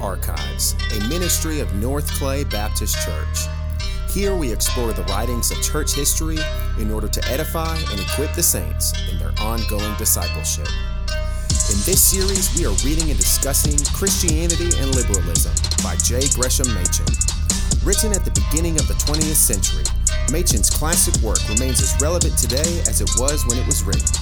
Archives, 0.00 0.74
a 0.94 1.08
ministry 1.08 1.60
of 1.60 1.74
North 1.74 2.06
Clay 2.18 2.44
Baptist 2.44 2.96
Church. 3.02 3.48
Here 4.12 4.34
we 4.34 4.52
explore 4.52 4.92
the 4.92 5.04
writings 5.04 5.50
of 5.50 5.62
church 5.62 5.94
history 5.94 6.36
in 6.78 6.90
order 6.90 7.08
to 7.08 7.24
edify 7.30 7.76
and 7.90 7.98
equip 7.98 8.34
the 8.34 8.42
saints 8.42 8.92
in 9.10 9.18
their 9.18 9.32
ongoing 9.40 9.94
discipleship. 9.96 10.68
In 11.48 11.80
this 11.88 12.02
series, 12.02 12.54
we 12.58 12.66
are 12.66 12.76
reading 12.84 13.08
and 13.08 13.18
discussing 13.18 13.78
Christianity 13.94 14.68
and 14.76 14.94
Liberalism 14.94 15.52
by 15.82 15.96
J. 15.96 16.28
Gresham 16.34 16.68
Machen. 16.74 17.08
Written 17.82 18.12
at 18.12 18.24
the 18.24 18.36
beginning 18.36 18.78
of 18.78 18.86
the 18.86 18.94
20th 18.94 19.40
century, 19.40 19.84
Machen's 20.30 20.68
classic 20.68 21.16
work 21.22 21.40
remains 21.48 21.80
as 21.80 21.96
relevant 22.02 22.36
today 22.36 22.84
as 22.84 23.00
it 23.00 23.08
was 23.16 23.46
when 23.46 23.56
it 23.56 23.66
was 23.66 23.82
written. 23.82 24.12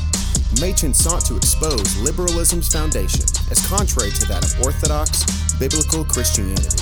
Machen 0.60 0.95
sought 0.95 1.24
to 1.27 1.37
expose 1.37 1.96
liberalism's 1.98 2.73
foundation 2.73 3.27
as 3.51 3.66
contrary 3.66 4.12
to 4.12 4.24
that 4.27 4.45
of 4.45 4.65
Orthodox 4.65 5.48
biblical 5.58 6.04
Christianity. 6.04 6.78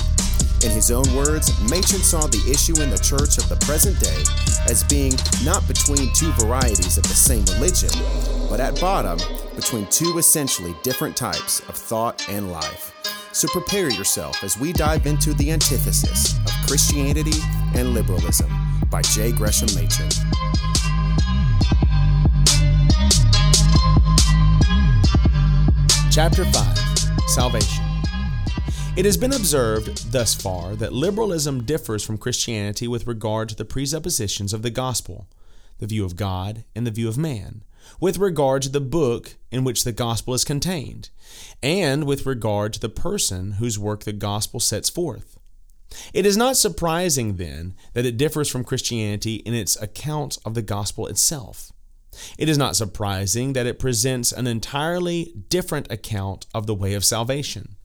In 0.63 0.71
his 0.71 0.89
own 0.89 1.05
words, 1.15 1.51
Machen 1.69 2.01
saw 2.01 2.25
the 2.27 2.43
issue 2.49 2.81
in 2.81 2.89
the 2.89 2.97
church 2.97 3.37
of 3.37 3.47
the 3.49 3.57
present 3.65 3.99
day 3.99 4.23
as 4.69 4.83
being 4.83 5.13
not 5.43 5.67
between 5.67 6.11
two 6.13 6.31
varieties 6.33 6.97
of 6.97 7.03
the 7.03 7.09
same 7.09 7.45
religion, 7.55 7.89
but 8.49 8.59
at 8.59 8.79
bottom, 8.81 9.19
between 9.55 9.85
two 9.87 10.17
essentially 10.17 10.75
different 10.83 11.15
types 11.15 11.59
of 11.69 11.75
thought 11.75 12.27
and 12.29 12.51
life. 12.51 12.93
So 13.33 13.47
prepare 13.49 13.89
yourself 13.91 14.43
as 14.43 14.57
we 14.57 14.73
dive 14.73 15.05
into 15.05 15.33
the 15.33 15.51
antithesis 15.51 16.37
of 16.37 16.67
Christianity 16.67 17.39
and 17.75 17.93
liberalism 17.93 18.51
by 18.89 19.03
J. 19.03 19.31
Gresham 19.31 19.69
Machen. 19.75 20.09
Chapter 26.09 26.45
5 26.45 26.77
Salvation. 27.27 27.86
It 28.97 29.05
has 29.05 29.15
been 29.15 29.31
observed 29.31 30.11
thus 30.11 30.33
far 30.33 30.75
that 30.75 30.91
liberalism 30.91 31.65
differs 31.65 32.03
from 32.03 32.17
Christianity 32.17 32.87
with 32.87 33.05
regard 33.05 33.47
to 33.49 33.55
the 33.55 33.63
presuppositions 33.63 34.53
of 34.53 34.63
the 34.63 34.71
gospel, 34.71 35.27
the 35.77 35.85
view 35.85 36.03
of 36.03 36.15
God, 36.15 36.63
and 36.75 36.87
the 36.87 36.89
view 36.89 37.07
of 37.07 37.15
man, 37.15 37.63
with 37.99 38.17
regard 38.17 38.63
to 38.63 38.69
the 38.69 38.81
book 38.81 39.35
in 39.51 39.63
which 39.63 39.83
the 39.83 39.91
gospel 39.91 40.33
is 40.33 40.43
contained, 40.43 41.11
and 41.61 42.05
with 42.05 42.25
regard 42.25 42.73
to 42.73 42.79
the 42.79 42.89
person 42.89 43.51
whose 43.53 43.77
work 43.77 44.03
the 44.03 44.13
gospel 44.13 44.59
sets 44.59 44.89
forth. 44.89 45.37
It 46.11 46.25
is 46.25 46.35
not 46.35 46.57
surprising, 46.57 47.35
then, 47.35 47.75
that 47.93 48.07
it 48.07 48.17
differs 48.17 48.49
from 48.49 48.63
Christianity 48.63 49.35
in 49.35 49.53
its 49.53 49.79
account 49.79 50.39
of 50.43 50.55
the 50.55 50.63
gospel 50.63 51.05
itself. 51.05 51.71
It 52.39 52.49
is 52.49 52.57
not 52.57 52.75
surprising 52.75 53.53
that 53.53 53.67
it 53.67 53.77
presents 53.77 54.31
an 54.31 54.47
entirely 54.47 55.35
different 55.49 55.91
account 55.91 56.47
of 56.51 56.65
the 56.65 56.73
way 56.73 56.95
of 56.95 57.05
salvation. 57.05 57.76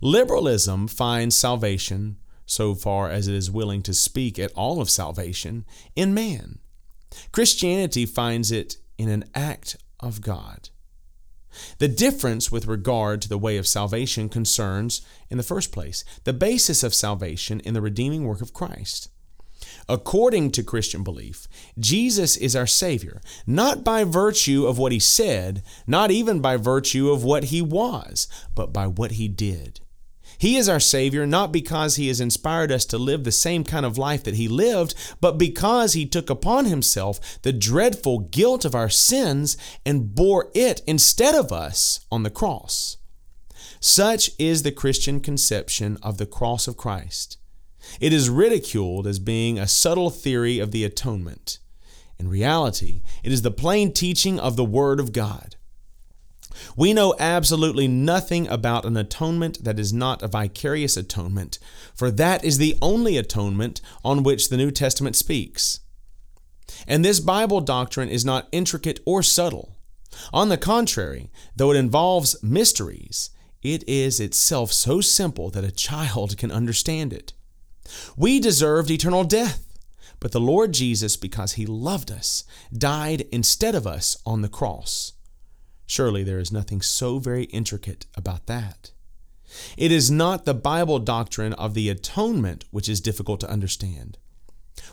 Liberalism 0.00 0.88
finds 0.88 1.36
salvation, 1.36 2.16
so 2.46 2.74
far 2.74 3.10
as 3.10 3.28
it 3.28 3.34
is 3.34 3.50
willing 3.50 3.82
to 3.82 3.94
speak 3.94 4.38
at 4.38 4.52
all 4.52 4.80
of 4.80 4.90
salvation, 4.90 5.64
in 5.94 6.14
man. 6.14 6.58
Christianity 7.32 8.06
finds 8.06 8.50
it 8.50 8.76
in 8.96 9.08
an 9.08 9.24
act 9.34 9.76
of 10.00 10.20
God. 10.20 10.70
The 11.78 11.88
difference 11.88 12.52
with 12.52 12.66
regard 12.66 13.22
to 13.22 13.28
the 13.28 13.38
way 13.38 13.56
of 13.56 13.66
salvation 13.66 14.28
concerns, 14.28 15.02
in 15.30 15.38
the 15.38 15.42
first 15.42 15.72
place, 15.72 16.04
the 16.24 16.32
basis 16.32 16.82
of 16.82 16.94
salvation 16.94 17.60
in 17.60 17.74
the 17.74 17.80
redeeming 17.80 18.24
work 18.24 18.40
of 18.40 18.52
Christ. 18.52 19.08
According 19.88 20.50
to 20.52 20.62
Christian 20.62 21.02
belief, 21.02 21.48
Jesus 21.78 22.36
is 22.36 22.54
our 22.54 22.66
Savior, 22.66 23.22
not 23.46 23.84
by 23.84 24.04
virtue 24.04 24.66
of 24.66 24.76
what 24.76 24.92
He 24.92 24.98
said, 24.98 25.62
not 25.86 26.10
even 26.10 26.40
by 26.40 26.56
virtue 26.56 27.10
of 27.10 27.24
what 27.24 27.44
He 27.44 27.62
was, 27.62 28.28
but 28.54 28.72
by 28.72 28.86
what 28.86 29.12
He 29.12 29.28
did. 29.28 29.80
He 30.36 30.56
is 30.56 30.68
our 30.68 30.78
Savior 30.78 31.26
not 31.26 31.52
because 31.52 31.96
He 31.96 32.08
has 32.08 32.20
inspired 32.20 32.70
us 32.70 32.84
to 32.86 32.98
live 32.98 33.24
the 33.24 33.32
same 33.32 33.64
kind 33.64 33.86
of 33.86 33.96
life 33.96 34.22
that 34.24 34.34
He 34.34 34.46
lived, 34.46 34.94
but 35.20 35.38
because 35.38 35.94
He 35.94 36.04
took 36.04 36.28
upon 36.28 36.66
Himself 36.66 37.40
the 37.42 37.52
dreadful 37.52 38.20
guilt 38.20 38.66
of 38.66 38.74
our 38.74 38.90
sins 38.90 39.56
and 39.86 40.14
bore 40.14 40.50
it 40.54 40.82
instead 40.86 41.34
of 41.34 41.50
us 41.50 42.06
on 42.12 42.24
the 42.24 42.30
cross. 42.30 42.98
Such 43.80 44.30
is 44.38 44.64
the 44.64 44.72
Christian 44.72 45.20
conception 45.20 45.96
of 46.02 46.18
the 46.18 46.26
cross 46.26 46.68
of 46.68 46.76
Christ. 46.76 47.38
It 48.00 48.12
is 48.12 48.30
ridiculed 48.30 49.06
as 49.06 49.18
being 49.18 49.58
a 49.58 49.68
subtle 49.68 50.10
theory 50.10 50.58
of 50.58 50.70
the 50.70 50.84
atonement. 50.84 51.58
In 52.18 52.28
reality, 52.28 53.02
it 53.22 53.32
is 53.32 53.42
the 53.42 53.50
plain 53.50 53.92
teaching 53.92 54.40
of 54.40 54.56
the 54.56 54.64
Word 54.64 54.98
of 55.00 55.12
God. 55.12 55.56
We 56.76 56.92
know 56.92 57.14
absolutely 57.18 57.86
nothing 57.86 58.48
about 58.48 58.84
an 58.84 58.96
atonement 58.96 59.62
that 59.62 59.78
is 59.78 59.92
not 59.92 60.22
a 60.22 60.28
vicarious 60.28 60.96
atonement, 60.96 61.58
for 61.94 62.10
that 62.10 62.44
is 62.44 62.58
the 62.58 62.76
only 62.82 63.16
atonement 63.16 63.80
on 64.04 64.22
which 64.22 64.48
the 64.48 64.56
New 64.56 64.70
Testament 64.70 65.14
speaks. 65.14 65.80
And 66.86 67.04
this 67.04 67.20
Bible 67.20 67.60
doctrine 67.60 68.08
is 68.08 68.24
not 68.24 68.48
intricate 68.52 69.00
or 69.04 69.22
subtle. 69.22 69.76
On 70.32 70.48
the 70.48 70.56
contrary, 70.56 71.30
though 71.54 71.70
it 71.70 71.76
involves 71.76 72.42
mysteries, 72.42 73.30
it 73.62 73.88
is 73.88 74.20
itself 74.20 74.72
so 74.72 75.00
simple 75.00 75.50
that 75.50 75.64
a 75.64 75.72
child 75.72 76.36
can 76.36 76.50
understand 76.50 77.12
it. 77.12 77.32
We 78.16 78.40
deserved 78.40 78.90
eternal 78.90 79.24
death, 79.24 79.64
but 80.20 80.32
the 80.32 80.40
Lord 80.40 80.72
Jesus, 80.72 81.16
because 81.16 81.52
he 81.52 81.66
loved 81.66 82.10
us, 82.10 82.44
died 82.76 83.22
instead 83.32 83.74
of 83.74 83.86
us 83.86 84.16
on 84.26 84.42
the 84.42 84.48
cross. 84.48 85.12
Surely 85.86 86.22
there 86.22 86.38
is 86.38 86.52
nothing 86.52 86.82
so 86.82 87.18
very 87.18 87.44
intricate 87.44 88.06
about 88.16 88.46
that. 88.46 88.90
It 89.76 89.90
is 89.90 90.10
not 90.10 90.44
the 90.44 90.54
Bible 90.54 90.98
doctrine 90.98 91.54
of 91.54 91.74
the 91.74 91.88
atonement 91.88 92.64
which 92.70 92.88
is 92.88 93.00
difficult 93.00 93.40
to 93.40 93.50
understand. 93.50 94.18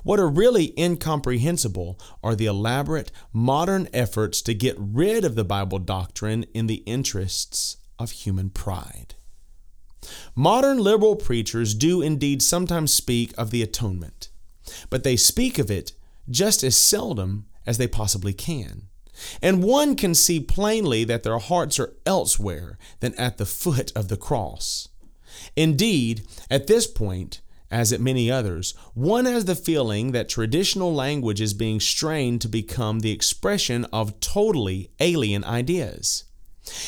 What 0.03 0.19
are 0.19 0.29
really 0.29 0.73
incomprehensible 0.79 2.00
are 2.23 2.35
the 2.35 2.45
elaborate 2.45 3.12
modern 3.33 3.88
efforts 3.94 4.41
to 4.44 4.53
get 4.53 4.75
rid 4.79 5.25
of 5.25 5.35
the 5.35 5.44
Bible 5.44 5.79
doctrine 5.79 6.44
in 6.53 6.67
the 6.67 6.83
interests 6.85 7.77
of 8.00 8.12
human 8.12 8.50
pride. 8.50 9.16
Modern 10.35 10.77
liberal 10.77 11.16
preachers 11.16 11.73
do 11.73 12.01
indeed 12.01 12.41
sometimes 12.41 12.93
speak 12.93 13.33
of 13.38 13.51
the 13.51 13.61
atonement, 13.61 14.29
but 14.89 15.03
they 15.03 15.16
speak 15.16 15.59
of 15.59 15.71
it 15.71 15.93
just 16.29 16.63
as 16.63 16.77
seldom 16.77 17.45
as 17.66 17.77
they 17.77 17.88
possibly 17.88 18.33
can. 18.33 18.83
And 19.41 19.63
one 19.63 19.95
can 19.95 20.13
see 20.13 20.39
plainly 20.39 21.03
that 21.05 21.23
their 21.23 21.38
hearts 21.38 21.79
are 21.79 21.94
elsewhere 22.05 22.77
than 22.99 23.15
at 23.15 23.38
the 23.38 23.45
foot 23.45 23.91
of 23.95 24.07
the 24.07 24.17
cross. 24.17 24.89
Indeed, 25.55 26.23
at 26.49 26.67
this 26.67 26.88
point, 26.88 27.41
as 27.71 27.91
at 27.91 28.01
many 28.01 28.29
others, 28.29 28.73
one 28.94 29.25
has 29.25 29.45
the 29.45 29.55
feeling 29.55 30.11
that 30.11 30.29
traditional 30.29 30.94
language 30.94 31.41
is 31.41 31.53
being 31.53 31.79
strained 31.79 32.41
to 32.41 32.47
become 32.47 32.99
the 32.99 33.11
expression 33.11 33.85
of 33.85 34.19
totally 34.19 34.91
alien 34.99 35.44
ideas. 35.44 36.25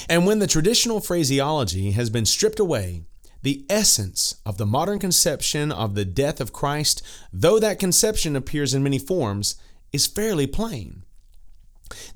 And 0.09 0.25
when 0.25 0.39
the 0.39 0.47
traditional 0.47 0.99
phraseology 0.99 1.91
has 1.91 2.09
been 2.09 2.25
stripped 2.25 2.59
away, 2.59 3.03
the 3.43 3.65
essence 3.69 4.35
of 4.45 4.57
the 4.57 4.65
modern 4.65 4.99
conception 4.99 5.71
of 5.71 5.95
the 5.95 6.05
death 6.05 6.41
of 6.41 6.53
Christ, 6.53 7.01
though 7.31 7.59
that 7.59 7.79
conception 7.79 8.35
appears 8.35 8.73
in 8.73 8.83
many 8.83 8.99
forms, 8.99 9.55
is 9.93 10.07
fairly 10.07 10.47
plain. 10.47 11.03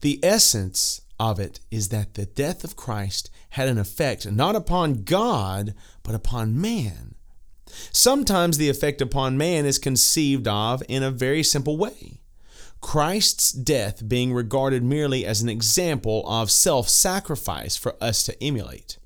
The 0.01 0.19
essence 0.23 1.01
of 1.19 1.39
it 1.39 1.59
is 1.69 1.89
that 1.89 2.15
the 2.15 2.25
death 2.25 2.63
of 2.63 2.75
Christ 2.75 3.29
had 3.51 3.69
an 3.69 3.77
effect 3.77 4.29
not 4.29 4.55
upon 4.55 5.03
God, 5.03 5.75
but 6.03 6.15
upon 6.15 6.59
man. 6.59 7.15
Sometimes 7.91 8.57
the 8.57 8.69
effect 8.69 9.01
upon 9.01 9.37
man 9.37 9.65
is 9.65 9.79
conceived 9.79 10.47
of 10.47 10.83
in 10.89 11.03
a 11.03 11.11
very 11.11 11.43
simple 11.43 11.77
way. 11.77 12.20
Christ's 12.81 13.51
death 13.51 14.07
being 14.07 14.33
regarded 14.33 14.83
merely 14.83 15.25
as 15.25 15.41
an 15.41 15.49
example 15.49 16.27
of 16.27 16.51
self 16.51 16.89
sacrifice 16.89 17.77
for 17.77 17.95
us 18.01 18.23
to 18.23 18.43
emulate. 18.43 18.97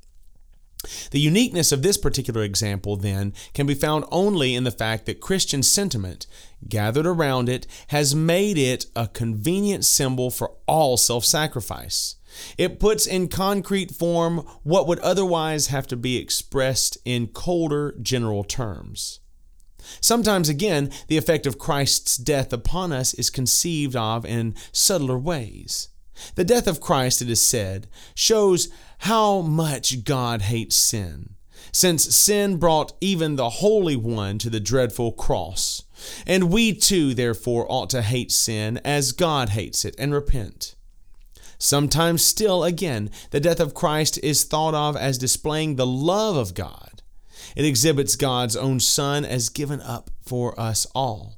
The 1.11 1.19
uniqueness 1.19 1.71
of 1.71 1.81
this 1.81 1.97
particular 1.97 2.43
example, 2.43 2.95
then, 2.95 3.33
can 3.53 3.65
be 3.65 3.73
found 3.73 4.05
only 4.11 4.55
in 4.55 4.63
the 4.63 4.71
fact 4.71 5.05
that 5.05 5.19
Christian 5.19 5.63
sentiment, 5.63 6.27
gathered 6.67 7.07
around 7.07 7.49
it, 7.49 7.67
has 7.87 8.15
made 8.15 8.57
it 8.57 8.85
a 8.95 9.07
convenient 9.07 9.85
symbol 9.85 10.29
for 10.29 10.51
all 10.67 10.97
self 10.97 11.25
sacrifice. 11.25 12.15
It 12.57 12.79
puts 12.79 13.07
in 13.07 13.29
concrete 13.29 13.91
form 13.91 14.45
what 14.63 14.87
would 14.87 14.99
otherwise 14.99 15.67
have 15.67 15.87
to 15.87 15.95
be 15.95 16.17
expressed 16.17 16.97
in 17.05 17.27
colder 17.27 17.95
general 18.01 18.43
terms. 18.43 19.21
Sometimes, 20.01 20.49
again, 20.49 20.91
the 21.07 21.17
effect 21.17 21.45
of 21.45 21.59
Christ's 21.59 22.17
death 22.17 22.51
upon 22.53 22.91
us 22.91 23.13
is 23.13 23.29
conceived 23.29 23.95
of 23.95 24.25
in 24.25 24.55
subtler 24.71 25.17
ways. 25.17 25.89
The 26.35 26.45
death 26.45 26.67
of 26.67 26.81
Christ, 26.81 27.21
it 27.21 27.29
is 27.29 27.41
said, 27.41 27.87
shows 28.13 28.69
how 28.99 29.41
much 29.41 30.03
God 30.03 30.43
hates 30.43 30.75
sin, 30.75 31.35
since 31.71 32.15
sin 32.15 32.57
brought 32.57 32.93
even 33.01 33.35
the 33.35 33.49
Holy 33.49 33.95
One 33.95 34.37
to 34.39 34.49
the 34.49 34.59
dreadful 34.59 35.11
cross. 35.11 35.83
And 36.25 36.51
we 36.51 36.73
too, 36.73 37.13
therefore, 37.13 37.65
ought 37.69 37.89
to 37.91 38.01
hate 38.01 38.31
sin 38.31 38.79
as 38.85 39.11
God 39.11 39.49
hates 39.49 39.83
it 39.83 39.95
and 39.97 40.13
repent. 40.13 40.75
Sometimes 41.57 42.23
still, 42.23 42.63
again, 42.63 43.09
the 43.31 43.39
death 43.39 43.59
of 43.59 43.73
Christ 43.73 44.19
is 44.21 44.43
thought 44.43 44.73
of 44.73 44.95
as 44.95 45.17
displaying 45.17 45.75
the 45.75 45.85
love 45.85 46.35
of 46.35 46.53
God. 46.53 46.94
It 47.55 47.65
exhibits 47.65 48.15
God's 48.15 48.55
own 48.55 48.79
Son 48.79 49.23
as 49.23 49.49
given 49.49 49.81
up 49.81 50.09
for 50.21 50.59
us 50.59 50.85
all. 50.93 51.37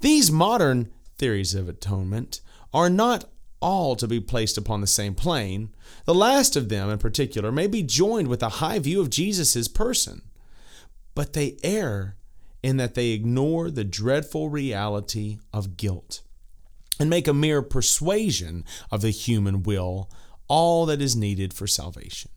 These 0.00 0.30
modern 0.30 0.90
theories 1.18 1.54
of 1.54 1.68
atonement 1.68 2.40
are 2.72 2.90
not 2.90 3.24
all 3.60 3.96
to 3.96 4.06
be 4.06 4.20
placed 4.20 4.58
upon 4.58 4.80
the 4.80 4.86
same 4.86 5.14
plane. 5.14 5.74
The 6.04 6.14
last 6.14 6.54
of 6.54 6.68
them, 6.68 6.90
in 6.90 6.98
particular, 6.98 7.50
may 7.50 7.66
be 7.66 7.82
joined 7.82 8.28
with 8.28 8.42
a 8.42 8.60
high 8.60 8.78
view 8.78 9.00
of 9.00 9.10
Jesus' 9.10 9.68
person, 9.68 10.22
but 11.14 11.32
they 11.32 11.56
err 11.62 12.16
in 12.62 12.76
that 12.76 12.94
they 12.94 13.10
ignore 13.10 13.70
the 13.70 13.84
dreadful 13.84 14.48
reality 14.48 15.38
of 15.52 15.76
guilt 15.76 16.20
and 16.98 17.10
make 17.10 17.26
a 17.26 17.34
mere 17.34 17.62
persuasion 17.62 18.64
of 18.90 19.00
the 19.00 19.10
human 19.10 19.62
will 19.62 20.10
all 20.48 20.86
that 20.86 21.00
is 21.00 21.16
needed 21.16 21.52
for 21.52 21.66
salvation. 21.66 22.30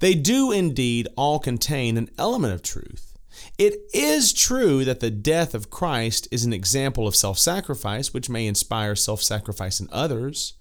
They 0.00 0.14
do 0.14 0.52
indeed 0.52 1.08
all 1.16 1.38
contain 1.38 1.96
an 1.96 2.10
element 2.18 2.54
of 2.54 2.62
truth. 2.62 3.08
It 3.56 3.74
is 3.92 4.32
true 4.32 4.84
that 4.84 5.00
the 5.00 5.10
death 5.10 5.54
of 5.54 5.70
Christ 5.70 6.28
is 6.30 6.44
an 6.44 6.52
example 6.52 7.06
of 7.06 7.16
self 7.16 7.38
sacrifice, 7.38 8.12
which 8.12 8.28
may 8.28 8.46
inspire 8.46 8.94
self 8.96 9.22
sacrifice 9.22 9.80
in 9.80 9.88
others. 9.90 10.54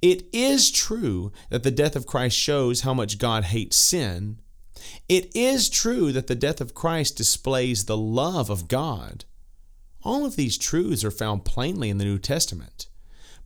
It 0.00 0.26
is 0.32 0.70
true 0.70 1.32
that 1.50 1.62
the 1.62 1.70
death 1.70 1.94
of 1.94 2.06
Christ 2.06 2.36
shows 2.36 2.80
how 2.80 2.94
much 2.94 3.18
God 3.18 3.44
hates 3.44 3.76
sin. 3.76 4.38
It 5.08 5.34
is 5.36 5.68
true 5.68 6.10
that 6.12 6.26
the 6.26 6.34
death 6.34 6.60
of 6.60 6.74
Christ 6.74 7.16
displays 7.16 7.84
the 7.84 7.96
love 7.96 8.50
of 8.50 8.66
God. 8.66 9.24
All 10.02 10.24
of 10.26 10.34
these 10.34 10.58
truths 10.58 11.04
are 11.04 11.12
found 11.12 11.44
plainly 11.44 11.90
in 11.90 11.98
the 11.98 12.04
New 12.04 12.18
Testament, 12.18 12.88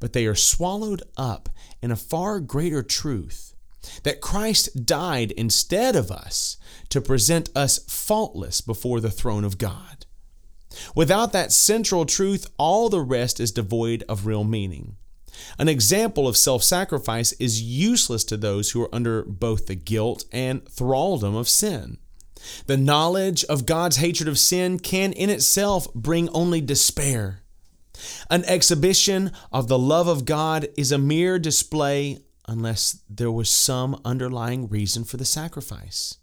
but 0.00 0.14
they 0.14 0.26
are 0.26 0.34
swallowed 0.34 1.02
up 1.16 1.50
in 1.82 1.90
a 1.90 1.96
far 1.96 2.40
greater 2.40 2.82
truth 2.82 3.56
that 4.03 4.21
Christ 4.21 4.87
died 4.87 5.33
instead 5.33 5.97
of 5.97 6.11
us 6.11 6.56
to 6.88 7.00
present 7.00 7.50
us 7.55 7.79
faultless 7.88 8.61
before 8.61 9.00
the 9.00 9.11
throne 9.11 9.44
of 9.44 9.59
God. 9.59 10.06
Without 10.94 11.33
that 11.33 11.53
central 11.53 12.05
truth, 12.05 12.50
all 12.59 12.88
the 12.88 13.00
rest 13.00 13.41
is 13.41 13.53
devoid 13.53 14.05
of 14.09 14.27
real 14.27 14.44
meaning. 14.44 14.97
An 15.59 15.69
example 15.69 16.27
of 16.27 16.37
self 16.37 16.62
sacrifice 16.62 17.33
is 17.33 17.62
useless 17.62 18.25
to 18.25 18.37
those 18.37 18.71
who 18.71 18.83
are 18.83 18.94
under 18.94 19.23
both 19.23 19.67
the 19.67 19.75
guilt 19.75 20.25
and 20.33 20.65
thraldom 20.65 21.35
of 21.35 21.49
sin. 21.49 21.99
The 22.67 22.77
knowledge 22.77 23.44
of 23.44 23.67
God's 23.67 23.97
hatred 23.97 24.29
of 24.29 24.38
sin 24.38 24.79
can 24.79 25.12
in 25.12 25.31
itself 25.31 25.93
bring 25.94 26.29
only 26.31 26.61
despair. 26.61 27.43
An 28.31 28.44
exhibition 28.44 29.33
of 29.53 29.69
the 29.69 29.79
love 29.79 30.06
of 30.06 30.25
God 30.25 30.69
is 30.77 30.93
a 30.93 30.99
mere 30.99 31.38
display 31.38 32.19
unless 32.48 33.00
there 33.08 33.31
was 33.31 33.50
some 33.50 34.00
underlying 34.04 34.69
reason 34.69 35.04
for 35.04 35.16
the 35.16 35.25
sacrifice. 35.25 36.19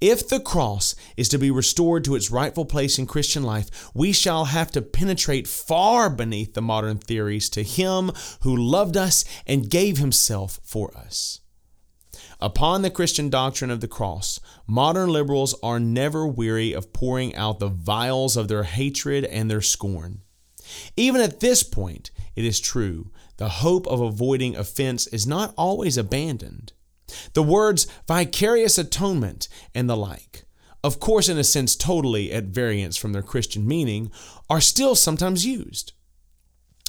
If 0.00 0.28
the 0.28 0.40
cross 0.40 0.94
is 1.16 1.28
to 1.30 1.38
be 1.38 1.50
restored 1.50 2.04
to 2.04 2.14
its 2.14 2.30
rightful 2.30 2.66
place 2.66 2.98
in 2.98 3.06
Christian 3.06 3.42
life, 3.42 3.90
we 3.94 4.12
shall 4.12 4.46
have 4.46 4.70
to 4.72 4.82
penetrate 4.82 5.48
far 5.48 6.10
beneath 6.10 6.54
the 6.54 6.62
modern 6.62 6.98
theories 6.98 7.48
to 7.50 7.62
Him 7.62 8.12
who 8.40 8.54
loved 8.54 8.96
us 8.96 9.24
and 9.46 9.70
gave 9.70 9.98
Himself 9.98 10.60
for 10.62 10.94
us. 10.96 11.40
Upon 12.40 12.82
the 12.82 12.90
Christian 12.90 13.30
doctrine 13.30 13.70
of 13.70 13.80
the 13.80 13.88
cross, 13.88 14.38
modern 14.66 15.08
liberals 15.08 15.54
are 15.62 15.80
never 15.80 16.26
weary 16.26 16.72
of 16.72 16.92
pouring 16.92 17.34
out 17.34 17.58
the 17.58 17.68
vials 17.68 18.36
of 18.36 18.48
their 18.48 18.64
hatred 18.64 19.24
and 19.24 19.50
their 19.50 19.62
scorn. 19.62 20.20
Even 20.96 21.20
at 21.20 21.40
this 21.40 21.62
point, 21.62 22.10
it 22.36 22.44
is 22.44 22.60
true, 22.60 23.10
the 23.36 23.48
hope 23.48 23.86
of 23.86 24.00
avoiding 24.00 24.56
offense 24.56 25.06
is 25.08 25.26
not 25.26 25.54
always 25.56 25.96
abandoned. 25.96 26.72
The 27.32 27.42
words 27.42 27.86
vicarious 28.06 28.78
atonement 28.78 29.48
and 29.74 29.88
the 29.88 29.96
like, 29.96 30.44
of 30.82 31.00
course, 31.00 31.28
in 31.28 31.38
a 31.38 31.44
sense 31.44 31.76
totally 31.76 32.32
at 32.32 32.44
variance 32.44 32.96
from 32.96 33.12
their 33.12 33.22
Christian 33.22 33.66
meaning, 33.66 34.10
are 34.50 34.60
still 34.60 34.94
sometimes 34.94 35.46
used. 35.46 35.92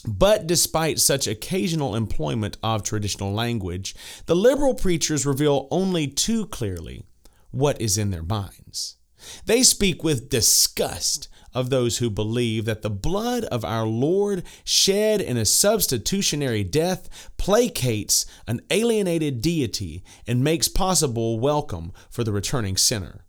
But 0.07 0.45
despite 0.45 0.99
such 0.99 1.27
occasional 1.27 1.95
employment 1.95 2.57
of 2.61 2.83
traditional 2.83 3.33
language, 3.33 3.95
the 4.27 4.35
liberal 4.35 4.75
preachers 4.75 5.25
reveal 5.25 5.67
only 5.71 6.07
too 6.07 6.45
clearly 6.47 7.05
what 7.51 7.79
is 7.81 7.97
in 7.97 8.11
their 8.11 8.21
minds. 8.21 8.97
They 9.45 9.63
speak 9.63 10.03
with 10.03 10.29
disgust 10.29 11.27
of 11.55 11.69
those 11.69 11.97
who 11.97 12.09
believe 12.09 12.65
that 12.65 12.83
the 12.83 12.89
blood 12.89 13.45
of 13.45 13.65
our 13.65 13.87
Lord 13.87 14.43
shed 14.63 15.21
in 15.21 15.37
a 15.37 15.45
substitutionary 15.45 16.63
death 16.63 17.31
placates 17.37 18.25
an 18.45 18.61
alienated 18.69 19.41
deity 19.41 20.03
and 20.27 20.43
makes 20.43 20.67
possible 20.67 21.39
welcome 21.39 21.91
for 22.11 22.23
the 22.23 22.33
returning 22.33 22.77
sinner. 22.77 23.25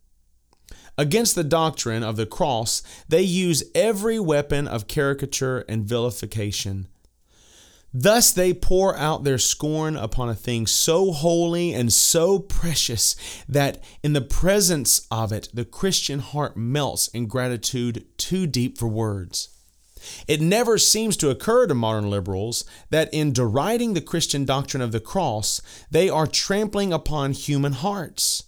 Against 0.99 1.35
the 1.35 1.45
doctrine 1.45 2.03
of 2.03 2.17
the 2.17 2.27
cross, 2.27 2.83
they 3.09 3.23
use 3.23 3.63
every 3.75 4.19
weapon 4.19 4.67
of 4.67 4.89
caricature 4.89 5.65
and 5.69 5.85
vilification. 5.85 6.89
Thus 7.99 8.31
they 8.31 8.53
pour 8.53 8.95
out 8.95 9.25
their 9.25 9.39
scorn 9.39 9.97
upon 9.97 10.29
a 10.29 10.35
thing 10.35 10.67
so 10.67 11.13
holy 11.13 11.73
and 11.73 11.91
so 11.91 12.39
precious 12.39 13.17
that 13.49 13.83
in 14.03 14.13
the 14.13 14.21
presence 14.21 15.07
of 15.11 15.33
it 15.33 15.49
the 15.55 15.65
Christian 15.65 16.19
heart 16.19 16.59
melts 16.59 17.09
in 17.09 17.27
gratitude 17.27 18.05
too 18.19 18.47
deep 18.47 18.77
for 18.77 18.87
words. 18.87 19.49
It 20.29 20.43
never 20.43 20.77
seems 20.77 21.17
to 21.17 21.31
occur 21.31 21.67
to 21.67 21.75
modern 21.75 22.11
liberals 22.11 22.67
that 22.91 23.09
in 23.15 23.33
deriding 23.33 23.95
the 23.95 24.03
Christian 24.03 24.45
doctrine 24.45 24.83
of 24.83 24.93
the 24.93 25.01
cross, 25.01 25.63
they 25.91 26.11
are 26.11 26.27
trampling 26.27 26.93
upon 26.93 27.33
human 27.33 27.73
hearts. 27.73 28.43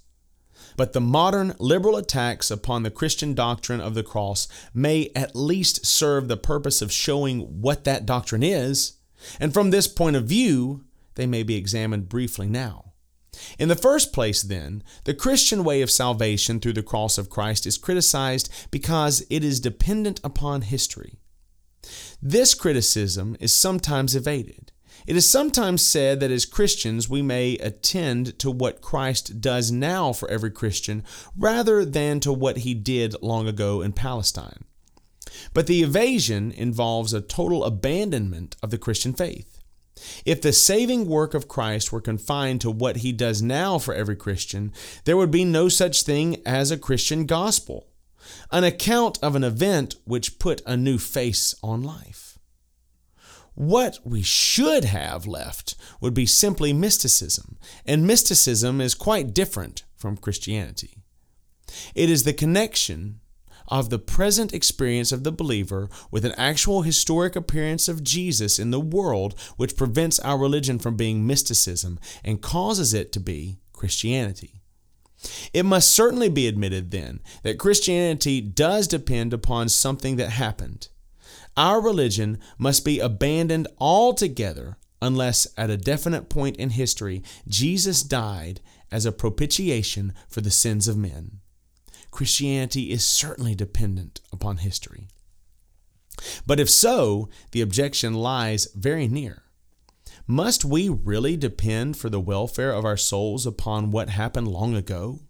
But 0.77 0.93
the 0.93 1.01
modern 1.01 1.55
liberal 1.59 1.97
attacks 1.97 2.51
upon 2.51 2.83
the 2.83 2.91
Christian 2.91 3.33
doctrine 3.33 3.81
of 3.81 3.95
the 3.95 4.03
cross 4.03 4.47
may 4.75 5.11
at 5.17 5.35
least 5.35 5.87
serve 5.87 6.29
the 6.29 6.37
purpose 6.37 6.83
of 6.83 6.93
showing 6.93 7.63
what 7.63 7.85
that 7.85 8.05
doctrine 8.05 8.43
is, 8.43 8.98
and 9.41 9.53
from 9.53 9.71
this 9.71 9.89
point 9.89 10.17
of 10.17 10.25
view, 10.25 10.85
they 11.15 11.27
may 11.27 11.43
be 11.43 11.57
examined 11.57 12.09
briefly 12.09 12.49
now. 12.49 12.93
In 13.59 13.69
the 13.69 13.77
first 13.77 14.13
place, 14.13 14.43
then, 14.43 14.83
the 15.05 15.15
Christian 15.15 15.65
way 15.65 15.83
of 15.83 15.91
salvation 15.91 16.61
through 16.61 16.73
the 16.73 16.83
cross 16.83 17.19
of 17.19 17.31
Christ 17.31 17.67
is 17.67 17.79
criticized 17.79 18.51
because 18.71 19.25
it 19.31 19.45
is 19.45 19.61
dependent 19.61 20.21
upon 20.25 20.63
history. 20.63 21.19
This 22.21 22.55
criticism 22.55 23.37
is 23.41 23.53
sometimes 23.53 24.17
evaded. 24.17 24.73
It 25.07 25.17
is 25.17 25.29
sometimes 25.29 25.83
said 25.83 26.21
that 26.21 26.31
as 26.31 26.45
Christians 26.45 27.09
we 27.09 27.23
may 27.23 27.55
attend 27.59 28.39
to 28.41 28.51
what 28.51 28.83
Christ 28.83 29.41
does 29.41 29.71
now 29.71 30.13
for 30.13 30.29
every 30.31 30.51
Christian 30.51 31.05
rather 31.37 31.85
than 31.85 32.21
to 32.21 32.33
what 32.33 32.59
he 32.59 32.75
did 32.75 33.15
long 33.23 33.47
ago 33.49 33.81
in 33.81 33.93
Palestine. 33.93 34.65
But 35.55 35.67
the 35.67 35.83
evasion 35.83 36.53
involves 36.53 37.13
a 37.13 37.21
total 37.21 37.65
abandonment 37.65 38.57
of 38.63 38.71
the 38.71 38.79
Christian 38.79 39.13
faith. 39.13 39.59
If 40.25 40.41
the 40.41 40.53
saving 40.53 41.07
work 41.07 41.35
of 41.35 41.49
Christ 41.49 41.93
were 41.93 42.01
confined 42.01 42.61
to 42.61 42.71
what 42.71 42.99
he 42.99 43.13
does 43.13 43.43
now 43.43 43.79
for 43.79 43.95
every 43.95 44.17
Christian, 44.17 44.73
there 45.05 45.17
would 45.17 45.31
be 45.31 45.45
no 45.45 45.69
such 45.69 46.03
thing 46.03 46.41
as 46.47 46.71
a 46.71 46.79
Christian 46.79 47.27
gospel, 47.27 47.89
an 48.53 48.65
account 48.65 49.19
of 49.23 49.35
an 49.35 49.45
event 49.45 49.97
which 50.05 50.39
put 50.39 50.63
a 50.67 50.77
new 50.77 50.99
face 50.99 51.55
on 51.63 51.83
life. 51.83 52.39
What 53.55 53.99
we 54.05 54.23
should 54.23 54.85
have 54.85 55.27
left 55.27 55.75
would 56.01 56.15
be 56.15 56.27
simply 56.27 56.73
mysticism, 56.73 57.59
and 57.85 58.07
mysticism 58.07 58.81
is 58.81 58.95
quite 58.95 59.35
different 59.35 59.83
from 59.97 60.17
Christianity. 60.17 60.99
It 61.95 62.09
is 62.09 62.23
the 62.23 62.33
connection 62.33 63.21
of 63.69 63.91
the 63.91 63.99
present 63.99 64.53
experience 64.53 65.13
of 65.13 65.25
the 65.25 65.33
believer 65.33 65.89
with 66.11 66.25
an 66.25 66.33
actual 66.37 66.83
historic 66.83 67.37
appearance 67.37 67.89
of 67.89 68.03
Jesus 68.03 68.59
in 68.59 68.71
the 68.71 68.81
world 68.81 69.39
which 69.57 69.77
prevents 69.77 70.19
our 70.21 70.39
religion 70.39 70.79
from 70.79 70.97
being 70.97 71.27
mysticism 71.27 71.99
and 72.25 72.43
causes 72.43 72.93
it 72.93 73.13
to 73.13 73.21
be 73.21 73.59
Christianity. 73.73 74.61
It 75.53 75.65
must 75.65 75.93
certainly 75.93 76.29
be 76.29 76.47
admitted 76.47 76.91
then 76.91 77.21
that 77.43 77.59
Christianity 77.59 78.41
does 78.41 78.87
depend 78.87 79.33
upon 79.33 79.69
something 79.69 80.17
that 80.17 80.31
happened 80.31 80.89
our 81.59 81.81
religion 81.81 82.39
must 82.57 82.85
be 82.85 83.01
abandoned 83.01 83.67
altogether 83.79 84.79
unless 85.03 85.47
at 85.57 85.71
a 85.71 85.77
definite 85.77 86.29
point 86.29 86.57
in 86.57 86.71
history 86.71 87.23
Jesus 87.49 88.05
died 88.05 88.61
as 88.93 89.05
a 89.05 89.13
propitiation 89.13 90.15
for 90.29 90.41
the 90.41 90.53
sins 90.53 90.87
of 90.87 90.97
men. 90.97 91.41
Christianity 92.11 92.91
is 92.91 93.05
certainly 93.05 93.55
dependent 93.55 94.21
upon 94.33 94.59
history. 94.59 95.09
But 96.47 96.61
if 96.61 96.69
so, 96.69 97.29
the 97.53 97.61
objection 97.61 98.15
lies 98.15 98.69
very 98.75 99.09
near. 99.09 99.43
Must 100.27 100.65
we 100.65 100.89
really 100.89 101.37
depend 101.37 101.97
for 101.97 102.11
the 102.11 102.21
welfare 102.21 102.73
of 102.73 102.85
our 102.85 102.97
souls 102.97 103.47
upon 103.47 103.91
what 103.91 104.11
happened 104.11 104.49
long 104.49 104.75
ago? 104.75 105.21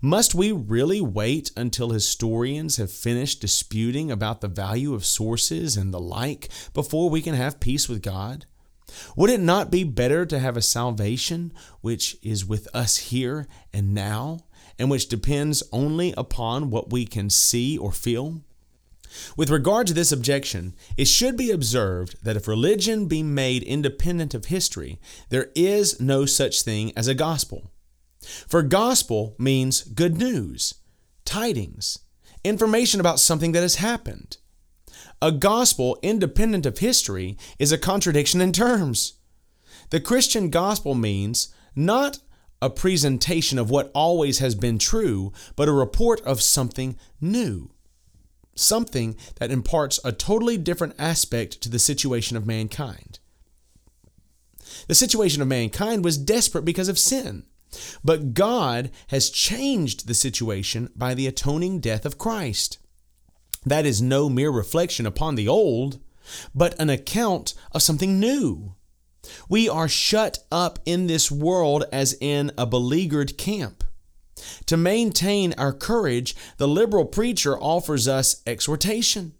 Must 0.00 0.34
we 0.34 0.52
really 0.52 1.00
wait 1.00 1.50
until 1.56 1.90
historians 1.90 2.76
have 2.76 2.92
finished 2.92 3.40
disputing 3.40 4.10
about 4.10 4.40
the 4.40 4.48
value 4.48 4.94
of 4.94 5.04
sources 5.04 5.76
and 5.76 5.92
the 5.92 6.00
like 6.00 6.48
before 6.72 7.10
we 7.10 7.22
can 7.22 7.34
have 7.34 7.60
peace 7.60 7.88
with 7.88 8.02
God? 8.02 8.46
Would 9.16 9.30
it 9.30 9.40
not 9.40 9.70
be 9.70 9.82
better 9.82 10.26
to 10.26 10.38
have 10.38 10.56
a 10.56 10.62
salvation 10.62 11.52
which 11.80 12.16
is 12.22 12.44
with 12.44 12.68
us 12.74 12.98
here 12.98 13.46
and 13.72 13.94
now, 13.94 14.40
and 14.78 14.90
which 14.90 15.08
depends 15.08 15.62
only 15.72 16.14
upon 16.16 16.70
what 16.70 16.92
we 16.92 17.04
can 17.06 17.30
see 17.30 17.78
or 17.78 17.92
feel? 17.92 18.40
With 19.36 19.50
regard 19.50 19.86
to 19.86 19.94
this 19.94 20.12
objection, 20.12 20.74
it 20.96 21.06
should 21.06 21.36
be 21.36 21.50
observed 21.50 22.16
that 22.24 22.36
if 22.36 22.48
religion 22.48 23.06
be 23.06 23.22
made 23.22 23.62
independent 23.62 24.34
of 24.34 24.46
history, 24.46 24.98
there 25.28 25.50
is 25.54 26.00
no 26.00 26.26
such 26.26 26.62
thing 26.62 26.92
as 26.96 27.06
a 27.06 27.14
gospel. 27.14 27.70
For 28.20 28.62
gospel 28.62 29.34
means 29.38 29.82
good 29.82 30.16
news, 30.16 30.74
tidings, 31.24 32.00
information 32.42 33.00
about 33.00 33.20
something 33.20 33.52
that 33.52 33.62
has 33.62 33.76
happened. 33.76 34.38
A 35.22 35.30
gospel 35.32 35.98
independent 36.02 36.66
of 36.66 36.78
history 36.78 37.38
is 37.58 37.72
a 37.72 37.78
contradiction 37.78 38.40
in 38.40 38.52
terms. 38.52 39.14
The 39.90 40.00
Christian 40.00 40.50
gospel 40.50 40.94
means 40.94 41.54
not 41.76 42.18
a 42.64 42.70
presentation 42.70 43.58
of 43.58 43.68
what 43.68 43.90
always 43.94 44.38
has 44.38 44.54
been 44.54 44.78
true, 44.78 45.34
but 45.54 45.68
a 45.68 45.72
report 45.72 46.18
of 46.22 46.40
something 46.40 46.96
new. 47.20 47.70
Something 48.54 49.18
that 49.34 49.50
imparts 49.50 50.00
a 50.02 50.12
totally 50.12 50.56
different 50.56 50.94
aspect 50.98 51.60
to 51.60 51.68
the 51.68 51.78
situation 51.78 52.38
of 52.38 52.46
mankind. 52.46 53.18
The 54.88 54.94
situation 54.94 55.42
of 55.42 55.48
mankind 55.48 56.06
was 56.06 56.16
desperate 56.16 56.64
because 56.64 56.88
of 56.88 56.98
sin. 56.98 57.44
But 58.02 58.32
God 58.32 58.90
has 59.08 59.28
changed 59.28 60.06
the 60.06 60.14
situation 60.14 60.88
by 60.96 61.12
the 61.12 61.26
atoning 61.26 61.80
death 61.80 62.06
of 62.06 62.16
Christ. 62.16 62.78
That 63.66 63.84
is 63.84 64.00
no 64.00 64.30
mere 64.30 64.50
reflection 64.50 65.04
upon 65.04 65.34
the 65.34 65.48
old, 65.48 66.00
but 66.54 66.80
an 66.80 66.88
account 66.88 67.52
of 67.72 67.82
something 67.82 68.18
new. 68.18 68.74
We 69.48 69.68
are 69.68 69.88
shut 69.88 70.38
up 70.50 70.78
in 70.84 71.06
this 71.06 71.30
world 71.30 71.84
as 71.92 72.16
in 72.20 72.52
a 72.56 72.66
beleaguered 72.66 73.38
camp. 73.38 73.84
To 74.66 74.76
maintain 74.76 75.54
our 75.54 75.72
courage, 75.72 76.34
the 76.58 76.68
liberal 76.68 77.04
preacher 77.04 77.56
offers 77.58 78.08
us 78.08 78.42
exhortation. 78.46 79.34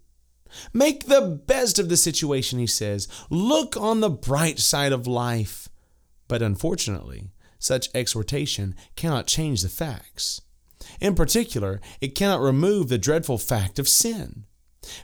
Make 0.73 1.07
the 1.07 1.43
best 1.47 1.79
of 1.79 1.89
the 1.89 1.97
situation, 1.97 2.59
he 2.59 2.67
says. 2.67 3.09
Look 3.29 3.77
on 3.77 4.01
the 4.01 4.11
bright 4.11 4.59
side 4.59 4.93
of 4.93 5.07
life. 5.07 5.69
But 6.29 6.43
unfortunately, 6.43 7.31
such 7.59 7.89
exhortation 7.95 8.75
cannot 8.97 9.27
change 9.27 9.63
the 9.63 9.69
facts. 9.69 10.41
In 11.01 11.15
particular, 11.15 11.81
it 12.01 12.15
cannot 12.15 12.41
remove 12.41 12.89
the 12.89 12.99
dreadful 12.99 13.39
fact 13.39 13.79
of 13.79 13.89
sin. 13.89 14.45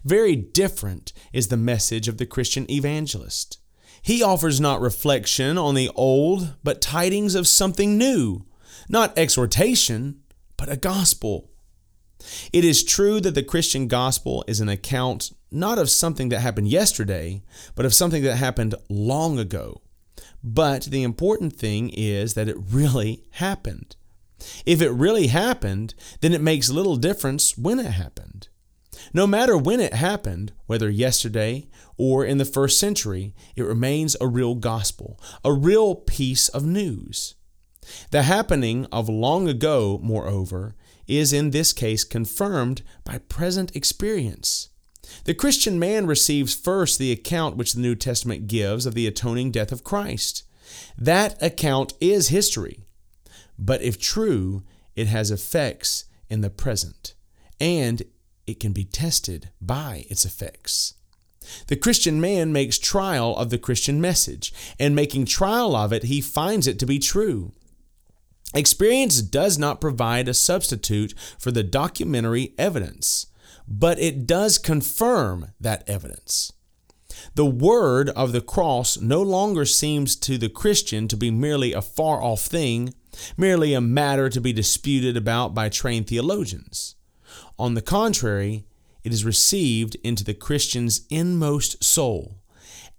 Very 0.04 0.36
different 0.36 1.12
is 1.32 1.48
the 1.48 1.56
message 1.56 2.06
of 2.06 2.18
the 2.18 2.26
Christian 2.26 2.70
evangelist. 2.70 3.58
He 4.02 4.22
offers 4.22 4.60
not 4.60 4.80
reflection 4.80 5.58
on 5.58 5.74
the 5.74 5.90
old, 5.94 6.54
but 6.64 6.80
tidings 6.80 7.34
of 7.34 7.46
something 7.46 7.98
new, 7.98 8.44
not 8.88 9.16
exhortation, 9.16 10.20
but 10.56 10.70
a 10.70 10.76
gospel. 10.76 11.50
It 12.52 12.64
is 12.64 12.84
true 12.84 13.20
that 13.20 13.34
the 13.34 13.42
Christian 13.42 13.88
gospel 13.88 14.44
is 14.46 14.60
an 14.60 14.68
account 14.68 15.32
not 15.50 15.78
of 15.78 15.90
something 15.90 16.28
that 16.28 16.40
happened 16.40 16.68
yesterday, 16.68 17.42
but 17.74 17.86
of 17.86 17.94
something 17.94 18.22
that 18.22 18.36
happened 18.36 18.74
long 18.88 19.38
ago. 19.38 19.80
But 20.42 20.84
the 20.84 21.02
important 21.02 21.54
thing 21.54 21.90
is 21.90 22.34
that 22.34 22.48
it 22.48 22.56
really 22.58 23.24
happened. 23.32 23.96
If 24.64 24.80
it 24.80 24.90
really 24.90 25.26
happened, 25.26 25.94
then 26.20 26.32
it 26.32 26.40
makes 26.40 26.70
little 26.70 26.96
difference 26.96 27.58
when 27.58 27.78
it 27.78 27.90
happened. 27.90 28.48
No 29.12 29.26
matter 29.26 29.56
when 29.56 29.80
it 29.80 29.94
happened, 29.94 30.52
whether 30.66 30.88
yesterday 30.88 31.68
or 31.96 32.24
in 32.24 32.38
the 32.38 32.44
first 32.44 32.78
century, 32.78 33.34
it 33.56 33.62
remains 33.62 34.16
a 34.20 34.28
real 34.28 34.54
gospel, 34.54 35.20
a 35.44 35.52
real 35.52 35.94
piece 35.94 36.48
of 36.48 36.64
news. 36.64 37.34
The 38.10 38.22
happening 38.22 38.86
of 38.92 39.08
long 39.08 39.48
ago, 39.48 39.98
moreover, 40.02 40.76
is 41.08 41.32
in 41.32 41.50
this 41.50 41.72
case 41.72 42.04
confirmed 42.04 42.82
by 43.04 43.18
present 43.18 43.74
experience. 43.74 44.68
The 45.24 45.34
Christian 45.34 45.78
man 45.78 46.06
receives 46.06 46.54
first 46.54 46.98
the 46.98 47.10
account 47.10 47.56
which 47.56 47.72
the 47.72 47.80
New 47.80 47.96
Testament 47.96 48.46
gives 48.46 48.86
of 48.86 48.94
the 48.94 49.08
atoning 49.08 49.50
death 49.50 49.72
of 49.72 49.82
Christ. 49.82 50.44
That 50.96 51.42
account 51.42 51.94
is 52.00 52.28
history, 52.28 52.84
but 53.58 53.82
if 53.82 53.98
true, 53.98 54.62
it 54.94 55.08
has 55.08 55.32
effects 55.32 56.04
in 56.28 56.42
the 56.42 56.50
present, 56.50 57.14
and 57.58 58.04
it 58.50 58.60
can 58.60 58.72
be 58.72 58.84
tested 58.84 59.50
by 59.60 60.06
its 60.08 60.24
effects. 60.24 60.94
The 61.68 61.76
Christian 61.76 62.20
man 62.20 62.52
makes 62.52 62.78
trial 62.78 63.36
of 63.36 63.50
the 63.50 63.58
Christian 63.58 64.00
message, 64.00 64.52
and 64.78 64.94
making 64.94 65.24
trial 65.24 65.74
of 65.74 65.92
it, 65.92 66.04
he 66.04 66.20
finds 66.20 66.66
it 66.66 66.78
to 66.78 66.86
be 66.86 66.98
true. 66.98 67.52
Experience 68.54 69.22
does 69.22 69.58
not 69.58 69.80
provide 69.80 70.28
a 70.28 70.34
substitute 70.34 71.14
for 71.38 71.50
the 71.50 71.62
documentary 71.62 72.52
evidence 72.58 73.26
but 73.70 74.00
it 74.00 74.26
does 74.26 74.58
confirm 74.58 75.52
that 75.60 75.88
evidence. 75.88 76.52
The 77.34 77.46
word 77.46 78.10
of 78.10 78.32
the 78.32 78.40
cross 78.40 78.98
no 78.98 79.22
longer 79.22 79.64
seems 79.64 80.16
to 80.16 80.36
the 80.36 80.48
Christian 80.48 81.06
to 81.08 81.16
be 81.16 81.30
merely 81.30 81.72
a 81.72 81.80
far 81.80 82.20
off 82.20 82.42
thing, 82.42 82.94
merely 83.36 83.72
a 83.72 83.80
matter 83.80 84.28
to 84.28 84.40
be 84.40 84.52
disputed 84.52 85.16
about 85.16 85.54
by 85.54 85.68
trained 85.68 86.08
theologians. 86.08 86.96
On 87.60 87.74
the 87.74 87.82
contrary, 87.82 88.64
it 89.04 89.12
is 89.12 89.26
received 89.26 89.94
into 90.02 90.24
the 90.24 90.32
Christian's 90.32 91.02
inmost 91.10 91.84
soul. 91.84 92.38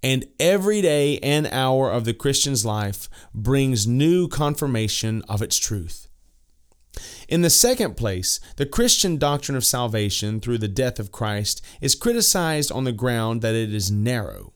And 0.04 0.24
every 0.38 0.80
day 0.80 1.18
and 1.18 1.48
hour 1.48 1.90
of 1.90 2.04
the 2.04 2.14
Christian's 2.14 2.64
life 2.64 3.08
brings 3.34 3.88
new 3.88 4.28
confirmation 4.28 5.22
of 5.28 5.42
its 5.42 5.58
truth. 5.58 6.06
In 7.28 7.42
the 7.42 7.50
second 7.50 7.96
place, 7.96 8.38
the 8.54 8.64
Christian 8.64 9.16
doctrine 9.16 9.56
of 9.56 9.64
salvation 9.64 10.38
through 10.38 10.58
the 10.58 10.68
death 10.68 11.00
of 11.00 11.10
Christ 11.10 11.60
is 11.80 11.96
criticized 11.96 12.70
on 12.70 12.84
the 12.84 12.92
ground 12.92 13.42
that 13.42 13.56
it 13.56 13.74
is 13.74 13.90
narrow. 13.90 14.52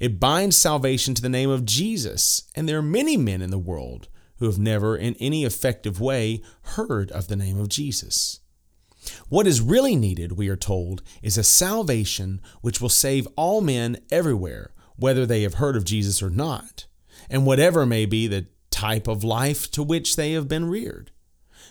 It 0.00 0.18
binds 0.18 0.56
salvation 0.56 1.14
to 1.14 1.22
the 1.22 1.28
name 1.28 1.50
of 1.50 1.64
Jesus, 1.64 2.42
and 2.56 2.68
there 2.68 2.78
are 2.78 2.82
many 2.82 3.16
men 3.16 3.40
in 3.40 3.50
the 3.50 3.58
world 3.58 4.08
who 4.38 4.46
have 4.46 4.58
never, 4.58 4.96
in 4.96 5.14
any 5.20 5.44
effective 5.44 6.00
way, 6.00 6.42
heard 6.62 7.12
of 7.12 7.28
the 7.28 7.36
name 7.36 7.60
of 7.60 7.68
Jesus. 7.68 8.40
What 9.28 9.46
is 9.46 9.60
really 9.60 9.96
needed, 9.96 10.32
we 10.32 10.48
are 10.48 10.56
told, 10.56 11.02
is 11.22 11.36
a 11.36 11.44
salvation 11.44 12.40
which 12.60 12.80
will 12.80 12.88
save 12.88 13.26
all 13.36 13.60
men 13.60 13.98
everywhere, 14.10 14.72
whether 14.96 15.26
they 15.26 15.42
have 15.42 15.54
heard 15.54 15.76
of 15.76 15.84
Jesus 15.84 16.22
or 16.22 16.30
not, 16.30 16.86
and 17.28 17.46
whatever 17.46 17.84
may 17.84 18.06
be 18.06 18.26
the 18.26 18.46
type 18.70 19.06
of 19.06 19.24
life 19.24 19.70
to 19.72 19.82
which 19.82 20.16
they 20.16 20.32
have 20.32 20.48
been 20.48 20.68
reared. 20.68 21.10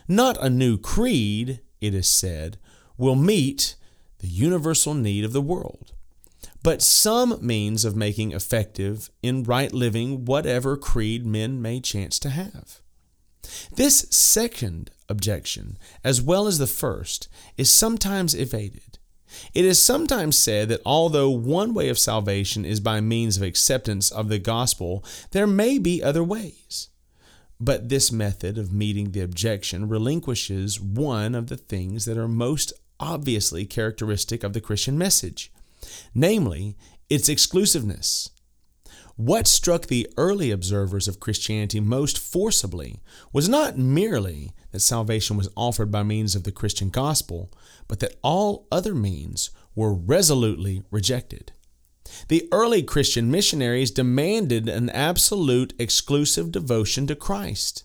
Not 0.08 0.38
a 0.42 0.50
new 0.50 0.78
creed, 0.78 1.62
it 1.82 1.94
is 1.94 2.08
said, 2.08 2.58
will 2.98 3.16
meet 3.16 3.76
the 4.20 4.28
universal 4.28 4.94
need 4.94 5.26
of 5.26 5.34
the 5.34 5.42
world, 5.42 5.94
but 6.62 6.82
some 6.82 7.38
means 7.46 7.84
of 7.84 7.96
making 7.96 8.32
effective 8.32 9.10
in 9.22 9.44
right 9.44 9.74
living 9.74 10.26
whatever 10.26 10.78
creed 10.78 11.26
men 11.26 11.62
may 11.62 11.80
chance 11.80 12.20
to 12.20 12.30
have. 12.30 12.80
This 13.76 14.08
second 14.10 14.92
objection, 15.14 15.78
as 16.04 16.22
well 16.22 16.48
as 16.48 16.58
the 16.58 16.68
first, 16.68 17.30
is 17.56 17.70
sometimes 17.70 18.36
evaded. 18.36 19.00
It 19.54 19.66
is 19.66 19.82
sometimes 19.82 20.38
said 20.38 20.70
that 20.70 20.82
although 20.86 21.30
one 21.30 21.74
way 21.74 21.90
of 21.90 21.98
salvation 21.98 22.66
is 22.66 22.80
by 22.80 23.00
means 23.00 23.38
of 23.38 23.44
acceptance 23.44 24.12
of 24.12 24.28
the 24.28 24.40
gospel, 24.40 25.04
there 25.32 25.48
may 25.48 25.80
be 25.80 26.04
other 26.04 26.24
ways. 26.24 26.90
But 27.60 27.90
this 27.90 28.12
method 28.12 28.58
of 28.58 28.74
meeting 28.74 29.12
the 29.12 29.22
objection 29.22 29.88
relinquishes 29.88 30.82
one 30.82 31.36
of 31.36 31.48
the 31.48 31.58
things 31.58 32.06
that 32.06 32.18
are 32.18 32.28
most 32.28 32.74
obviously 33.00 33.66
characteristic 33.66 34.44
of 34.44 34.54
the 34.54 34.62
Christian 34.62 34.98
message, 34.98 35.52
namely 36.14 36.76
its 37.10 37.30
exclusiveness. 37.30 38.30
What 39.16 39.46
struck 39.46 39.88
the 39.88 40.10
early 40.18 40.50
observers 40.50 41.08
of 41.08 41.20
Christianity 41.20 41.80
most 41.80 42.18
forcibly 42.18 43.00
was 43.32 43.48
not 43.48 43.78
merely 43.78 44.54
that 44.72 44.80
salvation 44.80 45.38
was 45.38 45.50
offered 45.56 45.92
by 45.92 46.02
means 46.02 46.36
of 46.36 46.44
the 46.44 46.52
Christian 46.52 46.90
gospel, 46.90 47.52
but 47.88 48.00
that 48.00 48.18
all 48.24 48.66
other 48.72 48.96
means 48.96 49.52
were 49.76 49.94
resolutely 49.94 50.82
rejected. 50.90 51.52
The 52.28 52.48
early 52.52 52.82
Christian 52.82 53.30
missionaries 53.30 53.92
demanded 53.92 54.68
an 54.68 54.90
absolute 54.90 55.74
exclusive 55.78 56.52
devotion 56.52 57.06
to 57.08 57.16
Christ. 57.16 57.84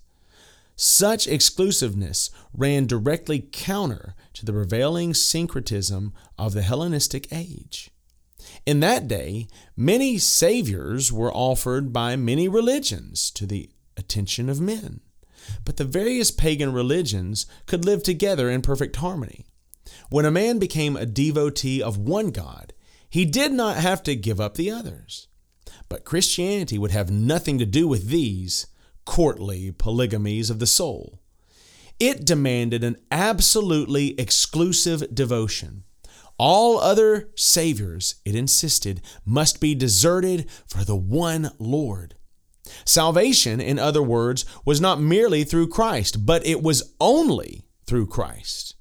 Such 0.76 1.26
exclusiveness 1.26 2.30
ran 2.54 2.86
directly 2.86 3.46
counter 3.52 4.14
to 4.32 4.46
the 4.46 4.52
prevailing 4.52 5.12
syncretism 5.12 6.14
of 6.38 6.54
the 6.54 6.62
Hellenistic 6.62 7.28
age. 7.32 7.90
In 8.68 8.80
that 8.80 9.08
day, 9.08 9.48
many 9.78 10.18
saviors 10.18 11.10
were 11.10 11.32
offered 11.32 11.90
by 11.90 12.16
many 12.16 12.48
religions 12.48 13.30
to 13.30 13.46
the 13.46 13.70
attention 13.96 14.50
of 14.50 14.60
men, 14.60 15.00
but 15.64 15.78
the 15.78 15.86
various 15.86 16.30
pagan 16.30 16.74
religions 16.74 17.46
could 17.64 17.86
live 17.86 18.02
together 18.02 18.50
in 18.50 18.60
perfect 18.60 18.96
harmony. 18.96 19.46
When 20.10 20.26
a 20.26 20.30
man 20.30 20.58
became 20.58 20.98
a 20.98 21.06
devotee 21.06 21.82
of 21.82 21.96
one 21.96 22.30
God, 22.30 22.74
he 23.08 23.24
did 23.24 23.52
not 23.52 23.78
have 23.78 24.02
to 24.02 24.14
give 24.14 24.38
up 24.38 24.56
the 24.56 24.70
others. 24.70 25.28
But 25.88 26.04
Christianity 26.04 26.76
would 26.76 26.90
have 26.90 27.10
nothing 27.10 27.58
to 27.60 27.64
do 27.64 27.88
with 27.88 28.08
these 28.08 28.66
courtly 29.06 29.72
polygamies 29.72 30.50
of 30.50 30.58
the 30.58 30.66
soul. 30.66 31.22
It 31.98 32.26
demanded 32.26 32.84
an 32.84 32.98
absolutely 33.10 34.08
exclusive 34.20 35.14
devotion. 35.14 35.84
All 36.38 36.78
other 36.78 37.30
saviors, 37.34 38.16
it 38.24 38.34
insisted, 38.34 39.02
must 39.24 39.60
be 39.60 39.74
deserted 39.74 40.48
for 40.66 40.84
the 40.84 40.96
one 40.96 41.50
Lord. 41.58 42.14
Salvation, 42.84 43.60
in 43.60 43.78
other 43.78 44.02
words, 44.02 44.44
was 44.64 44.80
not 44.80 45.00
merely 45.00 45.42
through 45.42 45.68
Christ, 45.68 46.24
but 46.24 46.46
it 46.46 46.62
was 46.62 46.94
only 47.00 47.64
through 47.86 48.06
Christ. 48.06 48.76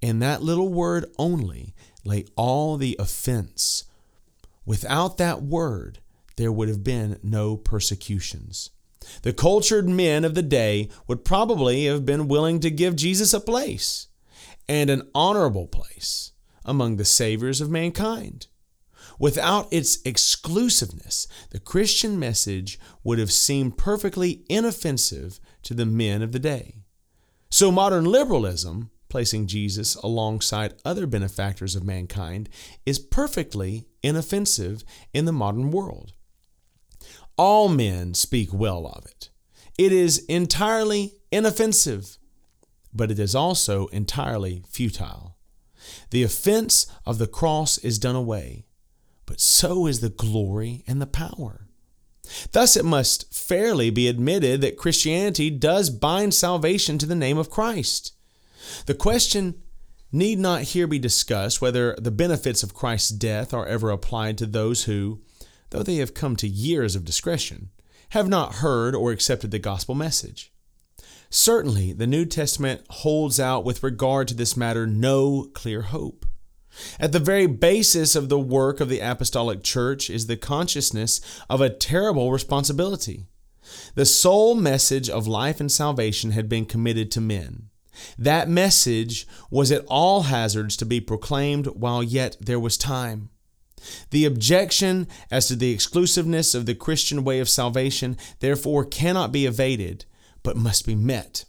In 0.00 0.18
that 0.20 0.42
little 0.42 0.72
word 0.72 1.06
only 1.18 1.74
lay 2.04 2.24
all 2.36 2.76
the 2.76 2.96
offense. 2.98 3.84
Without 4.64 5.18
that 5.18 5.42
word, 5.42 6.00
there 6.36 6.52
would 6.52 6.68
have 6.68 6.84
been 6.84 7.18
no 7.22 7.56
persecutions. 7.56 8.70
The 9.22 9.32
cultured 9.32 9.88
men 9.88 10.24
of 10.24 10.34
the 10.34 10.42
day 10.42 10.88
would 11.06 11.24
probably 11.24 11.86
have 11.86 12.04
been 12.04 12.28
willing 12.28 12.60
to 12.60 12.70
give 12.70 12.96
Jesus 12.96 13.32
a 13.32 13.40
place, 13.40 14.08
and 14.68 14.90
an 14.90 15.08
honorable 15.14 15.66
place, 15.66 16.32
among 16.68 16.96
the 16.96 17.04
saviors 17.04 17.60
of 17.60 17.70
mankind. 17.70 18.46
Without 19.18 19.66
its 19.72 19.98
exclusiveness, 20.04 21.26
the 21.50 21.58
Christian 21.58 22.18
message 22.18 22.78
would 23.02 23.18
have 23.18 23.32
seemed 23.32 23.78
perfectly 23.78 24.44
inoffensive 24.48 25.40
to 25.62 25.74
the 25.74 25.86
men 25.86 26.22
of 26.22 26.30
the 26.30 26.38
day. 26.38 26.76
So 27.50 27.72
modern 27.72 28.04
liberalism, 28.04 28.90
placing 29.08 29.46
Jesus 29.46 29.96
alongside 29.96 30.74
other 30.84 31.06
benefactors 31.06 31.74
of 31.74 31.82
mankind, 31.82 32.48
is 32.84 32.98
perfectly 32.98 33.86
inoffensive 34.02 34.84
in 35.14 35.24
the 35.24 35.32
modern 35.32 35.70
world. 35.70 36.12
All 37.36 37.68
men 37.68 38.14
speak 38.14 38.52
well 38.52 38.86
of 38.86 39.06
it. 39.06 39.30
It 39.78 39.92
is 39.92 40.24
entirely 40.26 41.14
inoffensive, 41.32 42.18
but 42.92 43.10
it 43.10 43.18
is 43.18 43.34
also 43.34 43.86
entirely 43.86 44.62
futile. 44.68 45.37
The 46.10 46.22
offense 46.22 46.86
of 47.04 47.18
the 47.18 47.26
cross 47.26 47.78
is 47.78 47.98
done 47.98 48.16
away, 48.16 48.66
but 49.26 49.40
so 49.40 49.86
is 49.86 50.00
the 50.00 50.08
glory 50.08 50.84
and 50.86 51.00
the 51.00 51.06
power. 51.06 51.68
Thus, 52.52 52.76
it 52.76 52.84
must 52.84 53.32
fairly 53.34 53.90
be 53.90 54.08
admitted 54.08 54.60
that 54.60 54.76
Christianity 54.76 55.50
does 55.50 55.90
bind 55.90 56.34
salvation 56.34 56.98
to 56.98 57.06
the 57.06 57.14
name 57.14 57.38
of 57.38 57.50
Christ. 57.50 58.14
The 58.86 58.94
question 58.94 59.62
need 60.12 60.38
not 60.38 60.62
here 60.62 60.86
be 60.86 60.98
discussed 60.98 61.60
whether 61.60 61.94
the 61.98 62.10
benefits 62.10 62.62
of 62.62 62.74
Christ's 62.74 63.10
death 63.10 63.52
are 63.52 63.66
ever 63.66 63.90
applied 63.90 64.38
to 64.38 64.46
those 64.46 64.84
who, 64.84 65.20
though 65.70 65.82
they 65.82 65.96
have 65.96 66.14
come 66.14 66.36
to 66.36 66.48
years 66.48 66.96
of 66.96 67.04
discretion, 67.04 67.70
have 68.10 68.28
not 68.28 68.56
heard 68.56 68.94
or 68.94 69.12
accepted 69.12 69.50
the 69.50 69.58
gospel 69.58 69.94
message. 69.94 70.52
Certainly, 71.30 71.92
the 71.92 72.06
New 72.06 72.24
Testament 72.24 72.82
holds 72.88 73.38
out 73.38 73.64
with 73.64 73.82
regard 73.82 74.28
to 74.28 74.34
this 74.34 74.56
matter 74.56 74.86
no 74.86 75.48
clear 75.52 75.82
hope. 75.82 76.24
At 76.98 77.12
the 77.12 77.18
very 77.18 77.46
basis 77.46 78.14
of 78.14 78.28
the 78.28 78.38
work 78.38 78.80
of 78.80 78.88
the 78.88 79.00
apostolic 79.00 79.62
church 79.62 80.08
is 80.08 80.26
the 80.26 80.36
consciousness 80.36 81.20
of 81.50 81.60
a 81.60 81.70
terrible 81.70 82.30
responsibility. 82.32 83.26
The 83.94 84.06
sole 84.06 84.54
message 84.54 85.10
of 85.10 85.26
life 85.26 85.60
and 85.60 85.70
salvation 85.70 86.30
had 86.30 86.48
been 86.48 86.64
committed 86.64 87.10
to 87.12 87.20
men. 87.20 87.68
That 88.16 88.48
message 88.48 89.26
was 89.50 89.72
at 89.72 89.84
all 89.88 90.22
hazards 90.22 90.76
to 90.76 90.86
be 90.86 91.00
proclaimed 91.00 91.66
while 91.66 92.02
yet 92.02 92.36
there 92.40 92.60
was 92.60 92.76
time. 92.76 93.30
The 94.10 94.24
objection 94.24 95.08
as 95.30 95.46
to 95.48 95.56
the 95.56 95.72
exclusiveness 95.72 96.54
of 96.54 96.66
the 96.66 96.74
Christian 96.74 97.24
way 97.24 97.40
of 97.40 97.48
salvation, 97.48 98.16
therefore, 98.40 98.84
cannot 98.84 99.32
be 99.32 99.46
evaded, 99.46 100.04
but 100.48 100.56
must 100.56 100.86
be 100.86 100.94
met. 100.94 101.44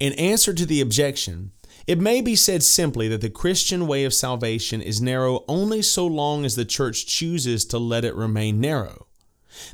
In 0.00 0.14
answer 0.14 0.54
to 0.54 0.64
the 0.64 0.80
objection, 0.80 1.50
it 1.86 1.98
may 1.98 2.22
be 2.22 2.34
said 2.34 2.62
simply 2.62 3.08
that 3.08 3.20
the 3.20 3.28
Christian 3.28 3.86
way 3.86 4.04
of 4.04 4.14
salvation 4.14 4.80
is 4.80 5.02
narrow 5.02 5.44
only 5.46 5.82
so 5.82 6.06
long 6.06 6.46
as 6.46 6.56
the 6.56 6.64
church 6.64 7.04
chooses 7.04 7.66
to 7.66 7.78
let 7.78 8.06
it 8.06 8.14
remain 8.14 8.58
narrow. 8.58 9.06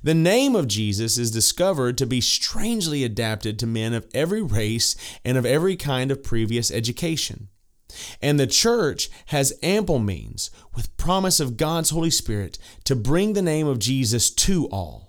The 0.02 0.12
name 0.12 0.57
of 0.57 0.66
Jesus 0.66 1.16
is 1.18 1.30
discovered 1.30 1.96
to 1.98 2.04
be 2.04 2.20
strangely 2.20 3.04
adapted 3.04 3.61
to 3.61 3.66
men 3.68 3.92
of 3.92 4.09
every 4.12 4.42
race 4.42 4.96
and 5.24 5.38
of 5.38 5.46
every 5.46 5.76
kind 5.76 6.11
of 6.11 6.24
previous 6.24 6.72
education. 6.72 7.46
And 8.20 8.40
the 8.40 8.48
church 8.48 9.09
has 9.26 9.57
ample 9.62 10.00
means, 10.00 10.50
with 10.74 10.96
promise 10.96 11.38
of 11.38 11.57
God's 11.57 11.90
Holy 11.90 12.11
Spirit, 12.11 12.59
to 12.87 12.96
bring 12.96 13.35
the 13.35 13.40
name 13.40 13.68
of 13.68 13.78
Jesus 13.78 14.30
to 14.30 14.66
all. 14.72 15.03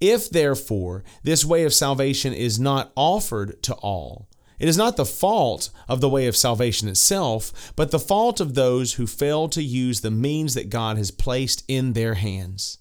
If, 0.00 0.30
therefore, 0.30 1.04
this 1.22 1.44
way 1.44 1.64
of 1.64 1.74
salvation 1.74 2.32
is 2.32 2.58
not 2.58 2.92
offered 2.96 3.62
to 3.64 3.74
all, 3.74 4.28
it 4.58 4.68
is 4.68 4.76
not 4.76 4.96
the 4.96 5.04
fault 5.04 5.70
of 5.88 6.00
the 6.00 6.08
way 6.08 6.26
of 6.26 6.36
salvation 6.36 6.88
itself, 6.88 7.72
but 7.76 7.90
the 7.90 7.98
fault 7.98 8.40
of 8.40 8.54
those 8.54 8.94
who 8.94 9.06
fail 9.06 9.48
to 9.50 9.62
use 9.62 10.00
the 10.00 10.10
means 10.10 10.54
that 10.54 10.70
God 10.70 10.96
has 10.96 11.10
placed 11.10 11.64
in 11.68 11.92
their 11.92 12.14
hands. 12.14 12.78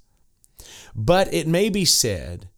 But 0.95 1.31
it 1.33 1.47
may 1.47 1.69
be 1.69 1.85
said, 1.85 2.49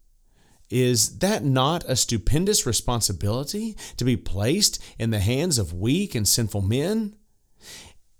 is 0.70 1.18
that 1.18 1.44
not 1.44 1.84
a 1.88 1.96
stupendous 1.96 2.64
responsibility 2.64 3.76
to 3.96 4.04
be 4.04 4.16
placed 4.16 4.82
in 4.98 5.10
the 5.10 5.18
hands 5.18 5.58
of 5.58 5.74
weak 5.74 6.14
and 6.14 6.26
sinful 6.26 6.62
men? 6.62 7.16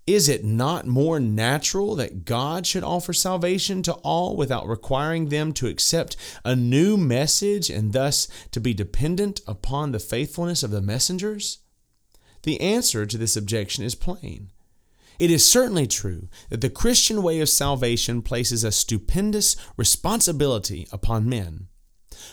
Is 0.07 0.27
it 0.27 0.43
not 0.43 0.87
more 0.87 1.19
natural 1.19 1.95
that 1.95 2.25
God 2.25 2.65
should 2.65 2.83
offer 2.83 3.13
salvation 3.13 3.83
to 3.83 3.93
all 3.93 4.35
without 4.35 4.67
requiring 4.67 5.29
them 5.29 5.53
to 5.53 5.67
accept 5.67 6.17
a 6.43 6.55
new 6.55 6.97
message 6.97 7.69
and 7.69 7.93
thus 7.93 8.27
to 8.51 8.59
be 8.59 8.73
dependent 8.73 9.41
upon 9.47 9.91
the 9.91 9.99
faithfulness 9.99 10.63
of 10.63 10.71
the 10.71 10.81
messengers? 10.81 11.59
The 12.43 12.59
answer 12.59 13.05
to 13.05 13.17
this 13.17 13.37
objection 13.37 13.83
is 13.83 13.93
plain. 13.93 14.51
It 15.19 15.29
is 15.29 15.49
certainly 15.49 15.85
true 15.85 16.29
that 16.49 16.61
the 16.61 16.69
Christian 16.71 17.21
way 17.21 17.39
of 17.39 17.49
salvation 17.49 18.23
places 18.23 18.63
a 18.63 18.71
stupendous 18.71 19.55
responsibility 19.77 20.87
upon 20.91 21.29
men. 21.29 21.67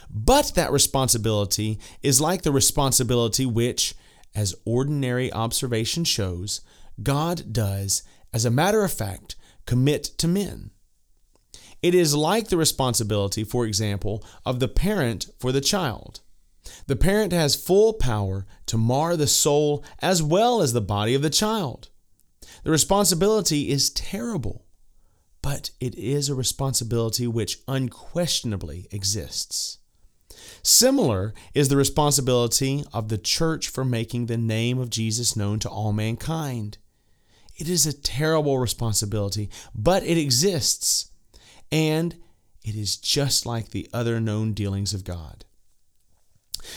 But 0.09 0.53
that 0.55 0.73
responsibility 0.73 1.79
is 2.03 2.19
like 2.19 2.43
the 2.43 2.53
responsibility 2.53 3.45
which, 3.45 3.95
as 4.35 4.55
ordinary 4.65 5.31
observation 5.31 6.05
shows, 6.05 6.63
God 7.03 7.53
does, 7.53 8.03
as 8.33 8.45
a 8.45 8.51
matter 8.51 8.85
of 8.85 8.93
fact, 8.93 9.37
commit 9.67 10.05
to 10.19 10.29
men. 10.29 10.71
It 11.83 11.95
is 11.95 12.17
like 12.17 12.49
the 12.49 12.57
responsibility, 12.57 13.45
for 13.45 13.65
example, 13.65 14.25
of 14.45 14.59
the 14.59 14.69
parent 14.69 15.27
for 15.39 15.53
the 15.53 15.61
child. 15.61 16.21
The 16.87 16.97
parent 16.97 17.33
has 17.33 17.55
full 17.55 17.93
power 17.95 18.47
to 18.67 18.77
mar 18.77 19.17
the 19.17 19.27
soul 19.27 19.85
as 20.01 20.23
well 20.23 20.61
as 20.61 20.73
the 20.73 20.81
body 20.81 21.15
of 21.15 21.23
the 21.23 21.31
child. 21.31 21.89
The 22.65 22.71
responsibility 22.71 23.71
is 23.71 23.91
terrible, 23.91 24.65
but 25.41 25.71
it 25.81 25.95
is 25.95 26.29
a 26.29 26.35
responsibility 26.35 27.27
which 27.27 27.59
unquestionably 27.69 28.89
exists. 28.91 29.79
Similar 30.63 31.33
is 31.55 31.69
the 31.69 31.77
responsibility 31.77 32.85
of 32.93 33.09
the 33.09 33.19
church 33.19 33.69
for 33.69 33.85
making 33.85 34.27
the 34.27 34.37
name 34.37 34.79
of 34.79 34.91
Jesus 34.91 35.37
known 35.37 35.59
to 35.61 35.69
all 35.69 35.93
mankind. 35.93 36.79
It 37.59 37.69
is 37.69 37.87
a 37.87 37.93
terrible 37.93 38.59
responsibility, 38.59 39.51
but 39.75 40.05
it 40.05 40.17
exists. 40.17 41.11
And 41.71 42.17
it 42.65 42.77
is 42.77 42.97
just 42.97 43.45
like 43.45 43.71
the 43.71 43.89
other 43.93 44.21
known 44.21 44.53
dealings 44.53 44.95
of 44.95 45.05
God. 45.05 45.45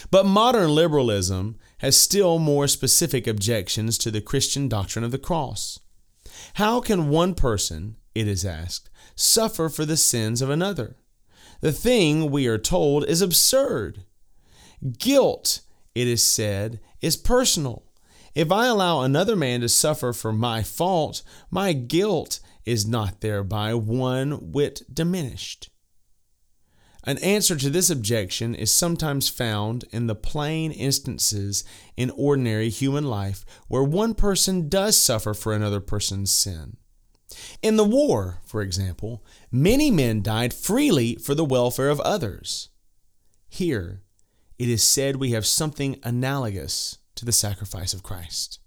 But 0.10 0.26
modern 0.26 0.74
liberalism 0.74 1.58
has 1.80 1.98
still 1.98 2.39
more 2.39 2.67
specific 2.67 3.28
objections 3.28 3.98
to 4.00 4.12
the 4.12 4.22
Christian 4.22 4.67
doctrine 4.67 5.04
of 5.04 5.12
the 5.12 5.17
cross. 5.17 5.80
How 6.56 6.82
can 6.82 7.10
one 7.10 7.36
person, 7.36 7.98
it 8.15 8.28
is 8.28 8.46
asked, 8.46 8.89
suffer 9.15 9.70
for 9.70 9.86
the 9.86 9.98
sins 9.98 10.41
of 10.41 10.50
another? 10.50 10.98
The 11.62 11.72
thing, 11.72 12.32
we 12.32 12.48
are 12.48 12.58
told, 12.58 13.06
is 13.06 13.22
absurd. 13.22 14.04
Guilt, 14.98 15.62
it 15.94 16.08
is 16.08 16.24
said, 16.24 16.80
is 17.02 17.17
personal. 17.17 17.84
If 18.34 18.52
I 18.52 18.67
allow 18.67 19.02
another 19.02 19.36
man 19.36 19.62
to 19.62 19.70
suffer 19.70 20.13
for 20.13 20.32
my 20.32 20.63
fault, 20.63 21.22
my 21.50 21.74
guilt 21.74 22.39
is 22.65 22.88
not 22.88 23.22
thereby 23.22 23.74
one 23.74 24.52
whit 24.52 24.84
diminished. 24.91 25.70
An 27.04 27.17
answer 27.17 27.56
to 27.56 27.70
this 27.70 27.89
objection 27.89 28.54
is 28.54 28.72
sometimes 28.72 29.28
found 29.28 29.86
in 29.91 30.06
the 30.06 30.15
plain 30.15 30.72
instances 30.72 31.63
in 31.98 32.12
ordinary 32.12 32.70
human 32.70 33.06
life 33.06 33.44
where 33.67 33.84
one 33.84 34.13
person 34.13 34.70
does 34.70 34.96
suffer 34.96 35.34
for 35.34 35.54
another 35.54 35.80
person's 35.80 36.32
sin. 36.32 36.78
In 37.62 37.76
the 37.76 37.84
war, 37.84 38.41
for 38.46 38.62
example, 38.62 39.26
many 39.52 39.89
men 39.89 40.22
died 40.22 40.54
freely 40.54 41.15
for 41.15 41.34
the 41.34 41.46
welfare 41.46 41.89
of 41.89 42.00
others. 42.02 42.70
Here, 43.50 44.04
it 44.60 44.70
is 44.70 44.84
said 44.84 45.15
we 45.15 45.32
have 45.32 45.46
something 45.46 46.00
analogous 46.04 47.00
to 47.21 47.25
the 47.25 47.31
sacrifice 47.31 47.93
of 47.93 48.01
Christ. 48.01 48.60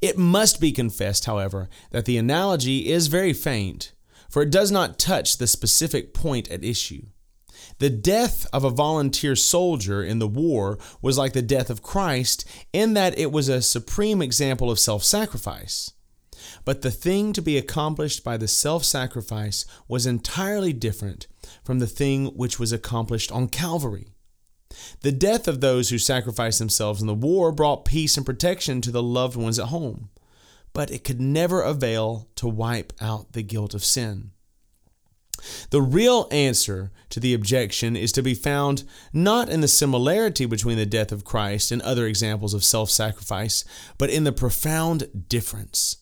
It 0.00 0.18
must 0.18 0.60
be 0.60 0.72
confessed, 0.72 1.26
however, 1.26 1.68
that 1.92 2.04
the 2.04 2.18
analogy 2.18 2.90
is 2.90 3.06
very 3.06 3.32
faint, 3.32 3.92
for 4.28 4.42
it 4.42 4.50
does 4.50 4.72
not 4.72 4.98
touch 4.98 5.38
the 5.38 5.46
specific 5.46 6.12
point 6.12 6.50
at 6.50 6.64
issue. 6.64 7.06
The 7.78 7.88
death 7.88 8.44
of 8.52 8.64
a 8.64 8.70
volunteer 8.70 9.36
soldier 9.36 10.02
in 10.02 10.18
the 10.18 10.26
war 10.26 10.80
was 11.00 11.16
like 11.16 11.32
the 11.32 11.42
death 11.42 11.70
of 11.70 11.80
Christ 11.80 12.44
in 12.72 12.94
that 12.94 13.16
it 13.16 13.30
was 13.30 13.48
a 13.48 13.62
supreme 13.62 14.20
example 14.20 14.68
of 14.68 14.80
self 14.80 15.04
sacrifice. 15.04 15.92
But 16.64 16.82
the 16.82 16.90
thing 16.90 17.32
to 17.34 17.42
be 17.42 17.56
accomplished 17.56 18.24
by 18.24 18.36
the 18.36 18.48
self 18.48 18.84
sacrifice 18.84 19.64
was 19.86 20.06
entirely 20.06 20.72
different 20.72 21.28
from 21.62 21.78
the 21.78 21.86
thing 21.86 22.26
which 22.36 22.58
was 22.58 22.72
accomplished 22.72 23.30
on 23.30 23.46
Calvary. 23.46 24.08
The 25.00 25.12
death 25.12 25.48
of 25.48 25.60
those 25.60 25.88
who 25.88 25.98
sacrificed 25.98 26.58
themselves 26.58 27.00
in 27.00 27.06
the 27.06 27.14
war 27.14 27.52
brought 27.52 27.84
peace 27.84 28.16
and 28.16 28.26
protection 28.26 28.80
to 28.82 28.90
the 28.90 29.02
loved 29.02 29.36
ones 29.36 29.58
at 29.58 29.66
home, 29.66 30.10
but 30.72 30.90
it 30.90 31.04
could 31.04 31.20
never 31.20 31.62
avail 31.62 32.28
to 32.36 32.48
wipe 32.48 32.92
out 33.00 33.32
the 33.32 33.42
guilt 33.42 33.74
of 33.74 33.84
sin. 33.84 34.32
The 35.70 35.80
real 35.80 36.28
answer 36.30 36.90
to 37.10 37.20
the 37.20 37.34
objection 37.34 37.96
is 37.96 38.12
to 38.12 38.22
be 38.22 38.34
found 38.34 38.84
not 39.12 39.48
in 39.48 39.60
the 39.60 39.68
similarity 39.68 40.46
between 40.46 40.76
the 40.76 40.86
death 40.86 41.12
of 41.12 41.24
Christ 41.24 41.72
and 41.72 41.80
other 41.82 42.06
examples 42.06 42.54
of 42.54 42.64
self 42.64 42.90
sacrifice, 42.90 43.64
but 43.98 44.10
in 44.10 44.24
the 44.24 44.32
profound 44.32 45.28
difference. 45.28 45.96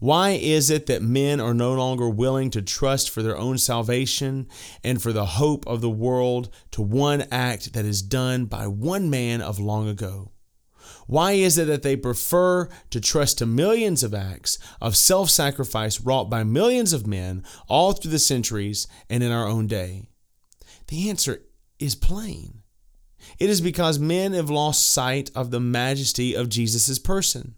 Why 0.00 0.30
is 0.30 0.70
it 0.70 0.86
that 0.86 1.02
men 1.02 1.40
are 1.40 1.54
no 1.54 1.74
longer 1.74 2.08
willing 2.08 2.50
to 2.50 2.62
trust 2.62 3.10
for 3.10 3.22
their 3.22 3.36
own 3.36 3.58
salvation 3.58 4.46
and 4.84 5.02
for 5.02 5.12
the 5.12 5.26
hope 5.26 5.66
of 5.66 5.80
the 5.80 5.90
world 5.90 6.50
to 6.72 6.82
one 6.82 7.22
act 7.32 7.72
that 7.72 7.84
is 7.84 8.00
done 8.00 8.44
by 8.44 8.68
one 8.68 9.10
man 9.10 9.40
of 9.40 9.58
long 9.58 9.88
ago? 9.88 10.30
Why 11.08 11.32
is 11.32 11.58
it 11.58 11.66
that 11.66 11.82
they 11.82 11.96
prefer 11.96 12.68
to 12.90 13.00
trust 13.00 13.38
to 13.38 13.46
millions 13.46 14.04
of 14.04 14.14
acts 14.14 14.58
of 14.80 14.96
self 14.96 15.30
sacrifice 15.30 16.00
wrought 16.00 16.30
by 16.30 16.44
millions 16.44 16.92
of 16.92 17.06
men 17.06 17.42
all 17.66 17.92
through 17.92 18.12
the 18.12 18.18
centuries 18.18 18.86
and 19.10 19.22
in 19.22 19.32
our 19.32 19.48
own 19.48 19.66
day? 19.66 20.04
The 20.88 21.10
answer 21.10 21.42
is 21.80 21.94
plain. 21.94 22.62
It 23.38 23.50
is 23.50 23.60
because 23.60 23.98
men 23.98 24.32
have 24.32 24.48
lost 24.48 24.86
sight 24.86 25.30
of 25.34 25.50
the 25.50 25.60
majesty 25.60 26.34
of 26.34 26.48
Jesus' 26.48 26.98
person. 26.98 27.56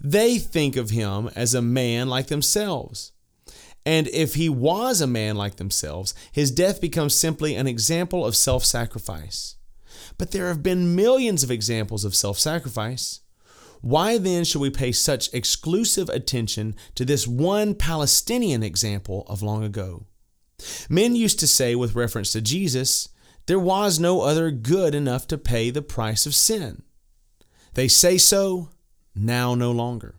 They 0.00 0.38
think 0.38 0.76
of 0.76 0.90
him 0.90 1.30
as 1.36 1.54
a 1.54 1.62
man 1.62 2.08
like 2.08 2.28
themselves. 2.28 3.12
And 3.84 4.08
if 4.08 4.34
he 4.34 4.48
was 4.48 5.00
a 5.00 5.06
man 5.06 5.36
like 5.36 5.56
themselves, 5.56 6.12
his 6.32 6.50
death 6.50 6.80
becomes 6.80 7.14
simply 7.14 7.54
an 7.54 7.66
example 7.66 8.26
of 8.26 8.34
self 8.34 8.64
sacrifice. 8.64 9.56
But 10.18 10.32
there 10.32 10.48
have 10.48 10.62
been 10.62 10.96
millions 10.96 11.42
of 11.42 11.50
examples 11.50 12.04
of 12.04 12.14
self 12.14 12.38
sacrifice. 12.38 13.20
Why 13.82 14.18
then 14.18 14.44
should 14.44 14.60
we 14.60 14.70
pay 14.70 14.90
such 14.90 15.32
exclusive 15.32 16.08
attention 16.08 16.74
to 16.96 17.04
this 17.04 17.26
one 17.26 17.74
Palestinian 17.74 18.62
example 18.62 19.24
of 19.28 19.42
long 19.42 19.62
ago? 19.62 20.06
Men 20.88 21.14
used 21.14 21.38
to 21.40 21.46
say, 21.46 21.74
with 21.74 21.94
reference 21.94 22.32
to 22.32 22.40
Jesus, 22.40 23.10
there 23.46 23.60
was 23.60 24.00
no 24.00 24.22
other 24.22 24.50
good 24.50 24.94
enough 24.94 25.28
to 25.28 25.38
pay 25.38 25.70
the 25.70 25.82
price 25.82 26.26
of 26.26 26.34
sin. 26.34 26.82
They 27.74 27.86
say 27.86 28.18
so, 28.18 28.70
now 29.16 29.54
no 29.54 29.72
longer. 29.72 30.16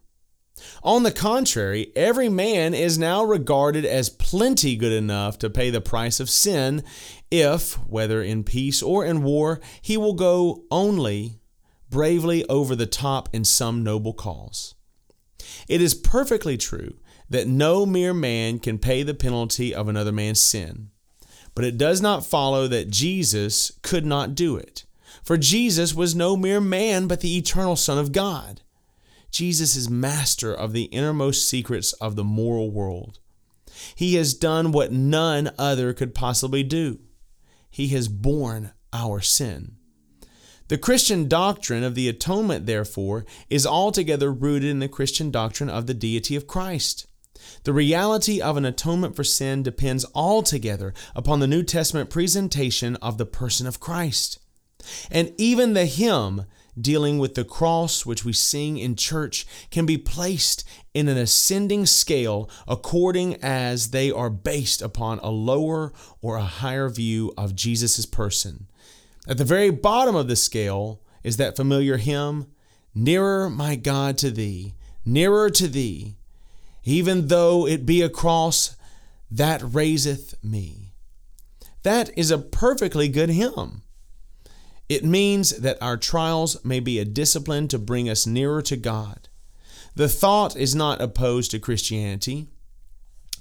On 0.83 1.03
the 1.03 1.11
contrary, 1.11 1.91
every 1.95 2.29
man 2.29 2.73
is 2.73 2.97
now 2.97 3.23
regarded 3.23 3.85
as 3.85 4.09
plenty 4.09 4.75
good 4.75 4.91
enough 4.91 5.37
to 5.39 5.49
pay 5.49 5.69
the 5.69 5.81
price 5.81 6.19
of 6.19 6.29
sin 6.29 6.83
if, 7.29 7.73
whether 7.87 8.23
in 8.23 8.43
peace 8.43 8.81
or 8.81 9.05
in 9.05 9.23
war, 9.23 9.59
he 9.81 9.97
will 9.97 10.13
go 10.13 10.63
only 10.71 11.39
bravely 11.89 12.43
over 12.49 12.75
the 12.75 12.85
top 12.85 13.29
in 13.33 13.45
some 13.45 13.83
noble 13.83 14.13
cause. 14.13 14.75
It 15.67 15.81
is 15.81 15.93
perfectly 15.93 16.57
true 16.57 16.97
that 17.29 17.47
no 17.47 17.85
mere 17.85 18.13
man 18.13 18.59
can 18.59 18.77
pay 18.77 19.03
the 19.03 19.13
penalty 19.13 19.73
of 19.73 19.87
another 19.87 20.11
man's 20.11 20.41
sin, 20.41 20.89
but 21.55 21.65
it 21.65 21.77
does 21.77 22.01
not 22.01 22.25
follow 22.25 22.67
that 22.67 22.89
Jesus 22.89 23.71
could 23.81 24.05
not 24.05 24.35
do 24.35 24.55
it. 24.55 24.85
For 25.23 25.37
Jesus 25.37 25.93
was 25.93 26.15
no 26.15 26.37
mere 26.37 26.61
man, 26.61 27.07
but 27.07 27.21
the 27.21 27.37
eternal 27.37 27.75
Son 27.75 27.97
of 27.97 28.11
God. 28.11 28.61
Jesus 29.31 29.75
is 29.75 29.89
master 29.89 30.53
of 30.53 30.73
the 30.73 30.85
innermost 30.85 31.47
secrets 31.47 31.93
of 31.93 32.15
the 32.15 32.23
moral 32.23 32.71
world. 32.71 33.19
He 33.95 34.15
has 34.15 34.33
done 34.33 34.71
what 34.71 34.91
none 34.91 35.51
other 35.57 35.93
could 35.93 36.15
possibly 36.15 36.63
do. 36.63 36.99
He 37.69 37.89
has 37.89 38.07
borne 38.07 38.71
our 38.93 39.21
sin. 39.21 39.73
The 40.69 40.77
Christian 40.77 41.27
doctrine 41.27 41.83
of 41.83 41.95
the 41.95 42.09
atonement, 42.09 42.65
therefore, 42.65 43.25
is 43.49 43.65
altogether 43.65 44.31
rooted 44.33 44.69
in 44.69 44.79
the 44.79 44.89
Christian 44.89 45.31
doctrine 45.31 45.69
of 45.69 45.87
the 45.87 45.93
deity 45.93 46.35
of 46.35 46.47
Christ. 46.47 47.07
The 47.63 47.73
reality 47.73 48.41
of 48.41 48.57
an 48.57 48.65
atonement 48.65 49.15
for 49.15 49.23
sin 49.23 49.63
depends 49.63 50.05
altogether 50.13 50.93
upon 51.15 51.39
the 51.39 51.47
New 51.47 51.63
Testament 51.63 52.09
presentation 52.09 52.95
of 52.97 53.17
the 53.17 53.25
person 53.25 53.67
of 53.67 53.79
Christ. 53.79 54.39
And 55.09 55.33
even 55.37 55.73
the 55.73 55.85
hymn 55.85 56.45
dealing 56.79 57.19
with 57.19 57.35
the 57.35 57.43
cross, 57.43 58.05
which 58.05 58.23
we 58.23 58.33
sing 58.33 58.77
in 58.77 58.95
church, 58.95 59.45
can 59.71 59.85
be 59.85 59.97
placed 59.97 60.67
in 60.93 61.07
an 61.07 61.17
ascending 61.17 61.85
scale 61.85 62.49
according 62.67 63.35
as 63.43 63.91
they 63.91 64.11
are 64.11 64.29
based 64.29 64.81
upon 64.81 65.19
a 65.19 65.29
lower 65.29 65.93
or 66.21 66.37
a 66.37 66.43
higher 66.43 66.89
view 66.89 67.33
of 67.37 67.55
Jesus' 67.55 68.05
person. 68.05 68.67
At 69.27 69.37
the 69.37 69.45
very 69.45 69.69
bottom 69.69 70.15
of 70.15 70.27
the 70.27 70.35
scale 70.35 71.01
is 71.23 71.37
that 71.37 71.55
familiar 71.55 71.97
hymn, 71.97 72.47
Nearer, 72.99 73.47
my 73.47 73.75
God, 73.75 74.17
to 74.19 74.31
thee, 74.31 74.73
nearer 75.05 75.51
to 75.51 75.67
thee, 75.67 76.17
even 76.83 77.27
though 77.27 77.67
it 77.67 77.85
be 77.85 78.01
a 78.01 78.09
cross 78.09 78.75
that 79.29 79.61
raiseth 79.63 80.33
me. 80.43 80.93
That 81.83 82.09
is 82.17 82.31
a 82.31 82.39
perfectly 82.39 83.07
good 83.07 83.29
hymn. 83.29 83.83
It 84.89 85.03
means 85.03 85.51
that 85.57 85.81
our 85.81 85.97
trials 85.97 86.63
may 86.63 86.79
be 86.79 86.99
a 86.99 87.05
discipline 87.05 87.67
to 87.69 87.79
bring 87.79 88.09
us 88.09 88.25
nearer 88.25 88.61
to 88.63 88.77
God. 88.77 89.27
The 89.95 90.07
thought 90.07 90.55
is 90.55 90.75
not 90.75 91.01
opposed 91.01 91.51
to 91.51 91.59
Christianity, 91.59 92.47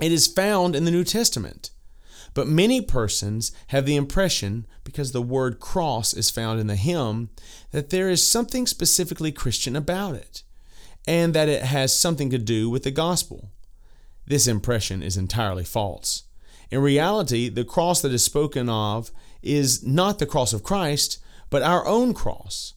it 0.01 0.13
is 0.13 0.27
found 0.27 0.75
in 0.77 0.85
the 0.85 0.91
New 0.91 1.05
Testament. 1.05 1.71
But 2.35 2.49
many 2.49 2.83
persons 2.83 3.53
have 3.69 3.87
the 3.87 3.97
impression, 3.97 4.67
because 4.85 5.13
the 5.13 5.23
word 5.23 5.59
cross 5.59 6.13
is 6.13 6.29
found 6.29 6.61
in 6.61 6.67
the 6.67 6.77
hymn, 6.77 7.31
that 7.71 7.89
there 7.89 8.11
is 8.11 8.27
something 8.27 8.67
specifically 8.67 9.33
Christian 9.33 9.75
about 9.75 10.15
it, 10.17 10.43
and 11.07 11.33
that 11.33 11.49
it 11.49 11.63
has 11.63 11.97
something 11.97 12.29
to 12.31 12.39
do 12.39 12.69
with 12.69 12.83
the 12.83 12.91
gospel. 12.91 13.53
This 14.27 14.47
impression 14.47 15.03
is 15.03 15.17
entirely 15.17 15.65
false. 15.65 16.25
In 16.71 16.81
reality, 16.81 17.49
the 17.49 17.65
cross 17.65 18.03
that 18.03 18.13
is 18.13 18.25
spoken 18.25 18.69
of 18.69 19.11
is 19.43 19.83
not 19.87 20.19
the 20.19 20.27
cross 20.27 20.53
of 20.53 20.63
Christ, 20.63 21.23
but 21.51 21.63
our 21.63 21.87
own 21.87 22.15
cross. 22.15 22.75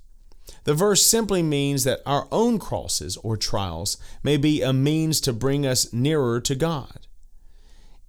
The 0.63 0.73
verse 0.73 1.05
simply 1.05 1.41
means 1.41 1.84
that 1.84 2.01
our 2.05 2.27
own 2.32 2.60
crosses 2.60 3.17
or 3.17 3.38
trials 3.38 3.97
may 4.23 4.38
be 4.38 4.62
a 4.62 4.73
means 4.73 5.21
to 5.21 5.34
bring 5.34 5.65
us 5.65 5.91
nearer 5.93 6.39
to 6.41 6.55
God. 6.55 7.08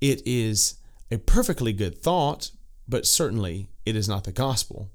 It 0.00 0.22
is 0.26 0.74
a 1.10 1.18
perfectly 1.18 1.72
good 1.72 1.98
thought, 1.98 2.50
but 2.88 3.06
certainly 3.06 3.68
it 3.86 3.96
is 3.96 4.08
not 4.08 4.24
the 4.24 4.32
gospel. 4.32 4.90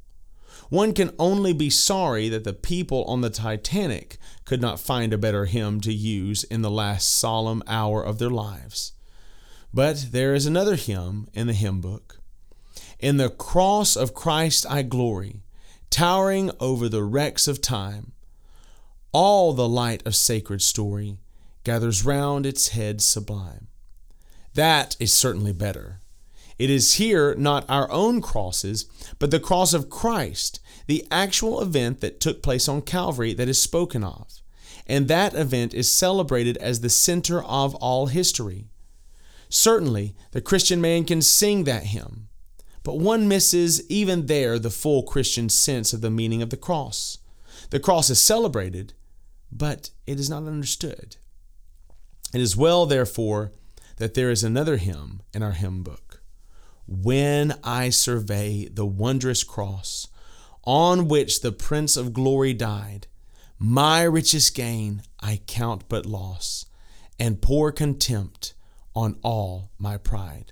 One 0.70 0.94
can 0.94 1.14
only 1.20 1.54
be 1.54 1.70
sorry 1.70 2.30
that 2.30 2.44
the 2.44 2.54
people 2.54 3.04
on 3.06 3.22
the 3.22 3.30
Titanic 3.30 4.18
could 4.46 4.62
not 4.62 4.80
find 4.80 5.14
a 5.14 5.18
better 5.18 5.46
hymn 5.46 5.80
to 5.82 5.94
use 5.94 6.44
in 6.44 6.62
the 6.62 6.72
last 6.72 7.14
solemn 7.14 7.62
hour 7.68 8.04
of 8.04 8.18
their 8.18 8.30
lives. 8.30 8.94
But 9.74 10.08
there 10.12 10.34
is 10.34 10.46
another 10.46 10.76
hymn 10.76 11.28
in 11.34 11.48
the 11.48 11.54
hymn 11.54 11.82
book. 11.82 12.20
In 13.00 13.18
the 13.18 13.30
cross 13.30 13.96
of 13.96 14.14
Christ 14.14 14.66
I 14.70 14.82
glory, 14.82 15.42
towering 15.96 16.52
over 16.60 16.90
the 16.90 17.06
wrecks 17.06 17.48
of 17.48 17.62
time. 17.62 18.12
All 19.14 19.54
the 19.54 19.68
light 19.68 20.06
of 20.06 20.14
sacred 20.14 20.62
story 20.62 21.20
gathers 21.64 22.04
round 22.04 22.46
its 22.46 22.68
head 22.70 23.00
sublime. 23.00 23.68
That 24.56 24.98
is 25.00 25.14
certainly 25.14 25.54
better. 25.54 26.02
It 26.60 26.70
is 26.70 26.96
here 26.96 27.34
not 27.36 27.64
our 27.70 27.90
own 27.90 28.22
crosses, 28.22 28.88
but 29.20 29.32
the 29.32 29.40
cross 29.40 29.74
of 29.74 29.90
Christ, 29.90 30.60
the 30.86 31.08
actual 31.10 31.62
event 31.62 32.02
that 32.02 32.20
took 32.20 32.44
place 32.44 32.68
on 32.68 32.82
Calvary 32.82 33.34
that 33.34 33.48
is 33.48 33.62
spoken 33.62 34.04
of. 34.04 34.42
And 34.86 35.08
that 35.08 35.34
event 35.34 35.74
is 35.74 35.90
celebrated 35.90 36.58
as 36.58 36.82
the 36.82 36.90
center 36.90 37.42
of 37.42 37.74
all 37.76 38.08
history. 38.08 38.66
Certainly, 39.48 40.14
the 40.32 40.42
Christian 40.42 40.82
man 40.82 41.06
can 41.06 41.22
sing 41.22 41.64
that 41.64 41.84
hymn, 41.84 42.28
but 42.86 43.00
one 43.00 43.28
misses 43.28 43.82
even 43.90 44.28
there 44.28 44.60
the 44.60 44.70
full 44.70 45.02
Christian 45.02 45.50
sense 45.50 45.92
of 45.92 46.02
the 46.02 46.12
meaning 46.12 46.44
of 46.44 46.52
the 46.52 46.56
cross. 46.56 47.18
The 47.72 47.80
cross 47.80 48.12
is 48.12 48.22
celebrated, 48.22 48.94
but 49.52 49.90
it 50.06 50.20
is 50.20 50.30
not 50.30 50.44
understood. 50.44 51.18
It 52.32 52.42
is 52.42 52.56
well, 52.56 52.86
therefore, 52.86 53.52
that 53.98 54.14
there 54.14 54.30
is 54.30 54.44
another 54.44 54.78
hymn 54.78 55.24
in 55.34 55.42
our 55.42 55.54
hymn 55.54 55.82
book. 55.82 56.22
When 56.86 57.56
I 57.64 57.90
survey 57.90 58.68
the 58.72 58.86
wondrous 58.86 59.44
cross 59.44 60.08
on 60.64 61.08
which 61.08 61.42
the 61.42 61.52
Prince 61.52 61.98
of 61.98 62.14
Glory 62.14 62.54
died, 62.54 63.08
my 63.58 64.04
richest 64.04 64.54
gain 64.54 65.02
I 65.20 65.42
count 65.48 65.90
but 65.90 66.06
loss, 66.06 66.68
and 67.20 67.42
pour 67.42 67.72
contempt 67.72 68.54
on 68.94 69.18
all 69.24 69.72
my 69.80 69.98
pride. 69.98 70.52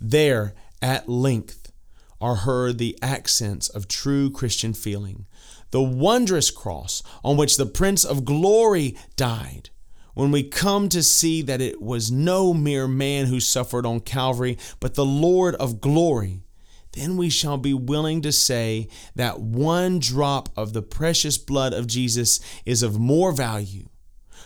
There, 0.00 0.54
at 0.82 1.08
length, 1.08 1.72
are 2.20 2.36
heard 2.36 2.78
the 2.78 2.98
accents 3.00 3.68
of 3.68 3.88
true 3.88 4.30
Christian 4.30 4.74
feeling, 4.74 5.26
the 5.70 5.82
wondrous 5.82 6.50
cross 6.50 7.02
on 7.22 7.36
which 7.36 7.56
the 7.56 7.66
Prince 7.66 8.04
of 8.04 8.24
Glory 8.24 8.96
died. 9.16 9.70
When 10.14 10.32
we 10.32 10.42
come 10.42 10.88
to 10.88 11.02
see 11.02 11.42
that 11.42 11.60
it 11.60 11.80
was 11.80 12.10
no 12.10 12.52
mere 12.52 12.88
man 12.88 13.26
who 13.26 13.38
suffered 13.38 13.86
on 13.86 14.00
Calvary, 14.00 14.58
but 14.80 14.94
the 14.94 15.04
Lord 15.04 15.54
of 15.56 15.80
glory, 15.80 16.42
then 16.92 17.16
we 17.16 17.30
shall 17.30 17.56
be 17.56 17.74
willing 17.74 18.22
to 18.22 18.32
say 18.32 18.88
that 19.14 19.40
one 19.40 20.00
drop 20.00 20.48
of 20.56 20.72
the 20.72 20.82
precious 20.82 21.38
blood 21.38 21.72
of 21.72 21.86
Jesus 21.86 22.40
is 22.64 22.82
of 22.82 22.98
more 22.98 23.30
value 23.30 23.88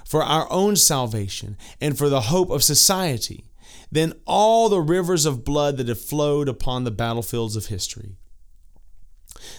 for 0.04 0.22
our 0.22 0.50
own 0.52 0.76
salvation 0.76 1.56
and 1.80 1.96
for 1.96 2.10
the 2.10 2.22
hope 2.22 2.50
of 2.50 2.62
society 2.62 3.44
than 3.92 4.14
all 4.26 4.70
the 4.70 4.80
rivers 4.80 5.26
of 5.26 5.44
blood 5.44 5.76
that 5.76 5.88
have 5.88 6.00
flowed 6.00 6.48
upon 6.48 6.82
the 6.82 6.90
battlefields 6.90 7.54
of 7.54 7.66
history. 7.66 8.16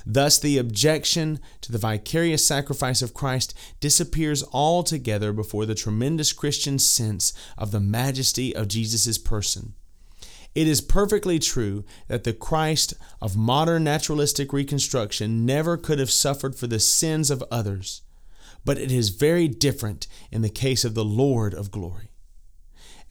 Thus, 0.05 0.39
the 0.39 0.57
objection 0.57 1.39
to 1.61 1.71
the 1.71 1.77
vicarious 1.77 2.45
sacrifice 2.45 3.01
of 3.01 3.13
Christ 3.13 3.53
disappears 3.79 4.43
altogether 4.51 5.31
before 5.33 5.65
the 5.65 5.75
tremendous 5.75 6.33
Christian 6.33 6.79
sense 6.79 7.33
of 7.57 7.71
the 7.71 7.79
majesty 7.79 8.55
of 8.55 8.67
Jesus' 8.67 9.17
person. 9.17 9.75
It 10.55 10.67
is 10.67 10.81
perfectly 10.81 11.39
true 11.39 11.83
that 12.07 12.23
the 12.23 12.33
Christ 12.33 12.93
of 13.21 13.35
modern 13.35 13.83
naturalistic 13.83 14.53
reconstruction 14.53 15.45
never 15.45 15.77
could 15.77 15.99
have 15.99 16.11
suffered 16.11 16.55
for 16.55 16.67
the 16.67 16.79
sins 16.79 17.31
of 17.31 17.43
others, 17.51 18.01
but 18.63 18.77
it 18.77 18.91
is 18.91 19.09
very 19.09 19.47
different 19.47 20.07
in 20.31 20.43
the 20.43 20.49
case 20.49 20.85
of 20.85 20.93
the 20.93 21.05
Lord 21.05 21.53
of 21.53 21.71
glory. 21.71 22.12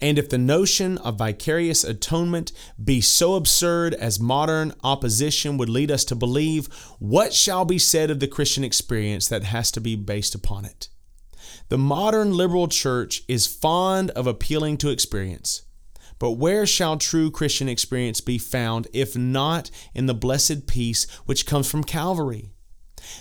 And 0.03 0.19
if 0.19 0.29
the 0.29 0.37
notion 0.37 0.99
of 0.99 1.19
vicarious 1.19 1.85
atonement 1.85 2.51
be 2.83 3.01
so 3.01 3.37
absurd 3.37 3.95
as 3.95 4.19
modern 4.19 4.75
opposition 4.83 5.57
would 5.59 5.69
lead 5.69 5.93
us 5.93 6.05
to 6.07 6.17
believe, 6.17 6.67
what 6.99 7.33
shall 7.33 7.65
be 7.65 7.79
said 7.79 8.11
of 8.11 8.19
the 8.19 8.27
Christian 8.27 8.65
experience 8.65 9.29
that 9.29 9.45
has 9.45 9.71
to 9.71 9.81
be 9.81 9.95
based 9.95 10.35
upon 10.35 10.65
it? 10.65 10.89
The 11.69 11.79
modern 11.79 12.37
liberal 12.37 12.67
church 12.67 13.23
is 13.29 13.47
fond 13.47 14.11
of 14.11 14.27
appealing 14.27 14.79
to 14.79 14.91
experience. 14.91 15.63
But 16.19 16.33
where 16.33 16.67
shall 16.67 16.97
true 16.97 17.31
Christian 17.31 17.69
experience 17.69 18.21
be 18.21 18.39
found 18.39 18.89
if 18.93 19.17
not 19.17 19.71
in 19.95 20.07
the 20.07 20.15
blessed 20.15 20.67
peace 20.67 21.09
which 21.27 21.47
comes 21.47 21.71
from 21.71 21.85
Calvary? 21.85 22.52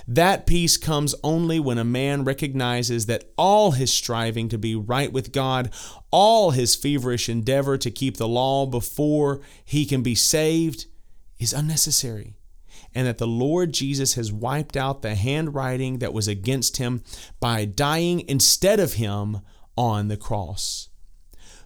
That 0.08 0.46
peace 0.46 0.78
comes 0.78 1.16
only 1.24 1.60
when 1.60 1.78
a 1.78 1.84
man 1.84 2.24
recognizes 2.24 3.06
that 3.06 3.32
all 3.38 3.72
his 3.72 3.92
striving 3.94 4.50
to 4.50 4.58
be 4.58 4.76
right 4.76 5.12
with 5.12 5.32
God, 5.32 5.74
all 6.12 6.52
his 6.52 6.76
feverish 6.76 7.30
endeavor 7.30 7.78
to 7.78 7.92
keep 7.92 8.18
the 8.18 8.28
law 8.28 8.66
before 8.66 9.42
he 9.64 9.86
can 9.86 10.02
be 10.02 10.16
saved, 10.16 10.86
is 11.40 11.54
unnecessary, 11.54 12.36
and 12.94 13.08
that 13.08 13.18
the 13.18 13.28
Lord 13.28 13.74
Jesus 13.74 14.14
has 14.16 14.32
wiped 14.32 14.78
out 14.78 15.02
the 15.02 15.16
handwriting 15.16 16.00
that 16.00 16.14
was 16.14 16.28
against 16.28 16.78
him 16.78 17.04
by 17.40 17.66
dying 17.66 18.28
instead 18.28 18.80
of 18.80 18.94
him 18.94 19.42
on 19.76 20.08
the 20.08 20.18
cross. 20.18 20.90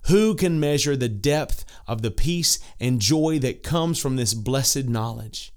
Who 0.07 0.35
can 0.35 0.59
measure 0.59 0.95
the 0.95 1.09
depth 1.09 1.65
of 1.87 2.03
the 2.03 2.11
peace 2.11 2.59
and 2.79 3.01
joy 3.01 3.39
that 3.39 3.63
comes 3.63 3.99
from 3.99 4.15
this 4.15 4.35
blessed 4.35 4.85
knowledge? 4.85 5.54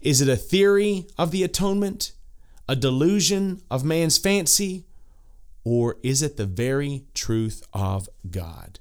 Is 0.00 0.20
it 0.20 0.28
a 0.28 0.36
theory 0.36 1.06
of 1.16 1.30
the 1.30 1.42
atonement, 1.42 2.12
a 2.68 2.76
delusion 2.76 3.62
of 3.70 3.84
man's 3.84 4.18
fancy, 4.18 4.86
or 5.64 5.96
is 6.02 6.22
it 6.22 6.36
the 6.36 6.46
very 6.46 7.04
truth 7.14 7.62
of 7.72 8.08
God? 8.30 8.80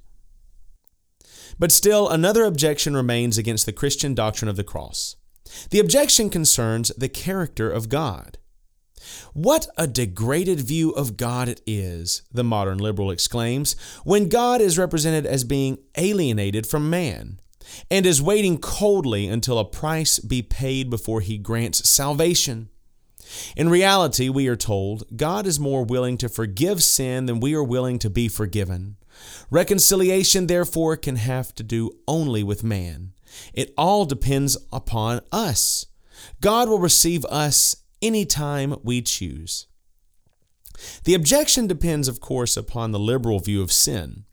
But 1.60 1.72
still, 1.72 2.10
another 2.10 2.44
objection 2.44 2.96
remains 2.96 3.38
against 3.38 3.66
the 3.66 3.74
Christian 3.74 4.14
doctrine 4.14 4.50
of 4.50 4.56
the 4.56 4.64
cross. 4.64 5.16
The 5.70 5.80
objection 5.80 6.30
concerns 6.30 6.90
the 6.98 7.10
character 7.10 7.72
of 7.72 7.90
God. 7.90 8.38
What 9.34 9.68
a 9.78 9.88
degraded 9.88 10.60
view 10.60 10.92
of 10.92 11.18
God 11.18 11.48
it 11.48 11.62
is, 11.66 12.24
the 12.32 12.44
modern 12.44 12.78
liberal 12.78 13.12
exclaims, 13.12 13.76
when 14.04 14.30
God 14.30 14.60
is 14.62 14.78
represented 14.78 15.26
as 15.26 15.44
being 15.44 15.78
alienated 15.96 16.68
from 16.68 16.90
man 16.90 17.40
and 17.90 18.06
is 18.06 18.22
waiting 18.22 18.58
coldly 18.58 19.28
until 19.28 19.60
a 19.60 19.66
price 19.66 20.20
be 20.20 20.42
paid 20.42 20.90
before 20.90 21.22
he 21.22 21.38
grants 21.38 21.90
salvation. 21.90 22.70
In 23.56 23.70
reality, 23.70 24.30
we 24.30 24.48
are 24.48 24.56
told, 24.56 25.04
God 25.16 25.46
is 25.46 25.60
more 25.60 25.84
willing 25.84 26.18
to 26.20 26.30
forgive 26.30 26.84
sin 26.84 27.26
than 27.26 27.40
we 27.40 27.54
are 27.54 27.64
willing 27.64 28.00
to 28.00 28.10
be 28.10 28.28
forgiven. 28.28 28.98
Reconciliation, 29.50 30.48
therefore, 30.48 30.96
can 30.96 31.18
have 31.18 31.54
to 31.56 31.64
do 31.64 31.92
only 32.08 32.44
with 32.44 32.64
man. 32.64 33.14
It 33.54 33.74
all 33.78 34.06
depends 34.06 34.58
upon 34.72 35.22
us. 35.32 35.88
God 36.42 36.70
will 36.70 36.80
receive 36.80 37.26
us 37.26 37.76
any 38.02 38.26
time 38.26 38.76
we 38.84 39.02
choose. 39.02 39.68
The 41.04 41.16
objection 41.16 41.68
depends, 41.68 42.08
of 42.08 42.22
course, 42.22 42.56
upon 42.56 42.92
the 42.92 43.00
liberal 43.00 43.40
view 43.40 43.62
of 43.62 43.72
sin. 43.72 44.26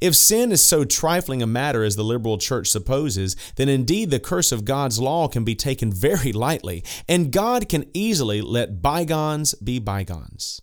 If 0.00 0.14
sin 0.14 0.52
is 0.52 0.62
so 0.62 0.84
trifling 0.84 1.42
a 1.42 1.46
matter 1.46 1.84
as 1.84 1.96
the 1.96 2.04
liberal 2.04 2.38
church 2.38 2.68
supposes, 2.68 3.36
then 3.56 3.68
indeed 3.68 4.10
the 4.10 4.20
curse 4.20 4.52
of 4.52 4.64
God's 4.64 4.98
law 4.98 5.28
can 5.28 5.44
be 5.44 5.54
taken 5.54 5.92
very 5.92 6.32
lightly, 6.32 6.84
and 7.08 7.32
God 7.32 7.68
can 7.68 7.88
easily 7.94 8.40
let 8.40 8.82
bygones 8.82 9.54
be 9.54 9.78
bygones. 9.78 10.60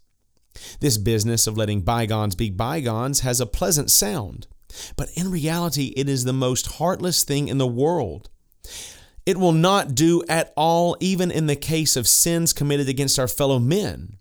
This 0.80 0.98
business 0.98 1.48
of 1.48 1.58
letting 1.58 1.82
bygones 1.82 2.36
be 2.36 2.50
bygones 2.50 3.22
has 3.22 3.39
a 3.39 3.46
pleasant 3.46 3.91
sound, 3.91 4.48
but 4.96 5.10
in 5.15 5.32
reality 5.32 5.93
it 5.96 6.10
is 6.10 6.24
the 6.24 6.34
most 6.34 6.78
heartless 6.78 7.24
thing 7.24 7.48
in 7.48 7.58
the 7.58 7.67
world. 7.67 8.30
It 9.26 9.38
will 9.38 9.52
not 9.52 9.93
do 9.93 10.24
at 10.30 10.54
all, 10.56 10.96
even 11.00 11.32
in 11.32 11.48
the 11.48 11.56
case 11.56 11.96
of 11.96 12.08
sins 12.08 12.54
committed 12.54 12.88
against 12.88 13.20
our 13.20 13.28
fellow 13.28 13.60
men. 13.60 14.17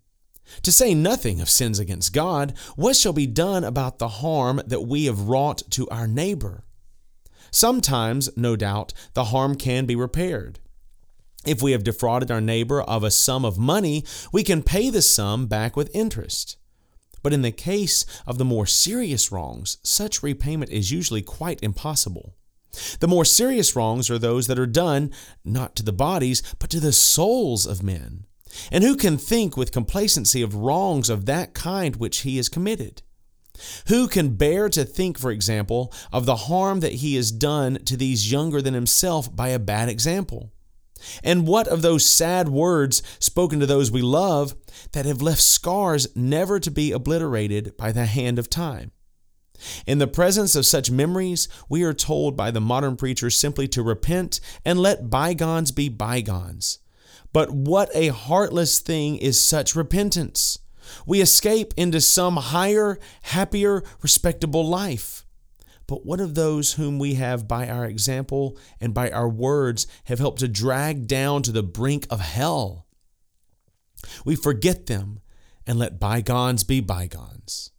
To 0.63 0.73
say 0.73 0.95
nothing 0.95 1.41
of 1.41 1.51
sins 1.51 1.79
against 1.79 2.13
God, 2.13 2.55
what 2.77 2.97
shall 2.97 3.13
be 3.13 3.27
done 3.27 3.65
about 3.65 3.99
the 3.99 4.09
harm 4.09 4.61
that 4.67 4.83
we 4.83 5.07
have 5.07 5.29
wrought 5.29 5.63
to 5.71 5.89
our 5.89 6.07
neighbor? 6.07 6.65
Sometimes, 7.51 8.29
no 8.37 8.57
doubt, 8.57 8.93
the 9.15 9.25
harm 9.25 9.57
can 9.57 9.87
be 9.87 9.97
repaired. 9.97 10.61
If 11.47 11.63
we 11.63 11.73
have 11.73 11.85
defrauded 11.85 12.31
our 12.31 12.41
neighbor 12.41 12.83
of 12.83 13.05
a 13.05 13.11
sum 13.11 13.45
of 13.45 13.59
money, 13.59 14.05
we 14.33 14.43
can 14.43 14.63
pay 14.63 14.91
the 14.91 15.03
sum 15.03 15.47
back 15.47 15.77
with 15.77 15.95
interest. 15.95 16.57
But 17.23 17.33
in 17.33 17.43
the 17.43 17.53
case 17.53 18.05
of 18.27 18.39
the 18.39 18.45
more 18.45 18.67
serious 18.67 19.33
wrongs, 19.33 19.79
such 19.83 20.23
repayment 20.23 20.71
is 20.71 20.93
usually 20.93 21.23
quite 21.23 21.63
impossible. 21.63 22.35
The 23.01 23.09
more 23.09 23.25
serious 23.25 23.75
wrongs 23.75 24.11
are 24.11 24.19
those 24.19 24.49
that 24.49 24.59
are 24.59 24.67
done 24.67 25.11
not 25.45 25.77
to 25.77 25.83
the 25.83 25.93
bodies, 25.93 26.43
but 26.59 26.69
to 26.71 26.81
the 26.81 26.93
souls 26.93 27.67
of 27.67 27.83
men. 27.83 28.26
And 28.71 28.85
who 28.85 28.97
can 28.97 29.19
think 29.19 29.57
with 29.57 29.73
complacency 29.73 30.43
of 30.43 30.55
wrongs 30.55 31.11
of 31.11 31.27
that 31.27 31.55
kind 31.55 31.97
which 31.97 32.19
he 32.19 32.37
has 32.37 32.49
committed? 32.49 33.03
Who 33.89 34.07
can 34.09 34.37
bear 34.37 34.69
to 34.69 34.85
think, 34.85 35.19
for 35.19 35.31
example, 35.31 35.93
of 36.13 36.27
the 36.27 36.37
harm 36.37 36.81
that 36.81 36.95
he 36.95 37.17
has 37.17 37.33
done 37.33 37.79
to 37.85 37.97
these 37.97 38.31
younger 38.31 38.61
than 38.61 38.75
himself 38.75 39.35
by 39.35 39.49
a 39.49 39.59
bad 39.59 39.89
example? 39.89 40.53
And 41.23 41.47
what 41.47 41.69
of 41.69 41.83
those 41.83 42.07
sad 42.07 42.49
words 42.49 43.03
spoken 43.19 43.61
to 43.61 43.67
those 43.67 43.91
we 43.91 44.03
love 44.03 44.55
that 44.93 45.07
have 45.07 45.23
left 45.23 45.43
scars 45.43 46.09
never 46.17 46.59
to 46.61 46.71
be 46.71 46.93
obliterated 46.93 47.77
by 47.77 47.93
the 47.93 48.07
hand 48.07 48.39
of 48.39 48.51
time? 48.51 48.93
In 49.87 49.99
the 49.99 50.07
presence 50.07 50.55
of 50.55 50.67
such 50.67 50.91
memories, 50.91 51.49
we 51.69 51.83
are 51.83 51.95
told 51.95 52.37
by 52.37 52.51
the 52.51 52.61
modern 52.61 52.97
preacher 52.97 53.31
simply 53.31 53.67
to 53.69 53.83
repent 53.83 54.41
and 54.65 54.79
let 54.79 55.09
bygones 55.09 55.73
be 55.73 55.89
bygones. 55.89 56.81
But 57.37 57.51
what 57.51 57.91
a 57.93 58.09
heartless 58.09 58.79
thing 58.79 59.19
is 59.19 59.39
such 59.39 59.77
repentance! 59.77 60.59
We 61.05 61.21
escape 61.21 61.75
into 61.77 62.01
some 62.01 62.39
higher, 62.39 62.99
happier, 63.21 63.83
respectable 64.01 64.67
life. 64.67 65.27
But 65.87 66.07
what 66.07 66.19
of 66.19 66.35
those 66.35 66.73
whom 66.73 66.99
we 66.99 67.17
have, 67.17 67.47
by 67.47 67.69
our 67.69 67.85
example 67.85 68.57
and 68.81 68.95
by 68.95 69.11
our 69.11 69.29
words, 69.29 69.87
have 70.05 70.19
helped 70.19 70.39
to 70.39 70.49
drag 70.49 71.07
down 71.07 71.43
to 71.43 71.53
the 71.53 71.63
brink 71.63 72.07
of 72.09 72.21
hell? 72.21 72.87
We 74.25 74.35
forget 74.35 74.87
them 74.87 75.21
and 75.67 75.79
let 75.79 76.01
bygones 76.01 76.65
be 76.65 76.81
bygones. 76.81 77.71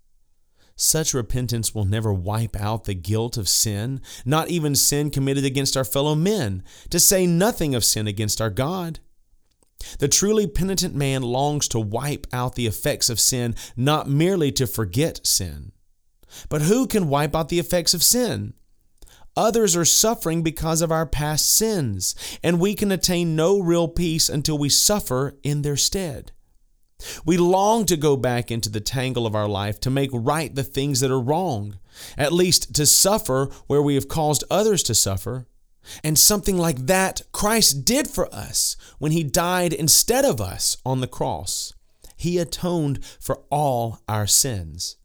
Such 0.76 1.16
repentance 1.16 1.74
will 1.74 1.86
never 1.86 2.14
wipe 2.14 2.56
out 2.56 2.84
the 2.84 2.94
guilt 2.94 3.38
of 3.38 3.50
sin, 3.50 4.02
not 4.24 4.50
even 4.50 4.76
sin 4.76 5.10
committed 5.10 5.46
against 5.46 5.76
our 5.76 5.84
fellow 5.84 6.14
men, 6.14 6.64
to 6.92 7.00
say 7.00 7.26
nothing 7.26 7.74
of 7.74 7.84
sin 7.84 8.06
against 8.06 8.40
our 8.40 8.52
God. 8.52 9.00
The 10.00 10.08
truly 10.08 10.48
penitent 10.48 10.96
man 10.96 11.22
longs 11.22 11.68
to 11.70 11.80
wipe 11.80 12.28
out 12.34 12.56
the 12.56 12.68
effects 12.68 13.10
of 13.10 13.20
sin, 13.20 13.56
not 13.76 14.10
merely 14.10 14.52
to 14.54 14.68
forget 14.68 15.26
sin. 15.26 15.72
But 16.50 16.64
who 16.64 16.88
can 16.88 17.10
wipe 17.10 17.36
out 17.36 17.50
the 17.50 17.60
effects 17.60 17.94
of 17.94 18.04
sin? 18.04 18.54
Others 19.36 19.76
are 19.76 19.86
suffering 19.86 20.42
because 20.42 20.82
of 20.82 20.92
our 20.92 21.06
past 21.06 21.54
sins, 21.54 22.16
and 22.44 22.60
we 22.60 22.74
can 22.74 22.92
attain 22.92 23.36
no 23.36 23.60
real 23.60 23.88
peace 23.88 24.30
until 24.30 24.58
we 24.58 24.70
suffer 24.70 25.38
in 25.44 25.62
their 25.62 25.78
stead. 25.78 26.32
We 27.24 27.38
long 27.38 27.86
to 27.86 27.98
go 27.98 28.18
back 28.18 28.50
into 28.50 28.70
the 28.70 28.82
tangle 28.82 29.28
of 29.28 29.36
our 29.36 29.48
life 29.48 29.80
to 29.82 29.92
make 29.92 30.10
right 30.12 30.54
the 30.54 30.64
things 30.64 31.02
that 31.02 31.12
are 31.12 31.20
wrong, 31.20 31.78
at 32.18 32.34
least 32.34 32.74
to 32.74 32.88
suffer 32.88 33.50
where 33.68 33.82
we 33.82 33.94
have 33.94 34.08
caused 34.08 34.44
others 34.50 34.82
to 34.84 34.96
suffer. 34.96 35.46
And 36.04 36.18
something 36.18 36.58
like 36.58 36.88
that 36.88 37.22
Christ 37.32 37.86
did 37.86 38.08
for 38.08 38.34
us 38.34 38.76
when 39.00 39.12
He 39.12 39.24
died 39.24 39.74
instead 39.74 40.26
of 40.26 40.42
us 40.42 40.78
on 40.86 41.02
the 41.02 41.08
cross. 41.08 41.74
He 42.16 42.38
atoned 42.38 43.04
for 43.20 43.44
all 43.50 44.02
our 44.08 44.28
sins. 44.28 44.98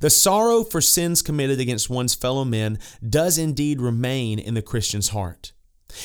The 0.00 0.10
sorrow 0.10 0.62
for 0.62 0.80
sins 0.80 1.22
committed 1.22 1.60
against 1.60 1.90
one's 1.90 2.14
fellow 2.14 2.44
men 2.44 2.78
does 3.06 3.38
indeed 3.38 3.80
remain 3.80 4.38
in 4.38 4.54
the 4.54 4.62
Christian's 4.62 5.08
heart. 5.08 5.52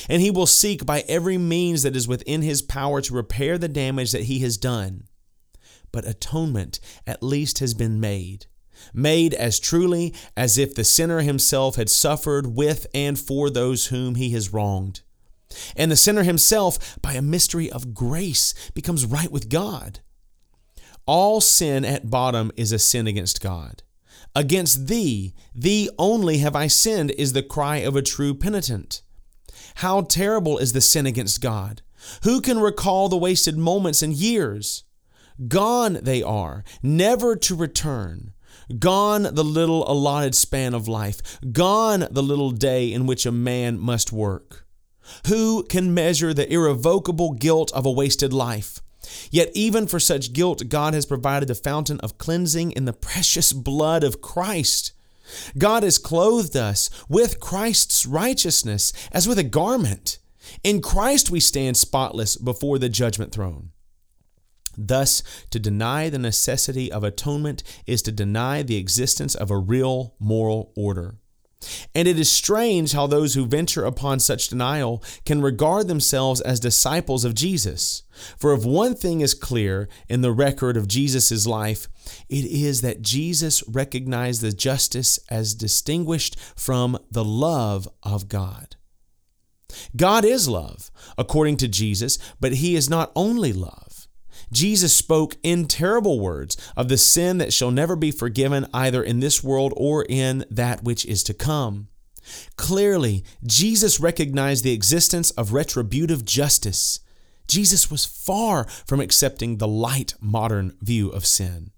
And 0.08 0.22
he 0.22 0.30
will 0.30 0.46
seek 0.46 0.86
by 0.86 1.04
every 1.08 1.38
means 1.38 1.82
that 1.82 1.96
is 1.96 2.08
within 2.08 2.42
his 2.42 2.62
power 2.62 3.00
to 3.00 3.14
repair 3.14 3.58
the 3.58 3.68
damage 3.68 4.12
that 4.12 4.24
he 4.24 4.40
has 4.40 4.56
done. 4.56 5.04
But 5.92 6.06
atonement 6.06 6.78
at 7.06 7.22
least 7.22 7.58
has 7.58 7.74
been 7.74 7.98
made, 7.98 8.46
made 8.92 9.34
as 9.34 9.60
truly 9.60 10.14
as 10.36 10.58
if 10.58 10.74
the 10.74 10.84
sinner 10.84 11.20
himself 11.20 11.76
had 11.76 11.90
suffered 11.90 12.56
with 12.56 12.86
and 12.94 13.18
for 13.18 13.50
those 13.50 13.86
whom 13.86 14.14
he 14.14 14.30
has 14.30 14.52
wronged. 14.52 15.02
And 15.76 15.90
the 15.90 15.96
sinner 15.96 16.22
himself, 16.22 16.98
by 17.02 17.14
a 17.14 17.22
mystery 17.22 17.70
of 17.70 17.94
grace, 17.94 18.54
becomes 18.74 19.06
right 19.06 19.30
with 19.30 19.48
God. 19.48 20.00
All 21.06 21.40
sin 21.40 21.84
at 21.84 22.10
bottom 22.10 22.52
is 22.56 22.72
a 22.72 22.78
sin 22.78 23.06
against 23.06 23.40
God. 23.40 23.82
Against 24.34 24.86
thee, 24.86 25.34
thee 25.54 25.90
only 25.98 26.38
have 26.38 26.54
I 26.54 26.68
sinned, 26.68 27.10
is 27.12 27.32
the 27.32 27.42
cry 27.42 27.78
of 27.78 27.96
a 27.96 28.02
true 28.02 28.32
penitent. 28.32 29.02
How 29.76 30.02
terrible 30.02 30.58
is 30.58 30.72
the 30.72 30.80
sin 30.80 31.06
against 31.06 31.40
God! 31.40 31.82
Who 32.22 32.40
can 32.40 32.60
recall 32.60 33.08
the 33.08 33.16
wasted 33.16 33.58
moments 33.58 34.02
and 34.02 34.12
years? 34.12 34.84
Gone 35.48 35.98
they 36.02 36.22
are, 36.22 36.64
never 36.82 37.34
to 37.36 37.54
return. 37.54 38.32
Gone 38.78 39.22
the 39.22 39.44
little 39.44 39.90
allotted 39.90 40.34
span 40.34 40.74
of 40.74 40.88
life. 40.88 41.40
Gone 41.52 42.06
the 42.10 42.22
little 42.22 42.50
day 42.50 42.92
in 42.92 43.06
which 43.06 43.26
a 43.26 43.32
man 43.32 43.78
must 43.78 44.12
work. 44.12 44.66
Who 45.26 45.64
can 45.64 45.92
measure 45.92 46.32
the 46.32 46.50
irrevocable 46.52 47.32
guilt 47.32 47.72
of 47.72 47.84
a 47.84 47.90
wasted 47.90 48.32
life? 48.32 48.80
Yet, 49.30 49.50
even 49.54 49.86
for 49.86 49.98
such 49.98 50.32
guilt, 50.32 50.68
God 50.68 50.94
has 50.94 51.06
provided 51.06 51.48
the 51.48 51.54
fountain 51.54 51.98
of 52.00 52.18
cleansing 52.18 52.72
in 52.72 52.84
the 52.84 52.92
precious 52.92 53.52
blood 53.52 54.04
of 54.04 54.20
Christ. 54.20 54.92
God 55.58 55.82
has 55.82 55.98
clothed 55.98 56.56
us 56.56 56.90
with 57.08 57.40
Christ's 57.40 58.06
righteousness 58.06 58.92
as 59.12 59.26
with 59.26 59.38
a 59.38 59.44
garment. 59.44 60.18
In 60.64 60.80
Christ 60.80 61.30
we 61.30 61.40
stand 61.40 61.76
spotless 61.76 62.36
before 62.36 62.78
the 62.78 62.88
judgment 62.88 63.32
throne. 63.32 63.70
Thus, 64.76 65.22
to 65.50 65.58
deny 65.58 66.08
the 66.08 66.18
necessity 66.18 66.90
of 66.90 67.04
atonement 67.04 67.62
is 67.86 68.02
to 68.02 68.12
deny 68.12 68.62
the 68.62 68.76
existence 68.76 69.34
of 69.34 69.50
a 69.50 69.58
real 69.58 70.14
moral 70.18 70.72
order. 70.76 71.16
And 71.94 72.08
it 72.08 72.18
is 72.18 72.30
strange 72.30 72.92
how 72.92 73.06
those 73.06 73.34
who 73.34 73.44
venture 73.44 73.84
upon 73.84 74.20
such 74.20 74.48
denial 74.48 75.02
can 75.26 75.42
regard 75.42 75.88
themselves 75.88 76.40
as 76.40 76.58
disciples 76.58 77.24
of 77.24 77.34
Jesus. 77.34 78.02
For 78.38 78.54
if 78.54 78.64
one 78.64 78.94
thing 78.94 79.20
is 79.20 79.34
clear 79.34 79.88
in 80.08 80.22
the 80.22 80.32
record 80.32 80.76
of 80.76 80.88
Jesus' 80.88 81.46
life, 81.46 81.88
it 82.28 82.44
is 82.46 82.80
that 82.80 83.02
Jesus 83.02 83.62
recognized 83.68 84.40
the 84.40 84.52
justice 84.52 85.18
as 85.28 85.54
distinguished 85.54 86.38
from 86.56 86.98
the 87.10 87.24
love 87.24 87.86
of 88.02 88.28
God. 88.28 88.76
God 89.96 90.24
is 90.24 90.48
love, 90.48 90.90
according 91.16 91.56
to 91.58 91.68
Jesus, 91.68 92.18
but 92.40 92.54
He 92.54 92.74
is 92.74 92.90
not 92.90 93.12
only 93.14 93.52
love. 93.52 93.89
Jesus 94.52 94.94
spoke 94.94 95.36
in 95.42 95.66
terrible 95.66 96.20
words 96.20 96.56
of 96.76 96.88
the 96.88 96.98
sin 96.98 97.38
that 97.38 97.52
shall 97.52 97.70
never 97.70 97.96
be 97.96 98.10
forgiven 98.10 98.66
either 98.74 99.02
in 99.02 99.20
this 99.20 99.44
world 99.44 99.72
or 99.76 100.04
in 100.08 100.44
that 100.50 100.82
which 100.82 101.06
is 101.06 101.22
to 101.24 101.34
come. 101.34 101.88
Clearly, 102.56 103.24
Jesus 103.44 104.00
recognized 104.00 104.64
the 104.64 104.72
existence 104.72 105.30
of 105.32 105.52
retributive 105.52 106.24
justice. 106.24 107.00
Jesus 107.48 107.90
was 107.90 108.04
far 108.04 108.64
from 108.64 109.00
accepting 109.00 109.56
the 109.56 109.68
light 109.68 110.14
modern 110.20 110.76
view 110.80 111.08
of 111.08 111.26
sin. 111.26 111.70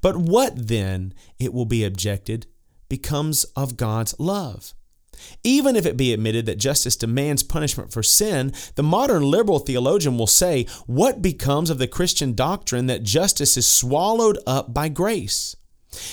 But 0.00 0.16
what 0.16 0.68
then, 0.68 1.14
it 1.38 1.54
will 1.54 1.64
be 1.64 1.84
objected, 1.84 2.46
becomes 2.88 3.44
of 3.56 3.76
God's 3.76 4.14
love? 4.18 4.74
Even 5.42 5.76
if 5.76 5.86
it 5.86 5.96
be 5.96 6.12
admitted 6.12 6.46
that 6.46 6.58
justice 6.58 6.96
demands 6.96 7.42
punishment 7.42 7.92
for 7.92 8.02
sin, 8.02 8.52
the 8.74 8.82
modern 8.82 9.22
liberal 9.22 9.58
theologian 9.58 10.18
will 10.18 10.26
say, 10.26 10.66
What 10.86 11.22
becomes 11.22 11.70
of 11.70 11.78
the 11.78 11.88
Christian 11.88 12.34
doctrine 12.34 12.86
that 12.86 13.02
justice 13.02 13.56
is 13.56 13.66
swallowed 13.66 14.38
up 14.46 14.74
by 14.74 14.88
grace? 14.88 15.56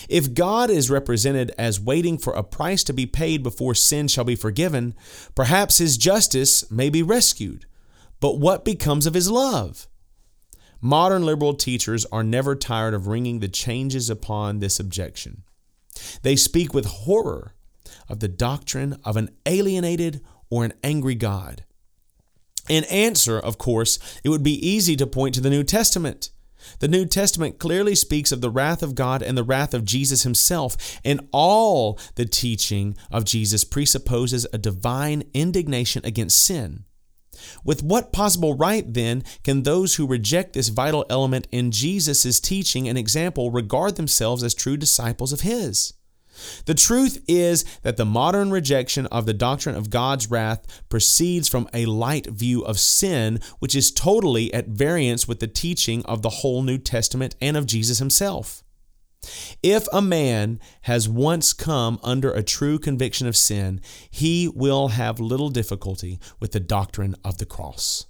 If 0.09 0.33
God 0.33 0.69
is 0.69 0.89
represented 0.89 1.51
as 1.57 1.79
waiting 1.79 2.17
for 2.17 2.33
a 2.33 2.43
price 2.43 2.83
to 2.85 2.93
be 2.93 3.05
paid 3.05 3.43
before 3.43 3.75
sin 3.75 4.07
shall 4.07 4.23
be 4.23 4.35
forgiven, 4.35 4.95
perhaps 5.35 5.77
his 5.77 5.97
justice 5.97 6.69
may 6.71 6.89
be 6.89 7.03
rescued. 7.03 7.65
But 8.19 8.39
what 8.39 8.65
becomes 8.65 9.05
of 9.05 9.13
his 9.13 9.29
love? 9.29 9.87
Modern 10.81 11.25
liberal 11.25 11.53
teachers 11.53 12.05
are 12.05 12.23
never 12.23 12.55
tired 12.55 12.93
of 12.93 13.07
ringing 13.07 13.39
the 13.39 13.47
changes 13.47 14.09
upon 14.09 14.59
this 14.59 14.79
objection. 14.79 15.43
They 16.21 16.35
speak 16.35 16.73
with 16.73 16.85
horror 16.85 17.53
of 18.09 18.19
the 18.19 18.27
doctrine 18.27 18.97
of 19.03 19.17
an 19.17 19.29
alienated 19.45 20.21
or 20.49 20.65
an 20.65 20.73
angry 20.83 21.15
God. 21.15 21.63
In 22.69 22.83
answer, 22.85 23.39
of 23.39 23.57
course, 23.57 23.97
it 24.23 24.29
would 24.29 24.43
be 24.43 24.67
easy 24.67 24.95
to 24.97 25.07
point 25.07 25.35
to 25.35 25.41
the 25.41 25.49
New 25.49 25.63
Testament. 25.63 26.31
The 26.79 26.87
New 26.87 27.05
Testament 27.05 27.59
clearly 27.59 27.95
speaks 27.95 28.31
of 28.31 28.41
the 28.41 28.49
wrath 28.49 28.83
of 28.83 28.95
God 28.95 29.21
and 29.21 29.37
the 29.37 29.43
wrath 29.43 29.73
of 29.73 29.85
Jesus 29.85 30.23
himself, 30.23 30.99
and 31.05 31.27
all 31.31 31.99
the 32.15 32.25
teaching 32.25 32.97
of 33.09 33.25
Jesus 33.25 33.63
presupposes 33.63 34.45
a 34.51 34.57
divine 34.57 35.23
indignation 35.33 36.03
against 36.05 36.43
sin. 36.43 36.83
With 37.63 37.83
what 37.83 38.11
possible 38.11 38.55
right, 38.55 38.91
then, 38.91 39.23
can 39.43 39.63
those 39.63 39.95
who 39.95 40.07
reject 40.07 40.53
this 40.53 40.69
vital 40.69 41.05
element 41.09 41.47
in 41.51 41.71
Jesus' 41.71 42.39
teaching 42.39 42.89
and 42.89 42.97
example 42.97 43.51
regard 43.51 43.95
themselves 43.95 44.43
as 44.43 44.53
true 44.53 44.75
disciples 44.75 45.31
of 45.31 45.41
His? 45.41 45.93
The 46.65 46.73
truth 46.73 47.23
is 47.27 47.63
that 47.83 47.97
the 47.97 48.05
modern 48.05 48.51
rejection 48.51 49.05
of 49.07 49.25
the 49.25 49.33
doctrine 49.33 49.75
of 49.75 49.89
God's 49.89 50.29
wrath 50.29 50.83
proceeds 50.89 51.47
from 51.47 51.69
a 51.73 51.85
light 51.85 52.27
view 52.27 52.63
of 52.63 52.79
sin, 52.79 53.39
which 53.59 53.75
is 53.75 53.91
totally 53.91 54.53
at 54.53 54.67
variance 54.67 55.27
with 55.27 55.39
the 55.39 55.47
teaching 55.47 56.03
of 56.05 56.21
the 56.21 56.29
whole 56.29 56.63
New 56.63 56.77
Testament 56.77 57.35
and 57.41 57.55
of 57.55 57.65
Jesus 57.65 57.99
himself. 57.99 58.63
If 59.63 59.87
a 59.91 60.01
man 60.01 60.59
has 60.81 61.09
once 61.09 61.53
come 61.53 61.99
under 62.03 62.31
a 62.31 62.43
true 62.43 62.79
conviction 62.79 63.27
of 63.27 63.35
sin, 63.35 63.81
he 64.09 64.47
will 64.47 64.89
have 64.89 65.19
little 65.19 65.49
difficulty 65.49 66.19
with 66.39 66.51
the 66.51 66.59
doctrine 66.59 67.15
of 67.23 67.37
the 67.37 67.45
cross. 67.45 68.06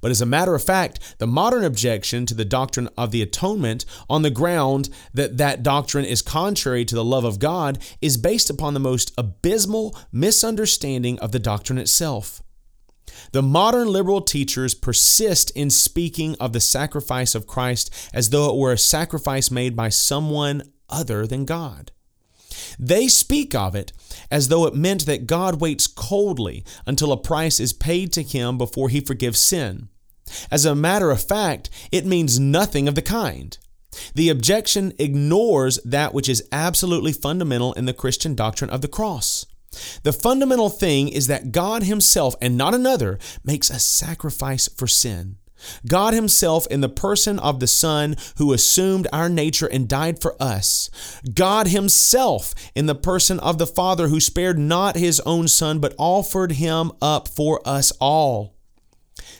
But 0.00 0.10
as 0.10 0.20
a 0.20 0.26
matter 0.26 0.54
of 0.54 0.62
fact, 0.62 1.16
the 1.18 1.26
modern 1.26 1.64
objection 1.64 2.26
to 2.26 2.34
the 2.34 2.44
doctrine 2.44 2.88
of 2.96 3.10
the 3.10 3.22
atonement 3.22 3.84
on 4.08 4.22
the 4.22 4.30
ground 4.30 4.88
that 5.14 5.36
that 5.38 5.62
doctrine 5.62 6.04
is 6.04 6.22
contrary 6.22 6.84
to 6.84 6.94
the 6.94 7.04
love 7.04 7.24
of 7.24 7.38
God 7.38 7.78
is 8.00 8.16
based 8.16 8.50
upon 8.50 8.74
the 8.74 8.80
most 8.80 9.12
abysmal 9.18 9.96
misunderstanding 10.12 11.18
of 11.20 11.32
the 11.32 11.38
doctrine 11.38 11.78
itself. 11.78 12.42
The 13.32 13.42
modern 13.42 13.88
liberal 13.88 14.20
teachers 14.20 14.74
persist 14.74 15.50
in 15.50 15.70
speaking 15.70 16.36
of 16.40 16.52
the 16.52 16.60
sacrifice 16.60 17.34
of 17.34 17.46
Christ 17.46 17.92
as 18.12 18.30
though 18.30 18.50
it 18.50 18.56
were 18.56 18.72
a 18.72 18.78
sacrifice 18.78 19.50
made 19.50 19.76
by 19.76 19.88
someone 19.88 20.72
other 20.88 21.26
than 21.26 21.44
God. 21.44 21.92
They 22.78 23.08
speak 23.08 23.54
of 23.54 23.74
it 23.74 23.92
as 24.30 24.48
though 24.48 24.66
it 24.66 24.74
meant 24.74 25.06
that 25.06 25.26
God 25.26 25.60
waits 25.60 25.86
coldly 25.86 26.64
until 26.86 27.12
a 27.12 27.16
price 27.16 27.60
is 27.60 27.72
paid 27.72 28.12
to 28.12 28.22
him 28.22 28.58
before 28.58 28.88
he 28.88 29.00
forgives 29.00 29.38
sin. 29.38 29.88
As 30.50 30.64
a 30.64 30.74
matter 30.74 31.10
of 31.10 31.22
fact, 31.22 31.70
it 31.92 32.06
means 32.06 32.40
nothing 32.40 32.88
of 32.88 32.94
the 32.94 33.02
kind. 33.02 33.56
The 34.14 34.28
objection 34.28 34.92
ignores 34.98 35.78
that 35.84 36.12
which 36.12 36.28
is 36.28 36.46
absolutely 36.52 37.12
fundamental 37.12 37.72
in 37.74 37.86
the 37.86 37.94
Christian 37.94 38.34
doctrine 38.34 38.70
of 38.70 38.80
the 38.80 38.88
cross. 38.88 39.46
The 40.02 40.12
fundamental 40.12 40.70
thing 40.70 41.08
is 41.08 41.26
that 41.26 41.52
God 41.52 41.82
Himself 41.82 42.34
and 42.40 42.56
not 42.56 42.74
another 42.74 43.18
makes 43.44 43.70
a 43.70 43.78
sacrifice 43.78 44.68
for 44.68 44.86
sin. 44.86 45.36
God 45.86 46.14
Himself, 46.14 46.66
in 46.68 46.80
the 46.80 46.88
person 46.88 47.38
of 47.38 47.60
the 47.60 47.66
Son 47.66 48.16
who 48.38 48.52
assumed 48.52 49.06
our 49.12 49.28
nature 49.28 49.66
and 49.66 49.88
died 49.88 50.20
for 50.20 50.40
us. 50.40 50.90
God 51.34 51.68
Himself, 51.68 52.54
in 52.74 52.86
the 52.86 52.94
person 52.94 53.38
of 53.40 53.58
the 53.58 53.66
Father 53.66 54.08
who 54.08 54.20
spared 54.20 54.58
not 54.58 54.96
His 54.96 55.20
own 55.20 55.48
Son, 55.48 55.78
but 55.78 55.94
offered 55.98 56.52
Him 56.52 56.92
up 57.00 57.28
for 57.28 57.60
us 57.66 57.92
all. 58.00 58.56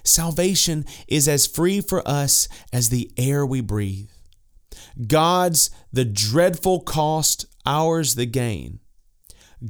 Salvation 0.05 0.85
is 1.09 1.29
as 1.29 1.47
free 1.47 1.81
for 1.81 2.07
us 2.07 2.49
as 2.73 2.89
the 2.89 3.11
air 3.17 3.45
we 3.45 3.61
breathe. 3.61 4.11
God's 5.07 5.71
the 5.93 6.05
dreadful 6.05 6.81
cost, 6.81 7.47
ours 7.65 8.15
the 8.15 8.27
gain. 8.27 8.81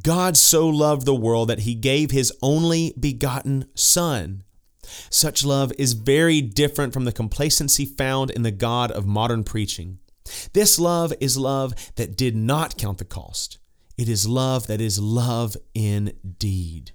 God 0.03 0.37
so 0.37 0.69
loved 0.69 1.07
the 1.07 1.15
world 1.15 1.49
that 1.49 1.61
He 1.61 1.75
gave 1.75 2.11
His 2.11 2.33
only 2.43 2.95
begotten 2.99 3.67
Son 3.75 4.43
Such 5.11 5.45
love 5.45 5.73
is 5.79 5.93
very 5.93 6.41
different 6.41 6.93
from 6.93 7.05
the 7.05 7.13
complacency 7.13 7.85
found 7.85 8.31
in 8.31 8.43
the 8.43 8.51
God 8.51 8.91
of 8.91 9.07
modern 9.07 9.45
preaching. 9.45 9.99
This 10.53 10.79
love 10.79 11.13
is 11.21 11.37
love 11.37 11.75
that 11.97 12.17
did 12.17 12.37
not 12.37 12.77
count 12.77 12.99
the 12.99 13.05
cost. 13.05 13.59
It 13.97 14.09
is 14.09 14.29
love 14.29 14.67
that 14.67 14.81
is 14.81 14.99
love 14.99 15.57
indeed. 15.75 16.93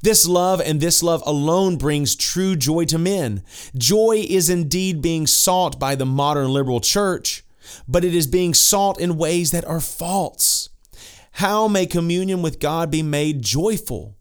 This 0.00 0.26
love 0.26 0.60
and 0.60 0.80
this 0.80 1.02
love 1.02 1.22
alone 1.26 1.76
brings 1.76 2.14
true 2.14 2.56
joy 2.56 2.84
to 2.86 2.98
men. 2.98 3.42
Joy 3.76 4.24
is 4.28 4.48
indeed 4.48 5.02
being 5.02 5.26
sought 5.26 5.78
by 5.78 5.94
the 5.94 6.06
modern 6.06 6.52
liberal 6.52 6.80
church, 6.80 7.44
but 7.88 8.04
it 8.04 8.14
is 8.14 8.26
being 8.26 8.54
sought 8.54 9.00
in 9.00 9.18
ways 9.18 9.50
that 9.50 9.64
are 9.64 9.80
false. 9.80 10.68
How 11.32 11.66
may 11.68 11.86
communion 11.86 12.42
with 12.42 12.60
God 12.60 12.90
be 12.90 13.02
made 13.02 13.42
joyful? 13.42 14.16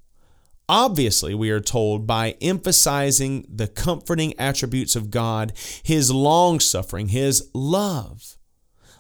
Obviously, 0.71 1.35
we 1.35 1.49
are 1.49 1.59
told 1.59 2.07
by 2.07 2.37
emphasizing 2.39 3.45
the 3.49 3.67
comforting 3.67 4.33
attributes 4.39 4.95
of 4.95 5.11
God, 5.11 5.51
His 5.83 6.09
long 6.13 6.61
suffering, 6.61 7.09
His 7.09 7.49
love. 7.53 8.37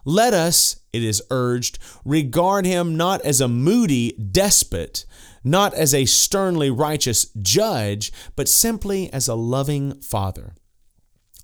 Let 0.03 0.33
us, 0.33 0.81
it 0.91 1.01
is 1.01 1.23
urged, 1.31 1.79
regard 2.03 2.65
Him 2.65 2.97
not 2.97 3.21
as 3.21 3.39
a 3.39 3.47
moody 3.47 4.11
despot, 4.11 5.05
not 5.45 5.73
as 5.73 5.93
a 5.93 6.03
sternly 6.03 6.69
righteous 6.69 7.27
judge, 7.41 8.11
but 8.35 8.49
simply 8.49 9.11
as 9.13 9.29
a 9.29 9.35
loving 9.35 10.01
Father. 10.01 10.55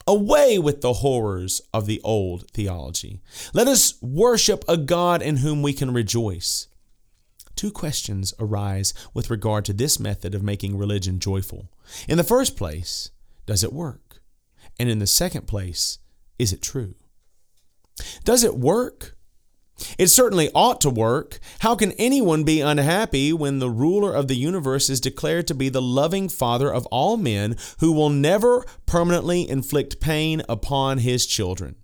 Away 0.05 0.59
with 0.59 0.81
the 0.81 0.93
horrors 0.93 1.61
of 1.73 1.85
the 1.85 2.01
old 2.03 2.51
theology. 2.51 3.21
Let 3.53 3.69
us 3.69 3.93
worship 4.01 4.65
a 4.67 4.75
God 4.75 5.21
in 5.21 5.37
whom 5.37 5.61
we 5.61 5.71
can 5.71 5.93
rejoice 5.93 6.67
two 7.57 7.71
questions 7.71 8.33
arise 8.39 8.93
with 9.13 9.29
regard 9.29 9.65
to 9.65 9.73
this 9.73 9.99
method 9.99 10.33
of 10.33 10.43
making 10.43 10.77
religion 10.77 11.19
joyful. 11.19 11.69
In 12.07 12.17
the 12.17 12.23
first 12.23 12.55
place, 12.55 13.11
does 13.45 13.63
it 13.63 13.73
work? 13.73 14.21
And 14.79 14.89
in 14.89 14.99
the 14.99 15.07
second 15.07 15.47
place, 15.47 15.99
is 16.37 16.53
it 16.53 16.61
true? 16.61 16.95
Does 18.23 18.43
it 18.43 18.57
work? 18.57 19.17
It 19.97 20.07
certainly 20.07 20.49
ought 20.55 20.81
to 20.81 20.89
work. 20.89 21.39
How 21.59 21.75
can 21.75 21.91
anyone 21.93 22.43
be 22.43 22.61
unhappy 22.61 23.31
when 23.31 23.59
the 23.59 23.69
ruler 23.69 24.13
of 24.13 24.27
the 24.27 24.35
universe 24.35 24.89
is 24.89 24.99
declared 24.99 25.47
to 25.47 25.55
be 25.55 25.69
the 25.69 25.81
loving 25.81 26.29
Father 26.29 26.73
of 26.73 26.85
all 26.87 27.17
men 27.17 27.55
who 27.79 27.91
will 27.91 28.09
never 28.09 28.65
permanently 28.85 29.47
inflict 29.47 29.99
pain 29.99 30.41
upon 30.49 30.99
his 30.99 31.25
children? 31.25 31.75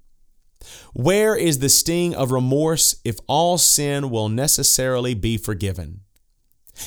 Where 0.93 1.36
is 1.36 1.59
the 1.59 1.70
sting 1.70 2.16
of 2.16 2.32
remorse 2.32 2.95
if 3.03 3.18
all 3.28 3.57
sin 3.57 4.09
will 4.09 4.30
necessarily 4.30 5.14
be 5.14 5.38
forgiven? 5.38 6.01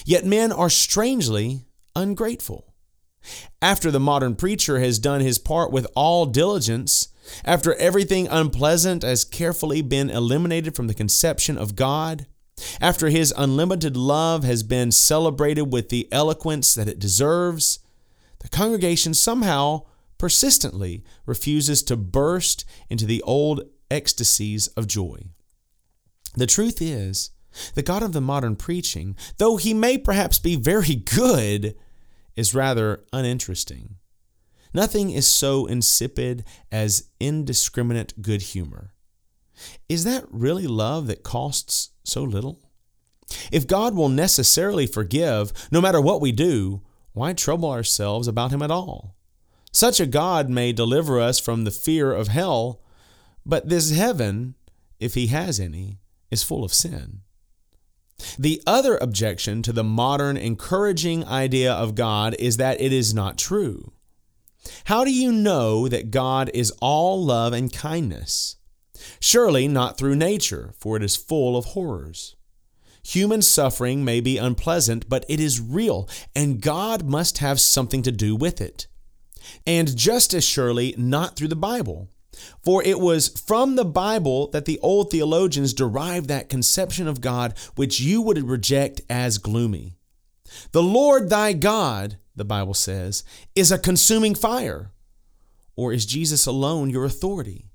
Yet 0.04 0.24
men 0.24 0.52
are 0.52 0.70
strangely 0.70 1.66
ungrateful. 1.94 2.72
After 3.60 3.90
the 3.90 4.00
modern 4.00 4.36
preacher 4.36 4.78
has 4.80 4.98
done 4.98 5.20
his 5.20 5.38
part 5.38 5.72
with 5.72 5.86
all 5.94 6.26
diligence, 6.26 7.08
after 7.44 7.74
everything 7.74 8.28
unpleasant 8.28 9.02
has 9.02 9.24
carefully 9.24 9.82
been 9.82 10.10
eliminated 10.10 10.76
from 10.76 10.86
the 10.86 10.94
conception 10.94 11.58
of 11.58 11.74
God, 11.74 12.26
after 12.80 13.08
his 13.08 13.34
unlimited 13.36 13.96
love 13.96 14.44
has 14.44 14.62
been 14.62 14.92
celebrated 14.92 15.72
with 15.72 15.88
the 15.88 16.08
eloquence 16.12 16.74
that 16.74 16.88
it 16.88 16.98
deserves, 16.98 17.80
the 18.38 18.48
congregation 18.48 19.12
somehow 19.12 19.82
persistently 20.18 21.04
refuses 21.24 21.82
to 21.84 21.96
burst 21.96 22.64
into 22.88 23.06
the 23.06 23.22
old 23.22 23.62
ecstasies 23.90 24.68
of 24.68 24.86
joy. 24.86 25.28
The 26.34 26.46
truth 26.46 26.82
is, 26.82 27.30
the 27.74 27.82
God 27.82 28.02
of 28.02 28.12
the 28.12 28.20
modern 28.20 28.56
preaching, 28.56 29.16
though 29.38 29.56
he 29.56 29.72
may 29.72 29.98
perhaps 29.98 30.38
be 30.38 30.56
very 30.56 30.94
good, 30.94 31.74
is 32.34 32.54
rather 32.54 33.04
uninteresting. 33.12 33.96
Nothing 34.74 35.10
is 35.10 35.26
so 35.26 35.64
insipid 35.64 36.44
as 36.70 37.08
indiscriminate 37.18 38.20
good 38.20 38.42
humor. 38.42 38.92
Is 39.88 40.04
that 40.04 40.26
really 40.30 40.66
love 40.66 41.06
that 41.06 41.22
costs 41.22 41.90
so 42.04 42.22
little? 42.22 42.60
If 43.50 43.66
God 43.66 43.94
will 43.94 44.10
necessarily 44.10 44.86
forgive, 44.86 45.52
no 45.70 45.80
matter 45.80 46.00
what 46.00 46.20
we 46.20 46.30
do, 46.30 46.82
why 47.12 47.32
trouble 47.32 47.70
ourselves 47.70 48.28
about 48.28 48.52
Him 48.52 48.62
at 48.62 48.70
all? 48.70 49.15
Such 49.76 50.00
a 50.00 50.06
God 50.06 50.48
may 50.48 50.72
deliver 50.72 51.20
us 51.20 51.38
from 51.38 51.64
the 51.64 51.70
fear 51.70 52.10
of 52.10 52.28
hell, 52.28 52.80
but 53.44 53.68
this 53.68 53.90
heaven, 53.90 54.54
if 54.98 55.12
He 55.12 55.26
has 55.26 55.60
any, 55.60 55.98
is 56.30 56.42
full 56.42 56.64
of 56.64 56.72
sin. 56.72 57.20
The 58.38 58.62
other 58.66 58.96
objection 58.96 59.60
to 59.64 59.74
the 59.74 59.84
modern 59.84 60.38
encouraging 60.38 61.26
idea 61.26 61.70
of 61.70 61.94
God 61.94 62.34
is 62.38 62.56
that 62.56 62.80
it 62.80 62.90
is 62.90 63.12
not 63.12 63.36
true. 63.36 63.92
How 64.84 65.04
do 65.04 65.12
you 65.12 65.30
know 65.30 65.88
that 65.88 66.10
God 66.10 66.50
is 66.54 66.72
all 66.80 67.22
love 67.22 67.52
and 67.52 67.70
kindness? 67.70 68.56
Surely 69.20 69.68
not 69.68 69.98
through 69.98 70.16
nature, 70.16 70.72
for 70.78 70.96
it 70.96 71.02
is 71.02 71.16
full 71.16 71.54
of 71.54 71.66
horrors. 71.66 72.34
Human 73.04 73.42
suffering 73.42 74.06
may 74.06 74.22
be 74.22 74.38
unpleasant, 74.38 75.06
but 75.06 75.26
it 75.28 75.38
is 75.38 75.60
real, 75.60 76.08
and 76.34 76.62
God 76.62 77.04
must 77.04 77.38
have 77.38 77.60
something 77.60 78.00
to 78.04 78.10
do 78.10 78.34
with 78.34 78.62
it 78.62 78.86
and 79.66 79.96
just 79.96 80.34
as 80.34 80.44
surely 80.44 80.94
not 80.96 81.36
through 81.36 81.48
the 81.48 81.56
Bible. 81.56 82.08
For 82.62 82.82
it 82.82 83.00
was 83.00 83.28
from 83.28 83.76
the 83.76 83.84
Bible 83.84 84.48
that 84.48 84.66
the 84.66 84.78
old 84.80 85.10
theologians 85.10 85.72
derived 85.72 86.28
that 86.28 86.48
conception 86.48 87.08
of 87.08 87.20
God 87.20 87.54
which 87.76 88.00
you 88.00 88.20
would 88.22 88.42
reject 88.48 89.00
as 89.08 89.38
gloomy. 89.38 89.96
The 90.72 90.82
Lord 90.82 91.30
thy 91.30 91.52
God, 91.52 92.18
the 92.34 92.44
Bible 92.44 92.74
says, 92.74 93.24
is 93.54 93.72
a 93.72 93.78
consuming 93.78 94.34
fire. 94.34 94.92
Or 95.76 95.92
is 95.92 96.06
Jesus 96.06 96.46
alone 96.46 96.90
your 96.90 97.04
authority? 97.04 97.66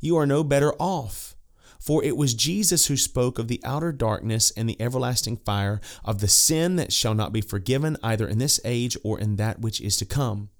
You 0.00 0.16
are 0.16 0.26
no 0.26 0.44
better 0.44 0.72
off. 0.74 1.36
For 1.80 2.02
it 2.02 2.16
was 2.16 2.34
Jesus 2.34 2.86
who 2.86 2.96
spoke 2.96 3.38
of 3.38 3.48
the 3.48 3.60
outer 3.62 3.92
darkness 3.92 4.50
and 4.56 4.68
the 4.68 4.80
everlasting 4.80 5.36
fire, 5.36 5.80
of 6.04 6.20
the 6.20 6.28
sin 6.28 6.76
that 6.76 6.92
shall 6.92 7.14
not 7.14 7.32
be 7.32 7.40
forgiven 7.40 7.96
either 8.02 8.26
in 8.26 8.38
this 8.38 8.58
age 8.64 8.96
or 9.04 9.20
in 9.20 9.36
that 9.36 9.60
which 9.60 9.80
is 9.80 9.96
to 9.98 10.04
come. 10.04 10.50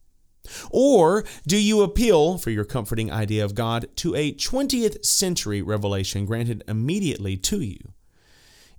Or 0.71 1.25
do 1.47 1.57
you 1.57 1.83
appeal, 1.83 2.39
for 2.39 2.51
your 2.51 2.65
comforting 2.65 3.11
idea 3.11 3.45
of 3.45 3.55
God, 3.55 3.89
to 3.97 4.15
a 4.15 4.33
20th 4.33 5.05
century 5.05 5.63
revelation 5.63 6.27
granted 6.27 6.65
immediately 6.69 7.37
to 7.39 7.61
you? 7.61 7.93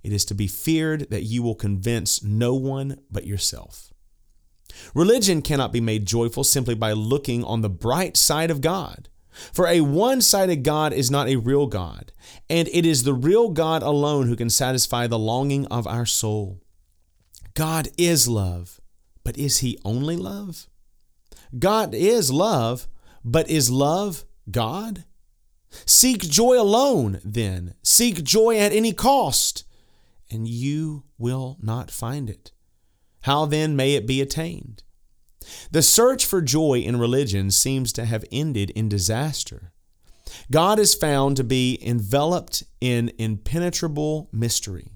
It 0.02 0.12
is 0.12 0.24
to 0.26 0.34
be 0.34 0.46
feared 0.46 1.10
that 1.10 1.24
you 1.24 1.42
will 1.42 1.54
convince 1.54 2.22
no 2.22 2.54
one 2.54 3.00
but 3.10 3.26
yourself. 3.26 3.92
Religion 4.94 5.42
cannot 5.42 5.72
be 5.72 5.80
made 5.80 6.06
joyful 6.06 6.44
simply 6.44 6.74
by 6.74 6.92
looking 6.92 7.42
on 7.44 7.62
the 7.62 7.70
bright 7.70 8.16
side 8.16 8.50
of 8.50 8.60
God. 8.60 9.08
For 9.52 9.66
a 9.66 9.80
one 9.82 10.20
sided 10.20 10.64
God 10.64 10.92
is 10.92 11.10
not 11.10 11.28
a 11.28 11.36
real 11.36 11.66
God, 11.66 12.12
and 12.50 12.68
it 12.68 12.84
is 12.84 13.04
the 13.04 13.14
real 13.14 13.50
God 13.50 13.82
alone 13.82 14.26
who 14.26 14.36
can 14.36 14.50
satisfy 14.50 15.06
the 15.06 15.18
longing 15.18 15.66
of 15.66 15.86
our 15.86 16.06
soul. 16.06 16.60
God 17.54 17.88
is 17.96 18.28
love, 18.28 18.80
but 19.24 19.38
is 19.38 19.58
He 19.58 19.78
only 19.84 20.16
love? 20.16 20.66
God 21.56 21.94
is 21.94 22.30
love, 22.30 22.88
but 23.24 23.48
is 23.48 23.70
love 23.70 24.24
God? 24.50 25.04
Seek 25.86 26.22
joy 26.22 26.60
alone, 26.60 27.20
then. 27.24 27.74
Seek 27.82 28.24
joy 28.24 28.58
at 28.58 28.72
any 28.72 28.92
cost, 28.92 29.64
and 30.30 30.48
you 30.48 31.04
will 31.18 31.56
not 31.60 31.90
find 31.90 32.30
it. 32.30 32.52
How 33.22 33.46
then 33.46 33.76
may 33.76 33.94
it 33.94 34.06
be 34.06 34.20
attained? 34.20 34.82
The 35.70 35.82
search 35.82 36.26
for 36.26 36.40
joy 36.40 36.80
in 36.80 36.98
religion 36.98 37.50
seems 37.50 37.92
to 37.94 38.04
have 38.04 38.24
ended 38.30 38.70
in 38.70 38.88
disaster. 38.88 39.72
God 40.50 40.78
is 40.78 40.94
found 40.94 41.36
to 41.36 41.44
be 41.44 41.78
enveloped 41.82 42.62
in 42.80 43.12
impenetrable 43.18 44.28
mystery 44.32 44.92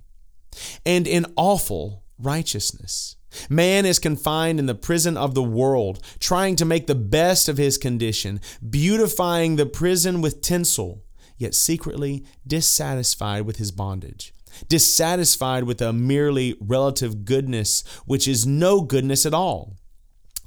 and 0.85 1.07
in 1.07 1.27
awful 1.37 2.05
righteousness. 2.19 3.17
Man 3.49 3.87
is 3.87 3.99
confined 3.99 4.59
in 4.59 4.67
the 4.67 4.75
prison 4.75 5.17
of 5.17 5.35
the 5.35 5.43
world, 5.43 6.01
trying 6.19 6.57
to 6.57 6.65
make 6.65 6.87
the 6.87 6.95
best 6.95 7.49
of 7.49 7.59
his 7.59 7.79
condition, 7.79 8.41
beautifying 8.69 9.57
the 9.57 9.67
prison 9.67 10.21
with 10.21 10.41
tinsel, 10.41 11.05
yet 11.39 11.55
secretly 11.55 12.25
dissatisfied 12.47 13.47
with 13.47 13.57
his 13.57 13.73
bondage, 13.73 14.33
dissatisfied 14.69 15.65
with 15.65 15.81
a 15.81 15.93
merely 15.93 16.57
relative 16.61 17.25
goodness, 17.25 17.83
which 18.07 18.29
is 18.29 18.47
no 18.47 18.81
goodness 18.81 19.27
at 19.27 19.35
all, 19.35 19.77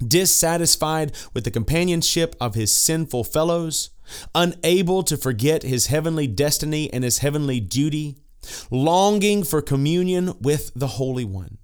dissatisfied 0.05 1.11
with 1.33 1.43
the 1.43 1.51
companionship 1.51 2.35
of 2.39 2.55
his 2.55 2.71
sinful 2.71 3.23
fellows, 3.23 3.89
unable 4.33 5.03
to 5.03 5.17
forget 5.17 5.63
his 5.63 5.87
heavenly 5.87 6.27
destiny 6.27 6.91
and 6.93 7.03
his 7.03 7.19
heavenly 7.19 7.59
duty, 7.59 8.17
longing 8.69 9.43
for 9.43 9.61
communion 9.61 10.33
with 10.39 10.71
the 10.75 10.87
Holy 10.87 11.25
One 11.25 11.57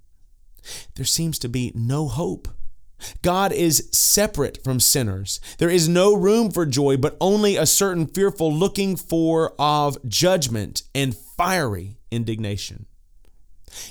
there 0.94 1.04
seems 1.04 1.38
to 1.40 1.48
be 1.48 1.72
no 1.74 2.08
hope. 2.08 2.48
God 3.22 3.52
is 3.52 3.88
separate 3.92 4.62
from 4.62 4.80
sinners. 4.80 5.40
There 5.58 5.70
is 5.70 5.88
no 5.88 6.14
room 6.14 6.50
for 6.50 6.64
joy, 6.66 6.96
but 6.96 7.16
only 7.20 7.56
a 7.56 7.66
certain 7.66 8.06
fearful 8.06 8.52
looking 8.52 8.96
for 8.96 9.54
of 9.58 9.98
judgment 10.08 10.82
and 10.94 11.16
fiery 11.16 11.98
indignation. 12.10 12.86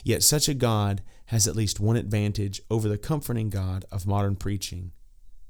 Yet 0.04 0.24
such 0.24 0.48
a 0.48 0.54
God 0.54 1.02
has 1.26 1.48
at 1.48 1.56
least 1.56 1.80
one 1.80 1.96
advantage 1.96 2.62
over 2.70 2.88
the 2.88 2.98
comforting 2.98 3.50
God 3.50 3.86
of 3.92 4.08
modern 4.08 4.36
preaching 4.36 4.92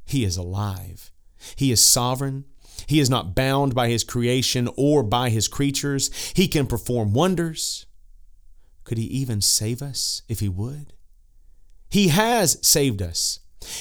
He 0.05 0.23
is 0.23 0.37
alive, 0.37 1.11
He 1.55 1.71
is 1.71 1.83
sovereign. 1.83 2.45
He 2.87 2.99
is 2.99 3.09
not 3.09 3.35
bound 3.35 3.75
by 3.75 3.89
his 3.89 4.03
creation 4.03 4.67
or 4.75 5.03
by 5.03 5.29
his 5.29 5.47
creatures. 5.47 6.09
He 6.35 6.47
can 6.47 6.65
perform 6.65 7.13
wonders. 7.13 7.85
Could 8.85 8.97
he 8.97 9.05
even 9.05 9.41
save 9.41 9.81
us 9.81 10.23
if 10.27 10.39
he 10.39 10.49
would? 10.49 10.93
He 11.91 12.07
has 12.07 12.57
saved 12.65 13.01
us. 13.01 13.39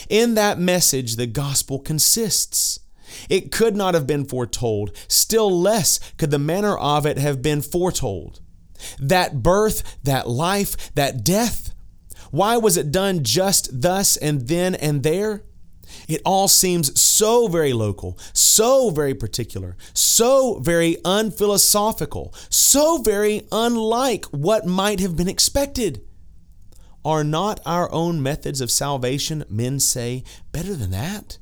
In 0.09 0.35
that 0.35 0.59
message, 0.59 1.17
the 1.17 1.27
gospel 1.27 1.79
consists. 1.79 2.81
It 3.29 3.51
could 3.51 3.77
not 3.77 3.95
have 3.95 4.07
been 4.07 4.25
foretold, 4.25 4.91
still 5.09 5.51
less 5.51 5.99
could 6.19 6.31
the 6.31 6.39
manner 6.39 6.77
of 6.77 7.07
it 7.07 7.19
have 7.19 7.41
been 7.41 7.63
foretold. 7.63 8.41
That 8.99 9.43
birth, 9.43 9.97
that 10.05 10.29
life, 10.29 10.95
that 10.95 11.25
death, 11.25 11.75
why 12.31 12.57
was 12.57 12.77
it 12.77 12.93
done 12.93 13.25
just 13.25 13.81
thus 13.81 14.17
and 14.17 14.49
then 14.49 14.75
and 14.75 15.03
there? 15.03 15.43
It 16.09 16.23
all 16.25 16.49
seems 16.49 17.01
so 17.01 17.49
very 17.49 17.73
local, 17.73 18.19
so 18.33 18.91
very 18.91 19.15
particular, 19.15 19.77
so 19.93 20.59
very 20.61 20.97
unphilosophical, 21.05 22.35
so 22.49 22.99
very 22.99 23.47
unlike 23.51 24.25
what 24.27 24.67
might 24.67 25.01
have 25.01 25.17
been 25.17 25.29
expected. 25.29 26.03
Are 27.05 27.24
not 27.24 27.61
our 27.64 27.90
own 27.92 28.22
methods 28.22 28.61
of 28.61 28.70
salvation, 28.70 29.44
men 29.48 29.80
say, 29.80 30.22
better 30.53 30.74
than 30.74 30.90
that? 30.90 31.38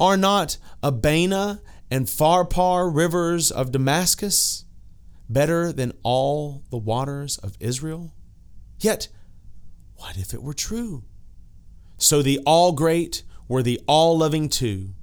Are 0.00 0.16
not 0.16 0.58
Abana 0.82 1.60
and 1.90 2.06
Pharpar 2.06 2.94
rivers 2.94 3.50
of 3.50 3.72
Damascus 3.72 4.64
better 5.28 5.72
than 5.72 5.92
all 6.02 6.62
the 6.70 6.78
waters 6.78 7.36
of 7.38 7.56
Israel? 7.60 8.14
Yet, 8.80 9.08
what 9.96 10.16
if 10.16 10.32
it 10.32 10.42
were 10.42 10.54
true? 10.54 11.04
So 11.98 12.22
the 12.22 12.40
all 12.46 12.72
great 12.72 13.24
were 13.48 13.62
the 13.62 13.80
all 13.86 14.16
loving 14.16 14.48
two, 14.48 14.94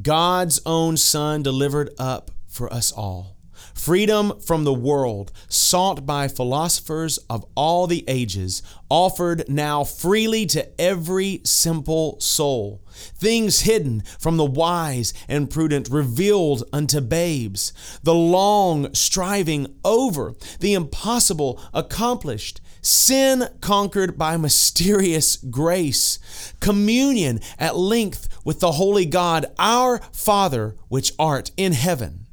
God's 0.00 0.60
own 0.66 0.96
Son 0.96 1.42
delivered 1.42 1.90
up 1.98 2.30
for 2.46 2.72
us 2.72 2.92
all 2.92 3.33
freedom 3.74 4.40
from 4.40 4.64
the 4.64 4.72
world, 4.72 5.32
sought 5.48 6.06
by 6.06 6.28
philosophers 6.28 7.18
of 7.28 7.44
all 7.54 7.86
the 7.86 8.04
ages, 8.08 8.62
offered 8.88 9.44
now 9.48 9.84
freely 9.84 10.46
to 10.46 10.80
every 10.80 11.40
simple 11.44 12.18
soul. 12.20 12.80
Things 12.94 13.60
hidden 13.62 14.02
from 14.18 14.36
the 14.36 14.44
wise 14.44 15.12
and 15.28 15.50
prudent, 15.50 15.88
revealed 15.90 16.62
unto 16.72 17.00
babes. 17.00 17.72
The 18.02 18.14
long 18.14 18.94
striving 18.94 19.74
over, 19.84 20.34
the 20.60 20.74
impossible 20.74 21.60
accomplished, 21.72 22.60
sin 22.80 23.48
conquered 23.60 24.16
by 24.16 24.36
mysterious 24.36 25.36
grace, 25.36 26.18
communion 26.60 27.40
at 27.58 27.76
length 27.76 28.28
with 28.44 28.60
the 28.60 28.72
holy 28.72 29.06
God, 29.06 29.46
our 29.58 29.98
Father, 30.12 30.76
which 30.88 31.12
art 31.18 31.50
in 31.56 31.72
heaven 31.72 32.23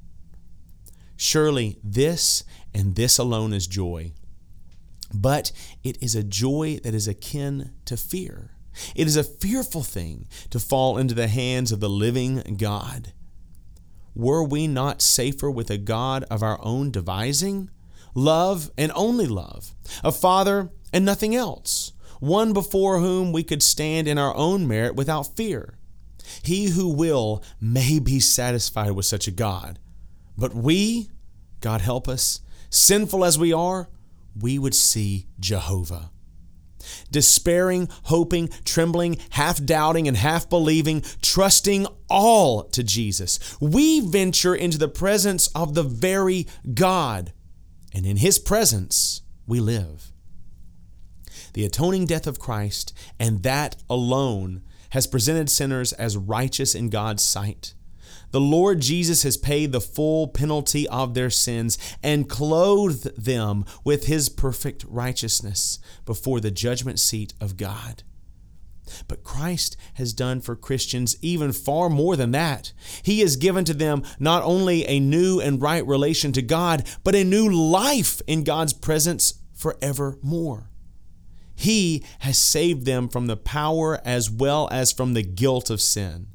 Surely 1.23 1.77
this 1.83 2.43
and 2.73 2.95
this 2.95 3.19
alone 3.19 3.53
is 3.53 3.67
joy. 3.67 4.11
But 5.13 5.51
it 5.83 6.01
is 6.01 6.15
a 6.15 6.23
joy 6.23 6.79
that 6.83 6.95
is 6.95 7.07
akin 7.07 7.73
to 7.85 7.95
fear. 7.95 8.55
It 8.95 9.05
is 9.05 9.15
a 9.15 9.23
fearful 9.23 9.83
thing 9.83 10.25
to 10.49 10.59
fall 10.59 10.97
into 10.97 11.13
the 11.13 11.27
hands 11.27 11.71
of 11.71 11.79
the 11.79 11.91
living 11.91 12.41
God. 12.57 13.13
Were 14.15 14.43
we 14.43 14.65
not 14.65 15.03
safer 15.03 15.51
with 15.51 15.69
a 15.69 15.77
God 15.77 16.23
of 16.23 16.41
our 16.41 16.57
own 16.63 16.89
devising? 16.89 17.69
Love 18.15 18.71
and 18.75 18.91
only 18.95 19.27
love, 19.27 19.75
a 20.03 20.11
Father 20.11 20.71
and 20.91 21.05
nothing 21.05 21.35
else, 21.35 21.93
one 22.19 22.51
before 22.51 22.99
whom 22.99 23.31
we 23.31 23.43
could 23.43 23.61
stand 23.61 24.07
in 24.07 24.17
our 24.17 24.35
own 24.35 24.67
merit 24.67 24.95
without 24.95 25.35
fear. 25.35 25.77
He 26.41 26.69
who 26.69 26.91
will 26.91 27.43
may 27.59 27.99
be 27.99 28.19
satisfied 28.19 28.93
with 28.93 29.05
such 29.05 29.27
a 29.27 29.31
God. 29.31 29.77
But 30.35 30.55
we, 30.55 31.10
God 31.61 31.81
help 31.81 32.07
us, 32.07 32.41
sinful 32.69 33.23
as 33.23 33.39
we 33.39 33.53
are, 33.53 33.89
we 34.39 34.57
would 34.57 34.75
see 34.75 35.27
Jehovah. 35.39 36.11
Despairing, 37.11 37.89
hoping, 38.05 38.49
trembling, 38.65 39.17
half 39.31 39.63
doubting, 39.63 40.07
and 40.07 40.17
half 40.17 40.49
believing, 40.49 41.03
trusting 41.21 41.85
all 42.09 42.63
to 42.63 42.83
Jesus, 42.83 43.39
we 43.61 43.99
venture 43.99 44.55
into 44.55 44.79
the 44.79 44.87
presence 44.87 45.47
of 45.49 45.75
the 45.75 45.83
very 45.83 46.47
God, 46.73 47.33
and 47.93 48.05
in 48.05 48.17
His 48.17 48.39
presence 48.39 49.21
we 49.45 49.59
live. 49.59 50.11
The 51.53 51.65
atoning 51.65 52.07
death 52.07 52.25
of 52.25 52.39
Christ, 52.39 52.93
and 53.19 53.43
that 53.43 53.75
alone, 53.89 54.63
has 54.91 55.07
presented 55.07 55.49
sinners 55.49 55.93
as 55.93 56.17
righteous 56.17 56.73
in 56.73 56.89
God's 56.89 57.23
sight. 57.23 57.73
The 58.31 58.41
Lord 58.41 58.79
Jesus 58.79 59.23
has 59.23 59.37
paid 59.37 59.71
the 59.71 59.81
full 59.81 60.27
penalty 60.27 60.87
of 60.87 61.13
their 61.13 61.29
sins 61.29 61.77
and 62.01 62.29
clothed 62.29 63.23
them 63.23 63.65
with 63.83 64.07
his 64.07 64.29
perfect 64.29 64.85
righteousness 64.87 65.79
before 66.05 66.39
the 66.39 66.51
judgment 66.51 66.99
seat 66.99 67.33
of 67.39 67.57
God. 67.57 68.03
But 69.07 69.23
Christ 69.23 69.77
has 69.95 70.13
done 70.13 70.41
for 70.41 70.55
Christians 70.55 71.15
even 71.21 71.51
far 71.51 71.89
more 71.89 72.15
than 72.15 72.31
that. 72.31 72.73
He 73.03 73.19
has 73.21 73.35
given 73.35 73.63
to 73.65 73.73
them 73.73 74.03
not 74.19 74.43
only 74.43 74.85
a 74.85 74.99
new 74.99 75.39
and 75.39 75.61
right 75.61 75.85
relation 75.85 76.31
to 76.33 76.41
God, 76.41 76.87
but 77.03 77.15
a 77.15 77.23
new 77.23 77.49
life 77.49 78.21
in 78.27 78.43
God's 78.43 78.73
presence 78.73 79.35
forevermore. 79.53 80.69
He 81.55 82.03
has 82.19 82.37
saved 82.37 82.85
them 82.85 83.07
from 83.07 83.27
the 83.27 83.37
power 83.37 84.01
as 84.03 84.31
well 84.31 84.67
as 84.71 84.91
from 84.91 85.13
the 85.13 85.23
guilt 85.23 85.69
of 85.69 85.79
sin. 85.79 86.27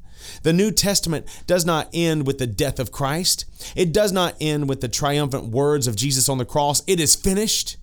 The 0.43 0.53
New 0.53 0.71
Testament 0.71 1.25
does 1.45 1.65
not 1.65 1.89
end 1.93 2.27
with 2.27 2.37
the 2.37 2.47
death 2.47 2.79
of 2.79 2.91
Christ. 2.91 3.45
It 3.75 3.91
does 3.91 4.11
not 4.11 4.35
end 4.39 4.69
with 4.69 4.81
the 4.81 4.87
triumphant 4.87 5.45
words 5.45 5.87
of 5.87 5.95
Jesus 5.95 6.29
on 6.29 6.37
the 6.37 6.45
cross. 6.45 6.81
It 6.87 6.99
is 6.99 7.15
finished. 7.15 7.77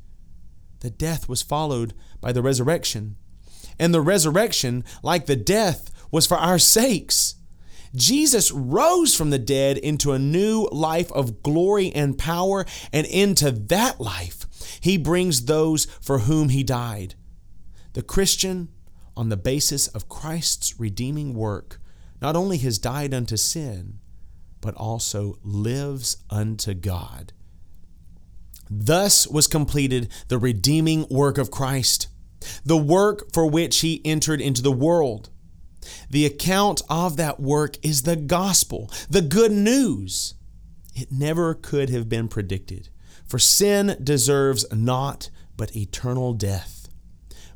The 0.81 0.91
death 0.91 1.29
was 1.29 1.43
followed 1.43 1.95
by 2.21 2.33
the 2.33 2.43
resurrection. 2.43 3.17
And 3.79 3.93
the 3.93 4.01
resurrection, 4.01 4.85
like 5.03 5.27
the 5.27 5.37
death, 5.37 5.91
was 6.11 6.27
for 6.27 6.37
our 6.37 6.59
sakes. 6.59 7.37
Jesus 7.95 8.51
rose 8.51 9.15
from 9.15 9.31
the 9.31 9.39
dead 9.39 9.79
into 9.79 10.13
a 10.13 10.19
new 10.19 10.69
life 10.73 11.13
of 11.13 11.43
glory 11.43 11.93
and 11.95 12.19
power, 12.19 12.67
and 12.93 13.07
into 13.07 13.51
that 13.53 14.01
life, 14.01 14.47
he 14.81 14.99
brings 14.99 15.45
those 15.45 15.87
for 16.01 16.21
whom 16.21 16.49
he 16.49 16.65
died. 16.65 17.15
The 17.93 18.03
Christian, 18.03 18.69
on 19.17 19.29
the 19.29 19.37
basis 19.37 19.87
of 19.89 20.09
Christ's 20.09 20.79
redeeming 20.81 21.35
work, 21.35 21.81
not 22.25 22.37
only 22.37 22.57
has 22.57 22.79
died 22.79 23.13
unto 23.13 23.37
sin, 23.37 23.99
but 24.63 24.75
also 24.77 25.37
lives 25.43 26.17
unto 26.31 26.73
God. 26.73 27.35
Thus 28.71 29.29
was 29.29 29.47
completed 29.47 30.11
the 30.29 30.39
redeeming 30.39 31.07
work 31.11 31.37
of 31.37 31.51
Christ, 31.51 32.07
the 32.65 32.79
work 32.79 33.31
for 33.35 33.45
which 33.47 33.81
he 33.81 34.01
entered 34.07 34.41
into 34.41 34.63
the 34.63 34.73
world. 34.73 35.29
The 36.09 36.25
account 36.25 36.81
of 36.89 37.19
that 37.19 37.41
work 37.41 37.77
is 37.85 38.05
the 38.05 38.17
gospel, 38.17 38.91
the 39.11 39.21
good 39.21 39.53
news. 39.53 40.33
It 40.95 41.13
never 41.13 41.53
could 41.53 41.91
have 41.91 42.09
been 42.09 42.29
predicted, 42.29 42.89
for 43.27 43.39
sin 43.39 43.99
deserves 44.03 44.65
naught 44.73 45.29
but 45.59 45.77
eternal 45.77 46.33
death. 46.33 46.74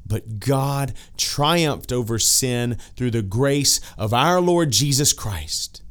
But 0.09 0.41
God 0.41 0.95
triumphed 1.17 1.93
over 1.93 2.19
sin 2.19 2.79
through 2.97 3.11
the 3.11 3.23
grace 3.23 3.81
of 3.97 4.15
our 4.15 4.41
Lord 4.41 4.71
Jesus 4.71 5.13
Christ. 5.13 5.83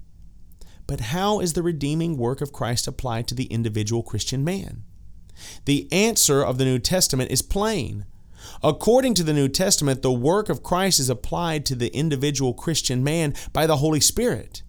But 0.87 0.99
how 0.99 1.39
is 1.39 1.53
the 1.53 1.63
redeeming 1.63 2.17
work 2.17 2.41
of 2.41 2.53
Christ 2.53 2.87
applied 2.87 3.27
to 3.27 3.35
the 3.35 3.45
individual 3.45 4.03
Christian 4.03 4.43
man? 4.43 4.83
The 5.65 5.87
answer 5.91 6.41
of 6.41 6.57
the 6.57 6.65
New 6.65 6.79
Testament 6.79 7.29
is 7.31 7.41
plain. 7.41 8.05
According 8.63 9.13
to 9.15 9.23
the 9.23 9.33
New 9.33 9.49
Testament, 9.49 10.01
the 10.01 10.11
work 10.11 10.49
of 10.49 10.63
Christ 10.63 10.99
is 10.99 11.09
applied 11.09 11.65
to 11.65 11.75
the 11.75 11.93
individual 11.93 12.53
Christian 12.53 13.03
man 13.03 13.33
by 13.53 13.67
the 13.67 13.77
Holy 13.77 13.99
Spirit. 13.99 14.63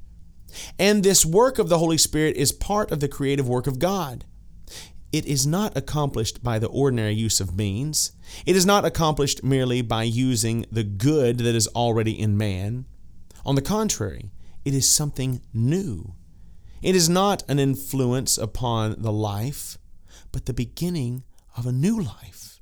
And 0.79 1.03
this 1.03 1.25
work 1.25 1.59
of 1.59 1.69
the 1.69 1.79
Holy 1.79 1.99
Spirit 1.99 2.37
is 2.37 2.53
part 2.53 2.91
of 2.91 3.01
the 3.01 3.09
creative 3.09 3.49
work 3.49 3.67
of 3.67 3.79
God. 3.79 4.25
It 5.11 5.25
is 5.25 5.47
not 5.47 5.77
accomplished 5.77 6.43
by 6.43 6.59
the 6.59 6.69
ordinary 6.69 7.15
use 7.15 7.41
of 7.41 7.57
means. 7.57 8.13
It 8.45 8.57
is 8.57 8.67
not 8.67 8.85
accomplished 8.85 9.43
merely 9.43 9.81
by 9.81 10.03
using 10.03 10.67
the 10.71 10.85
good 10.85 11.39
that 11.39 11.55
is 11.55 11.69
already 11.69 12.19
in 12.19 12.37
man. 12.37 12.85
On 13.47 13.55
the 13.55 13.63
contrary, 13.63 14.31
it 14.65 14.75
is 14.75 14.89
something 14.89 15.41
new. 15.55 16.15
It 16.83 16.95
is 16.95 17.09
not 17.09 17.43
an 17.49 17.59
influence 17.59 18.37
upon 18.37 18.97
the 18.99 19.13
life, 19.13 19.79
but 20.31 20.45
the 20.45 20.53
beginning 20.53 21.25
of 21.57 21.67
a 21.67 21.73
new 21.73 21.99
life. 22.01 22.61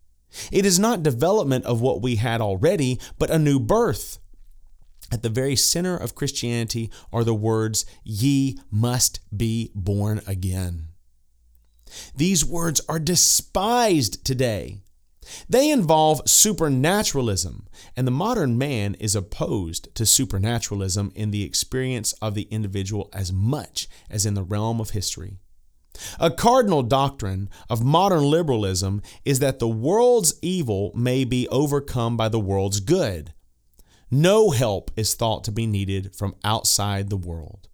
It 0.53 0.65
is 0.65 0.79
not 0.79 1.03
development 1.03 1.65
of 1.65 1.81
what 1.81 2.01
we 2.01 2.17
had 2.17 2.41
already, 2.41 3.01
but 3.19 3.31
a 3.31 3.39
new 3.39 3.59
birth. 3.59 4.19
At 5.11 5.23
the 5.23 5.29
very 5.29 5.57
center 5.57 5.97
of 5.97 6.15
Christianity 6.15 6.91
are 7.13 7.25
the 7.25 7.35
words, 7.35 7.87
Ye 8.05 8.59
must 8.71 9.21
be 9.37 9.71
born 9.75 10.21
again. 10.27 10.86
These 12.15 12.45
words 12.45 12.81
are 12.89 12.99
despised 12.99 14.25
today. 14.25 14.81
They 15.49 15.71
involve 15.71 16.29
supernaturalism, 16.29 17.67
and 17.97 18.07
the 18.07 18.13
modern 18.13 18.57
man 18.59 18.95
is 18.95 19.17
opposed 19.17 19.95
to 19.97 20.07
supernaturalism 20.07 21.13
in 21.15 21.31
the 21.31 21.43
experience 21.43 22.13
of 22.15 22.35
the 22.35 22.49
individual 22.51 23.11
as 23.13 23.33
much 23.33 23.89
as 24.09 24.25
in 24.25 24.35
the 24.35 24.45
realm 24.45 24.81
of 24.81 24.91
history. 24.91 25.39
A 26.21 26.31
cardinal 26.31 26.83
doctrine 26.83 27.49
of 27.71 27.83
modern 27.83 28.23
liberalism 28.23 29.03
is 29.25 29.39
that 29.39 29.59
the 29.59 29.69
world's 29.69 30.35
evil 30.43 30.93
may 30.95 31.25
be 31.25 31.49
overcome 31.49 32.17
by 32.17 32.29
the 32.29 32.41
world's 32.41 32.81
good. 32.81 33.33
No 34.11 34.51
help 34.51 34.91
is 34.97 35.15
thought 35.15 35.43
to 35.45 35.53
be 35.53 35.67
needed 35.67 36.15
from 36.15 36.37
outside 36.45 37.11
the 37.11 37.17
world. 37.17 37.69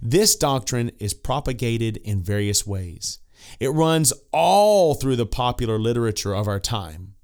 This 0.00 0.36
doctrine 0.36 0.92
is 0.98 1.14
propagated 1.14 1.98
in 1.98 2.22
various 2.22 2.66
ways. 2.66 3.18
It 3.60 3.68
runs 3.68 4.12
all 4.32 4.94
through 4.94 5.16
the 5.16 5.26
popular 5.26 5.78
literature 5.78 6.34
of 6.34 6.48
our 6.48 6.60
time. 6.60 7.14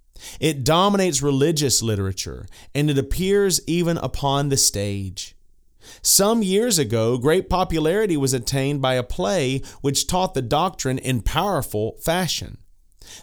It 0.40 0.64
dominates 0.64 1.22
religious 1.22 1.82
literature, 1.82 2.46
and 2.74 2.90
it 2.90 2.98
appears 2.98 3.60
even 3.66 3.98
upon 3.98 4.48
the 4.48 4.56
stage. 4.56 5.36
Some 6.02 6.42
years 6.42 6.78
ago, 6.78 7.18
great 7.18 7.50
popularity 7.50 8.16
was 8.16 8.32
attained 8.32 8.80
by 8.80 8.94
a 8.94 9.02
play 9.02 9.62
which 9.82 10.06
taught 10.06 10.34
the 10.34 10.42
doctrine 10.42 10.98
in 10.98 11.20
powerful 11.20 11.96
fashion. 12.02 12.58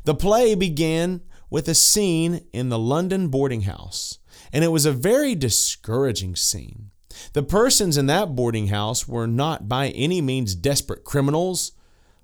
The 0.04 0.16
play 0.16 0.54
began 0.56 1.22
with 1.50 1.68
a 1.68 1.76
scene 1.76 2.46
in 2.54 2.70
the 2.70 2.80
London 2.80 3.30
boarding 3.30 3.62
house, 3.62 4.20
and 4.54 4.64
it 4.64 4.70
was 4.70 4.86
a 4.86 4.92
very 4.92 5.36
discouraging 5.36 6.36
scene. 6.36 6.92
The 7.34 7.44
persons 7.44 7.98
in 7.98 8.06
that 8.06 8.36
boarding 8.36 8.68
house 8.68 9.08
were 9.08 9.28
not 9.28 9.68
by 9.68 9.90
any 9.90 10.22
means 10.22 10.56
desperate 10.56 11.04
criminals 11.04 11.74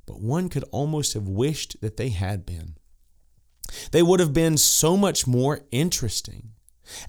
but 0.07 0.19
one 0.19 0.49
could 0.49 0.63
almost 0.71 1.13
have 1.13 1.27
wished 1.27 1.79
that 1.81 1.97
they 1.97 2.09
had 2.09 2.45
been. 2.45 2.75
They 3.91 4.01
would 4.01 4.19
have 4.19 4.33
been 4.33 4.57
so 4.57 4.97
much 4.97 5.27
more 5.27 5.59
interesting. 5.71 6.53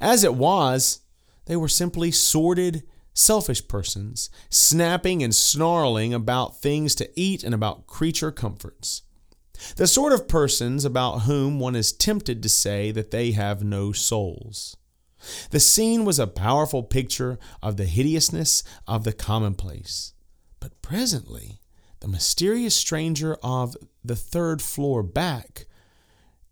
As 0.00 0.24
it 0.24 0.34
was, 0.34 1.00
they 1.46 1.56
were 1.56 1.68
simply 1.68 2.10
sordid, 2.10 2.82
selfish 3.14 3.66
persons, 3.68 4.28
snapping 4.50 5.22
and 5.22 5.34
snarling 5.34 6.12
about 6.12 6.60
things 6.60 6.94
to 6.96 7.08
eat 7.18 7.42
and 7.44 7.54
about 7.54 7.86
creature 7.86 8.32
comforts. 8.32 9.02
The 9.76 9.86
sort 9.86 10.12
of 10.12 10.28
persons 10.28 10.84
about 10.84 11.20
whom 11.20 11.58
one 11.58 11.74
is 11.74 11.92
tempted 11.92 12.42
to 12.42 12.48
say 12.48 12.90
that 12.92 13.10
they 13.10 13.32
have 13.32 13.64
no 13.64 13.92
souls. 13.92 14.76
The 15.50 15.60
scene 15.60 16.04
was 16.04 16.18
a 16.18 16.28
powerful 16.28 16.84
picture 16.84 17.38
of 17.62 17.76
the 17.76 17.86
hideousness 17.86 18.62
of 18.86 19.04
the 19.04 19.12
commonplace. 19.12 20.12
But 20.60 20.80
presently, 20.80 21.58
the 22.00 22.08
mysterious 22.08 22.74
stranger 22.74 23.36
of 23.42 23.76
the 24.04 24.16
third 24.16 24.62
floor 24.62 25.02
back 25.02 25.66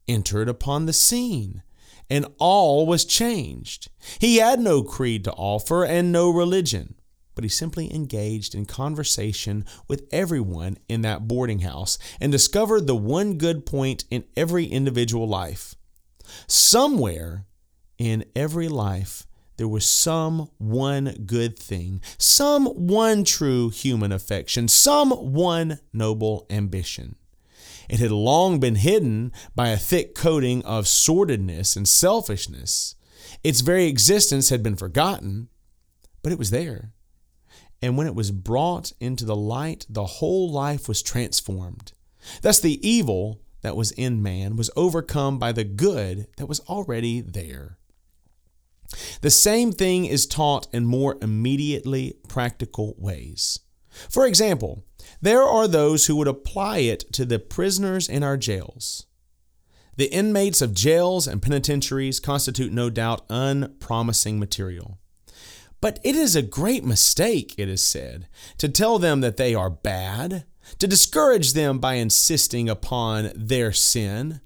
entered 0.08 0.48
upon 0.48 0.86
the 0.86 0.92
scene, 0.92 1.62
and 2.08 2.26
all 2.38 2.86
was 2.86 3.04
changed. 3.04 3.88
He 4.18 4.36
had 4.36 4.60
no 4.60 4.82
creed 4.82 5.24
to 5.24 5.32
offer 5.32 5.84
and 5.84 6.12
no 6.12 6.30
religion, 6.30 6.94
but 7.34 7.44
he 7.44 7.50
simply 7.50 7.92
engaged 7.94 8.54
in 8.54 8.64
conversation 8.64 9.64
with 9.88 10.06
everyone 10.12 10.78
in 10.88 11.02
that 11.02 11.28
boarding 11.28 11.60
house 11.60 11.98
and 12.20 12.32
discovered 12.32 12.86
the 12.86 12.96
one 12.96 13.38
good 13.38 13.66
point 13.66 14.04
in 14.10 14.24
every 14.36 14.66
individual 14.66 15.28
life. 15.28 15.74
Somewhere 16.46 17.46
in 17.98 18.24
every 18.34 18.68
life, 18.68 19.26
there 19.56 19.68
was 19.68 19.86
some 19.86 20.50
one 20.58 21.24
good 21.26 21.58
thing, 21.58 22.00
some 22.18 22.66
one 22.66 23.24
true 23.24 23.70
human 23.70 24.12
affection, 24.12 24.68
some 24.68 25.10
one 25.10 25.78
noble 25.92 26.46
ambition. 26.50 27.16
It 27.88 28.00
had 28.00 28.10
long 28.10 28.58
been 28.58 28.76
hidden 28.76 29.32
by 29.54 29.68
a 29.68 29.76
thick 29.76 30.14
coating 30.14 30.64
of 30.64 30.86
sordidness 30.86 31.76
and 31.76 31.88
selfishness. 31.88 32.96
Its 33.44 33.60
very 33.60 33.86
existence 33.86 34.48
had 34.48 34.62
been 34.62 34.76
forgotten, 34.76 35.48
but 36.22 36.32
it 36.32 36.38
was 36.38 36.50
there. 36.50 36.92
And 37.80 37.96
when 37.96 38.06
it 38.06 38.14
was 38.14 38.30
brought 38.32 38.92
into 39.00 39.24
the 39.24 39.36
light, 39.36 39.86
the 39.88 40.06
whole 40.06 40.50
life 40.50 40.88
was 40.88 41.02
transformed. 41.02 41.92
Thus, 42.42 42.58
the 42.58 42.86
evil 42.86 43.40
that 43.62 43.76
was 43.76 43.92
in 43.92 44.22
man 44.22 44.56
was 44.56 44.70
overcome 44.76 45.38
by 45.38 45.52
the 45.52 45.64
good 45.64 46.26
that 46.36 46.46
was 46.46 46.60
already 46.60 47.20
there. 47.20 47.78
The 49.20 49.30
same 49.30 49.72
thing 49.72 50.04
is 50.06 50.26
taught 50.26 50.66
in 50.72 50.86
more 50.86 51.16
immediately 51.20 52.14
practical 52.28 52.94
ways. 52.98 53.60
For 54.10 54.26
example, 54.26 54.84
there 55.20 55.42
are 55.42 55.68
those 55.68 56.06
who 56.06 56.16
would 56.16 56.28
apply 56.28 56.78
it 56.78 57.12
to 57.12 57.24
the 57.24 57.38
prisoners 57.38 58.08
in 58.08 58.22
our 58.22 58.36
jails. 58.36 59.06
The 59.96 60.12
inmates 60.12 60.60
of 60.60 60.74
jails 60.74 61.26
and 61.26 61.40
penitentiaries 61.40 62.20
constitute 62.20 62.72
no 62.72 62.90
doubt 62.90 63.24
unpromising 63.30 64.38
material. 64.38 64.98
But 65.80 66.00
it 66.02 66.14
is 66.14 66.36
a 66.36 66.42
great 66.42 66.84
mistake, 66.84 67.54
it 67.56 67.68
is 67.68 67.82
said, 67.82 68.28
to 68.58 68.68
tell 68.68 68.98
them 68.98 69.20
that 69.20 69.36
they 69.36 69.54
are 69.54 69.70
bad, 69.70 70.44
to 70.78 70.86
discourage 70.86 71.52
them 71.52 71.78
by 71.78 71.94
insisting 71.94 72.68
upon 72.68 73.30
their 73.34 73.72
sin, 73.72 74.40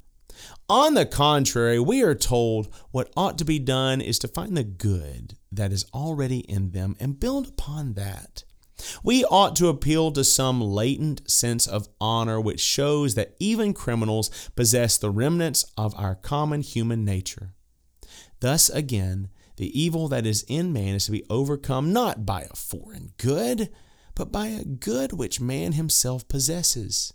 on 0.70 0.94
the 0.94 1.04
contrary, 1.04 1.80
we 1.80 2.00
are 2.02 2.14
told 2.14 2.72
what 2.92 3.12
ought 3.16 3.36
to 3.38 3.44
be 3.44 3.58
done 3.58 4.00
is 4.00 4.20
to 4.20 4.28
find 4.28 4.56
the 4.56 4.62
good 4.62 5.36
that 5.50 5.72
is 5.72 5.84
already 5.92 6.38
in 6.38 6.70
them 6.70 6.96
and 7.00 7.18
build 7.18 7.48
upon 7.48 7.94
that. 7.94 8.44
We 9.02 9.24
ought 9.24 9.56
to 9.56 9.68
appeal 9.68 10.12
to 10.12 10.22
some 10.22 10.60
latent 10.62 11.28
sense 11.28 11.66
of 11.66 11.88
honor 12.00 12.40
which 12.40 12.60
shows 12.60 13.14
that 13.16 13.34
even 13.40 13.74
criminals 13.74 14.30
possess 14.54 14.96
the 14.96 15.10
remnants 15.10 15.66
of 15.76 15.92
our 15.98 16.14
common 16.14 16.62
human 16.62 17.04
nature. 17.04 17.52
Thus, 18.38 18.70
again, 18.70 19.28
the 19.56 19.78
evil 19.78 20.08
that 20.08 20.24
is 20.24 20.44
in 20.48 20.72
man 20.72 20.94
is 20.94 21.06
to 21.06 21.10
be 21.10 21.26
overcome 21.28 21.92
not 21.92 22.24
by 22.24 22.42
a 22.42 22.56
foreign 22.56 23.10
good, 23.18 23.70
but 24.14 24.32
by 24.32 24.46
a 24.46 24.64
good 24.64 25.12
which 25.12 25.40
man 25.40 25.72
himself 25.72 26.26
possesses. 26.28 27.12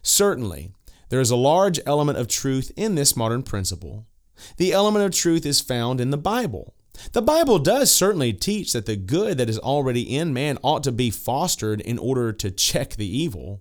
Certainly, 0.00 0.70
there 1.12 1.20
is 1.20 1.30
a 1.30 1.36
large 1.36 1.78
element 1.84 2.16
of 2.16 2.26
truth 2.26 2.72
in 2.74 2.94
this 2.94 3.14
modern 3.14 3.42
principle. 3.42 4.06
The 4.56 4.72
element 4.72 5.04
of 5.04 5.10
truth 5.10 5.44
is 5.44 5.60
found 5.60 6.00
in 6.00 6.08
the 6.08 6.16
Bible. 6.16 6.72
The 7.12 7.20
Bible 7.20 7.58
does 7.58 7.92
certainly 7.92 8.32
teach 8.32 8.72
that 8.72 8.86
the 8.86 8.96
good 8.96 9.36
that 9.36 9.50
is 9.50 9.58
already 9.58 10.00
in 10.00 10.32
man 10.32 10.56
ought 10.62 10.82
to 10.84 10.90
be 10.90 11.10
fostered 11.10 11.82
in 11.82 11.98
order 11.98 12.32
to 12.32 12.50
check 12.50 12.96
the 12.96 13.06
evil. 13.06 13.60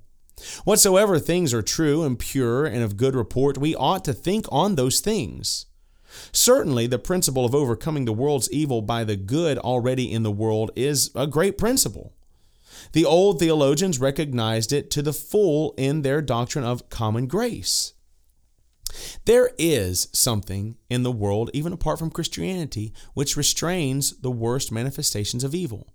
Whatsoever 0.63 1.19
things 1.19 1.53
are 1.53 1.61
true 1.61 2.03
and 2.03 2.17
pure 2.17 2.65
and 2.65 2.83
of 2.83 2.95
good 2.95 3.15
report, 3.15 3.57
we 3.57 3.75
ought 3.75 4.05
to 4.05 4.13
think 4.13 4.45
on 4.49 4.75
those 4.75 5.01
things. 5.01 5.65
Certainly, 6.31 6.87
the 6.87 6.99
principle 6.99 7.43
of 7.43 7.53
overcoming 7.53 8.05
the 8.05 8.13
world's 8.13 8.49
evil 8.53 8.81
by 8.81 9.03
the 9.03 9.17
good 9.17 9.57
already 9.57 10.09
in 10.09 10.23
the 10.23 10.31
world 10.31 10.71
is 10.77 11.11
a 11.15 11.27
great 11.27 11.57
principle. 11.57 12.13
The 12.93 13.05
old 13.05 13.39
theologians 13.39 13.99
recognized 13.99 14.71
it 14.71 14.89
to 14.91 15.01
the 15.01 15.13
full 15.13 15.73
in 15.77 16.01
their 16.01 16.21
doctrine 16.21 16.65
of 16.65 16.89
common 16.89 17.27
grace. 17.27 17.93
There 19.25 19.51
is 19.57 20.09
something 20.11 20.77
in 20.89 21.03
the 21.03 21.11
world, 21.11 21.49
even 21.53 21.73
apart 21.73 21.99
from 21.99 22.11
Christianity, 22.11 22.93
which 23.13 23.37
restrains 23.37 24.17
the 24.17 24.31
worst 24.31 24.71
manifestations 24.71 25.43
of 25.43 25.55
evil. 25.55 25.93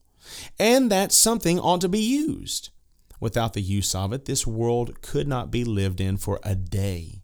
And 0.59 0.91
that 0.91 1.13
something 1.13 1.61
ought 1.61 1.81
to 1.83 1.89
be 1.89 2.01
used. 2.01 2.71
Without 3.21 3.53
the 3.53 3.63
use 3.63 3.95
of 3.95 4.13
it, 4.13 4.25
this 4.25 4.47
world 4.47 5.01
could 5.03 5.29
not 5.29 5.51
be 5.51 5.65
lived 5.65 6.01
in 6.01 6.17
for 6.17 6.41
a 6.43 6.55
day. 6.55 7.23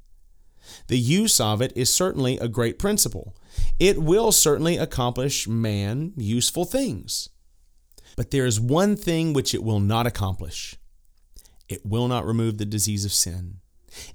The 0.88 0.98
use 0.98 1.40
of 1.40 1.60
it 1.60 1.72
is 1.76 1.92
certainly 1.92 2.38
a 2.38 2.48
great 2.48 2.78
principle. 2.78 3.36
It 3.78 4.00
will 4.00 4.32
certainly 4.32 4.76
accomplish 4.76 5.48
man 5.48 6.12
useful 6.16 6.64
things. 6.64 7.28
But 8.16 8.30
there 8.30 8.46
is 8.46 8.60
one 8.60 8.96
thing 8.96 9.32
which 9.32 9.54
it 9.54 9.62
will 9.62 9.80
not 9.80 10.06
accomplish 10.06 10.76
it 11.72 11.86
will 11.86 12.06
not 12.06 12.26
remove 12.26 12.58
the 12.58 12.66
disease 12.66 13.06
of 13.06 13.12
sin. 13.12 13.60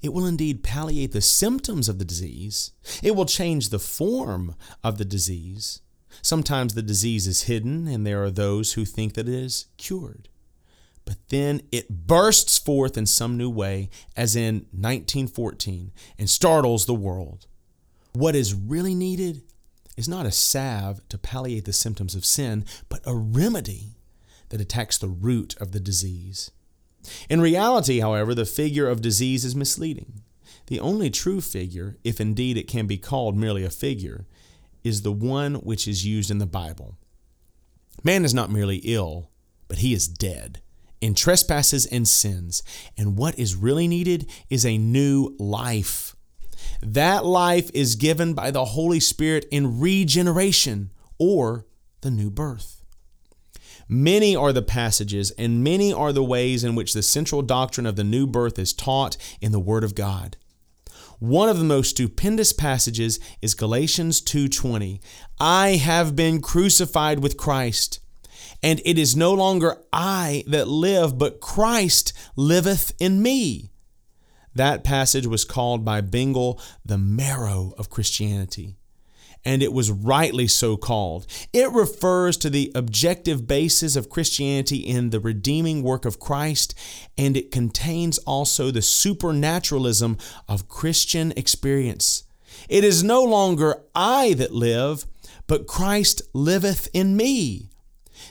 It 0.00 0.12
will 0.12 0.26
indeed 0.26 0.62
palliate 0.62 1.10
the 1.10 1.20
symptoms 1.20 1.88
of 1.88 1.98
the 1.98 2.04
disease. 2.04 2.70
It 3.02 3.16
will 3.16 3.26
change 3.26 3.68
the 3.68 3.80
form 3.80 4.54
of 4.84 4.96
the 4.98 5.04
disease. 5.04 5.80
Sometimes 6.22 6.74
the 6.74 6.82
disease 6.82 7.26
is 7.26 7.42
hidden, 7.42 7.88
and 7.88 8.06
there 8.06 8.22
are 8.22 8.30
those 8.30 8.74
who 8.74 8.84
think 8.84 9.14
that 9.14 9.28
it 9.28 9.34
is 9.34 9.66
cured. 9.76 10.28
But 11.04 11.16
then 11.30 11.62
it 11.72 12.06
bursts 12.06 12.58
forth 12.58 12.96
in 12.96 13.06
some 13.06 13.36
new 13.36 13.50
way, 13.50 13.90
as 14.16 14.36
in 14.36 14.66
1914, 14.70 15.92
and 16.18 16.30
startles 16.30 16.86
the 16.86 16.94
world. 16.94 17.46
What 18.12 18.36
is 18.36 18.54
really 18.54 18.94
needed 18.94 19.42
is 19.98 20.08
not 20.08 20.24
a 20.24 20.30
salve 20.30 21.00
to 21.08 21.18
palliate 21.18 21.64
the 21.64 21.72
symptoms 21.72 22.14
of 22.14 22.24
sin, 22.24 22.64
but 22.88 23.00
a 23.04 23.16
remedy 23.16 23.96
that 24.50 24.60
attacks 24.60 24.96
the 24.96 25.08
root 25.08 25.56
of 25.60 25.72
the 25.72 25.80
disease. 25.80 26.52
In 27.28 27.40
reality, 27.40 27.98
however, 27.98 28.32
the 28.32 28.44
figure 28.44 28.88
of 28.88 29.02
disease 29.02 29.44
is 29.44 29.56
misleading. 29.56 30.22
The 30.68 30.78
only 30.78 31.10
true 31.10 31.40
figure, 31.40 31.96
if 32.04 32.20
indeed 32.20 32.56
it 32.56 32.68
can 32.68 32.86
be 32.86 32.96
called 32.96 33.36
merely 33.36 33.64
a 33.64 33.70
figure, 33.70 34.26
is 34.84 35.02
the 35.02 35.12
one 35.12 35.56
which 35.56 35.88
is 35.88 36.06
used 36.06 36.30
in 36.30 36.38
the 36.38 36.46
Bible. 36.46 36.96
Man 38.04 38.24
is 38.24 38.32
not 38.32 38.52
merely 38.52 38.76
ill, 38.84 39.30
but 39.66 39.78
he 39.78 39.92
is 39.92 40.06
dead 40.06 40.60
in 41.00 41.14
trespasses 41.14 41.86
and 41.86 42.06
sins. 42.06 42.62
And 42.96 43.16
what 43.16 43.36
is 43.36 43.56
really 43.56 43.88
needed 43.88 44.30
is 44.48 44.64
a 44.64 44.78
new 44.78 45.34
life. 45.40 46.14
That 46.82 47.24
life 47.24 47.70
is 47.74 47.96
given 47.96 48.34
by 48.34 48.50
the 48.50 48.64
Holy 48.66 49.00
Spirit 49.00 49.46
in 49.50 49.80
regeneration 49.80 50.92
or 51.18 51.66
the 52.02 52.10
new 52.10 52.30
birth. 52.30 52.84
Many 53.88 54.36
are 54.36 54.52
the 54.52 54.62
passages 54.62 55.30
and 55.32 55.64
many 55.64 55.92
are 55.92 56.12
the 56.12 56.22
ways 56.22 56.62
in 56.62 56.74
which 56.74 56.92
the 56.92 57.02
central 57.02 57.42
doctrine 57.42 57.86
of 57.86 57.96
the 57.96 58.04
new 58.04 58.26
birth 58.26 58.58
is 58.58 58.72
taught 58.72 59.16
in 59.40 59.50
the 59.50 59.58
Word 59.58 59.82
of 59.82 59.94
God. 59.94 60.36
One 61.18 61.48
of 61.48 61.58
the 61.58 61.64
most 61.64 61.90
stupendous 61.90 62.52
passages 62.52 63.18
is 63.42 63.54
Galatians 63.54 64.20
2:20. 64.20 65.00
I 65.40 65.70
have 65.70 66.14
been 66.14 66.40
crucified 66.40 67.20
with 67.20 67.36
Christ, 67.36 67.98
and 68.62 68.80
it 68.84 68.98
is 68.98 69.16
no 69.16 69.34
longer 69.34 69.78
I 69.92 70.44
that 70.46 70.68
live, 70.68 71.18
but 71.18 71.40
Christ 71.40 72.12
liveth 72.36 72.92
in 73.00 73.20
me. 73.20 73.72
That 74.58 74.82
passage 74.82 75.24
was 75.24 75.44
called 75.44 75.84
by 75.84 76.00
Bengel 76.00 76.60
the 76.84 76.98
marrow 76.98 77.74
of 77.78 77.90
Christianity 77.90 78.74
and 79.44 79.62
it 79.62 79.72
was 79.72 79.92
rightly 79.92 80.48
so 80.48 80.76
called. 80.76 81.28
It 81.52 81.70
refers 81.70 82.36
to 82.38 82.50
the 82.50 82.72
objective 82.74 83.46
basis 83.46 83.94
of 83.94 84.10
Christianity 84.10 84.78
in 84.78 85.10
the 85.10 85.20
redeeming 85.20 85.84
work 85.84 86.04
of 86.04 86.18
Christ, 86.18 86.74
and 87.16 87.36
it 87.36 87.52
contains 87.52 88.18
also 88.18 88.72
the 88.72 88.82
supernaturalism 88.82 90.18
of 90.48 90.68
Christian 90.68 91.32
experience. 91.36 92.24
It 92.68 92.82
is 92.82 93.04
no 93.04 93.22
longer 93.22 93.84
I 93.94 94.34
that 94.34 94.52
live, 94.52 95.06
but 95.46 95.68
Christ 95.68 96.20
liveth 96.34 96.88
in 96.92 97.16
me. 97.16 97.70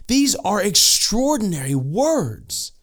These 0.07 0.35
are 0.35 0.61
extraordinary 0.61 1.73
words. 1.73 2.73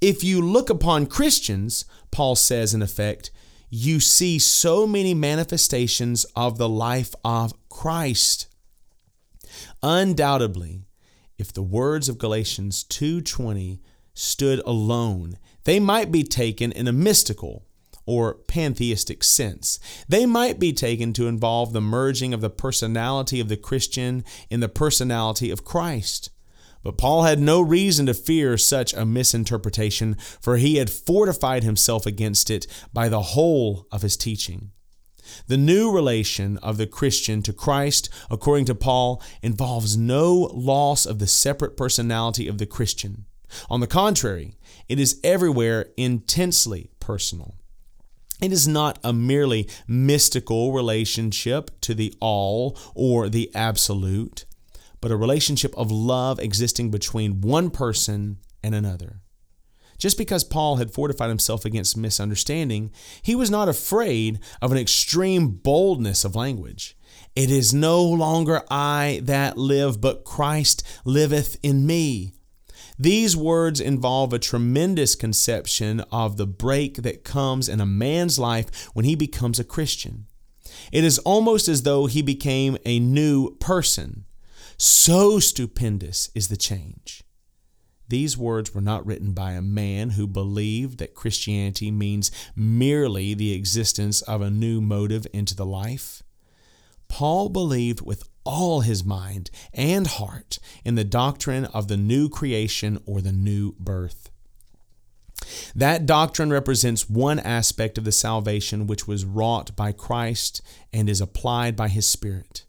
If 0.00 0.24
you 0.24 0.42
look 0.42 0.68
upon 0.68 1.06
Christians, 1.06 1.84
Paul 2.12 2.36
says 2.36 2.72
in 2.72 2.82
effect, 2.82 3.32
you 3.68 3.98
see 3.98 4.38
so 4.38 4.86
many 4.86 5.14
manifestations 5.14 6.24
of 6.36 6.58
the 6.58 6.68
life 6.68 7.14
of 7.24 7.54
Christ. 7.68 8.46
Undoubtedly, 9.82 10.84
if 11.38 11.52
the 11.52 11.62
words 11.62 12.08
of 12.08 12.18
Galatians 12.18 12.84
2:20 12.84 13.80
stood 14.14 14.60
alone, 14.66 15.38
they 15.64 15.80
might 15.80 16.12
be 16.12 16.22
taken 16.22 16.70
in 16.70 16.86
a 16.86 16.92
mystical 16.92 17.64
or 18.04 18.34
pantheistic 18.46 19.24
sense. 19.24 19.78
They 20.08 20.26
might 20.26 20.58
be 20.58 20.72
taken 20.72 21.12
to 21.14 21.26
involve 21.26 21.72
the 21.72 21.80
merging 21.80 22.34
of 22.34 22.40
the 22.40 22.50
personality 22.50 23.40
of 23.40 23.48
the 23.48 23.56
Christian 23.56 24.24
in 24.50 24.60
the 24.60 24.68
personality 24.68 25.50
of 25.50 25.64
Christ. 25.64 26.30
But 26.82 26.98
Paul 26.98 27.22
had 27.22 27.38
no 27.38 27.60
reason 27.60 28.06
to 28.06 28.14
fear 28.14 28.58
such 28.58 28.92
a 28.94 29.06
misinterpretation, 29.06 30.16
for 30.40 30.56
he 30.56 30.76
had 30.76 30.90
fortified 30.90 31.62
himself 31.62 32.06
against 32.06 32.50
it 32.50 32.66
by 32.92 33.08
the 33.08 33.22
whole 33.22 33.86
of 33.92 34.02
his 34.02 34.16
teaching. 34.16 34.72
The 35.46 35.56
new 35.56 35.92
relation 35.92 36.58
of 36.58 36.76
the 36.76 36.86
Christian 36.86 37.42
to 37.42 37.52
Christ, 37.52 38.08
according 38.30 38.64
to 38.66 38.74
Paul, 38.74 39.22
involves 39.40 39.96
no 39.96 40.50
loss 40.52 41.06
of 41.06 41.20
the 41.20 41.26
separate 41.26 41.76
personality 41.76 42.48
of 42.48 42.58
the 42.58 42.66
Christian. 42.66 43.26
On 43.70 43.80
the 43.80 43.86
contrary, 43.86 44.56
it 44.88 44.98
is 44.98 45.20
everywhere 45.22 45.90
intensely 45.96 46.90
personal. 46.98 47.54
It 48.40 48.50
is 48.50 48.66
not 48.66 48.98
a 49.04 49.12
merely 49.12 49.68
mystical 49.86 50.72
relationship 50.72 51.70
to 51.82 51.94
the 51.94 52.12
all 52.18 52.76
or 52.94 53.28
the 53.28 53.50
absolute 53.54 54.44
but 55.02 55.10
a 55.10 55.16
relationship 55.16 55.76
of 55.76 55.92
love 55.92 56.40
existing 56.40 56.90
between 56.90 57.42
one 57.42 57.68
person 57.68 58.38
and 58.64 58.74
another. 58.74 59.20
Just 59.98 60.16
because 60.16 60.42
Paul 60.42 60.76
had 60.76 60.90
fortified 60.90 61.28
himself 61.28 61.64
against 61.64 61.96
misunderstanding, 61.96 62.90
he 63.20 63.34
was 63.34 63.50
not 63.50 63.68
afraid 63.68 64.40
of 64.62 64.72
an 64.72 64.78
extreme 64.78 65.48
boldness 65.48 66.24
of 66.24 66.34
language. 66.34 66.96
It 67.36 67.50
is 67.50 67.74
no 67.74 68.02
longer 68.02 68.62
I 68.70 69.20
that 69.24 69.58
live, 69.58 70.00
but 70.00 70.24
Christ 70.24 70.82
liveth 71.04 71.56
in 71.62 71.86
me. 71.86 72.32
These 72.98 73.36
words 73.36 73.80
involve 73.80 74.32
a 74.32 74.38
tremendous 74.38 75.14
conception 75.14 76.00
of 76.12 76.36
the 76.36 76.46
break 76.46 76.96
that 77.02 77.24
comes 77.24 77.68
in 77.68 77.80
a 77.80 77.86
man's 77.86 78.38
life 78.38 78.88
when 78.94 79.04
he 79.04 79.14
becomes 79.14 79.58
a 79.58 79.64
Christian. 79.64 80.26
It 80.92 81.04
is 81.04 81.18
almost 81.20 81.68
as 81.68 81.82
though 81.82 82.06
he 82.06 82.22
became 82.22 82.76
a 82.84 82.98
new 82.98 83.56
person. 83.56 84.24
So 84.84 85.38
stupendous 85.38 86.28
is 86.34 86.48
the 86.48 86.56
change. 86.56 87.22
These 88.08 88.36
words 88.36 88.74
were 88.74 88.80
not 88.80 89.06
written 89.06 89.32
by 89.32 89.52
a 89.52 89.62
man 89.62 90.10
who 90.10 90.26
believed 90.26 90.98
that 90.98 91.14
Christianity 91.14 91.92
means 91.92 92.32
merely 92.56 93.32
the 93.32 93.52
existence 93.52 94.22
of 94.22 94.40
a 94.40 94.50
new 94.50 94.80
motive 94.80 95.24
into 95.32 95.54
the 95.54 95.64
life. 95.64 96.24
Paul 97.06 97.48
believed 97.48 98.00
with 98.00 98.28
all 98.42 98.80
his 98.80 99.04
mind 99.04 99.52
and 99.72 100.08
heart 100.08 100.58
in 100.84 100.96
the 100.96 101.04
doctrine 101.04 101.66
of 101.66 101.86
the 101.86 101.96
new 101.96 102.28
creation 102.28 103.00
or 103.06 103.20
the 103.20 103.30
new 103.30 103.76
birth. 103.78 104.32
That 105.76 106.06
doctrine 106.06 106.50
represents 106.50 107.08
one 107.08 107.38
aspect 107.38 107.98
of 107.98 108.04
the 108.04 108.10
salvation 108.10 108.88
which 108.88 109.06
was 109.06 109.24
wrought 109.24 109.76
by 109.76 109.92
Christ 109.92 110.60
and 110.92 111.08
is 111.08 111.20
applied 111.20 111.76
by 111.76 111.86
his 111.86 112.04
Spirit. 112.04 112.64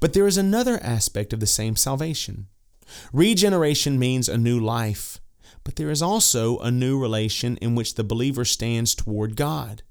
But 0.00 0.12
there 0.12 0.26
is 0.26 0.36
another 0.36 0.78
aspect 0.82 1.32
of 1.32 1.40
the 1.40 1.46
same 1.46 1.76
salvation. 1.76 2.48
Regeneration 3.12 3.98
means 3.98 4.28
a 4.28 4.36
new 4.36 4.60
life, 4.60 5.18
but 5.64 5.76
there 5.76 5.90
is 5.90 6.02
also 6.02 6.58
a 6.58 6.70
new 6.70 7.00
relation 7.00 7.56
in 7.58 7.74
which 7.74 7.94
the 7.94 8.04
believer 8.04 8.44
stands 8.44 8.94
toward 8.94 9.36
God. 9.36 9.82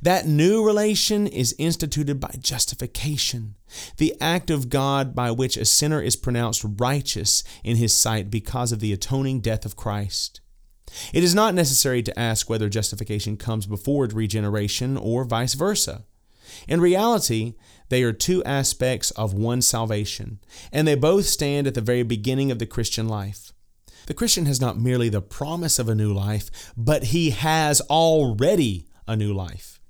That 0.00 0.26
new 0.26 0.64
relation 0.64 1.26
is 1.26 1.54
instituted 1.58 2.20
by 2.20 2.34
justification, 2.38 3.56
the 3.98 4.14
act 4.20 4.50
of 4.50 4.68
God 4.70 5.14
by 5.14 5.30
which 5.30 5.56
a 5.56 5.64
sinner 5.64 6.00
is 6.00 6.16
pronounced 6.16 6.64
righteous 6.78 7.44
in 7.62 7.76
his 7.76 7.92
sight 7.92 8.30
because 8.30 8.72
of 8.72 8.80
the 8.80 8.92
atoning 8.92 9.40
death 9.40 9.64
of 9.64 9.76
Christ. 9.76 10.40
It 11.12 11.24
is 11.24 11.34
not 11.34 11.54
necessary 11.54 12.02
to 12.02 12.18
ask 12.18 12.48
whether 12.48 12.68
justification 12.68 13.36
comes 13.36 13.66
before 13.66 14.06
regeneration 14.06 14.96
or 14.96 15.24
vice 15.24 15.54
versa. 15.54 16.04
In 16.68 16.80
reality, 16.80 17.54
they 17.88 18.02
are 18.02 18.12
two 18.12 18.42
aspects 18.44 19.10
of 19.12 19.34
one 19.34 19.62
salvation, 19.62 20.40
and 20.72 20.86
they 20.86 20.94
both 20.94 21.26
stand 21.26 21.66
at 21.66 21.74
the 21.74 21.80
very 21.80 22.02
beginning 22.02 22.50
of 22.50 22.58
the 22.58 22.66
Christian 22.66 23.08
life. 23.08 23.52
The 24.06 24.14
Christian 24.14 24.46
has 24.46 24.60
not 24.60 24.78
merely 24.78 25.08
the 25.08 25.22
promise 25.22 25.78
of 25.78 25.88
a 25.88 25.94
new 25.94 26.12
life, 26.12 26.72
but 26.76 27.04
he 27.04 27.30
has 27.30 27.80
already 27.82 28.86
a 29.06 29.16
new 29.16 29.32
life. 29.32 29.80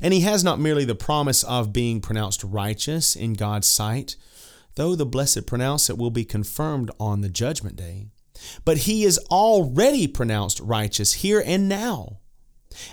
And 0.00 0.12
he 0.12 0.20
has 0.20 0.42
not 0.42 0.58
merely 0.58 0.84
the 0.84 0.94
promise 0.94 1.44
of 1.44 1.72
being 1.72 2.00
pronounced 2.00 2.42
righteous 2.42 3.14
in 3.14 3.34
God's 3.34 3.68
sight, 3.68 4.16
though 4.74 4.94
the 4.94 5.06
blessed 5.06 5.46
pronounce 5.46 5.90
it 5.90 5.98
will 5.98 6.10
be 6.10 6.24
confirmed 6.24 6.90
on 6.98 7.20
the 7.20 7.28
judgment 7.28 7.76
day, 7.76 8.08
but 8.64 8.78
he 8.78 9.04
is 9.04 9.18
already 9.30 10.06
pronounced 10.06 10.60
righteous 10.60 11.14
here 11.14 11.42
and 11.44 11.68
now. 11.68 12.18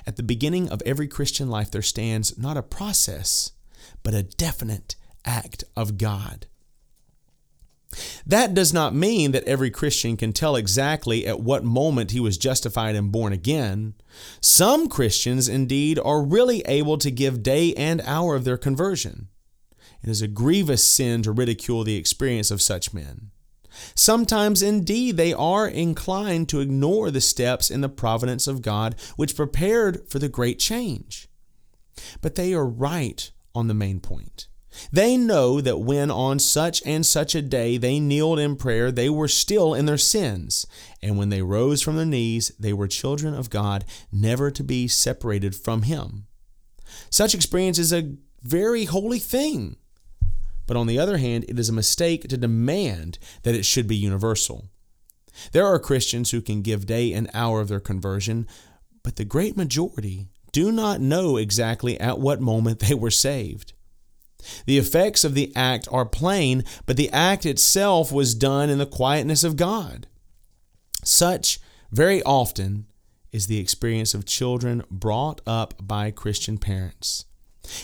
At 0.08 0.16
the 0.16 0.24
beginning 0.24 0.70
of 0.70 0.82
every 0.86 1.08
Christian 1.08 1.50
life, 1.50 1.72
there 1.72 1.82
stands 1.82 2.38
not 2.38 2.58
a 2.58 2.64
process, 2.64 3.52
but 4.06 4.14
a 4.14 4.24
definite 4.24 4.96
act 5.26 5.66
of 5.76 5.98
God. 5.98 6.46
That 8.26 8.54
does 8.54 8.72
not 8.72 8.94
mean 8.94 9.32
that 9.32 9.44
every 9.46 9.72
Christian 9.72 10.16
can 10.16 10.32
tell 10.32 10.56
exactly 10.56 11.26
at 11.26 11.40
what 11.40 11.64
moment 11.64 12.12
he 12.12 12.20
was 12.20 12.38
justified 12.38 12.96
and 12.96 13.12
born 13.12 13.34
again. 13.34 13.96
Some 14.40 14.90
Christians, 14.90 15.50
indeed, 15.50 15.98
are 15.98 16.22
really 16.22 16.62
able 16.68 17.00
to 17.00 17.10
give 17.10 17.42
day 17.42 17.74
and 17.74 18.00
hour 18.02 18.36
of 18.36 18.44
their 18.44 18.58
conversion. 18.58 19.30
It 20.04 20.10
is 20.10 20.22
a 20.22 20.28
grievous 20.28 20.84
sin 20.84 21.24
to 21.24 21.32
ridicule 21.32 21.84
the 21.84 21.98
experience 21.98 22.52
of 22.52 22.62
such 22.62 22.94
men. 22.94 23.32
Sometimes, 23.96 24.62
indeed, 24.62 25.18
they 25.18 25.34
are 25.34 25.68
inclined 25.68 26.48
to 26.50 26.60
ignore 26.60 27.10
the 27.10 27.22
steps 27.22 27.72
in 27.72 27.82
the 27.82 27.90
providence 27.90 28.46
of 28.48 28.62
God 28.62 28.96
which 29.16 29.36
prepared 29.36 30.08
for 30.08 30.20
the 30.20 30.30
great 30.30 30.60
change. 30.60 31.28
But 32.22 32.36
they 32.36 32.54
are 32.54 32.68
right 32.68 33.32
on 33.56 33.68
the 33.68 33.74
main 33.74 34.00
point. 34.00 34.48
They 34.92 35.18
know 35.18 35.62
that 35.62 35.80
when 35.80 36.12
on 36.12 36.40
such 36.40 36.84
and 36.86 37.06
such 37.06 37.34
a 37.34 37.42
day 37.42 37.78
they 37.78 38.00
kneeled 38.00 38.40
in 38.40 38.56
prayer, 38.56 38.92
they 38.92 39.10
were 39.10 39.28
still 39.28 39.74
in 39.74 39.86
their 39.86 39.98
sins. 39.98 40.68
And 41.02 41.18
when 41.18 41.30
they 41.30 41.42
rose 41.42 41.82
from 41.82 41.96
their 41.96 42.06
knees, 42.06 42.52
they 42.60 42.74
were 42.74 42.88
children 42.88 43.34
of 43.34 43.50
God, 43.50 43.86
never 44.12 44.52
to 44.52 44.64
be 44.64 44.88
separated 44.88 45.56
from 45.56 45.84
Him. 45.84 46.28
Such 47.10 47.34
experience 47.34 47.80
is 47.80 47.94
a 47.94 48.16
very 48.44 48.86
holy 48.86 49.20
thing. 49.20 49.78
But 50.68 50.78
on 50.78 50.88
the 50.88 51.00
other 51.00 51.18
hand, 51.18 51.46
it 51.48 51.60
is 51.60 51.70
a 51.70 51.74
mistake 51.74 52.28
to 52.28 52.38
demand 52.38 53.20
that 53.44 53.56
it 53.56 53.66
should 53.66 53.88
be 53.88 53.96
universal. 53.96 54.66
There 55.52 55.66
are 55.66 55.80
Christians 55.80 56.32
who 56.32 56.42
can 56.42 56.62
give 56.62 56.86
day 56.86 57.14
and 57.14 57.30
hour 57.34 57.62
of 57.62 57.68
their 57.68 57.80
conversion, 57.80 58.48
but 59.04 59.18
the 59.18 59.26
great 59.26 59.56
majority 59.56 60.30
do 60.56 60.72
not 60.72 61.02
know 61.02 61.36
exactly 61.36 62.00
at 62.00 62.18
what 62.18 62.40
moment 62.40 62.80
they 62.80 62.94
were 62.94 63.12
saved. 63.12 63.74
The 64.66 64.78
effects 64.78 65.26
of 65.26 65.36
the 65.36 65.52
act 65.54 65.86
are 65.92 66.06
plain, 66.06 66.64
but 66.86 66.96
the 66.96 67.10
act 67.10 67.46
itself 67.46 68.10
was 68.10 68.34
done 68.34 68.70
in 68.70 68.78
the 68.78 68.86
quietness 68.86 69.44
of 69.44 69.58
God. 69.58 70.08
Such, 71.04 71.60
very 71.92 72.24
often, 72.24 72.86
is 73.34 73.48
the 73.48 73.60
experience 73.60 74.14
of 74.14 74.24
children 74.24 74.82
brought 74.90 75.42
up 75.46 75.74
by 75.86 76.10
Christian 76.10 76.58
parents. 76.58 77.26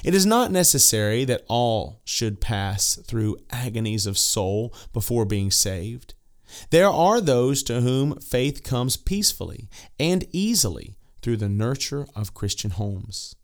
It 0.01 0.15
is 0.15 0.26
not 0.26 0.49
necessary 0.49 1.26
that 1.26 1.43
all 1.49 1.99
should 2.05 2.39
pass 2.39 2.95
through 3.05 3.36
agonies 3.49 4.05
of 4.05 4.17
soul 4.17 4.74
before 4.93 5.26
being 5.26 5.51
saved. 5.51 6.13
There 6.69 6.89
are 6.89 7.19
those 7.19 7.63
to 7.63 7.82
whom 7.82 8.17
faith 8.22 8.63
comes 8.63 8.95
peacefully 8.95 9.67
and 9.99 10.26
easily 10.32 10.95
through 11.22 11.38
the 11.38 11.49
nurture 11.49 12.07
of 12.15 12.34
Christian 12.34 12.72
homes. 12.72 13.36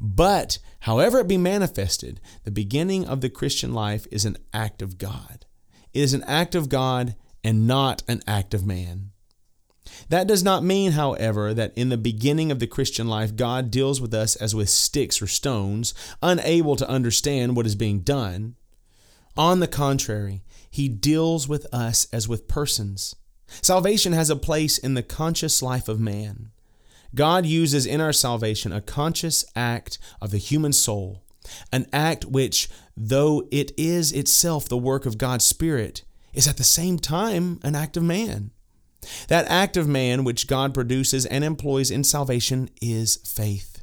But, 0.00 0.58
however 0.80 1.20
it 1.20 1.28
be 1.28 1.36
manifested, 1.36 2.20
the 2.44 2.50
beginning 2.50 3.06
of 3.06 3.20
the 3.20 3.30
Christian 3.30 3.72
life 3.72 4.06
is 4.10 4.24
an 4.24 4.38
act 4.52 4.82
of 4.82 4.98
God. 4.98 5.44
It 5.92 6.00
is 6.00 6.14
an 6.14 6.24
act 6.24 6.54
of 6.54 6.68
God 6.68 7.14
and 7.44 7.66
not 7.66 8.02
an 8.08 8.22
act 8.26 8.54
of 8.54 8.66
man. 8.66 9.10
That 10.08 10.26
does 10.26 10.42
not 10.42 10.64
mean, 10.64 10.92
however, 10.92 11.54
that 11.54 11.72
in 11.76 11.90
the 11.90 11.96
beginning 11.96 12.50
of 12.50 12.58
the 12.58 12.66
Christian 12.66 13.06
life, 13.06 13.36
God 13.36 13.70
deals 13.70 14.00
with 14.00 14.12
us 14.14 14.36
as 14.36 14.54
with 14.54 14.68
sticks 14.68 15.22
or 15.22 15.26
stones, 15.26 15.94
unable 16.22 16.76
to 16.76 16.88
understand 16.88 17.56
what 17.56 17.66
is 17.66 17.74
being 17.74 18.00
done. 18.00 18.56
On 19.36 19.60
the 19.60 19.68
contrary, 19.68 20.42
He 20.70 20.88
deals 20.88 21.46
with 21.46 21.66
us 21.72 22.08
as 22.12 22.28
with 22.28 22.48
persons. 22.48 23.14
Salvation 23.62 24.12
has 24.12 24.28
a 24.28 24.36
place 24.36 24.76
in 24.76 24.94
the 24.94 25.02
conscious 25.02 25.62
life 25.62 25.88
of 25.88 26.00
man. 26.00 26.50
God 27.16 27.46
uses 27.46 27.86
in 27.86 28.00
our 28.00 28.12
salvation 28.12 28.72
a 28.72 28.80
conscious 28.80 29.44
act 29.56 29.98
of 30.20 30.30
the 30.30 30.38
human 30.38 30.72
soul, 30.72 31.24
an 31.72 31.86
act 31.92 32.26
which, 32.26 32.68
though 32.96 33.48
it 33.50 33.72
is 33.76 34.12
itself 34.12 34.68
the 34.68 34.76
work 34.76 35.06
of 35.06 35.18
God's 35.18 35.44
Spirit, 35.44 36.04
is 36.34 36.46
at 36.46 36.58
the 36.58 36.64
same 36.64 36.98
time 36.98 37.58
an 37.64 37.74
act 37.74 37.96
of 37.96 38.02
man. 38.02 38.50
That 39.28 39.46
act 39.48 39.76
of 39.76 39.88
man 39.88 40.24
which 40.24 40.46
God 40.46 40.74
produces 40.74 41.24
and 41.26 41.42
employs 41.42 41.90
in 41.90 42.04
salvation 42.04 42.68
is 42.82 43.16
faith. 43.16 43.82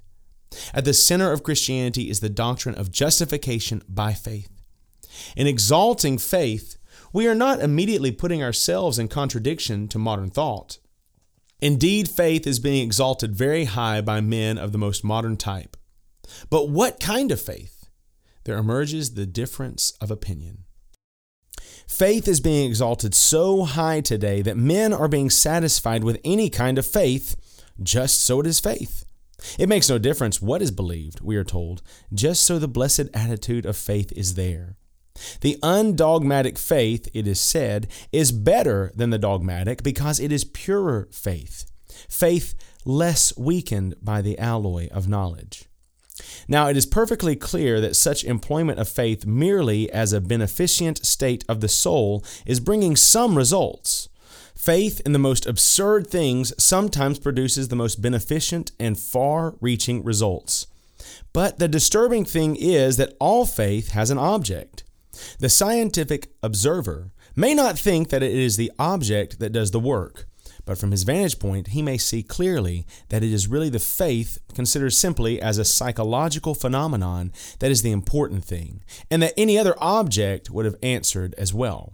At 0.73 0.85
the 0.85 0.93
center 0.93 1.31
of 1.31 1.41
Christianity 1.41 2.09
is 2.11 2.19
the 2.19 2.29
doctrine 2.29 2.75
of 2.75 2.91
justification 2.91 3.81
by 3.89 4.13
faith. 4.13 4.49
In 5.35 5.47
exalting 5.47 6.19
faith, 6.19 6.77
we 7.11 7.27
are 7.27 7.35
not 7.35 7.61
immediately 7.61 8.11
putting 8.11 8.43
ourselves 8.43 8.99
in 8.99 9.07
contradiction 9.07 9.87
to 9.87 9.97
modern 9.97 10.29
thought. 10.29 10.77
Indeed, 11.63 12.09
faith 12.09 12.45
is 12.45 12.59
being 12.59 12.83
exalted 12.83 13.37
very 13.37 13.63
high 13.63 14.01
by 14.01 14.19
men 14.19 14.57
of 14.57 14.73
the 14.73 14.77
most 14.77 15.01
modern 15.01 15.37
type. 15.37 15.77
But 16.49 16.67
what 16.67 16.99
kind 16.99 17.31
of 17.31 17.39
faith? 17.39 17.85
There 18.43 18.57
emerges 18.57 19.13
the 19.13 19.25
difference 19.25 19.93
of 20.01 20.11
opinion. 20.11 20.65
Faith 21.87 22.27
is 22.27 22.41
being 22.41 22.69
exalted 22.69 23.15
so 23.15 23.63
high 23.63 24.01
today 24.01 24.41
that 24.41 24.57
men 24.57 24.91
are 24.91 25.07
being 25.07 25.29
satisfied 25.29 26.03
with 26.03 26.19
any 26.25 26.49
kind 26.49 26.77
of 26.77 26.85
faith, 26.85 27.37
just 27.81 28.21
so 28.21 28.41
it 28.41 28.47
is 28.47 28.59
faith. 28.59 29.05
It 29.57 29.69
makes 29.69 29.87
no 29.87 29.97
difference 29.97 30.41
what 30.41 30.61
is 30.61 30.71
believed, 30.71 31.21
we 31.21 31.37
are 31.37 31.45
told, 31.45 31.81
just 32.13 32.43
so 32.43 32.59
the 32.59 32.67
blessed 32.67 33.07
attitude 33.13 33.65
of 33.65 33.77
faith 33.77 34.11
is 34.17 34.33
there. 34.33 34.75
The 35.41 35.57
undogmatic 35.61 36.57
faith, 36.57 37.07
it 37.13 37.27
is 37.27 37.39
said, 37.39 37.87
is 38.11 38.31
better 38.31 38.91
than 38.95 39.09
the 39.09 39.17
dogmatic 39.17 39.83
because 39.83 40.19
it 40.19 40.31
is 40.31 40.43
purer 40.43 41.07
faith, 41.11 41.65
faith 42.09 42.55
less 42.85 43.35
weakened 43.37 43.95
by 44.01 44.21
the 44.21 44.37
alloy 44.39 44.89
of 44.89 45.07
knowledge. 45.07 45.65
Now, 46.47 46.67
it 46.67 46.77
is 46.77 46.85
perfectly 46.85 47.35
clear 47.35 47.81
that 47.81 47.95
such 47.95 48.23
employment 48.23 48.79
of 48.79 48.87
faith 48.87 49.25
merely 49.25 49.91
as 49.91 50.13
a 50.13 50.21
beneficent 50.21 51.05
state 51.05 51.43
of 51.49 51.61
the 51.61 51.67
soul 51.67 52.23
is 52.45 52.59
bringing 52.59 52.95
some 52.95 53.35
results. 53.35 54.09
Faith 54.55 55.01
in 55.05 55.13
the 55.13 55.19
most 55.19 55.45
absurd 55.45 56.07
things 56.07 56.53
sometimes 56.63 57.19
produces 57.19 57.67
the 57.67 57.75
most 57.75 58.01
beneficent 58.01 58.71
and 58.79 58.99
far 58.99 59.55
reaching 59.59 60.03
results. 60.03 60.67
But 61.33 61.59
the 61.59 61.67
disturbing 61.67 62.25
thing 62.25 62.55
is 62.55 62.97
that 62.97 63.15
all 63.19 63.45
faith 63.45 63.91
has 63.91 64.11
an 64.11 64.17
object. 64.17 64.83
The 65.39 65.49
scientific 65.49 66.29
observer 66.41 67.11
may 67.35 67.53
not 67.53 67.77
think 67.77 68.09
that 68.09 68.23
it 68.23 68.31
is 68.33 68.57
the 68.57 68.71
object 68.79 69.39
that 69.39 69.51
does 69.51 69.71
the 69.71 69.79
work, 69.79 70.27
but 70.65 70.77
from 70.77 70.91
his 70.91 71.03
vantage 71.03 71.39
point, 71.39 71.67
he 71.67 71.81
may 71.81 71.97
see 71.97 72.23
clearly 72.23 72.85
that 73.09 73.23
it 73.23 73.33
is 73.33 73.47
really 73.47 73.69
the 73.69 73.79
faith 73.79 74.37
considered 74.53 74.93
simply 74.93 75.41
as 75.41 75.57
a 75.57 75.65
psychological 75.65 76.53
phenomenon 76.53 77.31
that 77.59 77.71
is 77.71 77.81
the 77.81 77.91
important 77.91 78.45
thing, 78.45 78.81
and 79.11 79.21
that 79.21 79.33
any 79.37 79.57
other 79.57 79.75
object 79.79 80.49
would 80.49 80.65
have 80.65 80.75
answered 80.81 81.35
as 81.37 81.53
well. 81.53 81.93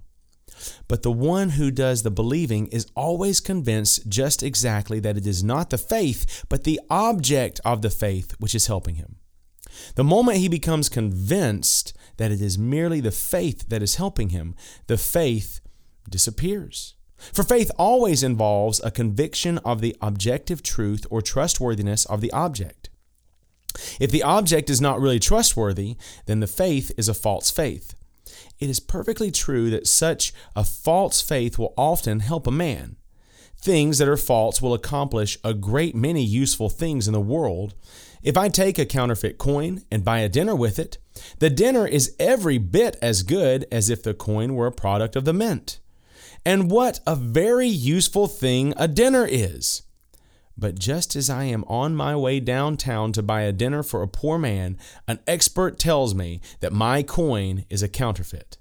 But 0.87 1.03
the 1.03 1.11
one 1.11 1.51
who 1.51 1.71
does 1.71 2.03
the 2.03 2.11
believing 2.11 2.67
is 2.67 2.87
always 2.95 3.39
convinced 3.39 4.09
just 4.09 4.43
exactly 4.43 4.99
that 4.99 5.17
it 5.17 5.25
is 5.25 5.43
not 5.43 5.69
the 5.69 5.77
faith, 5.77 6.45
but 6.49 6.63
the 6.63 6.81
object 6.89 7.59
of 7.63 7.81
the 7.81 7.89
faith 7.89 8.35
which 8.39 8.53
is 8.53 8.67
helping 8.67 8.95
him. 8.95 9.15
The 9.95 10.03
moment 10.03 10.39
he 10.39 10.49
becomes 10.49 10.89
convinced 10.89 11.93
that 12.19 12.31
it 12.31 12.41
is 12.41 12.59
merely 12.59 12.99
the 12.99 13.11
faith 13.11 13.69
that 13.69 13.81
is 13.81 13.95
helping 13.95 14.29
him, 14.29 14.53
the 14.87 14.97
faith 14.97 15.61
disappears. 16.07 16.95
For 17.17 17.43
faith 17.43 17.71
always 17.77 18.23
involves 18.23 18.81
a 18.83 18.91
conviction 18.91 19.57
of 19.59 19.81
the 19.81 19.95
objective 20.01 20.61
truth 20.61 21.05
or 21.09 21.21
trustworthiness 21.21 22.05
of 22.05 22.21
the 22.21 22.31
object. 22.31 22.89
If 23.99 24.11
the 24.11 24.23
object 24.23 24.69
is 24.69 24.81
not 24.81 24.99
really 24.99 25.19
trustworthy, 25.19 25.95
then 26.25 26.41
the 26.41 26.47
faith 26.47 26.91
is 26.97 27.07
a 27.07 27.13
false 27.13 27.51
faith. 27.51 27.95
It 28.59 28.69
is 28.69 28.79
perfectly 28.79 29.31
true 29.31 29.69
that 29.69 29.87
such 29.87 30.33
a 30.55 30.65
false 30.65 31.21
faith 31.21 31.57
will 31.57 31.73
often 31.77 32.19
help 32.19 32.47
a 32.47 32.51
man. 32.51 32.97
Things 33.61 33.97
that 33.97 34.07
are 34.07 34.17
false 34.17 34.61
will 34.61 34.73
accomplish 34.73 35.37
a 35.43 35.53
great 35.53 35.95
many 35.95 36.23
useful 36.23 36.69
things 36.69 37.07
in 37.07 37.13
the 37.13 37.19
world. 37.21 37.75
If 38.21 38.37
I 38.37 38.49
take 38.49 38.77
a 38.77 38.85
counterfeit 38.85 39.37
coin 39.37 39.83
and 39.91 40.03
buy 40.03 40.19
a 40.19 40.29
dinner 40.29 40.55
with 40.55 40.79
it, 40.79 40.97
the 41.39 41.49
dinner 41.49 41.87
is 41.87 42.15
every 42.19 42.57
bit 42.57 42.97
as 43.01 43.23
good 43.23 43.65
as 43.71 43.89
if 43.89 44.03
the 44.03 44.13
coin 44.13 44.55
were 44.55 44.67
a 44.67 44.71
product 44.71 45.15
of 45.15 45.25
the 45.25 45.33
mint. 45.33 45.79
And 46.45 46.71
what 46.71 46.99
a 47.05 47.15
very 47.15 47.67
useful 47.67 48.27
thing 48.27 48.73
a 48.77 48.87
dinner 48.87 49.27
is! 49.29 49.83
But 50.57 50.77
just 50.77 51.15
as 51.15 51.29
I 51.29 51.45
am 51.45 51.63
on 51.65 51.95
my 51.95 52.15
way 52.15 52.39
downtown 52.39 53.13
to 53.13 53.23
buy 53.23 53.41
a 53.41 53.53
dinner 53.53 53.81
for 53.81 54.01
a 54.01 54.07
poor 54.07 54.37
man, 54.37 54.77
an 55.07 55.19
expert 55.25 55.79
tells 55.79 56.13
me 56.13 56.41
that 56.59 56.73
my 56.73 57.01
coin 57.01 57.65
is 57.69 57.81
a 57.81 57.87
counterfeit. 57.87 58.57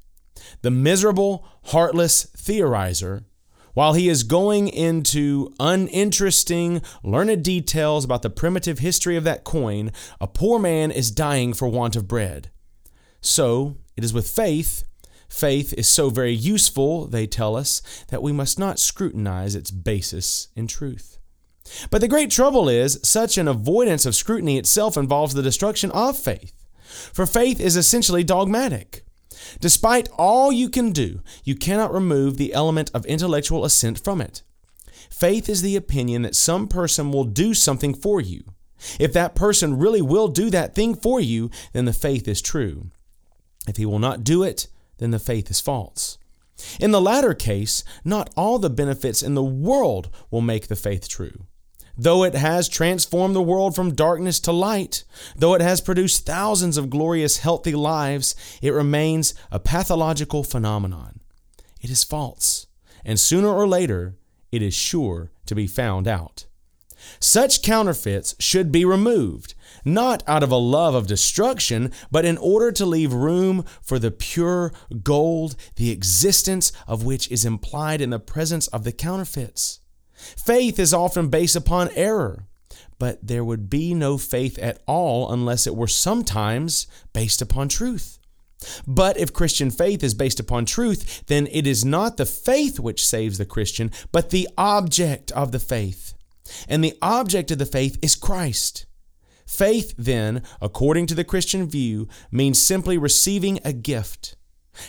The 0.63 0.71
miserable, 0.71 1.45
heartless 1.67 2.27
theorizer, 2.37 3.25
while 3.75 3.95
he 3.95 4.09
is 4.09 4.23
going 4.23 4.69
into 4.69 5.55
uninteresting, 5.61 6.83
learned 7.03 7.45
details 7.45 8.05
about 8.05 8.23
the 8.23 8.31
primitive 8.31 8.79
history 8.79 9.17
of 9.17 9.25
that 9.25 9.45
coin, 9.45 9.93
a 10.21 10.27
poor 10.27 10.59
man 10.59 10.91
is 10.91 11.11
dying 11.11 11.53
for 11.55 11.69
want 11.69 11.97
of 11.97 12.09
bread. 12.09 12.51
So 13.21 13.77
it 13.97 14.05
is 14.05 14.13
with 14.13 14.29
faith 14.29 14.85
Faith 15.29 15.75
is 15.75 15.87
so 15.87 16.09
very 16.09 16.33
useful, 16.33 17.07
they 17.07 17.27
tell 17.27 17.55
us, 17.55 17.83
that 18.09 18.23
we 18.23 18.33
must 18.33 18.59
not 18.59 18.79
scrutinize 18.79 19.55
its 19.55 19.71
basis 19.71 20.49
in 20.57 20.67
truth. 20.67 21.19
But 21.91 22.01
the 22.01 22.09
great 22.09 22.31
trouble 22.31 22.69
is, 22.69 22.99
such 23.03 23.37
an 23.37 23.47
avoidance 23.47 24.07
of 24.07 24.15
scrutiny 24.15 24.57
itself 24.57 24.97
involves 24.97 25.35
the 25.35 25.43
destruction 25.43 25.91
of 25.91 26.19
faith. 26.19 26.55
For 27.13 27.27
faith 27.27 27.61
is 27.61 27.77
essentially 27.77 28.25
dogmatic. 28.25 29.05
Despite 29.61 30.09
all 30.19 30.53
you 30.53 30.69
can 30.69 30.93
do, 30.93 31.21
you 31.45 31.55
cannot 31.55 31.93
remove 31.93 32.37
the 32.37 32.53
element 32.53 32.91
of 32.95 33.07
intellectual 33.07 33.65
assent 33.65 33.99
from 33.99 34.21
it. 34.21 34.43
Faith 35.11 35.49
is 35.49 35.63
the 35.63 35.77
opinion 35.77 36.23
that 36.23 36.37
some 36.37 36.69
person 36.69 37.11
will 37.11 37.25
do 37.25 37.55
something 37.55 37.95
for 37.95 38.21
you. 38.21 38.45
If 39.01 39.13
that 39.13 39.35
person 39.35 39.79
really 39.79 40.03
will 40.03 40.29
do 40.29 40.51
that 40.51 40.75
thing 40.75 40.95
for 40.95 41.21
you, 41.21 41.51
then 41.73 41.85
the 41.85 41.93
faith 41.93 42.29
is 42.29 42.41
true. 42.41 42.91
If 43.67 43.77
he 43.77 43.87
will 43.87 43.99
not 43.99 44.25
do 44.25 44.43
it, 44.43 44.69
then 44.99 45.11
the 45.11 45.19
faith 45.19 45.51
is 45.51 45.61
false. 45.61 46.19
In 46.81 46.91
the 46.91 47.01
latter 47.01 47.35
case, 47.35 47.85
not 48.05 48.31
all 48.37 48.59
the 48.59 48.71
benefits 48.71 49.23
in 49.23 49.35
the 49.35 49.45
world 49.45 50.11
will 50.31 50.41
make 50.41 50.69
the 50.69 50.77
faith 50.77 51.09
true. 51.09 51.47
Though 52.01 52.23
it 52.23 52.35
has 52.35 52.69
transformed 52.69 53.35
the 53.35 53.43
world 53.43 53.75
from 53.75 53.97
darkness 53.97 54.39
to 54.41 54.53
light, 54.53 55.03
though 55.35 55.55
it 55.55 55.61
has 55.61 55.81
produced 55.81 56.25
thousands 56.25 56.77
of 56.77 56.91
glorious, 56.91 57.39
healthy 57.39 57.75
lives, 57.75 58.37
it 58.63 58.71
remains 58.71 59.35
a 59.51 59.59
pathological 59.59 60.45
phenomenon. 60.45 61.19
It 61.83 61.91
is 61.91 62.05
false, 62.05 62.69
and 63.05 63.19
sooner 63.19 63.49
or 63.49 63.67
later, 63.67 64.15
it 64.53 64.63
is 64.63 64.75
sure 64.75 65.33
to 65.47 65.57
be 65.57 65.67
found 65.67 66.07
out. 66.07 66.47
Such 67.19 67.63
counterfeits 67.63 68.37
should 68.39 68.71
be 68.71 68.85
removed, 68.85 69.55
not 69.85 70.23
out 70.29 70.43
of 70.45 70.53
a 70.53 70.57
love 70.57 70.95
of 70.95 71.09
destruction, 71.09 71.93
but 72.13 72.25
in 72.25 72.39
order 72.39 72.71
to 72.73 72.87
leave 72.87 73.13
room 73.13 73.65
for 73.83 73.99
the 73.99 74.11
pure 74.11 74.73
gold, 75.03 75.57
the 75.77 75.91
existence 75.91 76.73
of 76.87 77.05
which 77.05 77.31
is 77.31 77.45
implied 77.45 78.01
in 78.01 78.11
the 78.11 78.21
presence 78.21 78.69
of 78.69 78.85
the 78.85 78.93
counterfeits. 78.93 79.81
Faith 80.19 80.79
is 80.79 80.93
often 80.93 81.29
based 81.29 81.57
upon 81.57 81.91
error, 81.95 82.47
but 82.99 83.19
there 83.27 83.45
would 83.45 83.71
be 83.71 83.95
no 83.95 84.19
faith 84.19 84.59
at 84.59 84.83
all 84.87 85.33
unless 85.33 85.67
it 85.67 85.77
were 85.77 85.87
sometimes 85.87 86.87
based 87.13 87.41
upon 87.41 87.69
truth. 87.69 88.19
But 88.87 89.17
if 89.17 89.33
Christian 89.33 89.71
faith 89.71 90.03
is 90.03 90.15
based 90.15 90.41
upon 90.41 90.65
truth, 90.65 91.25
then 91.27 91.47
it 91.53 91.67
is 91.67 91.85
not 91.85 92.17
the 92.17 92.27
faith 92.27 92.81
which 92.81 93.07
saves 93.07 93.39
the 93.39 93.47
Christian, 93.47 93.93
but 94.11 94.31
the 94.31 94.49
object 94.59 95.31
of 95.33 95.53
the 95.53 95.61
faith. 95.61 96.15
And 96.69 96.83
the 96.83 96.97
object 97.01 97.51
of 97.51 97.59
the 97.59 97.67
faith 97.67 97.99
is 98.03 98.17
Christ. 98.17 98.87
Faith, 99.47 99.95
then, 99.97 100.43
according 100.61 101.07
to 101.07 101.15
the 101.15 101.25
Christian 101.25 101.69
view, 101.69 102.09
means 102.31 102.61
simply 102.61 102.99
receiving 102.99 103.61
a 103.65 103.73
gift. 103.73 104.37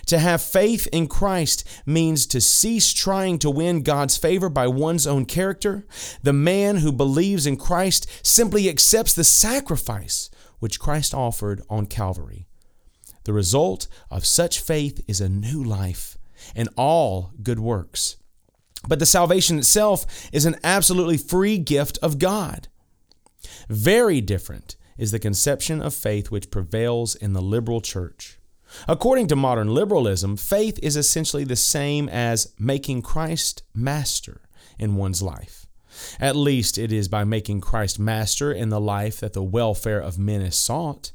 To 0.08 0.20
have 0.20 0.42
faith 0.42 0.88
in 0.92 1.08
Christ 1.08 1.68
means 1.86 2.26
to 2.28 2.42
cease 2.42 2.94
trying 2.94 3.40
to 3.40 3.50
win 3.50 3.82
God's 3.82 4.18
favor 4.18 4.50
by 4.50 4.68
one's 4.68 5.08
own 5.08 5.26
character. 5.26 5.86
The 6.24 6.34
man 6.34 6.78
who 6.78 6.92
believes 6.92 7.46
in 7.46 7.58
Christ 7.58 8.10
simply 8.26 8.70
accepts 8.70 9.14
the 9.14 9.24
sacrifice 9.24 10.30
which 10.60 10.80
Christ 10.80 11.14
offered 11.14 11.62
on 11.70 11.86
Calvary. 11.86 12.46
The 13.24 13.34
result 13.34 13.88
of 14.10 14.26
such 14.26 14.60
faith 14.60 15.04
is 15.08 15.22
a 15.22 15.30
new 15.30 15.64
life 15.64 16.18
and 16.56 16.70
all 16.76 17.32
good 17.42 17.60
works. 17.60 18.18
But 18.88 19.00
the 19.00 19.06
salvation 19.06 19.60
itself 19.60 20.30
is 20.32 20.46
an 20.46 20.58
absolutely 20.64 21.18
free 21.18 21.58
gift 21.58 22.00
of 22.02 22.18
God. 22.18 22.70
Very 23.70 24.22
different 24.22 24.78
is 24.98 25.12
the 25.12 25.20
conception 25.20 25.82
of 25.82 25.94
faith 25.94 26.32
which 26.32 26.52
prevails 26.52 27.16
in 27.16 27.34
the 27.34 27.42
liberal 27.42 27.82
church. 27.82 28.39
According 28.88 29.28
to 29.28 29.36
modern 29.36 29.74
liberalism, 29.74 30.38
faith 30.38 30.80
is 30.82 30.96
essentially 30.96 31.44
the 31.44 31.56
same 31.56 32.08
as 32.10 32.54
making 32.60 33.02
Christ 33.02 33.64
master 33.74 34.42
in 34.78 34.96
one's 34.96 35.22
life. 35.22 35.66
At 36.20 36.36
least 36.36 36.78
it 36.78 36.92
is 36.92 37.08
by 37.08 37.24
making 37.24 37.62
Christ 37.62 38.00
master 38.00 38.52
in 38.52 38.70
the 38.70 38.80
life 38.80 39.20
that 39.20 39.34
the 39.34 39.44
welfare 39.44 40.00
of 40.00 40.20
men 40.20 40.42
is 40.42 40.56
sought. 40.56 41.12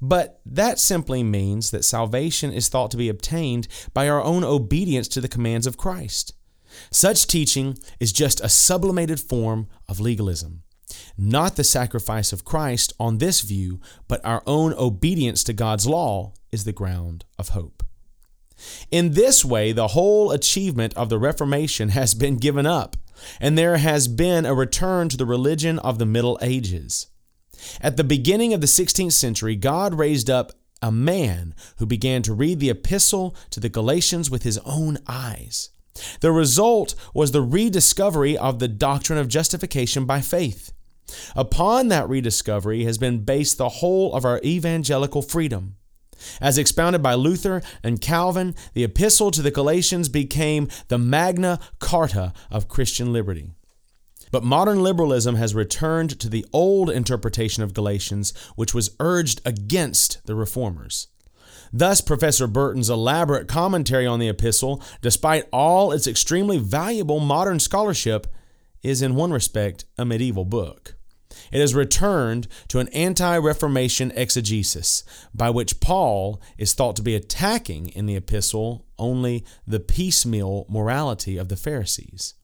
But 0.00 0.40
that 0.44 0.78
simply 0.78 1.22
means 1.22 1.70
that 1.70 1.84
salvation 1.84 2.52
is 2.52 2.68
thought 2.68 2.90
to 2.90 2.96
be 2.96 3.08
obtained 3.08 3.68
by 3.94 4.08
our 4.08 4.22
own 4.22 4.44
obedience 4.44 5.08
to 5.08 5.20
the 5.20 5.28
commands 5.28 5.66
of 5.66 5.78
Christ. 5.78 6.34
Such 6.90 7.26
teaching 7.26 7.78
is 8.00 8.12
just 8.12 8.40
a 8.40 8.48
sublimated 8.48 9.20
form 9.20 9.68
of 9.88 10.00
legalism. 10.00 10.63
Not 11.16 11.56
the 11.56 11.64
sacrifice 11.64 12.32
of 12.32 12.44
Christ 12.44 12.92
on 12.98 13.18
this 13.18 13.40
view, 13.40 13.80
but 14.08 14.24
our 14.24 14.42
own 14.46 14.74
obedience 14.74 15.44
to 15.44 15.52
God's 15.52 15.86
law 15.86 16.34
is 16.52 16.64
the 16.64 16.72
ground 16.72 17.24
of 17.38 17.50
hope. 17.50 17.82
In 18.90 19.12
this 19.12 19.44
way, 19.44 19.72
the 19.72 19.88
whole 19.88 20.30
achievement 20.30 20.94
of 20.94 21.08
the 21.08 21.18
Reformation 21.18 21.90
has 21.90 22.14
been 22.14 22.36
given 22.36 22.66
up, 22.66 22.96
and 23.40 23.56
there 23.56 23.76
has 23.78 24.08
been 24.08 24.46
a 24.46 24.54
return 24.54 25.08
to 25.08 25.16
the 25.16 25.26
religion 25.26 25.78
of 25.80 25.98
the 25.98 26.06
Middle 26.06 26.38
Ages. 26.40 27.08
At 27.80 27.96
the 27.96 28.04
beginning 28.04 28.52
of 28.52 28.60
the 28.60 28.66
16th 28.66 29.12
century, 29.12 29.56
God 29.56 29.94
raised 29.94 30.28
up 30.28 30.52
a 30.82 30.92
man 30.92 31.54
who 31.78 31.86
began 31.86 32.22
to 32.22 32.34
read 32.34 32.60
the 32.60 32.70
epistle 32.70 33.34
to 33.50 33.60
the 33.60 33.68
Galatians 33.68 34.30
with 34.30 34.42
his 34.42 34.58
own 34.58 34.98
eyes. 35.06 35.70
The 36.20 36.32
result 36.32 36.94
was 37.12 37.32
the 37.32 37.42
rediscovery 37.42 38.36
of 38.36 38.58
the 38.58 38.68
doctrine 38.68 39.18
of 39.18 39.28
justification 39.28 40.04
by 40.04 40.20
faith. 40.20 40.72
Upon 41.36 41.88
that 41.88 42.08
rediscovery 42.08 42.84
has 42.84 42.98
been 42.98 43.24
based 43.24 43.58
the 43.58 43.68
whole 43.68 44.12
of 44.14 44.24
our 44.24 44.40
evangelical 44.42 45.22
freedom. 45.22 45.76
As 46.40 46.58
expounded 46.58 47.02
by 47.02 47.14
Luther 47.14 47.62
and 47.82 48.00
Calvin, 48.00 48.54
the 48.72 48.84
epistle 48.84 49.30
to 49.32 49.42
the 49.42 49.50
Galatians 49.50 50.08
became 50.08 50.68
the 50.88 50.98
Magna 50.98 51.60
Carta 51.78 52.32
of 52.50 52.68
Christian 52.68 53.12
liberty. 53.12 53.50
But 54.30 54.42
modern 54.42 54.82
liberalism 54.82 55.36
has 55.36 55.54
returned 55.54 56.18
to 56.20 56.28
the 56.28 56.46
old 56.52 56.90
interpretation 56.90 57.62
of 57.62 57.74
Galatians, 57.74 58.32
which 58.56 58.74
was 58.74 58.96
urged 58.98 59.40
against 59.44 60.26
the 60.26 60.34
reformers. 60.34 61.08
Thus, 61.76 62.00
Professor 62.00 62.46
Burton's 62.46 62.88
elaborate 62.88 63.48
commentary 63.48 64.06
on 64.06 64.20
the 64.20 64.28
epistle, 64.28 64.80
despite 65.02 65.48
all 65.52 65.90
its 65.90 66.06
extremely 66.06 66.56
valuable 66.56 67.18
modern 67.18 67.58
scholarship, 67.58 68.28
is 68.84 69.02
in 69.02 69.16
one 69.16 69.32
respect 69.32 69.84
a 69.98 70.04
medieval 70.04 70.44
book. 70.44 70.94
It 71.50 71.58
has 71.58 71.74
returned 71.74 72.46
to 72.68 72.78
an 72.78 72.86
anti 72.90 73.36
Reformation 73.38 74.12
exegesis, 74.14 75.02
by 75.34 75.50
which 75.50 75.80
Paul 75.80 76.40
is 76.56 76.74
thought 76.74 76.94
to 76.94 77.02
be 77.02 77.16
attacking 77.16 77.88
in 77.88 78.06
the 78.06 78.14
epistle 78.14 78.86
only 78.96 79.44
the 79.66 79.80
piecemeal 79.80 80.66
morality 80.68 81.36
of 81.36 81.48
the 81.48 81.56
Pharisees. 81.56 82.34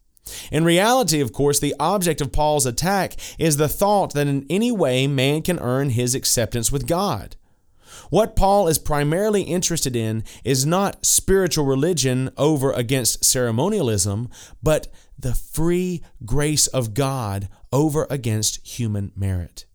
In 0.50 0.64
reality, 0.64 1.20
of 1.20 1.32
course, 1.32 1.60
the 1.60 1.76
object 1.78 2.20
of 2.20 2.32
Paul's 2.32 2.66
attack 2.66 3.14
is 3.38 3.58
the 3.58 3.68
thought 3.68 4.12
that 4.14 4.26
in 4.26 4.44
any 4.50 4.72
way 4.72 5.06
man 5.06 5.42
can 5.42 5.60
earn 5.60 5.90
his 5.90 6.16
acceptance 6.16 6.72
with 6.72 6.88
God. 6.88 7.36
What 8.08 8.36
Paul 8.36 8.68
is 8.68 8.78
primarily 8.78 9.42
interested 9.42 9.94
in 9.94 10.24
is 10.44 10.64
not 10.64 11.04
spiritual 11.04 11.64
religion 11.64 12.30
over 12.36 12.72
against 12.72 13.24
ceremonialism, 13.24 14.28
but 14.62 14.88
the 15.18 15.34
free 15.34 16.02
grace 16.24 16.66
of 16.68 16.94
God 16.94 17.48
over 17.72 18.06
against 18.08 18.66
human 18.66 19.12
merit. 19.14 19.66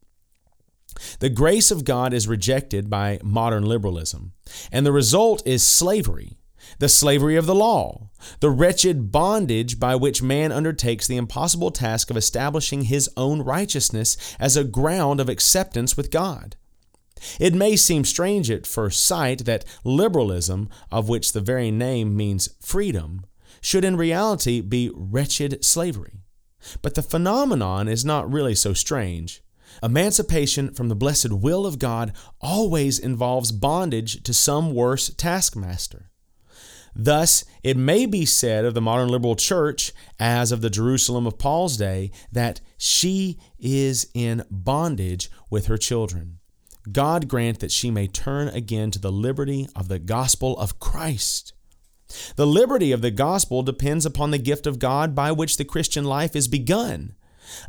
The 1.20 1.30
grace 1.30 1.72
of 1.72 1.86
God 1.86 2.14
is 2.14 2.28
rejected 2.28 2.90
by 2.90 3.20
modern 3.22 3.66
liberalism, 3.66 4.34
and 4.72 4.86
the 4.86 4.92
result 4.92 5.46
is 5.46 5.62
slavery, 5.62 6.38
the 6.80 6.90
slavery 6.90 7.36
of 7.36 7.46
the 7.46 7.56
law, 7.56 8.10
the 8.40 8.50
wretched 8.50 9.12
bondage 9.12 9.80
by 9.80 9.96
which 9.96 10.22
man 10.22 10.52
undertakes 10.52 11.08
the 11.08 11.18
impossible 11.18 11.72
task 11.72 12.10
of 12.10 12.18
establishing 12.18 12.84
his 12.84 13.10
own 13.18 13.42
righteousness 13.42 14.18
as 14.40 14.58
a 14.58 14.64
ground 14.64 15.20
of 15.20 15.30
acceptance 15.30 15.96
with 15.96 16.12
God. 16.12 16.56
It 17.40 17.54
may 17.54 17.76
seem 17.76 18.04
strange 18.04 18.52
at 18.52 18.68
first 18.68 19.06
sight 19.06 19.46
that 19.46 19.66
liberalism, 19.84 20.70
of 20.92 21.10
which 21.10 21.32
the 21.32 21.42
very 21.42 21.72
name 21.72 22.16
means 22.16 22.50
freedom, 22.62 23.26
should 23.62 23.86
in 23.86 23.98
reality 23.98 24.62
be 24.62 24.92
wretched 24.94 25.64
slavery. 25.64 26.20
But 26.82 26.96
the 26.96 27.02
phenomenon 27.02 27.88
is 27.88 28.06
not 28.06 28.32
really 28.32 28.56
so 28.56 28.74
strange. 28.74 29.42
Emancipation 29.84 30.74
from 30.74 30.90
the 30.90 30.96
blessed 30.96 31.32
will 31.32 31.66
of 31.66 31.80
God 31.80 32.14
always 32.42 33.00
involves 33.00 33.52
bondage 33.52 34.24
to 34.24 34.34
some 34.34 34.74
worse 34.74 35.10
taskmaster. 35.10 36.12
Thus, 36.96 37.44
it 37.62 37.76
may 37.76 38.06
be 38.06 38.26
said 38.26 38.64
of 38.64 38.74
the 38.74 38.82
modern 38.82 39.10
liberal 39.10 39.36
church, 39.36 39.92
as 40.18 40.54
of 40.54 40.62
the 40.62 40.70
Jerusalem 40.70 41.28
of 41.28 41.38
Paul's 41.38 41.76
day, 41.76 42.12
that 42.32 42.62
she 42.78 43.38
is 43.60 44.08
in 44.14 44.46
bondage 44.50 45.30
with 45.50 45.66
her 45.68 45.78
children. 45.78 46.40
God 46.92 47.28
grant 47.28 47.60
that 47.60 47.72
she 47.72 47.90
may 47.90 48.08
turn 48.08 48.48
again 48.50 48.92
to 48.92 49.00
the 49.00 49.12
liberty 49.12 49.68
of 49.76 49.88
the 49.88 50.00
gospel 50.00 50.58
of 50.60 50.80
Christ. 50.80 51.54
The 52.36 52.48
liberty 52.48 52.92
of 52.92 53.02
the 53.02 53.12
gospel 53.12 53.64
depends 53.64 54.06
upon 54.06 54.32
the 54.32 54.38
gift 54.38 54.68
of 54.68 54.80
God 54.80 55.16
by 55.16 55.32
which 55.32 55.58
the 55.58 55.66
Christian 55.66 56.06
life 56.06 56.36
is 56.36 56.48
begun, 56.48 57.16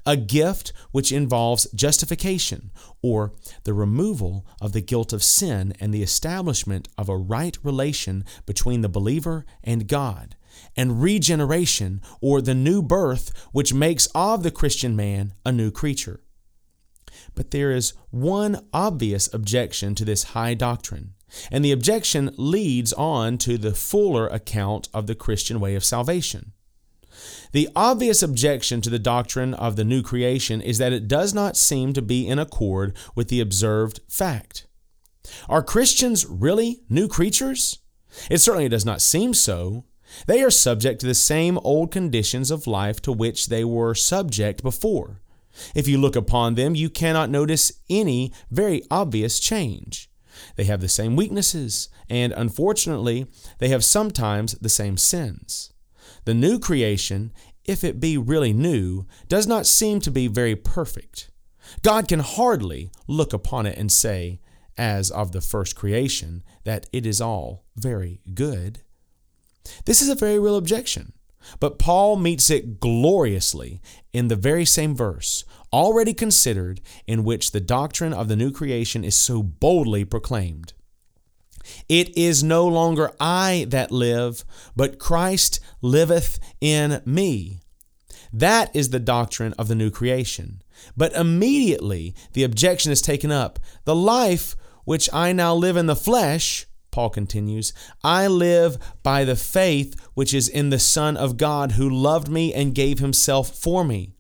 a 0.05 0.17
gift 0.17 0.73
which 0.93 1.13
involves 1.13 1.67
justification, 1.75 2.71
or 3.03 3.33
the 3.65 3.73
removal 3.73 4.47
of 4.61 4.73
the 4.73 4.83
guilt 4.83 5.13
of 5.13 5.23
sin 5.23 5.73
and 5.81 5.93
the 5.93 6.03
establishment 6.03 6.89
of 6.99 7.09
a 7.09 7.17
right 7.17 7.57
relation 7.63 8.25
between 8.45 8.83
the 8.83 8.89
believer 8.89 9.47
and 9.65 9.89
God, 9.89 10.37
and 10.77 11.03
regeneration, 11.03 12.01
or 12.21 12.41
the 12.41 12.55
new 12.55 12.83
birth 12.83 13.33
which 13.53 13.75
makes 13.75 14.07
of 14.15 14.43
the 14.43 14.51
Christian 14.51 14.95
man 14.95 15.33
a 15.45 15.53
new 15.53 15.71
creature. 15.71 16.21
But 17.37 17.53
there 17.53 17.71
is 17.71 17.93
one 18.11 18.67
obvious 18.73 19.33
objection 19.33 19.95
to 19.95 20.05
this 20.05 20.25
high 20.35 20.55
doctrine, 20.55 21.13
and 21.53 21.65
the 21.65 21.71
objection 21.71 22.33
leads 22.37 22.93
on 22.95 23.39
to 23.39 23.57
the 23.57 23.75
fuller 23.75 24.27
account 24.27 24.89
of 24.93 25.07
the 25.07 25.15
Christian 25.15 25.61
way 25.61 25.77
of 25.77 25.85
salvation. 25.85 26.53
The 27.53 27.69
obvious 27.77 28.23
objection 28.23 28.81
to 28.81 28.91
the 28.91 28.99
doctrine 28.99 29.55
of 29.55 29.77
the 29.77 29.85
new 29.85 30.03
creation 30.03 30.61
is 30.61 30.79
that 30.79 30.93
it 30.93 31.09
does 31.09 31.33
not 31.33 31.57
seem 31.57 31.93
to 31.93 32.03
be 32.03 32.27
in 32.27 32.39
accord 32.39 32.97
with 33.15 33.29
the 33.29 33.41
observed 33.41 34.01
fact. 34.09 34.67
Are 35.49 35.63
Christians 35.63 36.27
really 36.27 36.83
new 36.89 37.09
creatures? 37.09 37.79
It 38.31 38.39
certainly 38.39 38.69
does 38.69 38.85
not 38.85 39.01
seem 39.03 39.35
so. 39.35 39.85
They 40.27 40.43
are 40.43 40.51
subject 40.51 41.01
to 41.01 41.07
the 41.07 41.15
same 41.15 41.59
old 41.59 41.91
conditions 41.91 42.51
of 42.51 42.67
life 42.67 43.03
to 43.03 43.13
which 43.13 43.47
they 43.47 43.65
were 43.65 43.95
subject 43.95 44.63
before. 44.63 45.21
If 45.75 45.89
you 45.89 45.99
look 45.99 46.17
upon 46.17 46.55
them, 46.55 46.75
you 46.75 46.91
cannot 46.91 47.31
notice 47.31 47.73
any 47.89 48.33
very 48.51 48.83
obvious 48.91 49.41
change. 49.41 50.11
They 50.57 50.65
have 50.65 50.81
the 50.81 50.89
same 50.89 51.17
weaknesses, 51.17 51.89
and 52.09 52.33
unfortunately, 52.33 53.27
they 53.59 53.69
have 53.69 53.85
sometimes 53.85 54.53
the 54.55 54.69
same 54.69 54.97
sins. 54.97 55.73
The 56.25 56.35
new 56.35 56.59
creation, 56.59 57.33
if 57.65 57.85
it 57.85 58.01
be 58.01 58.19
really 58.19 58.53
new, 58.53 59.07
does 59.29 59.47
not 59.47 59.67
seem 59.67 60.01
to 60.01 60.11
be 60.11 60.29
very 60.29 60.57
perfect. 60.57 61.31
God 61.83 62.07
can 62.09 62.21
hardly 62.21 62.91
look 63.07 63.33
upon 63.33 63.67
it 63.67 63.79
and 63.79 63.91
say, 63.91 64.41
as 64.79 65.11
of 65.11 65.33
the 65.33 65.41
first 65.41 65.75
creation, 65.75 66.43
that 66.65 66.87
it 66.93 67.07
is 67.07 67.21
all 67.21 67.65
very 67.77 68.21
good. 68.35 68.81
This 69.85 70.03
is 70.03 70.09
a 70.09 70.15
very 70.15 70.39
real 70.39 70.57
objection. 70.57 71.13
But 71.61 71.79
Paul 71.79 72.17
meets 72.17 72.51
it 72.51 72.81
gloriously 72.81 73.81
in 74.13 74.29
the 74.29 74.37
very 74.37 74.65
same 74.65 74.95
verse, 74.95 75.45
already 75.73 76.15
considered, 76.15 76.81
in 77.07 77.25
which 77.25 77.51
the 77.51 77.61
doctrine 77.61 78.13
of 78.13 78.29
the 78.29 78.37
new 78.37 78.51
creation 78.51 79.05
is 79.05 79.15
so 79.15 79.43
boldly 79.43 80.05
proclaimed. 80.05 80.73
It 81.89 82.17
is 82.17 82.43
no 82.43 82.67
longer 82.67 83.13
I 83.19 83.67
that 83.71 83.91
live, 83.91 84.45
but 84.75 84.99
Christ 84.99 85.61
liveth 85.83 86.39
in 86.61 87.03
me. 87.05 87.61
That 88.33 88.75
is 88.75 88.91
the 88.91 89.01
doctrine 89.01 89.55
of 89.59 89.69
the 89.69 89.75
new 89.75 89.91
creation. 89.91 90.63
But 90.97 91.13
immediately 91.15 92.15
the 92.33 92.45
objection 92.45 92.93
is 92.93 93.01
taken 93.01 93.33
up 93.33 93.59
the 93.85 93.95
life 93.95 94.57
which 94.85 95.09
I 95.13 95.33
now 95.33 95.55
live 95.55 95.77
in 95.77 95.87
the 95.87 95.97
flesh, 95.97 96.67
Paul 96.97 97.11
continues, 97.11 97.75
I 98.03 98.27
live 98.27 98.79
by 99.03 99.25
the 99.25 99.37
faith 99.37 100.01
which 100.15 100.33
is 100.33 100.49
in 100.49 100.71
the 100.71 100.79
Son 100.79 101.15
of 101.15 101.37
God 101.37 101.73
who 101.73 101.91
loved 101.91 102.27
me 102.27 102.55
and 102.55 102.75
gave 102.75 103.01
himself 103.01 103.51
for 103.51 103.85
me. 103.85 104.15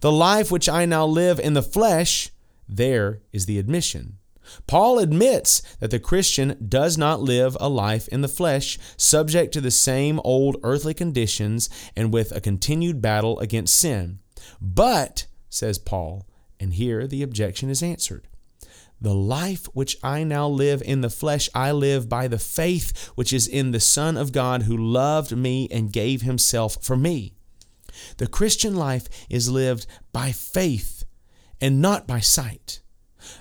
The 0.00 0.12
life 0.12 0.52
which 0.52 0.68
I 0.68 0.84
now 0.84 1.06
live 1.06 1.40
in 1.40 1.54
the 1.54 1.62
flesh, 1.62 2.30
there 2.68 3.22
is 3.32 3.46
the 3.46 3.58
admission. 3.58 4.18
Paul 4.66 4.98
admits 4.98 5.62
that 5.76 5.90
the 5.90 5.98
Christian 5.98 6.66
does 6.68 6.98
not 6.98 7.22
live 7.22 7.56
a 7.58 7.70
life 7.70 8.06
in 8.08 8.20
the 8.20 8.28
flesh, 8.28 8.78
subject 8.98 9.54
to 9.54 9.62
the 9.62 9.70
same 9.70 10.20
old 10.24 10.58
earthly 10.62 10.92
conditions 10.92 11.70
and 11.96 12.12
with 12.12 12.32
a 12.32 12.40
continued 12.42 13.00
battle 13.00 13.38
against 13.38 13.78
sin. 13.78 14.18
But, 14.60 15.26
says 15.48 15.78
Paul, 15.78 16.28
and 16.60 16.74
here 16.74 17.06
the 17.06 17.22
objection 17.22 17.70
is 17.70 17.82
answered. 17.82 18.28
The 19.04 19.14
life 19.14 19.66
which 19.74 19.98
I 20.02 20.24
now 20.24 20.48
live 20.48 20.80
in 20.80 21.02
the 21.02 21.10
flesh, 21.10 21.50
I 21.54 21.72
live 21.72 22.08
by 22.08 22.26
the 22.26 22.38
faith 22.38 23.10
which 23.14 23.34
is 23.34 23.46
in 23.46 23.70
the 23.70 23.78
Son 23.78 24.16
of 24.16 24.32
God 24.32 24.62
who 24.62 24.78
loved 24.78 25.36
me 25.36 25.68
and 25.70 25.92
gave 25.92 26.22
himself 26.22 26.78
for 26.80 26.96
me. 26.96 27.34
The 28.16 28.26
Christian 28.26 28.74
life 28.74 29.06
is 29.28 29.50
lived 29.50 29.86
by 30.14 30.32
faith 30.32 31.04
and 31.60 31.82
not 31.82 32.06
by 32.06 32.20
sight. 32.20 32.80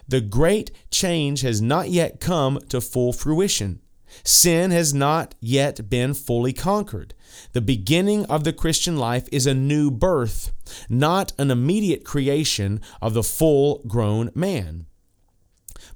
The 0.05 0.19
great 0.19 0.71
change 0.91 1.43
has 1.43 1.61
not 1.61 1.89
yet 1.89 2.19
come 2.19 2.59
to 2.67 2.81
full 2.81 3.13
fruition. 3.13 3.79
Sin 4.25 4.71
has 4.71 4.93
not 4.93 5.33
yet 5.39 5.89
been 5.89 6.13
fully 6.13 6.51
conquered. 6.51 7.13
The 7.53 7.61
beginning 7.61 8.25
of 8.25 8.43
the 8.43 8.51
Christian 8.51 8.97
life 8.97 9.29
is 9.31 9.47
a 9.47 9.53
new 9.53 9.89
birth, 9.89 10.51
not 10.89 11.31
an 11.39 11.51
immediate 11.51 12.03
creation 12.03 12.81
of 13.01 13.13
the 13.13 13.23
full 13.23 13.81
grown 13.87 14.29
man. 14.35 14.87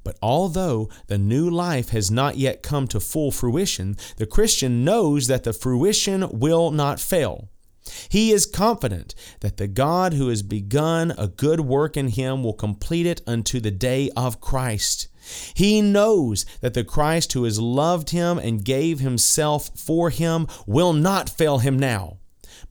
But 0.08 0.18
although 0.22 0.88
the 1.08 1.18
new 1.18 1.50
life 1.50 1.90
has 1.90 2.10
not 2.10 2.38
yet 2.38 2.64
come 2.64 2.88
to 2.88 3.00
full 3.02 3.30
fruition, 3.30 3.98
the 4.16 4.26
Christian 4.26 4.86
knows 4.86 5.28
that 5.28 5.44
the 5.44 5.52
fruition 5.52 6.30
will 6.32 6.72
not 6.72 7.02
fail. 7.02 7.50
He 8.08 8.32
is 8.32 8.46
confident 8.46 9.14
that 9.42 9.58
the 9.58 9.68
God 9.68 10.14
who 10.14 10.30
has 10.30 10.44
begun 10.44 11.14
a 11.18 11.28
good 11.28 11.60
work 11.60 11.98
in 11.98 12.08
him 12.08 12.42
will 12.42 12.54
complete 12.54 13.06
it 13.06 13.20
unto 13.28 13.60
the 13.60 13.70
day 13.70 14.10
of 14.16 14.40
Christ. 14.40 15.10
He 15.54 15.82
knows 15.82 16.46
that 16.62 16.74
the 16.74 16.86
Christ 16.86 17.34
who 17.34 17.44
has 17.44 17.60
loved 17.60 18.12
him 18.12 18.38
and 18.38 18.64
gave 18.64 19.02
himself 19.02 19.72
for 19.78 20.10
him 20.10 20.48
will 20.66 20.94
not 20.94 21.30
fail 21.30 21.58
him 21.58 21.78
now, 21.78 22.20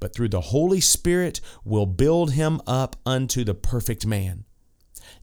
but 0.01 0.15
through 0.15 0.31
the 0.31 0.41
Holy 0.41 0.81
Spirit 0.81 1.43
will 1.67 1.85
build 1.85 2.33
him 2.33 2.63
up 2.67 2.97
unto 3.05 3.45
the 3.45 3.55
perfect 3.55 4.07
man. 4.07 4.47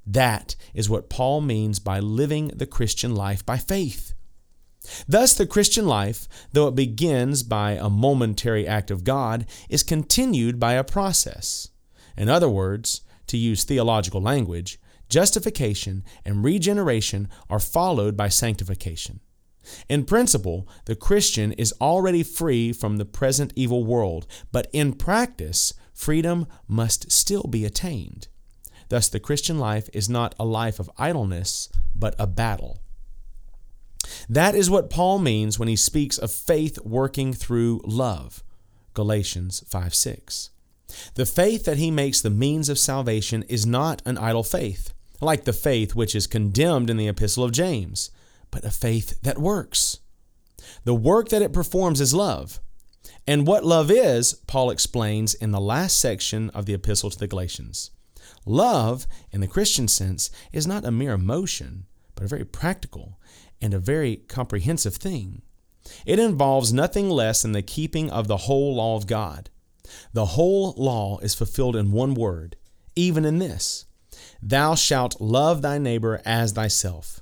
That 0.06 0.56
is 0.74 0.90
what 0.90 1.10
Paul 1.10 1.42
means 1.42 1.80
by 1.80 2.00
living 2.00 2.50
the 2.50 2.66
Christian 2.66 3.16
life 3.16 3.46
by 3.46 3.58
faith. 3.58 4.14
Thus, 5.08 5.34
the 5.34 5.48
Christian 5.48 5.88
life, 5.88 6.28
though 6.52 6.68
it 6.68 6.76
begins 6.76 7.44
by 7.44 7.72
a 7.72 7.90
momentary 7.90 8.68
act 8.68 8.92
of 8.92 9.06
God, 9.06 9.46
is 9.70 9.82
continued 9.82 10.60
by 10.60 10.74
a 10.74 10.84
process. 10.84 11.70
In 12.18 12.28
other 12.28 12.50
words, 12.50 13.02
to 13.28 13.38
use 13.38 13.64
theological 13.64 14.22
language, 14.22 14.80
justification 15.08 16.04
and 16.26 16.44
regeneration 16.44 17.30
are 17.50 17.60
followed 17.60 18.18
by 18.18 18.28
sanctification. 18.28 19.22
In 19.88 20.04
principle, 20.04 20.68
the 20.86 20.96
Christian 20.96 21.54
is 21.54 21.74
already 21.80 22.22
free 22.22 22.74
from 22.74 22.98
the 22.98 23.06
present 23.06 23.54
evil 23.56 23.86
world, 23.86 24.28
but 24.52 24.68
in 24.74 24.94
practice, 24.94 25.74
freedom 25.94 26.48
must 26.68 27.12
still 27.12 27.44
be 27.44 27.64
attained. 27.64 28.28
Thus, 28.94 29.10
the 29.10 29.20
Christian 29.20 29.58
life 29.58 29.90
is 29.92 30.08
not 30.08 30.36
a 30.38 30.46
life 30.46 30.80
of 30.80 30.88
idleness, 31.00 31.68
but 31.96 32.14
a 32.20 32.28
battle. 32.28 32.80
That 34.30 34.54
is 34.54 34.70
what 34.70 34.92
Paul 34.92 35.18
means 35.18 35.58
when 35.58 35.68
he 35.68 35.76
speaks 35.76 36.20
of 36.20 36.32
faith 36.32 36.78
working 36.84 37.34
through 37.34 37.82
love. 37.86 38.44
Galatians 38.94 39.64
5 39.68 39.96
6. 39.96 40.52
The 41.16 41.26
faith 41.26 41.66
that 41.66 41.78
he 41.78 41.90
makes 41.90 42.22
the 42.22 42.30
means 42.30 42.70
of 42.70 42.78
salvation 42.78 43.42
is 43.50 43.66
not 43.66 44.04
an 44.06 44.20
idle 44.20 44.44
faith, 44.44 44.94
like 45.20 45.46
the 45.46 45.54
faith 45.54 45.96
which 45.96 46.14
is 46.14 46.28
condemned 46.28 46.92
in 46.92 46.98
the 46.98 47.08
Epistle 47.08 47.44
of 47.44 47.52
James, 47.52 48.12
but 48.52 48.64
a 48.64 48.70
faith 48.70 49.20
that 49.24 49.40
works. 49.40 50.02
The 50.84 50.94
work 50.94 51.30
that 51.30 51.42
it 51.42 51.52
performs 51.52 52.00
is 52.00 52.14
love. 52.14 52.60
And 53.26 53.48
what 53.48 53.66
love 53.66 53.90
is, 53.90 54.36
Paul 54.46 54.70
explains 54.70 55.34
in 55.34 55.50
the 55.50 55.60
last 55.60 55.98
section 55.98 56.52
of 56.52 56.68
the 56.68 56.76
Epistle 56.76 57.10
to 57.10 57.18
the 57.18 57.26
Galatians. 57.26 57.90
Love, 58.46 59.08
in 59.32 59.42
the 59.42 59.48
Christian 59.48 59.88
sense, 59.88 60.30
is 60.52 60.68
not 60.68 60.86
a 60.86 60.92
mere 60.92 61.14
emotion, 61.14 61.86
but 62.16 62.24
a 62.24 62.28
very 62.28 62.46
practical 62.46 63.20
and 63.62 63.74
a 63.74 63.80
very 63.80 64.18
comprehensive 64.18 64.96
thing. 64.96 65.42
It 66.06 66.20
involves 66.20 66.74
nothing 66.74 67.10
less 67.10 67.42
than 67.42 67.52
the 67.52 67.62
keeping 67.62 68.10
of 68.10 68.28
the 68.28 68.38
whole 68.38 68.76
law 68.76 68.96
of 68.96 69.08
God. 69.08 69.50
The 70.14 70.28
whole 70.28 70.74
law 70.78 71.20
is 71.20 71.36
fulfilled 71.36 71.76
in 71.76 71.92
one 71.92 72.14
word, 72.14 72.56
even 72.96 73.26
in 73.26 73.40
this 73.40 73.86
Thou 74.42 74.76
shalt 74.76 75.22
love 75.22 75.62
thy 75.62 75.78
neighbor 75.78 76.22
as 76.26 76.54
thyself. 76.54 77.22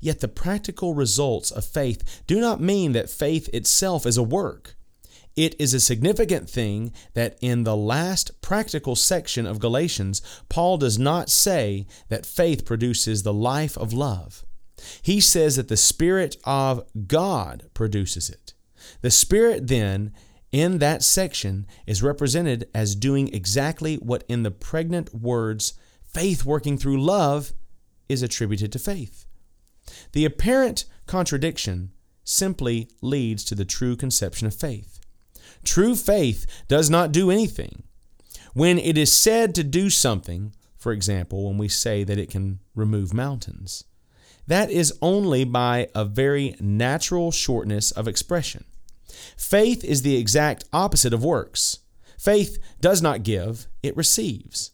Yet 0.00 0.20
the 0.20 0.28
practical 0.28 0.94
results 0.94 1.50
of 1.50 1.64
faith 1.64 2.22
do 2.26 2.40
not 2.40 2.60
mean 2.60 2.92
that 2.92 3.08
faith 3.08 3.48
itself 3.54 4.04
is 4.04 4.16
a 4.16 4.22
work. 4.22 4.76
It 5.36 5.60
is 5.60 5.74
a 5.74 5.80
significant 5.80 6.48
thing 6.48 6.92
that 7.14 7.36
in 7.40 7.64
the 7.64 7.76
last 7.76 8.40
practical 8.40 8.94
section 8.94 9.46
of 9.46 9.58
Galatians, 9.58 10.22
Paul 10.48 10.78
does 10.78 10.98
not 10.98 11.28
say 11.28 11.86
that 12.08 12.26
faith 12.26 12.64
produces 12.64 13.22
the 13.22 13.32
life 13.32 13.76
of 13.76 13.92
love. 13.92 14.44
He 15.02 15.20
says 15.20 15.56
that 15.56 15.68
the 15.68 15.76
Spirit 15.76 16.36
of 16.44 16.84
God 17.06 17.68
produces 17.74 18.30
it. 18.30 18.54
The 19.00 19.10
Spirit, 19.10 19.66
then, 19.66 20.12
in 20.52 20.78
that 20.78 21.02
section, 21.02 21.66
is 21.86 22.02
represented 22.02 22.68
as 22.74 22.94
doing 22.94 23.32
exactly 23.34 23.96
what 23.96 24.24
in 24.28 24.44
the 24.44 24.50
pregnant 24.50 25.14
words, 25.14 25.74
faith 26.04 26.44
working 26.44 26.78
through 26.78 27.02
love, 27.02 27.52
is 28.08 28.22
attributed 28.22 28.70
to 28.72 28.78
faith. 28.78 29.26
The 30.12 30.24
apparent 30.24 30.84
contradiction 31.06 31.90
simply 32.22 32.88
leads 33.02 33.42
to 33.44 33.54
the 33.54 33.64
true 33.64 33.96
conception 33.96 34.46
of 34.46 34.54
faith. 34.54 35.00
True 35.64 35.94
faith 35.96 36.46
does 36.68 36.90
not 36.90 37.12
do 37.12 37.30
anything. 37.30 37.82
When 38.52 38.78
it 38.78 38.96
is 38.96 39.12
said 39.12 39.54
to 39.54 39.64
do 39.64 39.90
something, 39.90 40.54
for 40.76 40.92
example, 40.92 41.48
when 41.48 41.58
we 41.58 41.68
say 41.68 42.04
that 42.04 42.18
it 42.18 42.30
can 42.30 42.60
remove 42.74 43.12
mountains, 43.12 43.84
that 44.46 44.70
is 44.70 44.96
only 45.00 45.44
by 45.44 45.88
a 45.94 46.04
very 46.04 46.54
natural 46.60 47.30
shortness 47.30 47.90
of 47.90 48.06
expression. 48.06 48.64
Faith 49.36 49.82
is 49.82 50.02
the 50.02 50.16
exact 50.16 50.64
opposite 50.72 51.14
of 51.14 51.24
works. 51.24 51.78
Faith 52.18 52.58
does 52.80 53.00
not 53.00 53.22
give, 53.22 53.66
it 53.82 53.96
receives. 53.96 54.70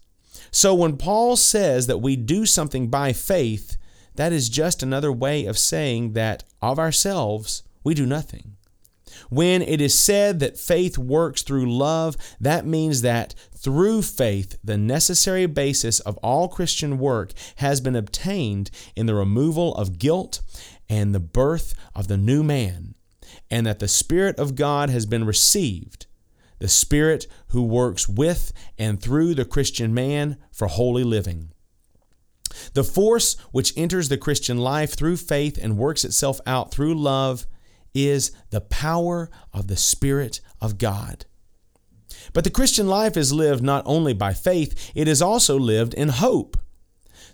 So 0.51 0.75
when 0.75 0.97
Paul 0.97 1.37
says 1.37 1.87
that 1.87 1.99
we 1.99 2.17
do 2.17 2.45
something 2.45 2.89
by 2.89 3.13
faith, 3.13 3.77
that 4.17 4.33
is 4.33 4.49
just 4.49 4.83
another 4.83 5.13
way 5.13 5.47
of 5.47 5.59
saying 5.59 6.13
that 6.15 6.45
of 6.61 6.79
ourselves 6.79 7.63
we 7.85 7.95
do 7.95 8.07
nothing. 8.07 8.57
When 9.29 9.63
it 9.63 9.81
is 9.81 9.99
said 9.99 10.41
that 10.41 10.59
faith 10.59 10.97
works 10.99 11.43
through 11.43 11.73
love, 11.73 12.17
that 12.41 12.67
means 12.67 13.03
that 13.03 13.35
through 13.55 14.03
faith, 14.03 14.59
the 14.65 14.79
necessary 14.79 15.47
basis 15.47 16.01
of 16.01 16.17
all 16.19 16.49
Christian 16.49 16.99
work 16.99 17.33
has 17.57 17.81
been 17.81 17.97
obtained 17.97 18.71
in 18.97 19.07
the 19.07 19.15
removal 19.15 19.75
of 19.75 19.99
guilt 19.99 20.41
and 20.89 21.15
the 21.15 21.21
birth 21.21 21.75
of 21.95 22.09
the 22.09 22.17
new 22.17 22.43
man, 22.43 22.95
and 23.51 23.67
that 23.67 23.79
the 23.79 23.89
Spirit 23.89 24.39
of 24.39 24.55
God 24.55 24.91
has 24.91 25.07
been 25.07 25.25
received, 25.25 26.07
the 26.59 26.69
Spirit 26.69 27.27
who 27.49 27.63
works 27.63 28.09
with 28.09 28.53
and 28.79 29.01
through 29.01 29.35
the 29.35 29.45
Christian 29.45 29.93
man 29.93 30.37
for 30.51 30.67
holy 30.67 31.05
living. 31.05 31.53
The 32.75 32.85
force 32.85 33.37
which 33.53 33.77
enters 33.77 34.09
the 34.09 34.19
Christian 34.19 34.59
life 34.59 34.95
through 34.95 35.19
faith 35.19 35.59
and 35.61 35.79
works 35.79 36.05
itself 36.05 36.41
out 36.47 36.73
through 36.73 36.95
love 36.95 37.47
is 37.95 38.33
the 38.51 38.61
power 38.61 39.31
of 39.53 39.67
the 39.67 39.77
Spirit 39.77 40.41
of 40.61 40.79
God. 40.79 41.27
But 42.33 42.45
the 42.45 42.51
Christian 42.51 42.87
life 42.87 43.17
is 43.17 43.33
lived 43.33 43.63
not 43.63 43.83
only 43.87 44.13
by 44.13 44.35
faith, 44.35 44.93
it 44.95 45.09
is 45.09 45.23
also 45.23 45.59
lived 45.59 45.95
in 45.95 46.09
hope. 46.09 46.57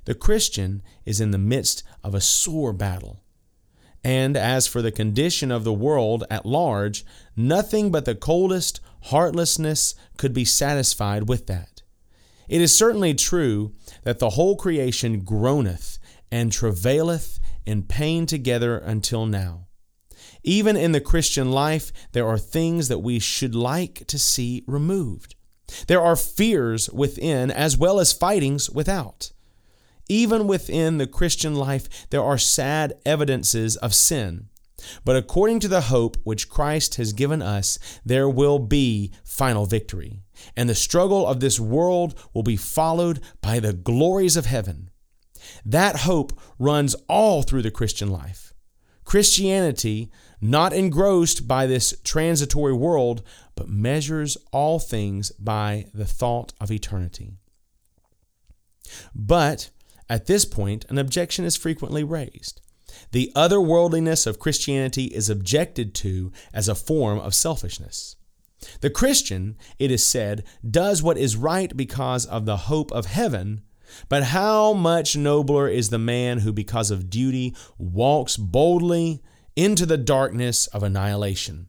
The 0.04 0.14
Christian 0.14 0.82
is 1.04 1.20
in 1.20 1.32
the 1.32 1.38
midst 1.38 1.82
of 2.02 2.14
a 2.14 2.20
sore 2.20 2.72
battle. 2.72 3.22
And 4.04 4.36
as 4.36 4.68
for 4.68 4.82
the 4.82 4.92
condition 4.92 5.50
of 5.50 5.64
the 5.64 5.72
world 5.72 6.24
at 6.30 6.46
large, 6.46 7.04
nothing 7.36 7.90
but 7.90 8.04
the 8.04 8.14
coldest 8.14 8.80
heartlessness 9.06 9.94
could 10.16 10.32
be 10.32 10.44
satisfied 10.44 11.28
with 11.28 11.46
that. 11.48 11.82
It 12.48 12.60
is 12.60 12.76
certainly 12.76 13.14
true 13.14 13.72
that 14.04 14.20
the 14.20 14.30
whole 14.30 14.56
creation 14.56 15.20
groaneth 15.20 15.98
and 16.30 16.52
travaileth 16.52 17.40
in 17.64 17.82
pain 17.82 18.26
together 18.26 18.78
until 18.78 19.26
now. 19.26 19.65
Even 20.46 20.76
in 20.76 20.92
the 20.92 21.00
Christian 21.00 21.50
life, 21.50 21.92
there 22.12 22.26
are 22.26 22.38
things 22.38 22.86
that 22.86 23.00
we 23.00 23.18
should 23.18 23.54
like 23.54 24.06
to 24.06 24.16
see 24.18 24.64
removed. 24.68 25.34
There 25.88 26.00
are 26.00 26.14
fears 26.14 26.88
within 26.90 27.50
as 27.50 27.76
well 27.76 27.98
as 27.98 28.12
fightings 28.12 28.70
without. 28.70 29.32
Even 30.08 30.46
within 30.46 30.98
the 30.98 31.08
Christian 31.08 31.56
life, 31.56 32.08
there 32.10 32.22
are 32.22 32.38
sad 32.38 32.94
evidences 33.04 33.74
of 33.76 33.92
sin. 33.92 34.48
But 35.04 35.16
according 35.16 35.58
to 35.60 35.68
the 35.68 35.80
hope 35.82 36.16
which 36.22 36.48
Christ 36.48 36.94
has 36.94 37.12
given 37.12 37.42
us, 37.42 37.80
there 38.04 38.28
will 38.28 38.60
be 38.60 39.10
final 39.24 39.66
victory. 39.66 40.20
And 40.56 40.68
the 40.68 40.76
struggle 40.76 41.26
of 41.26 41.40
this 41.40 41.58
world 41.58 42.14
will 42.32 42.44
be 42.44 42.56
followed 42.56 43.20
by 43.40 43.58
the 43.58 43.72
glories 43.72 44.36
of 44.36 44.46
heaven. 44.46 44.90
That 45.64 46.00
hope 46.00 46.38
runs 46.56 46.94
all 47.08 47.42
through 47.42 47.62
the 47.62 47.70
Christian 47.72 48.10
life. 48.10 48.52
Christianity, 49.04 50.10
not 50.40 50.72
engrossed 50.72 51.48
by 51.48 51.66
this 51.66 51.94
transitory 52.04 52.72
world, 52.72 53.22
but 53.54 53.68
measures 53.68 54.36
all 54.52 54.78
things 54.78 55.30
by 55.32 55.86
the 55.94 56.04
thought 56.04 56.52
of 56.60 56.70
eternity. 56.70 57.32
But 59.14 59.70
at 60.08 60.26
this 60.26 60.44
point, 60.44 60.84
an 60.88 60.98
objection 60.98 61.44
is 61.44 61.56
frequently 61.56 62.04
raised. 62.04 62.60
The 63.12 63.32
otherworldliness 63.34 64.26
of 64.26 64.38
Christianity 64.38 65.06
is 65.06 65.28
objected 65.28 65.94
to 65.96 66.32
as 66.52 66.68
a 66.68 66.74
form 66.74 67.18
of 67.18 67.34
selfishness. 67.34 68.16
The 68.80 68.90
Christian, 68.90 69.56
it 69.78 69.90
is 69.90 70.04
said, 70.04 70.44
does 70.68 71.02
what 71.02 71.18
is 71.18 71.36
right 71.36 71.76
because 71.76 72.24
of 72.24 72.46
the 72.46 72.56
hope 72.56 72.90
of 72.92 73.06
heaven, 73.06 73.62
but 74.08 74.24
how 74.24 74.72
much 74.72 75.16
nobler 75.16 75.68
is 75.68 75.90
the 75.90 75.98
man 75.98 76.38
who, 76.38 76.52
because 76.52 76.90
of 76.90 77.10
duty, 77.10 77.54
walks 77.78 78.36
boldly 78.36 79.22
into 79.56 79.86
the 79.86 79.96
darkness 79.96 80.66
of 80.68 80.82
annihilation. 80.82 81.68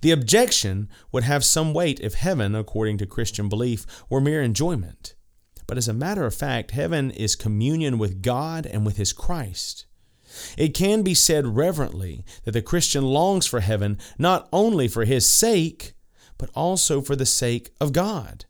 The 0.00 0.10
objection 0.10 0.88
would 1.12 1.24
have 1.24 1.44
some 1.44 1.72
weight 1.72 2.00
if 2.00 2.14
heaven, 2.14 2.54
according 2.54 2.98
to 2.98 3.06
Christian 3.06 3.48
belief, 3.48 3.86
were 4.08 4.20
mere 4.20 4.42
enjoyment. 4.42 5.14
But 5.66 5.78
as 5.78 5.86
a 5.86 5.92
matter 5.92 6.24
of 6.24 6.34
fact, 6.34 6.72
heaven 6.72 7.10
is 7.10 7.36
communion 7.36 7.98
with 7.98 8.22
God 8.22 8.66
and 8.66 8.84
with 8.84 8.96
His 8.96 9.12
Christ. 9.12 9.86
It 10.56 10.74
can 10.74 11.02
be 11.02 11.14
said 11.14 11.56
reverently 11.56 12.24
that 12.44 12.52
the 12.52 12.62
Christian 12.62 13.04
longs 13.04 13.46
for 13.46 13.60
heaven 13.60 13.98
not 14.18 14.48
only 14.52 14.88
for 14.88 15.04
his 15.04 15.26
sake, 15.26 15.94
but 16.36 16.50
also 16.54 17.00
for 17.00 17.16
the 17.16 17.26
sake 17.26 17.70
of 17.80 17.92
God. 17.92 18.44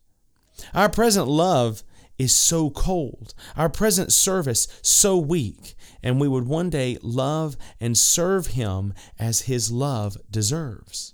Our 0.73 0.89
present 0.89 1.27
love 1.27 1.83
is 2.17 2.35
so 2.35 2.69
cold, 2.69 3.33
our 3.55 3.69
present 3.69 4.11
service 4.11 4.67
so 4.81 5.17
weak, 5.17 5.75
and 6.03 6.19
we 6.19 6.27
would 6.27 6.47
one 6.47 6.69
day 6.69 6.97
love 7.01 7.57
and 7.79 7.97
serve 7.97 8.47
Him 8.47 8.93
as 9.17 9.41
His 9.41 9.71
love 9.71 10.17
deserves. 10.29 11.13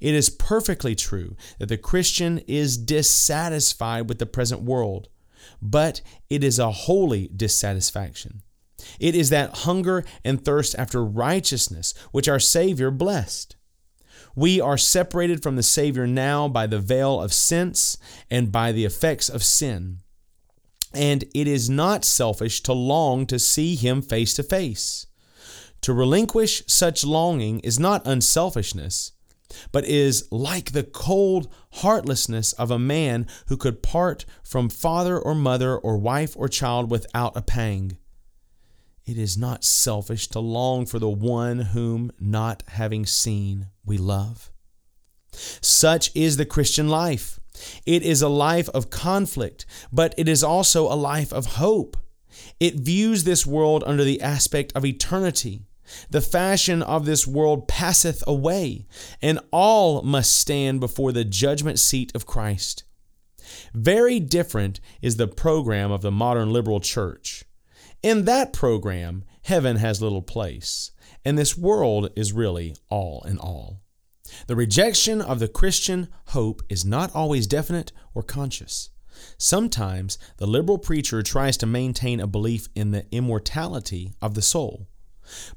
It 0.00 0.14
is 0.14 0.30
perfectly 0.30 0.94
true 0.94 1.36
that 1.58 1.68
the 1.68 1.78
Christian 1.78 2.38
is 2.46 2.76
dissatisfied 2.76 4.08
with 4.08 4.18
the 4.18 4.26
present 4.26 4.62
world, 4.62 5.08
but 5.62 6.00
it 6.28 6.44
is 6.44 6.58
a 6.58 6.70
holy 6.70 7.28
dissatisfaction. 7.28 8.42
It 9.00 9.14
is 9.14 9.30
that 9.30 9.58
hunger 9.58 10.04
and 10.24 10.44
thirst 10.44 10.74
after 10.78 11.04
righteousness 11.04 11.94
which 12.12 12.28
our 12.28 12.40
Savior 12.40 12.90
blessed. 12.90 13.56
We 14.34 14.60
are 14.60 14.76
separated 14.76 15.42
from 15.42 15.56
the 15.56 15.62
Savior 15.62 16.06
now 16.06 16.46
by 16.46 16.66
the 16.66 16.78
veil 16.78 17.20
of 17.20 17.32
sense 17.32 17.96
and 18.30 18.52
by 18.52 18.70
the 18.70 18.84
effects 18.84 19.28
of 19.30 19.42
sin. 19.42 20.00
And 20.96 21.24
it 21.34 21.46
is 21.46 21.68
not 21.68 22.04
selfish 22.04 22.62
to 22.62 22.72
long 22.72 23.26
to 23.26 23.38
see 23.38 23.74
Him 23.74 24.00
face 24.00 24.34
to 24.34 24.42
face. 24.42 25.06
To 25.82 25.92
relinquish 25.92 26.64
such 26.66 27.04
longing 27.04 27.60
is 27.60 27.78
not 27.78 28.06
unselfishness, 28.06 29.12
but 29.72 29.84
is 29.84 30.26
like 30.32 30.72
the 30.72 30.82
cold 30.82 31.48
heartlessness 31.74 32.54
of 32.54 32.70
a 32.70 32.78
man 32.78 33.26
who 33.48 33.56
could 33.56 33.82
part 33.82 34.24
from 34.42 34.68
father 34.68 35.18
or 35.18 35.34
mother 35.34 35.76
or 35.76 35.98
wife 35.98 36.34
or 36.36 36.48
child 36.48 36.90
without 36.90 37.36
a 37.36 37.42
pang. 37.42 37.98
It 39.04 39.18
is 39.18 39.36
not 39.36 39.62
selfish 39.62 40.26
to 40.28 40.40
long 40.40 40.86
for 40.86 40.98
the 40.98 41.08
one 41.08 41.60
whom, 41.60 42.10
not 42.18 42.64
having 42.68 43.06
seen, 43.06 43.68
we 43.84 43.98
love. 43.98 44.50
Such 45.60 46.10
is 46.16 46.36
the 46.36 46.46
Christian 46.46 46.88
life. 46.88 47.38
It 47.84 48.02
is 48.02 48.22
a 48.22 48.28
life 48.28 48.68
of 48.70 48.90
conflict, 48.90 49.66
but 49.92 50.14
it 50.16 50.28
is 50.28 50.42
also 50.42 50.92
a 50.92 50.94
life 50.94 51.32
of 51.32 51.46
hope. 51.46 51.96
It 52.60 52.74
views 52.74 53.24
this 53.24 53.46
world 53.46 53.82
under 53.86 54.04
the 54.04 54.20
aspect 54.20 54.72
of 54.74 54.84
eternity. 54.84 55.62
The 56.10 56.20
fashion 56.20 56.82
of 56.82 57.06
this 57.06 57.26
world 57.26 57.68
passeth 57.68 58.22
away, 58.26 58.86
and 59.22 59.38
all 59.52 60.02
must 60.02 60.36
stand 60.36 60.80
before 60.80 61.12
the 61.12 61.24
judgment 61.24 61.78
seat 61.78 62.12
of 62.14 62.26
Christ. 62.26 62.84
Very 63.72 64.18
different 64.18 64.80
is 65.00 65.16
the 65.16 65.28
program 65.28 65.92
of 65.92 66.02
the 66.02 66.10
modern 66.10 66.52
liberal 66.52 66.80
church. 66.80 67.44
In 68.02 68.24
that 68.24 68.52
program, 68.52 69.24
heaven 69.42 69.76
has 69.76 70.02
little 70.02 70.22
place, 70.22 70.90
and 71.24 71.38
this 71.38 71.56
world 71.56 72.10
is 72.16 72.32
really 72.32 72.74
all 72.88 73.24
in 73.26 73.38
all. 73.38 73.80
The 74.46 74.56
rejection 74.56 75.20
of 75.20 75.38
the 75.38 75.48
Christian 75.48 76.08
hope 76.26 76.62
is 76.68 76.84
not 76.84 77.14
always 77.14 77.46
definite 77.46 77.92
or 78.14 78.22
conscious. 78.22 78.90
Sometimes 79.38 80.18
the 80.36 80.46
liberal 80.46 80.78
preacher 80.78 81.22
tries 81.22 81.56
to 81.58 81.66
maintain 81.66 82.20
a 82.20 82.26
belief 82.26 82.68
in 82.74 82.90
the 82.90 83.06
immortality 83.10 84.12
of 84.20 84.34
the 84.34 84.42
soul. 84.42 84.88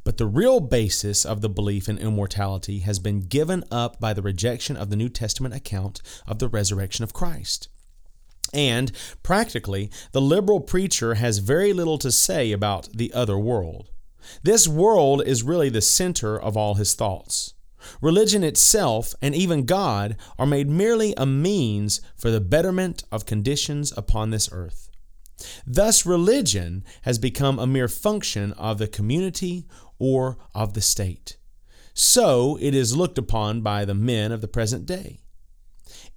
But 0.03 0.17
the 0.17 0.25
real 0.25 0.59
basis 0.59 1.25
of 1.25 1.41
the 1.41 1.49
belief 1.49 1.87
in 1.87 1.97
immortality 1.97 2.79
has 2.79 2.99
been 2.99 3.21
given 3.21 3.63
up 3.69 3.99
by 3.99 4.13
the 4.13 4.21
rejection 4.21 4.75
of 4.75 4.89
the 4.89 4.95
New 4.95 5.09
Testament 5.09 5.53
account 5.53 6.01
of 6.25 6.39
the 6.39 6.47
resurrection 6.47 7.03
of 7.03 7.13
Christ. 7.13 7.69
And 8.51 8.91
practically, 9.21 9.91
the 10.11 10.21
liberal 10.21 10.59
preacher 10.59 11.15
has 11.15 11.37
very 11.37 11.71
little 11.71 11.99
to 11.99 12.11
say 12.11 12.51
about 12.51 12.89
the 12.93 13.13
other 13.13 13.37
world. 13.37 13.91
This 14.41 14.67
world 14.67 15.21
is 15.25 15.43
really 15.43 15.69
the 15.69 15.81
center 15.81 16.39
of 16.39 16.57
all 16.57 16.75
his 16.75 16.95
thoughts. 16.95 17.53
Religion 18.01 18.43
itself 18.43 19.13
and 19.21 19.35
even 19.35 19.65
God 19.65 20.17
are 20.37 20.45
made 20.45 20.69
merely 20.69 21.13
a 21.17 21.25
means 21.25 22.01
for 22.15 22.29
the 22.29 22.41
betterment 22.41 23.03
of 23.11 23.25
conditions 23.25 23.93
upon 23.97 24.29
this 24.29 24.49
earth. 24.51 24.89
Thus, 25.65 26.05
religion 26.05 26.83
has 27.03 27.17
become 27.17 27.59
a 27.59 27.67
mere 27.67 27.87
function 27.87 28.53
of 28.53 28.77
the 28.77 28.87
community 28.87 29.65
or 29.97 30.37
of 30.53 30.73
the 30.73 30.81
state. 30.81 31.37
So 31.93 32.57
it 32.61 32.73
is 32.73 32.95
looked 32.95 33.17
upon 33.17 33.61
by 33.61 33.85
the 33.85 33.93
men 33.93 34.31
of 34.31 34.41
the 34.41 34.47
present 34.47 34.85
day. 34.85 35.19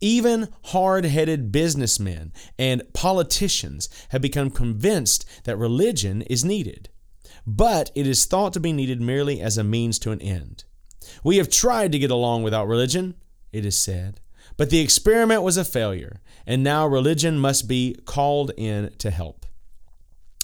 Even 0.01 0.49
hard 0.67 1.05
headed 1.05 1.53
businessmen 1.53 2.33
and 2.59 2.83
politicians 2.93 3.89
have 4.11 4.21
become 4.21 4.51
convinced 4.51 5.25
that 5.45 5.57
religion 5.57 6.23
is 6.23 6.45
needed, 6.45 6.89
but 7.47 7.91
it 7.95 8.07
is 8.07 8.25
thought 8.25 8.53
to 8.53 8.61
be 8.61 8.73
needed 8.73 9.01
merely 9.01 9.41
as 9.41 9.59
a 9.59 9.65
means 9.65 9.99
to 10.01 10.11
an 10.11 10.21
end. 10.21 10.65
We 11.25 11.37
have 11.39 11.49
tried 11.49 11.93
to 11.93 11.99
get 11.99 12.11
along 12.11 12.43
without 12.43 12.69
religion, 12.69 13.15
it 13.53 13.65
is 13.65 13.77
said, 13.77 14.21
but 14.57 14.71
the 14.71 14.81
experiment 14.81 15.43
was 15.43 15.57
a 15.57 15.65
failure, 15.65 16.21
and 16.47 16.63
now 16.63 16.87
religion 16.87 17.39
must 17.39 17.69
be 17.69 17.97
called 18.05 18.53
in 18.57 18.93
to 18.99 19.11
help. 19.11 19.47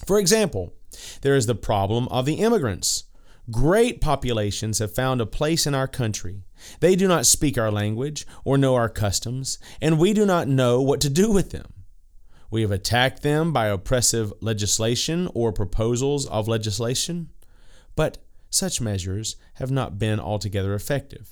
For 0.07 0.19
example, 0.19 0.75
there 1.23 1.37
is 1.37 1.47
the 1.47 1.55
problem 1.55 2.09
of 2.09 2.27
the 2.27 2.35
immigrants. 2.35 3.05
Great 3.51 4.01
populations 4.01 4.79
have 4.79 4.95
found 4.95 5.21
a 5.21 5.27
place 5.27 5.67
in 5.67 5.75
our 5.75 5.89
country. 5.89 6.45
They 6.81 6.97
do 6.97 7.09
not 7.09 7.27
speak 7.27 7.57
our 7.57 7.71
language 7.71 8.27
or 8.45 8.59
know 8.59 8.75
our 8.75 8.89
customs, 8.89 9.59
and 9.81 9.99
we 9.99 10.13
do 10.13 10.27
not 10.27 10.49
know 10.49 10.83
what 10.83 11.01
to 11.03 11.11
do 11.11 11.31
with 11.31 11.51
them. 11.51 11.73
We 12.51 12.63
have 12.63 12.71
attacked 12.71 13.23
them 13.23 13.53
by 13.53 13.67
oppressive 13.67 14.33
legislation 14.41 15.29
or 15.35 15.53
proposals 15.53 16.27
of 16.27 16.49
legislation, 16.49 17.29
but 17.95 18.19
such 18.51 18.81
measures 18.81 19.37
have 19.55 19.71
not 19.71 19.99
been 19.99 20.21
altogether 20.21 20.75
effective. 20.75 21.31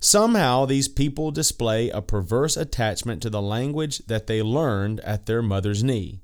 Somehow, 0.00 0.64
these 0.64 0.88
people 0.88 1.30
display 1.30 1.90
a 1.90 2.02
perverse 2.02 2.56
attachment 2.56 3.22
to 3.22 3.30
the 3.30 3.42
language 3.42 3.98
that 4.06 4.26
they 4.26 4.42
learned 4.42 5.00
at 5.00 5.26
their 5.26 5.42
mother's 5.42 5.82
knee. 5.82 6.20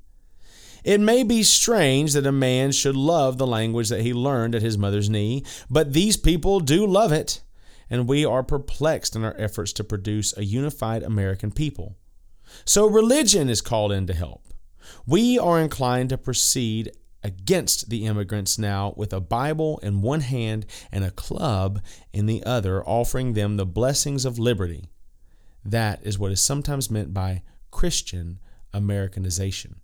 It 0.83 0.99
may 0.99 1.23
be 1.23 1.41
strange 1.41 2.13
that 2.13 2.27
a 2.27 2.31
man 2.31 2.71
should 2.71 2.95
love 2.95 3.37
the 3.37 3.47
language 3.47 3.89
that 3.89 4.01
he 4.01 4.13
learned 4.13 4.53
at 4.53 4.61
his 4.61 4.77
mother's 4.77 5.09
knee, 5.09 5.43
but 5.69 5.93
these 5.93 6.15
people 6.15 6.59
do 6.59 6.85
love 6.85 7.11
it, 7.11 7.41
and 7.89 8.07
we 8.07 8.23
are 8.23 8.43
perplexed 8.43 9.15
in 9.15 9.23
our 9.23 9.35
efforts 9.37 9.73
to 9.73 9.83
produce 9.83 10.37
a 10.37 10.45
unified 10.45 11.01
American 11.01 11.51
people. 11.51 11.97
So 12.65 12.85
religion 12.87 13.49
is 13.49 13.61
called 13.61 13.91
in 13.91 14.05
to 14.07 14.13
help. 14.13 14.45
We 15.07 15.39
are 15.39 15.59
inclined 15.59 16.09
to 16.09 16.17
proceed 16.17 16.91
against 17.25 17.89
the 17.89 18.05
immigrants 18.05 18.59
now 18.59 18.93
with 18.95 19.11
a 19.11 19.19
Bible 19.19 19.79
in 19.81 20.03
one 20.03 20.21
hand 20.21 20.63
and 20.91 21.03
a 21.03 21.09
club 21.09 21.81
in 22.13 22.27
the 22.27 22.43
other, 22.43 22.85
offering 22.85 23.33
them 23.33 23.57
the 23.57 23.65
blessings 23.65 24.25
of 24.25 24.37
liberty. 24.37 24.91
That 25.65 26.05
is 26.05 26.19
what 26.19 26.31
is 26.31 26.39
sometimes 26.39 26.91
meant 26.91 27.15
by 27.15 27.41
Christian 27.71 28.39
Americanization. 28.71 29.77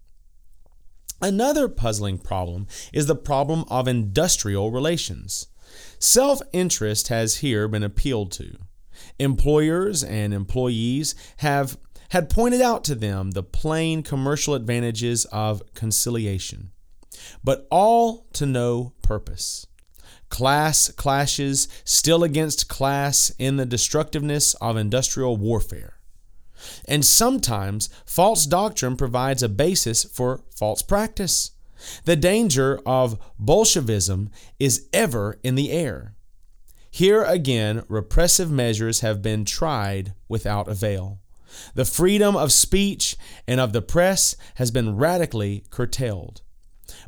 Another 1.19 1.67
puzzling 1.67 2.19
problem 2.19 2.67
is 2.93 3.07
the 3.07 3.15
problem 3.15 3.65
of 3.69 3.87
industrial 3.87 4.69
relations. 4.69 5.47
Self 5.97 6.41
interest 6.53 7.07
has 7.07 7.37
here 7.37 7.67
been 7.67 7.83
appealed 7.83 8.31
to. 8.33 8.55
Employers 9.17 10.03
and 10.03 10.31
employees 10.31 11.15
have 11.37 11.75
had 12.09 12.29
pointed 12.29 12.61
out 12.61 12.83
to 12.83 12.93
them 12.93 13.31
the 13.31 13.41
plain 13.41 14.03
commercial 14.03 14.53
advantages 14.53 15.25
of 15.25 15.63
conciliation, 15.73 16.71
but 17.43 17.67
all 17.69 18.27
to 18.33 18.45
no 18.45 18.93
purpose. 19.01 19.67
Class 20.29 20.89
clashes 20.91 21.67
still 21.83 22.23
against 22.23 22.69
class 22.69 23.31
in 23.37 23.57
the 23.57 23.65
destructiveness 23.65 24.53
of 24.55 24.77
industrial 24.77 25.35
warfare. 25.35 25.97
And 26.87 27.03
sometimes 27.03 27.89
false 28.05 28.45
doctrine 28.45 28.95
provides 28.95 29.43
a 29.43 29.49
basis 29.49 30.03
for 30.03 30.41
false 30.55 30.81
practice. 30.81 31.51
The 32.05 32.15
danger 32.15 32.79
of 32.85 33.19
Bolshevism 33.39 34.29
is 34.59 34.87
ever 34.93 35.39
in 35.43 35.55
the 35.55 35.71
air. 35.71 36.15
Here 36.89 37.23
again, 37.23 37.83
repressive 37.87 38.51
measures 38.51 38.99
have 38.99 39.21
been 39.21 39.45
tried 39.45 40.13
without 40.27 40.67
avail. 40.67 41.19
The 41.73 41.85
freedom 41.85 42.35
of 42.35 42.51
speech 42.51 43.17
and 43.47 43.59
of 43.59 43.73
the 43.73 43.81
press 43.81 44.35
has 44.55 44.71
been 44.71 44.95
radically 44.95 45.63
curtailed. 45.69 46.41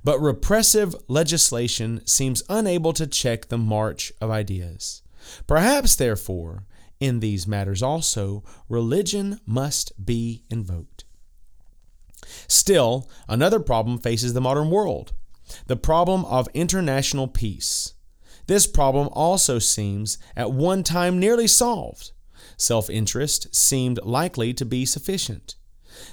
But 0.04 0.20
repressive 0.20 0.96
legislation 1.08 2.06
seems 2.06 2.44
unable 2.50 2.94
to 2.94 3.08
check 3.08 3.48
the 3.48 3.58
march 3.58 4.12
of 4.20 4.30
ideas. 4.30 5.02
Perhaps, 5.48 5.96
therefore, 5.96 6.66
in 7.00 7.20
these 7.20 7.48
matters 7.48 7.82
also, 7.82 8.44
religion 8.68 9.40
must 9.46 10.06
be 10.06 10.44
invoked. 10.50 11.06
Still, 12.48 13.10
another 13.28 13.60
problem 13.60 13.98
faces 13.98 14.34
the 14.34 14.42
modern 14.42 14.70
world 14.70 15.14
the 15.68 15.76
problem 15.76 16.26
of 16.26 16.48
international 16.54 17.28
peace. 17.28 17.94
This 18.48 18.66
problem 18.66 19.10
also 19.12 19.60
seems 19.60 20.18
at 20.36 20.52
one 20.52 20.84
time 20.84 21.20
nearly 21.20 21.48
solved. 21.48 22.12
Self 22.58 22.90
interest 22.90 23.54
seemed 23.54 24.00
likely 24.04 24.54
to 24.54 24.66
be 24.66 24.86
sufficient. 24.86 25.56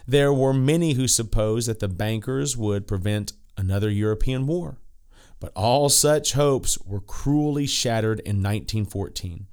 There 0.07 0.33
were 0.33 0.53
many 0.53 0.93
who 0.95 1.09
supposed 1.09 1.69
that 1.69 1.81
the 1.81 1.89
bankers 1.89 2.57
would 2.57 2.87
prevent 2.87 3.33
another 3.61 3.91
European 3.91 4.47
war. 4.47 4.78
But 5.39 5.53
all 5.55 5.89
such 5.89 6.32
hopes 6.32 6.78
were 6.85 7.01
cruelly 7.01 7.66
shattered 7.66 8.20
in 8.20 8.37
1914, 8.43 9.47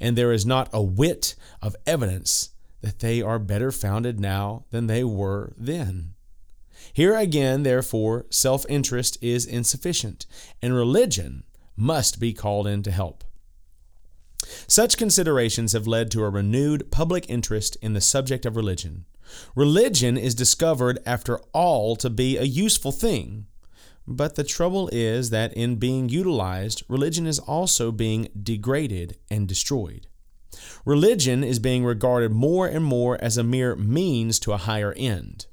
and 0.00 0.16
there 0.16 0.32
is 0.32 0.46
not 0.46 0.68
a 0.72 0.82
whit 0.82 1.34
of 1.60 1.74
evidence 1.86 2.50
that 2.80 2.98
they 2.98 3.22
are 3.22 3.38
better 3.38 3.72
founded 3.72 4.20
now 4.20 4.64
than 4.70 4.86
they 4.86 5.02
were 5.02 5.52
then. 5.56 6.14
Here 6.92 7.16
again, 7.16 7.62
therefore, 7.62 8.26
self 8.30 8.66
interest 8.68 9.18
is 9.20 9.46
insufficient, 9.46 10.26
and 10.60 10.74
religion 10.74 11.44
must 11.76 12.20
be 12.20 12.32
called 12.32 12.66
in 12.66 12.82
to 12.82 12.90
help. 12.90 13.24
Such 14.66 14.98
considerations 14.98 15.72
have 15.72 15.86
led 15.86 16.10
to 16.10 16.24
a 16.24 16.30
renewed 16.30 16.90
public 16.90 17.28
interest 17.28 17.76
in 17.80 17.92
the 17.92 18.00
subject 18.00 18.44
of 18.44 18.56
religion. 18.56 19.06
Religion 19.54 20.16
is 20.16 20.34
discovered, 20.34 20.98
after 21.06 21.38
all, 21.52 21.96
to 21.96 22.10
be 22.10 22.36
a 22.36 22.42
useful 22.42 22.92
thing. 22.92 23.46
But 24.06 24.34
the 24.34 24.44
trouble 24.44 24.88
is 24.92 25.30
that 25.30 25.52
in 25.54 25.76
being 25.76 26.08
utilized, 26.08 26.82
religion 26.88 27.26
is 27.26 27.38
also 27.38 27.92
being 27.92 28.28
degraded 28.40 29.16
and 29.30 29.46
destroyed. 29.46 30.08
Religion 30.84 31.42
is 31.44 31.58
being 31.58 31.84
regarded 31.84 32.32
more 32.32 32.66
and 32.66 32.84
more 32.84 33.22
as 33.22 33.38
a 33.38 33.44
mere 33.44 33.76
means 33.76 34.38
to 34.40 34.52
a 34.52 34.58
higher 34.58 34.92
end. 34.96 35.46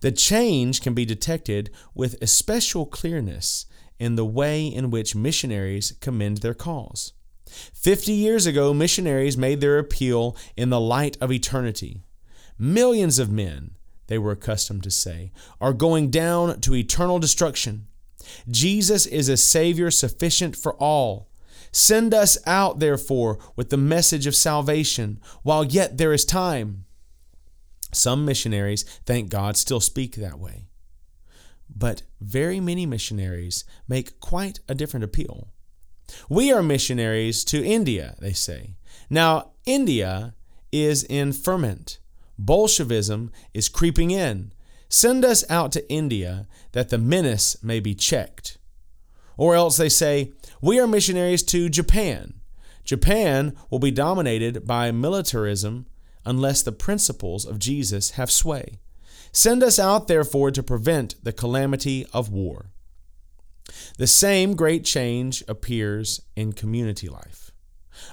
The 0.00 0.12
change 0.12 0.80
can 0.80 0.94
be 0.94 1.04
detected 1.04 1.70
with 1.94 2.20
especial 2.20 2.86
clearness 2.86 3.66
in 3.98 4.16
the 4.16 4.24
way 4.24 4.66
in 4.66 4.90
which 4.90 5.14
missionaries 5.14 5.92
commend 6.00 6.38
their 6.38 6.54
cause. 6.54 7.12
Fifty 7.46 8.12
years 8.12 8.46
ago, 8.46 8.74
missionaries 8.74 9.38
made 9.38 9.60
their 9.60 9.78
appeal 9.78 10.36
in 10.56 10.70
the 10.70 10.80
light 10.80 11.16
of 11.20 11.32
eternity. 11.32 12.02
Millions 12.58 13.18
of 13.18 13.30
men, 13.30 13.76
they 14.08 14.18
were 14.18 14.32
accustomed 14.32 14.82
to 14.82 14.90
say, 14.90 15.32
are 15.60 15.72
going 15.72 16.10
down 16.10 16.60
to 16.60 16.74
eternal 16.74 17.18
destruction. 17.18 17.86
Jesus 18.50 19.06
is 19.06 19.28
a 19.28 19.36
Savior 19.36 19.90
sufficient 19.90 20.56
for 20.56 20.74
all. 20.74 21.28
Send 21.70 22.12
us 22.12 22.38
out, 22.46 22.78
therefore, 22.78 23.38
with 23.54 23.70
the 23.70 23.76
message 23.76 24.26
of 24.26 24.34
salvation, 24.34 25.20
while 25.42 25.64
yet 25.64 25.98
there 25.98 26.12
is 26.12 26.24
time. 26.24 26.84
Some 27.92 28.24
missionaries, 28.24 28.82
thank 29.06 29.30
God, 29.30 29.56
still 29.56 29.80
speak 29.80 30.16
that 30.16 30.38
way. 30.38 30.66
But 31.74 32.02
very 32.20 32.60
many 32.60 32.86
missionaries 32.86 33.64
make 33.86 34.20
quite 34.20 34.60
a 34.68 34.74
different 34.74 35.04
appeal. 35.04 35.48
We 36.28 36.50
are 36.52 36.62
missionaries 36.62 37.44
to 37.44 37.64
India, 37.64 38.14
they 38.18 38.32
say. 38.32 38.76
Now, 39.10 39.52
India 39.66 40.34
is 40.72 41.04
in 41.04 41.32
ferment. 41.32 41.98
Bolshevism 42.38 43.30
is 43.52 43.68
creeping 43.68 44.10
in. 44.10 44.52
Send 44.88 45.24
us 45.24 45.44
out 45.50 45.72
to 45.72 45.90
India 45.90 46.46
that 46.72 46.88
the 46.88 46.98
menace 46.98 47.62
may 47.62 47.80
be 47.80 47.94
checked. 47.94 48.58
Or 49.36 49.54
else 49.54 49.76
they 49.76 49.88
say, 49.88 50.32
We 50.60 50.80
are 50.80 50.86
missionaries 50.86 51.42
to 51.44 51.68
Japan. 51.68 52.34
Japan 52.84 53.54
will 53.70 53.78
be 53.78 53.90
dominated 53.90 54.66
by 54.66 54.90
militarism 54.90 55.86
unless 56.24 56.62
the 56.62 56.72
principles 56.72 57.44
of 57.44 57.58
Jesus 57.58 58.12
have 58.12 58.30
sway. 58.30 58.78
Send 59.32 59.62
us 59.62 59.78
out, 59.78 60.08
therefore, 60.08 60.50
to 60.50 60.62
prevent 60.62 61.22
the 61.22 61.32
calamity 61.32 62.06
of 62.12 62.30
war. 62.30 62.70
The 63.98 64.06
same 64.06 64.56
great 64.56 64.84
change 64.84 65.44
appears 65.46 66.22
in 66.34 66.54
community 66.54 67.08
life. 67.08 67.50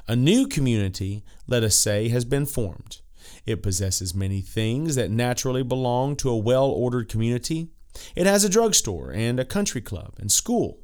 A 0.08 0.16
new 0.16 0.48
community, 0.48 1.24
let 1.48 1.64
us 1.64 1.76
say, 1.76 2.10
has 2.10 2.26
been 2.26 2.46
formed. 2.46 3.00
It 3.46 3.64
possesses 3.64 4.16
many 4.16 4.42
things 4.42 4.96
that 4.96 5.12
naturally 5.12 5.64
belong 5.64 6.16
to 6.18 6.30
a 6.30 6.38
well 6.38 6.68
ordered 6.68 7.10
community. 7.10 7.70
It 8.16 8.26
has 8.26 8.44
a 8.44 8.50
drugstore 8.50 9.12
and 9.12 9.40
a 9.40 9.46
country 9.46 9.82
club 9.82 10.16
and 10.20 10.32
school. 10.32 10.80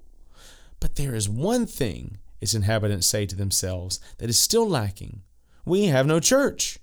But 0.79 0.95
there 0.95 1.15
is 1.15 1.27
one 1.27 1.65
thing 1.65 2.17
its 2.39 2.53
inhabitants 2.53 3.07
say 3.07 3.25
to 3.25 3.35
themselves 3.35 3.99
that 4.17 4.29
is 4.29 4.39
still 4.39 4.67
lacking 4.67 5.21
we 5.65 5.85
have 5.85 6.07
no 6.07 6.19
church. 6.19 6.79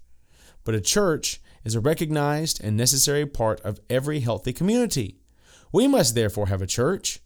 But 0.64 0.74
a 0.74 0.80
church 0.80 1.40
is 1.64 1.74
a 1.74 1.80
recognized 1.80 2.62
and 2.62 2.76
necessary 2.76 3.26
part 3.26 3.60
of 3.62 3.80
every 3.90 4.20
healthy 4.20 4.52
community. 4.52 5.18
We 5.72 5.86
must 5.86 6.14
therefore 6.14 6.46
have 6.46 6.62
a 6.62 6.66
church. 6.66 7.20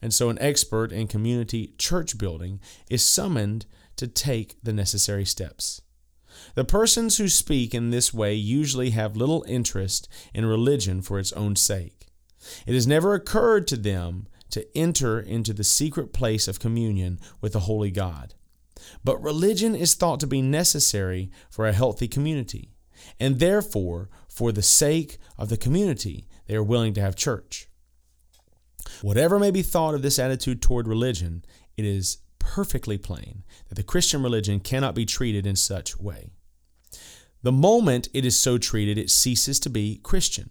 And 0.00 0.12
so 0.12 0.28
an 0.28 0.38
expert 0.40 0.92
in 0.92 1.08
community 1.08 1.74
church 1.78 2.18
building 2.18 2.60
is 2.88 3.04
summoned 3.04 3.66
to 3.96 4.06
take 4.06 4.56
the 4.62 4.72
necessary 4.72 5.24
steps. 5.24 5.80
The 6.56 6.64
persons 6.64 7.18
who 7.18 7.28
speak 7.28 7.74
in 7.74 7.90
this 7.90 8.14
way 8.14 8.32
usually 8.32 8.90
have 8.90 9.14
little 9.14 9.44
interest 9.46 10.08
in 10.32 10.46
religion 10.46 11.02
for 11.02 11.18
its 11.18 11.30
own 11.34 11.54
sake. 11.54 12.08
It 12.66 12.72
has 12.72 12.86
never 12.86 13.12
occurred 13.12 13.68
to 13.68 13.76
them 13.76 14.26
to 14.50 14.66
enter 14.74 15.20
into 15.20 15.52
the 15.52 15.62
secret 15.62 16.14
place 16.14 16.48
of 16.48 16.58
communion 16.58 17.20
with 17.42 17.52
the 17.52 17.60
Holy 17.60 17.90
God. 17.90 18.32
But 19.04 19.22
religion 19.22 19.74
is 19.74 19.94
thought 19.94 20.18
to 20.20 20.26
be 20.26 20.40
necessary 20.40 21.30
for 21.50 21.66
a 21.66 21.74
healthy 21.74 22.08
community, 22.08 22.70
and 23.20 23.38
therefore, 23.38 24.08
for 24.26 24.50
the 24.50 24.62
sake 24.62 25.18
of 25.36 25.50
the 25.50 25.58
community, 25.58 26.26
they 26.46 26.56
are 26.56 26.62
willing 26.62 26.94
to 26.94 27.02
have 27.02 27.16
church. 27.16 27.68
Whatever 29.02 29.38
may 29.38 29.50
be 29.50 29.60
thought 29.60 29.94
of 29.94 30.00
this 30.00 30.18
attitude 30.18 30.62
toward 30.62 30.88
religion, 30.88 31.44
it 31.76 31.84
is 31.84 32.16
perfectly 32.38 32.96
plain 32.96 33.42
that 33.68 33.74
the 33.74 33.82
Christian 33.82 34.22
religion 34.22 34.58
cannot 34.58 34.94
be 34.94 35.04
treated 35.04 35.46
in 35.46 35.56
such 35.56 35.98
way. 35.98 36.30
The 37.42 37.52
moment 37.52 38.08
it 38.12 38.24
is 38.24 38.38
so 38.38 38.58
treated, 38.58 38.98
it 38.98 39.10
ceases 39.10 39.60
to 39.60 39.70
be 39.70 40.00
Christian. 40.02 40.50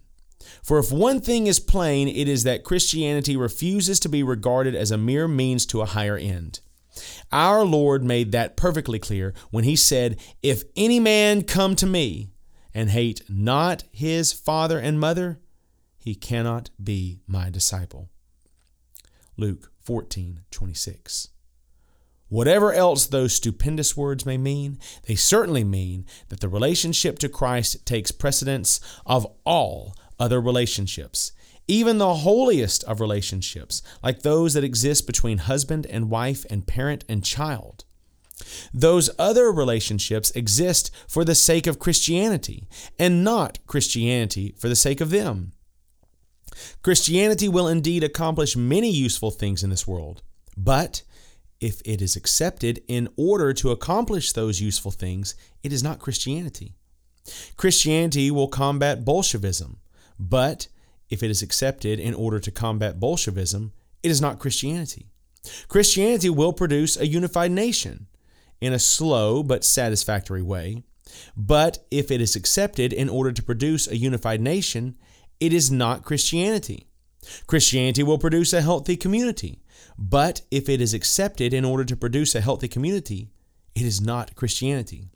For 0.62 0.78
if 0.78 0.92
one 0.92 1.20
thing 1.20 1.46
is 1.46 1.60
plain, 1.60 2.08
it 2.08 2.28
is 2.28 2.44
that 2.44 2.64
Christianity 2.64 3.36
refuses 3.36 4.00
to 4.00 4.08
be 4.08 4.22
regarded 4.22 4.74
as 4.74 4.90
a 4.90 4.98
mere 4.98 5.28
means 5.28 5.66
to 5.66 5.80
a 5.80 5.86
higher 5.86 6.16
end. 6.16 6.60
Our 7.30 7.64
Lord 7.64 8.02
made 8.02 8.32
that 8.32 8.56
perfectly 8.56 8.98
clear 8.98 9.34
when 9.50 9.64
he 9.64 9.76
said, 9.76 10.18
If 10.42 10.62
any 10.76 11.00
man 11.00 11.42
come 11.42 11.76
to 11.76 11.86
me 11.86 12.30
and 12.72 12.90
hate 12.90 13.22
not 13.28 13.84
his 13.92 14.32
father 14.32 14.78
and 14.78 14.98
mother, 14.98 15.40
he 15.98 16.14
cannot 16.14 16.70
be 16.82 17.20
my 17.26 17.50
disciple. 17.50 18.08
Luke 19.36 19.72
14 19.82 20.40
26. 20.50 21.28
Whatever 22.28 22.72
else 22.72 23.06
those 23.06 23.34
stupendous 23.34 23.96
words 23.96 24.26
may 24.26 24.36
mean, 24.36 24.78
they 25.06 25.14
certainly 25.14 25.62
mean 25.62 26.04
that 26.28 26.40
the 26.40 26.48
relationship 26.48 27.18
to 27.20 27.28
Christ 27.28 27.86
takes 27.86 28.10
precedence 28.10 28.80
of 29.04 29.26
all 29.44 29.94
other 30.18 30.40
relationships, 30.40 31.32
even 31.68 31.98
the 31.98 32.14
holiest 32.14 32.82
of 32.84 33.00
relationships, 33.00 33.82
like 34.02 34.22
those 34.22 34.54
that 34.54 34.64
exist 34.64 35.06
between 35.06 35.38
husband 35.38 35.86
and 35.86 36.10
wife 36.10 36.44
and 36.50 36.66
parent 36.66 37.04
and 37.08 37.24
child. 37.24 37.84
Those 38.74 39.08
other 39.18 39.50
relationships 39.52 40.30
exist 40.32 40.90
for 41.08 41.24
the 41.24 41.34
sake 41.34 41.66
of 41.66 41.78
Christianity, 41.78 42.68
and 42.98 43.24
not 43.24 43.58
Christianity 43.66 44.54
for 44.58 44.68
the 44.68 44.76
sake 44.76 45.00
of 45.00 45.10
them. 45.10 45.52
Christianity 46.82 47.48
will 47.48 47.68
indeed 47.68 48.02
accomplish 48.02 48.56
many 48.56 48.90
useful 48.90 49.30
things 49.30 49.62
in 49.62 49.70
this 49.70 49.86
world, 49.86 50.22
but 50.56 51.02
if 51.60 51.80
it 51.84 52.02
is 52.02 52.16
accepted 52.16 52.82
in 52.86 53.08
order 53.16 53.52
to 53.54 53.70
accomplish 53.70 54.32
those 54.32 54.60
useful 54.60 54.90
things, 54.90 55.34
it 55.62 55.72
is 55.72 55.82
not 55.82 55.98
Christianity. 55.98 56.74
Christianity 57.56 58.30
will 58.30 58.48
combat 58.48 59.04
Bolshevism, 59.04 59.78
but 60.18 60.68
if 61.10 61.22
it 61.22 61.30
is 61.30 61.42
accepted 61.42 61.98
in 61.98 62.14
order 62.14 62.38
to 62.38 62.50
combat 62.50 63.00
Bolshevism, 63.00 63.72
it 64.02 64.10
is 64.10 64.20
not 64.20 64.38
Christianity. 64.38 65.06
Christianity 65.68 66.30
will 66.30 66.52
produce 66.52 66.96
a 66.96 67.06
unified 67.06 67.52
nation 67.52 68.06
in 68.60 68.72
a 68.72 68.78
slow 68.78 69.42
but 69.42 69.64
satisfactory 69.64 70.42
way, 70.42 70.82
but 71.36 71.84
if 71.90 72.10
it 72.10 72.20
is 72.20 72.36
accepted 72.36 72.92
in 72.92 73.08
order 73.08 73.32
to 73.32 73.42
produce 73.42 73.86
a 73.86 73.96
unified 73.96 74.40
nation, 74.40 74.96
it 75.40 75.52
is 75.52 75.70
not 75.70 76.04
Christianity. 76.04 76.86
Christianity 77.46 78.02
will 78.02 78.18
produce 78.18 78.52
a 78.52 78.62
healthy 78.62 78.96
community, 78.96 79.60
but 79.98 80.42
if 80.50 80.68
it 80.68 80.80
is 80.80 80.94
accepted 80.94 81.54
in 81.54 81.64
order 81.64 81.84
to 81.84 81.96
produce 81.96 82.34
a 82.34 82.40
healthy 82.40 82.68
community, 82.68 83.30
it 83.74 83.82
is 83.82 84.00
not 84.00 84.34
Christianity. 84.34 85.08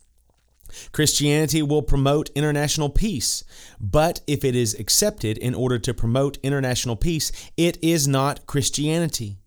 Christianity 0.92 1.62
will 1.62 1.82
promote 1.82 2.30
international 2.34 2.90
peace, 2.90 3.44
but 3.80 4.20
if 4.26 4.44
it 4.44 4.54
is 4.54 4.78
accepted 4.78 5.36
in 5.38 5.54
order 5.54 5.78
to 5.78 5.94
promote 5.94 6.38
international 6.42 6.96
peace, 6.96 7.32
it 7.56 7.76
is 7.82 8.06
not 8.06 8.46
Christianity. 8.46 9.38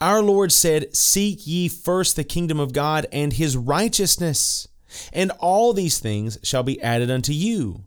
Our 0.00 0.22
Lord 0.22 0.52
said, 0.52 0.94
Seek 0.94 1.46
ye 1.46 1.68
first 1.68 2.16
the 2.16 2.24
kingdom 2.24 2.60
of 2.60 2.72
God 2.72 3.06
and 3.12 3.32
his 3.32 3.56
righteousness, 3.56 4.68
and 5.12 5.32
all 5.40 5.72
these 5.72 5.98
things 5.98 6.38
shall 6.42 6.62
be 6.62 6.80
added 6.80 7.10
unto 7.10 7.32
you. 7.32 7.84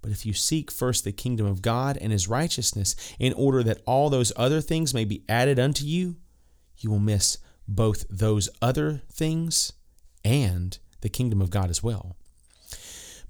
But 0.00 0.12
if 0.12 0.24
you 0.24 0.32
seek 0.32 0.70
first 0.70 1.04
the 1.04 1.12
kingdom 1.12 1.46
of 1.46 1.62
God 1.62 1.98
and 2.00 2.12
his 2.12 2.28
righteousness, 2.28 2.94
in 3.18 3.32
order 3.32 3.62
that 3.64 3.82
all 3.84 4.10
those 4.10 4.32
other 4.36 4.60
things 4.60 4.94
may 4.94 5.04
be 5.04 5.24
added 5.28 5.58
unto 5.58 5.84
you, 5.84 6.16
you 6.78 6.90
will 6.90 7.00
miss 7.00 7.38
both 7.66 8.04
those 8.08 8.48
other 8.62 9.02
things 9.10 9.72
and 10.24 10.78
the 11.00 11.08
kingdom 11.08 11.42
of 11.42 11.50
God 11.50 11.70
as 11.70 11.82
well. 11.82 12.16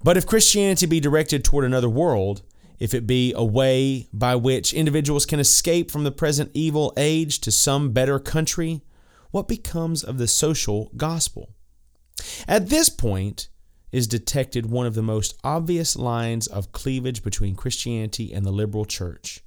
But 0.03 0.15
if 0.15 0.25
Christianity 0.25 0.85
be 0.85 0.99
directed 0.99 1.43
toward 1.43 1.65
another 1.65 1.89
world, 1.89 2.41
if 2.79 2.93
it 2.93 3.05
be 3.05 3.33
a 3.35 3.43
way 3.43 4.07
by 4.13 4.35
which 4.35 4.73
individuals 4.73 5.25
can 5.25 5.39
escape 5.39 5.91
from 5.91 6.05
the 6.05 6.11
present 6.11 6.51
evil 6.53 6.93
age 6.95 7.41
to 7.41 7.51
some 7.51 7.91
better 7.91 8.19
country, 8.19 8.81
what 9.31 9.47
becomes 9.47 10.03
of 10.03 10.17
the 10.17 10.27
social 10.27 10.91
gospel? 10.95 11.49
At 12.47 12.69
this 12.69 12.89
point 12.89 13.49
is 13.91 14.07
detected 14.07 14.65
one 14.65 14.85
of 14.85 14.95
the 14.95 15.01
most 15.01 15.37
obvious 15.43 15.95
lines 15.95 16.47
of 16.47 16.71
cleavage 16.71 17.23
between 17.23 17.55
Christianity 17.55 18.33
and 18.33 18.45
the 18.45 18.51
liberal 18.51 18.85
church. 18.85 19.41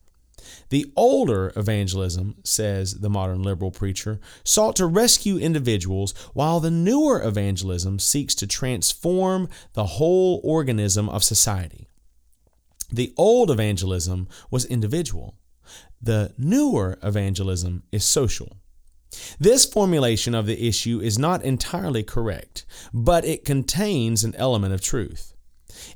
The 0.71 0.93
older 0.97 1.53
evangelism, 1.55 2.37
says 2.43 2.95
the 2.95 3.11
modern 3.11 3.43
liberal 3.43 3.71
preacher, 3.71 4.21
sought 4.45 4.77
to 4.77 4.87
rescue 4.87 5.39
individuals, 5.39 6.15
while 6.33 6.61
the 6.61 6.71
newer 6.71 7.23
evangelism 7.23 7.99
seeks 7.99 8.35
to 8.37 8.47
transform 8.47 9.49
the 9.75 9.85
whole 9.85 10.41
organism 10.43 11.09
of 11.09 11.23
society. 11.23 11.87
The 12.91 13.15
old 13.17 13.51
evangelism 13.51 14.29
was 14.51 14.65
individual, 14.65 15.37
the 16.01 16.35
newer 16.37 16.99
evangelism 17.03 17.85
is 17.93 18.05
social. 18.05 18.57
This 19.39 19.65
formulation 19.65 20.35
of 20.35 20.47
the 20.47 20.67
issue 20.67 21.01
is 21.01 21.19
not 21.19 21.45
entirely 21.45 22.03
correct, 22.03 22.65
but 22.93 23.25
it 23.25 23.45
contains 23.45 24.25
an 24.25 24.35
element 24.37 24.73
of 24.75 24.81
truth. 24.81 25.35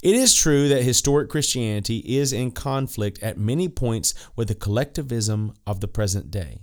It 0.03 0.15
is 0.15 0.35
true 0.35 0.69
that 0.69 0.83
historic 0.83 1.29
Christianity 1.29 1.99
is 1.99 2.33
in 2.33 2.51
conflict 2.51 3.23
at 3.23 3.39
many 3.39 3.69
points 3.69 4.15
with 4.35 4.49
the 4.49 4.55
collectivism 4.55 5.53
of 5.67 5.81
the 5.81 5.89
present 5.89 6.31
day. 6.31 6.63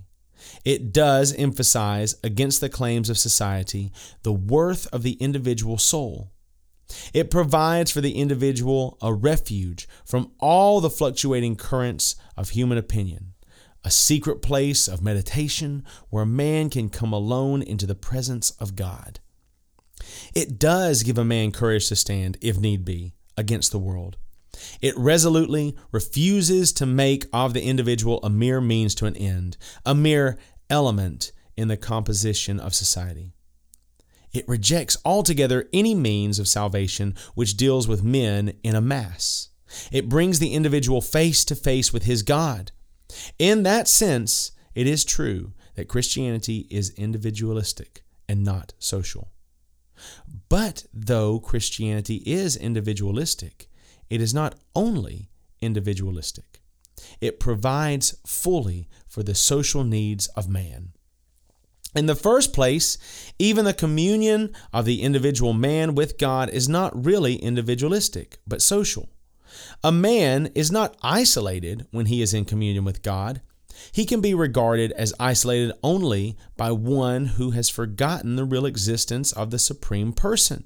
It 0.64 0.92
does 0.92 1.32
emphasize, 1.32 2.16
against 2.22 2.60
the 2.60 2.68
claims 2.68 3.08
of 3.08 3.18
society, 3.18 3.92
the 4.22 4.32
worth 4.32 4.86
of 4.92 5.02
the 5.02 5.14
individual 5.14 5.78
soul. 5.78 6.32
It 7.12 7.30
provides 7.30 7.90
for 7.90 8.00
the 8.00 8.16
individual 8.16 8.98
a 9.00 9.12
refuge 9.12 9.88
from 10.04 10.32
all 10.38 10.80
the 10.80 10.90
fluctuating 10.90 11.56
currents 11.56 12.16
of 12.36 12.50
human 12.50 12.76
opinion, 12.76 13.33
a 13.84 13.90
secret 13.90 14.40
place 14.40 14.88
of 14.88 15.02
meditation 15.02 15.84
where 16.10 16.24
man 16.24 16.70
can 16.70 16.88
come 16.88 17.12
alone 17.12 17.62
into 17.62 17.86
the 17.86 17.94
presence 17.94 18.50
of 18.52 18.76
God. 18.76 19.20
It 20.34 20.58
does 20.58 21.02
give 21.02 21.18
a 21.18 21.24
man 21.24 21.52
courage 21.52 21.88
to 21.88 21.96
stand, 21.96 22.38
if 22.40 22.58
need 22.58 22.84
be, 22.84 23.12
against 23.36 23.72
the 23.72 23.78
world. 23.78 24.16
It 24.80 24.96
resolutely 24.96 25.76
refuses 25.92 26.72
to 26.74 26.86
make 26.86 27.26
of 27.32 27.54
the 27.54 27.62
individual 27.62 28.20
a 28.22 28.30
mere 28.30 28.60
means 28.60 28.94
to 28.96 29.06
an 29.06 29.16
end, 29.16 29.56
a 29.84 29.94
mere 29.94 30.38
element 30.70 31.32
in 31.56 31.68
the 31.68 31.76
composition 31.76 32.60
of 32.60 32.74
society. 32.74 33.32
It 34.32 34.48
rejects 34.48 34.96
altogether 35.04 35.68
any 35.72 35.94
means 35.94 36.38
of 36.38 36.48
salvation 36.48 37.14
which 37.34 37.56
deals 37.56 37.86
with 37.86 38.02
men 38.02 38.54
in 38.64 38.74
a 38.74 38.80
mass. 38.80 39.50
It 39.92 40.08
brings 40.08 40.38
the 40.38 40.52
individual 40.52 41.00
face 41.00 41.44
to 41.46 41.54
face 41.54 41.92
with 41.92 42.04
his 42.04 42.22
God. 42.22 42.72
In 43.38 43.62
that 43.64 43.88
sense, 43.88 44.52
it 44.74 44.86
is 44.86 45.04
true 45.04 45.52
that 45.74 45.88
Christianity 45.88 46.66
is 46.70 46.90
individualistic 46.90 48.02
and 48.28 48.44
not 48.44 48.72
social. 48.78 49.30
But 50.48 50.84
though 50.92 51.38
Christianity 51.38 52.22
is 52.26 52.56
individualistic, 52.56 53.68
it 54.10 54.20
is 54.20 54.34
not 54.34 54.54
only 54.74 55.30
individualistic. 55.60 56.60
It 57.20 57.40
provides 57.40 58.16
fully 58.26 58.88
for 59.06 59.22
the 59.22 59.34
social 59.34 59.84
needs 59.84 60.26
of 60.28 60.48
man. 60.48 60.92
In 61.94 62.06
the 62.06 62.16
first 62.16 62.52
place, 62.52 62.98
even 63.38 63.64
the 63.64 63.72
communion 63.72 64.52
of 64.72 64.84
the 64.84 65.02
individual 65.02 65.52
man 65.52 65.94
with 65.94 66.18
God 66.18 66.50
is 66.50 66.68
not 66.68 67.04
really 67.04 67.36
individualistic, 67.36 68.38
but 68.46 68.60
social. 68.60 69.08
A 69.82 69.92
man 69.92 70.50
is 70.54 70.72
not 70.72 70.96
isolated 71.02 71.86
when 71.90 72.06
he 72.06 72.22
is 72.22 72.34
in 72.34 72.44
communion 72.44 72.84
with 72.84 73.02
God. 73.02 73.40
He 73.92 74.04
can 74.04 74.20
be 74.20 74.34
regarded 74.34 74.92
as 74.92 75.12
isolated 75.18 75.72
only 75.82 76.36
by 76.56 76.70
one 76.70 77.26
who 77.26 77.50
has 77.50 77.68
forgotten 77.68 78.36
the 78.36 78.44
real 78.44 78.66
existence 78.66 79.32
of 79.32 79.50
the 79.50 79.58
Supreme 79.58 80.12
Person. 80.12 80.64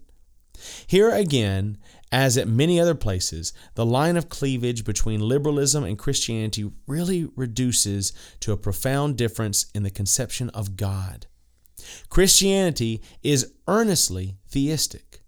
Here 0.87 1.11
again, 1.11 1.79
as 2.11 2.37
at 2.37 2.49
many 2.49 2.81
other 2.81 2.95
places, 2.95 3.53
the 3.75 3.87
line 3.87 4.17
of 4.17 4.29
cleavage 4.29 4.85
between 4.85 5.21
liberalism 5.21 5.85
and 5.85 5.99
Christianity 5.99 6.71
really 6.87 7.29
reduces 7.37 8.13
to 8.41 8.53
a 8.53 8.57
profound 8.57 9.17
difference 9.17 9.67
in 9.75 9.83
the 9.83 9.91
conception 9.91 10.51
of 10.51 10.77
God. 10.77 11.27
Christianity 12.09 13.03
is 13.23 13.53
earnestly 13.67 14.37
theistic. 14.49 15.23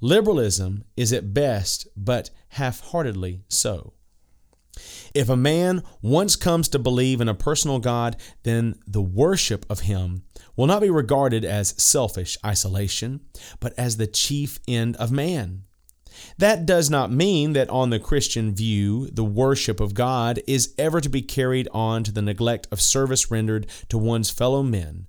Liberalism 0.00 0.84
is 0.96 1.12
at 1.12 1.32
best 1.32 1.88
but 1.96 2.30
half 2.48 2.80
heartedly 2.80 3.42
so. 3.48 3.92
If 5.14 5.28
a 5.28 5.36
man 5.36 5.82
once 6.02 6.36
comes 6.36 6.68
to 6.68 6.78
believe 6.78 7.20
in 7.20 7.28
a 7.28 7.34
personal 7.34 7.78
God, 7.78 8.16
then 8.42 8.78
the 8.86 9.02
worship 9.02 9.64
of 9.70 9.80
him 9.80 10.24
will 10.54 10.66
not 10.66 10.82
be 10.82 10.90
regarded 10.90 11.44
as 11.44 11.82
selfish 11.82 12.36
isolation, 12.44 13.20
but 13.58 13.72
as 13.78 13.96
the 13.96 14.06
chief 14.06 14.60
end 14.68 14.96
of 14.96 15.10
man. 15.10 15.62
That 16.38 16.66
does 16.66 16.90
not 16.90 17.12
mean 17.12 17.52
that 17.54 17.70
on 17.70 17.90
the 17.90 17.98
Christian 17.98 18.54
view, 18.54 19.08
the 19.08 19.24
worship 19.24 19.80
of 19.80 19.94
God 19.94 20.40
is 20.46 20.74
ever 20.78 21.00
to 21.00 21.08
be 21.08 21.22
carried 21.22 21.68
on 21.72 22.04
to 22.04 22.12
the 22.12 22.22
neglect 22.22 22.68
of 22.70 22.80
service 22.80 23.30
rendered 23.30 23.66
to 23.88 23.98
one's 23.98 24.30
fellow 24.30 24.62
men. 24.62 25.06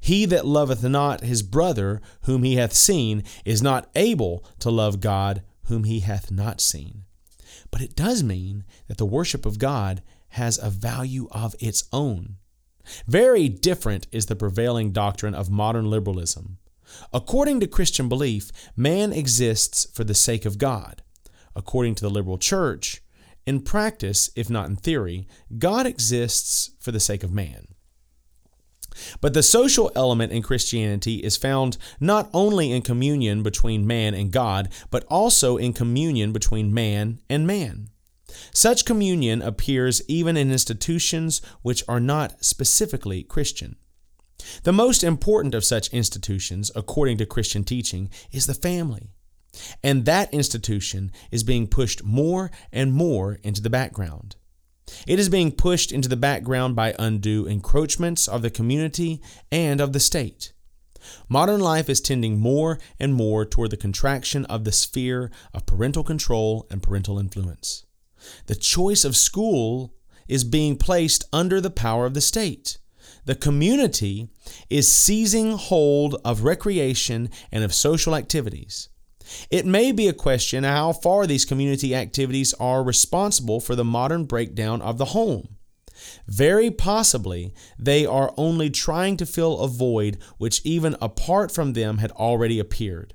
He 0.00 0.24
that 0.26 0.46
loveth 0.46 0.82
not 0.82 1.22
his 1.22 1.42
brother 1.42 2.00
whom 2.22 2.42
he 2.42 2.56
hath 2.56 2.72
seen 2.72 3.22
is 3.44 3.62
not 3.62 3.90
able 3.94 4.44
to 4.60 4.70
love 4.70 5.00
God 5.00 5.42
whom 5.70 5.84
he 5.84 6.00
hath 6.00 6.30
not 6.30 6.60
seen. 6.60 7.04
But 7.70 7.80
it 7.80 7.96
does 7.96 8.22
mean 8.22 8.64
that 8.88 8.98
the 8.98 9.06
worship 9.06 9.46
of 9.46 9.58
God 9.58 10.02
has 10.30 10.58
a 10.58 10.68
value 10.68 11.28
of 11.30 11.54
its 11.58 11.84
own. 11.92 12.36
Very 13.06 13.48
different 13.48 14.06
is 14.12 14.26
the 14.26 14.36
prevailing 14.36 14.92
doctrine 14.92 15.34
of 15.34 15.48
modern 15.48 15.88
liberalism. 15.88 16.58
According 17.12 17.60
to 17.60 17.66
Christian 17.66 18.08
belief, 18.08 18.50
man 18.76 19.12
exists 19.12 19.86
for 19.94 20.04
the 20.04 20.14
sake 20.14 20.44
of 20.44 20.58
God. 20.58 21.02
According 21.54 21.94
to 21.96 22.02
the 22.02 22.10
liberal 22.10 22.38
church, 22.38 23.00
in 23.46 23.60
practice, 23.60 24.30
if 24.36 24.50
not 24.50 24.68
in 24.68 24.76
theory, 24.76 25.26
God 25.58 25.86
exists 25.86 26.70
for 26.78 26.92
the 26.92 27.00
sake 27.00 27.22
of 27.22 27.32
man. 27.32 27.68
But 29.20 29.34
the 29.34 29.42
social 29.42 29.90
element 29.94 30.32
in 30.32 30.42
Christianity 30.42 31.16
is 31.16 31.36
found 31.36 31.76
not 31.98 32.28
only 32.32 32.72
in 32.72 32.82
communion 32.82 33.42
between 33.42 33.86
man 33.86 34.14
and 34.14 34.32
God, 34.32 34.68
but 34.90 35.04
also 35.04 35.56
in 35.56 35.72
communion 35.72 36.32
between 36.32 36.74
man 36.74 37.20
and 37.28 37.46
man. 37.46 37.88
Such 38.52 38.84
communion 38.84 39.42
appears 39.42 40.02
even 40.08 40.36
in 40.36 40.52
institutions 40.52 41.42
which 41.62 41.82
are 41.88 42.00
not 42.00 42.44
specifically 42.44 43.22
Christian. 43.22 43.76
The 44.62 44.72
most 44.72 45.04
important 45.04 45.54
of 45.54 45.64
such 45.64 45.92
institutions, 45.92 46.70
according 46.74 47.18
to 47.18 47.26
Christian 47.26 47.64
teaching, 47.64 48.10
is 48.32 48.46
the 48.46 48.54
family. 48.54 49.10
And 49.82 50.04
that 50.04 50.32
institution 50.32 51.10
is 51.30 51.42
being 51.42 51.66
pushed 51.66 52.04
more 52.04 52.50
and 52.72 52.92
more 52.92 53.38
into 53.42 53.60
the 53.60 53.70
background. 53.70 54.36
It 55.06 55.18
is 55.18 55.28
being 55.28 55.52
pushed 55.52 55.92
into 55.92 56.08
the 56.08 56.16
background 56.16 56.76
by 56.76 56.94
undue 56.98 57.46
encroachments 57.46 58.28
of 58.28 58.42
the 58.42 58.50
community 58.50 59.20
and 59.50 59.80
of 59.80 59.92
the 59.92 60.00
state. 60.00 60.52
Modern 61.28 61.60
life 61.60 61.88
is 61.88 62.00
tending 62.00 62.38
more 62.38 62.78
and 62.98 63.14
more 63.14 63.44
toward 63.44 63.70
the 63.70 63.76
contraction 63.76 64.44
of 64.46 64.64
the 64.64 64.72
sphere 64.72 65.30
of 65.54 65.66
parental 65.66 66.04
control 66.04 66.66
and 66.70 66.82
parental 66.82 67.18
influence. 67.18 67.86
The 68.46 68.54
choice 68.54 69.04
of 69.04 69.16
school 69.16 69.94
is 70.28 70.44
being 70.44 70.76
placed 70.76 71.24
under 71.32 71.60
the 71.60 71.70
power 71.70 72.06
of 72.06 72.14
the 72.14 72.20
state. 72.20 72.78
The 73.24 73.34
community 73.34 74.28
is 74.68 74.90
seizing 74.90 75.52
hold 75.52 76.20
of 76.24 76.44
recreation 76.44 77.30
and 77.50 77.64
of 77.64 77.74
social 77.74 78.14
activities. 78.14 78.88
It 79.50 79.66
may 79.66 79.92
be 79.92 80.08
a 80.08 80.12
question 80.12 80.64
how 80.64 80.92
far 80.92 81.26
these 81.26 81.44
community 81.44 81.94
activities 81.94 82.54
are 82.54 82.82
responsible 82.82 83.60
for 83.60 83.74
the 83.74 83.84
modern 83.84 84.24
breakdown 84.24 84.82
of 84.82 84.98
the 84.98 85.06
home. 85.06 85.56
Very 86.26 86.70
possibly, 86.70 87.52
they 87.78 88.06
are 88.06 88.32
only 88.36 88.70
trying 88.70 89.16
to 89.18 89.26
fill 89.26 89.58
a 89.58 89.68
void 89.68 90.18
which, 90.38 90.62
even 90.64 90.96
apart 91.00 91.52
from 91.52 91.74
them, 91.74 91.98
had 91.98 92.12
already 92.12 92.58
appeared. 92.58 93.14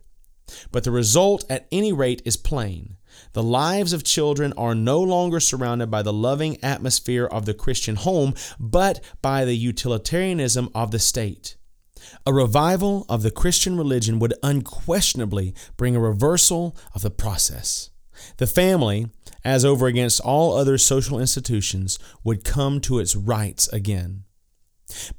But 0.71 0.83
the 0.83 0.91
result, 0.91 1.43
at 1.49 1.67
any 1.71 1.91
rate, 1.91 2.21
is 2.25 2.37
plain. 2.37 2.97
The 3.33 3.43
lives 3.43 3.93
of 3.93 4.03
children 4.03 4.53
are 4.53 4.75
no 4.75 5.01
longer 5.01 5.39
surrounded 5.39 5.89
by 5.89 6.01
the 6.01 6.13
loving 6.13 6.63
atmosphere 6.63 7.25
of 7.25 7.45
the 7.45 7.53
Christian 7.53 7.95
home, 7.95 8.33
but 8.59 9.03
by 9.21 9.45
the 9.45 9.57
utilitarianism 9.57 10.69
of 10.75 10.91
the 10.91 10.99
state. 10.99 11.54
A 12.27 12.33
revival 12.33 13.05
of 13.07 13.21
the 13.21 13.29
Christian 13.29 13.77
religion 13.77 14.17
would 14.17 14.33
unquestionably 14.41 15.53
bring 15.77 15.95
a 15.95 15.99
reversal 15.99 16.75
of 16.95 17.03
the 17.03 17.11
process. 17.11 17.91
The 18.37 18.47
family, 18.47 19.07
as 19.43 19.63
over 19.63 19.85
against 19.85 20.21
all 20.21 20.55
other 20.55 20.79
social 20.79 21.19
institutions, 21.19 21.99
would 22.23 22.43
come 22.43 22.81
to 22.81 22.97
its 22.97 23.15
rights 23.15 23.67
again. 23.67 24.23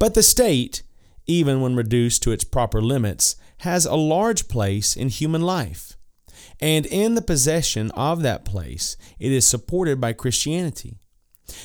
But 0.01 0.15
the 0.15 0.23
state, 0.23 0.83
even 1.27 1.61
when 1.61 1.77
reduced 1.77 2.23
to 2.25 2.33
its 2.33 2.45
proper 2.45 2.83
limits, 2.83 3.37
has 3.59 3.87
a 3.87 3.95
large 3.95 4.49
place 4.49 4.97
in 4.97 5.09
human 5.09 5.43
life. 5.43 5.97
And 6.61 6.87
in 6.87 7.15
the 7.15 7.23
possession 7.23 7.91
of 7.93 8.23
that 8.23 8.45
place, 8.45 8.97
it 9.19 9.31
is 9.31 9.47
supported 9.47 10.01
by 10.01 10.13
Christianity. 10.13 10.99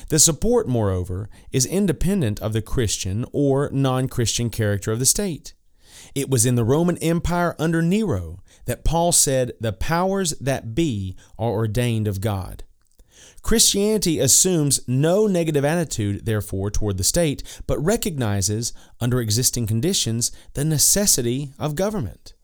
The 0.08 0.18
support, 0.18 0.68
moreover, 0.68 1.28
is 1.50 1.66
independent 1.66 2.40
of 2.40 2.52
the 2.52 2.62
Christian 2.62 3.24
or 3.32 3.70
non 3.72 4.08
Christian 4.08 4.50
character 4.50 4.92
of 4.92 4.98
the 4.98 5.06
state. 5.06 5.54
It 6.14 6.28
was 6.28 6.46
in 6.46 6.54
the 6.54 6.64
Roman 6.64 6.98
Empire 6.98 7.54
under 7.58 7.82
Nero 7.82 8.42
that 8.66 8.84
Paul 8.84 9.12
said, 9.12 9.52
The 9.60 9.72
powers 9.72 10.34
that 10.40 10.74
be 10.74 11.16
are 11.38 11.50
ordained 11.50 12.08
of 12.08 12.20
God. 12.20 12.64
Christianity 13.42 14.20
assumes 14.20 14.86
no 14.86 15.26
negative 15.26 15.64
attitude, 15.64 16.26
therefore, 16.26 16.70
toward 16.70 16.96
the 16.96 17.04
state, 17.04 17.42
but 17.66 17.82
recognizes, 17.84 18.72
under 19.00 19.20
existing 19.20 19.66
conditions, 19.66 20.30
the 20.54 20.64
necessity 20.64 21.52
of 21.58 21.74
government. 21.74 22.34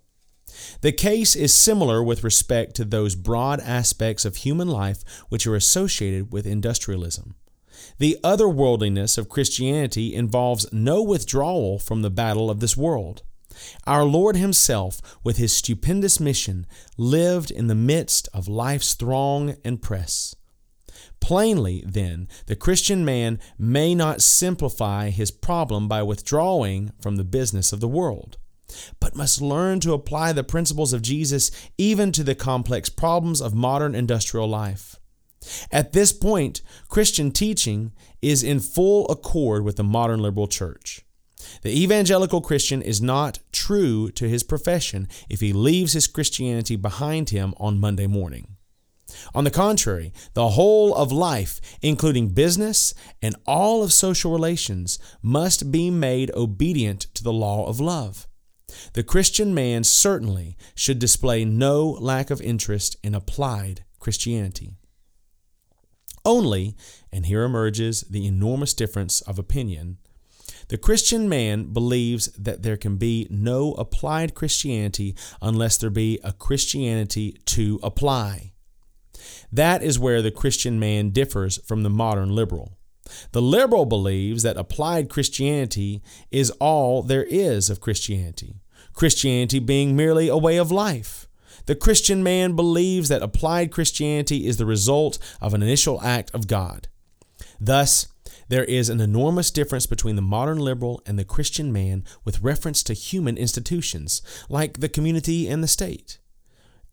The 0.80 0.93
case 0.93 1.35
is 1.35 1.52
similar 1.52 2.02
with 2.02 2.24
respect 2.24 2.74
to 2.76 2.85
those 2.85 3.14
broad 3.14 3.60
aspects 3.60 4.24
of 4.24 4.36
human 4.36 4.68
life 4.68 5.02
which 5.28 5.47
are 5.47 5.56
associated 5.56 6.32
with 6.32 6.47
industrialism. 6.47 7.35
The 7.98 8.18
otherworldliness 8.22 9.18
of 9.18 9.28
Christianity 9.28 10.14
involves 10.14 10.72
no 10.72 11.02
withdrawal 11.02 11.78
from 11.78 12.02
the 12.02 12.10
battle 12.10 12.51
of 12.51 12.60
this 12.60 12.76
world. 12.76 13.22
Our 13.86 14.05
Lord 14.05 14.36
Himself, 14.36 15.01
with 15.24 15.36
His 15.36 15.52
stupendous 15.52 16.20
mission, 16.20 16.66
lived 16.97 17.51
in 17.51 17.66
the 17.66 17.74
midst 17.74 18.28
of 18.32 18.47
life's 18.47 18.94
throng 18.94 19.56
and 19.64 19.82
press. 19.82 20.35
Plainly, 21.20 21.82
then, 21.86 22.28
the 22.47 22.56
Christian 22.56 23.05
man 23.05 23.40
may 23.59 23.94
not 23.94 24.22
simplify 24.22 25.10
his 25.10 25.32
problem 25.32 25.89
by 25.89 26.02
withdrawing 26.02 26.93
from 27.01 27.16
the 27.16 27.24
business 27.24 27.72
of 27.72 27.80
the 27.80 27.89
world 27.89 28.39
but 29.01 29.16
must 29.16 29.40
learn 29.40 29.81
to 29.81 29.93
apply 29.93 30.32
the 30.32 30.45
principles 30.45 30.93
of 30.93 31.03
Jesus 31.03 31.51
even 31.77 32.12
to 32.12 32.23
the 32.23 32.35
complex 32.35 32.89
problems 32.89 33.40
of 33.40 33.55
modern 33.55 33.95
industrial 33.95 34.49
life. 34.49 34.97
At 35.70 35.93
this 35.93 36.12
point, 36.12 36.62
Christian 36.89 37.31
teaching 37.31 37.93
is 38.20 38.43
in 38.43 38.61
full 38.61 39.09
accord 39.09 39.65
with 39.65 39.77
the 39.77 39.85
modern 39.85 40.20
liberal 40.20 40.49
church. 40.49 41.05
The 41.62 41.82
evangelical 41.82 42.40
Christian 42.40 42.82
is 42.82 43.01
not 43.01 43.39
true 43.53 44.11
to 44.12 44.28
his 44.28 44.43
profession 44.43 45.09
if 45.28 45.40
he 45.40 45.53
leaves 45.53 45.93
his 45.93 46.07
Christianity 46.07 46.77
behind 46.77 47.31
him 47.31 47.55
on 47.59 47.78
Monday 47.78 48.07
morning. 48.07 48.57
On 49.35 49.45
the 49.45 49.51
contrary, 49.51 50.12
the 50.35 50.51
whole 50.51 50.95
of 50.95 51.11
life, 51.11 51.61
including 51.81 52.28
business 52.28 52.93
and 53.23 53.35
all 53.47 53.82
of 53.82 53.93
social 53.93 54.32
relations, 54.32 54.99
must 55.23 55.73
be 55.73 55.90
made 55.90 56.31
obedient 56.35 57.07
to 57.15 57.24
the 57.24 57.32
law 57.32 57.66
of 57.66 57.81
love. 57.81 58.28
The 58.93 59.03
Christian 59.03 59.55
man 59.55 59.85
certainly 59.85 60.57
should 60.74 60.99
display 60.99 61.45
no 61.45 61.90
lack 62.01 62.31
of 62.31 62.40
interest 62.40 62.97
in 63.03 63.15
applied 63.15 63.85
Christianity. 63.99 64.77
Only, 66.24 66.77
and 67.12 67.27
here 67.27 67.45
emerges 67.45 68.03
the 68.03 68.27
enormous 68.27 68.74
difference 68.74 69.20
of 69.23 69.39
opinion, 69.39 69.99
the 70.69 70.78
Christian 70.78 71.28
man 71.28 71.73
believes 71.73 72.27
that 72.32 72.62
there 72.62 72.77
can 72.77 72.97
be 72.97 73.27
no 73.31 73.73
applied 73.74 74.35
Christianity 74.35 75.16
unless 75.40 75.78
there 75.78 75.90
be 75.90 76.19
a 76.23 76.32
Christianity 76.32 77.40
to 77.47 77.81
apply. 77.82 78.53
That 79.51 79.82
is 79.82 79.99
where 79.99 80.20
the 80.20 80.31
Christian 80.31 80.78
man 80.78 81.11
differs 81.11 81.59
from 81.66 81.82
the 81.82 81.90
modern 81.90 82.35
liberal. 82.35 82.78
The 83.32 83.43
liberal 83.43 83.85
believes 83.85 84.43
that 84.43 84.56
applied 84.56 85.09
Christianity 85.09 86.02
is 86.30 86.51
all 86.52 87.02
there 87.02 87.24
is 87.24 87.70
of 87.70 87.80
Christianity, 87.80 88.56
Christianity 88.93 89.59
being 89.59 89.97
merely 89.97 90.28
a 90.28 90.36
way 90.36 90.56
of 90.56 90.70
life. 90.70 91.28
The 91.66 91.74
Christian 91.74 92.22
man 92.22 92.56
believes 92.56 93.09
that 93.09 93.22
applied 93.22 93.70
Christianity 93.70 94.47
is 94.47 94.56
the 94.56 94.66
result 94.66 95.18
of 95.40 95.55
an 95.55 95.62
initial 95.62 96.01
act 96.02 96.30
of 96.35 96.47
God. 96.47 96.89
Thus, 97.60 98.09
there 98.48 98.64
is 98.64 98.89
an 98.89 99.01
enormous 99.01 99.51
difference 99.51 99.86
between 99.86 100.16
the 100.16 100.22
modern 100.22 100.59
liberal 100.59 101.02
and 101.05 101.18
the 101.18 101.24
Christian 101.24 101.72
man 101.72 102.05
with 102.24 102.43
reference 102.43 102.82
to 102.85 102.94
human 102.94 103.36
institutions, 103.36 104.22
like 104.48 104.80
the 104.80 104.89
community 104.89 105.48
and 105.48 105.62
the 105.62 105.68
state 105.68 106.18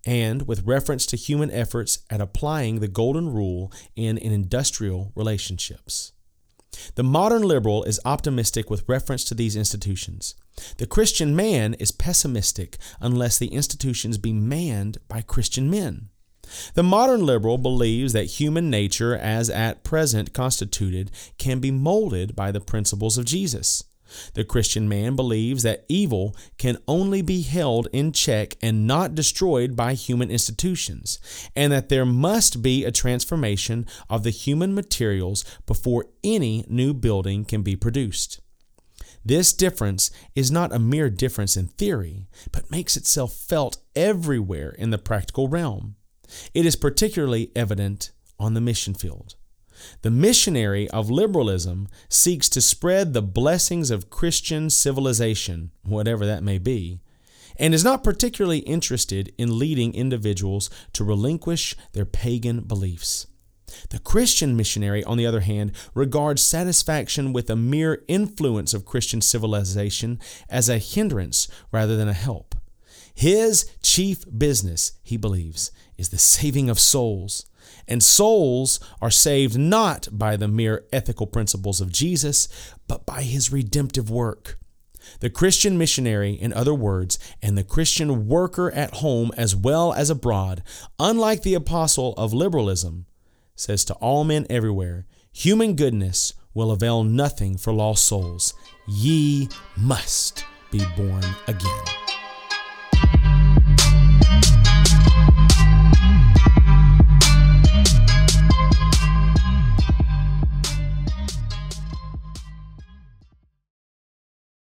and 0.06 0.48
with 0.48 0.65
reference 0.65 1.06
to 1.07 1.18
human 1.18 1.52
efforts 1.52 1.99
at 2.10 2.22
applying 2.22 2.80
the 2.80 2.88
golden 2.88 3.34
rule 3.34 3.72
in, 3.95 4.18
in 4.18 4.32
industrial 4.32 5.11
relationships. 5.15 6.11
The 6.95 7.03
modern 7.03 7.41
liberal 7.41 7.84
is 7.84 8.02
optimistic 8.06 8.69
with 8.69 8.88
reference 8.88 9.23
to 9.26 9.34
these 9.34 9.56
institutions. 9.56 10.36
The 10.77 10.88
Christian 10.88 11.36
man 11.36 11.73
is 11.76 11.91
pessimistic 11.91 12.77
unless 12.99 13.38
the 13.38 13.48
institutions 13.48 14.18
be 14.18 14.34
manned 14.34 14.98
by 15.07 15.22
Christian 15.22 15.69
men. 15.69 16.10
The 16.76 16.84
modern 16.84 17.26
liberal 17.26 17.57
believes 17.57 18.14
that 18.14 18.26
human 18.26 18.69
nature, 18.69 19.15
as 19.15 19.49
at 19.49 19.84
present 19.84 20.34
constituted, 20.34 21.11
can 21.38 21.60
be 21.60 21.72
molded 21.72 22.36
by 22.36 22.52
the 22.52 22.61
principles 22.61 23.18
of 23.18 23.26
Jesus. 23.26 23.84
The 24.33 24.43
Christian 24.43 24.89
man 24.89 25.15
believes 25.15 25.63
that 25.63 25.85
evil 25.87 26.35
can 26.57 26.77
only 26.87 27.21
be 27.21 27.41
held 27.41 27.87
in 27.91 28.11
check 28.11 28.55
and 28.61 28.87
not 28.87 29.15
destroyed 29.15 29.75
by 29.75 29.93
human 29.93 30.31
institutions, 30.31 31.19
and 31.55 31.71
that 31.71 31.89
there 31.89 32.05
must 32.05 32.61
be 32.61 32.83
a 32.83 32.91
transformation 32.91 33.85
of 34.09 34.23
the 34.23 34.29
human 34.29 34.73
materials 34.73 35.45
before 35.65 36.07
any 36.23 36.65
new 36.67 36.93
building 36.93 37.45
can 37.45 37.61
be 37.61 37.75
produced. 37.75 38.41
This 39.23 39.53
difference 39.53 40.11
is 40.35 40.51
not 40.51 40.71
a 40.71 40.77
mere 40.77 41.09
difference 41.09 41.57
in 41.57 41.67
theory, 41.67 42.27
but 42.51 42.69
makes 42.69 42.95
itself 42.95 43.33
felt 43.33 43.77
everywhere 43.95 44.69
in 44.69 44.91
the 44.91 44.99
practical 44.99 45.47
realm. 45.47 45.95
It 46.53 46.65
is 46.65 46.75
particularly 46.75 47.51
evident 47.55 48.11
on 48.39 48.53
the 48.53 48.61
mission 48.61 48.93
field. 48.93 49.35
The 50.02 50.12
missionary 50.12 50.90
of 50.90 51.10
liberalism 51.10 51.88
seeks 52.10 52.49
to 52.49 52.62
spread 52.62 53.14
the 53.14 53.22
blessings 53.22 53.91
of 53.91 54.10
Christian 54.10 54.70
civilization, 54.70 55.72
whatever 55.84 56.26
that 56.26 56.44
may 56.44 56.57
be, 56.57 56.99
and 57.57 57.74
is 57.74 57.84
not 57.84 58.03
particularly 58.03 58.60
interested 58.60 59.34
in 59.38 59.60
leading 59.60 59.94
individuals 59.94 60.70
to 60.94 61.03
relinquish 61.03 61.76
their 61.94 62.06
pagan 62.06 62.62
beliefs. 62.62 63.28
The 63.90 63.99
Christian 63.99 64.56
missionary, 64.56 65.03
on 65.03 65.18
the 65.18 65.26
other 65.26 65.41
hand, 65.41 65.72
regards 65.94 66.44
satisfaction 66.44 67.34
with 67.34 67.49
a 67.49 67.56
mere 67.56 68.03
influence 68.07 68.74
of 68.74 68.86
Christian 68.86 69.22
civilization 69.22 70.20
as 70.49 70.70
a 70.70 70.78
hindrance 70.78 71.48
rather 71.72 71.98
than 71.98 72.07
a 72.07 72.14
help. 72.14 72.56
His 73.14 73.72
chief 73.82 74.26
business, 74.38 74.94
he 75.02 75.18
believes, 75.18 75.72
is 75.98 76.10
the 76.10 76.18
saving 76.18 76.70
of 76.70 76.80
souls. 76.80 77.45
And 77.88 78.02
souls 78.02 78.80
are 79.02 79.12
saved 79.12 79.57
not 79.57 80.07
by 80.12 80.36
the 80.38 80.48
mere 80.48 80.86
ethical 80.91 81.28
principles 81.28 81.82
of 81.82 81.91
Jesus, 81.91 82.48
but 82.88 83.06
by 83.06 83.22
his 83.22 83.52
redemptive 83.52 84.10
work. 84.10 84.57
The 85.20 85.30
Christian 85.30 85.78
missionary, 85.78 86.34
in 86.34 86.52
other 86.53 86.74
words, 86.74 87.20
and 87.41 87.57
the 87.57 87.64
Christian 87.64 88.28
worker 88.28 88.72
at 88.72 88.95
home 88.95 89.32
as 89.38 89.56
well 89.56 89.94
as 89.94 90.10
abroad, 90.10 90.64
unlike 90.99 91.44
the 91.44 91.53
apostle 91.53 92.14
of 92.14 92.34
liberalism, 92.34 93.06
says 93.56 93.86
to 93.86 93.94
all 93.95 94.24
men 94.24 94.45
everywhere, 94.49 95.06
Human 95.32 95.76
goodness 95.76 96.34
will 96.53 96.72
avail 96.72 97.03
nothing 97.03 97.57
for 97.57 97.74
lost 97.74 98.06
souls. 98.06 98.53
Ye 98.88 99.49
must 99.76 100.45
be 100.72 100.82
born 100.95 101.24
again. 101.48 102.24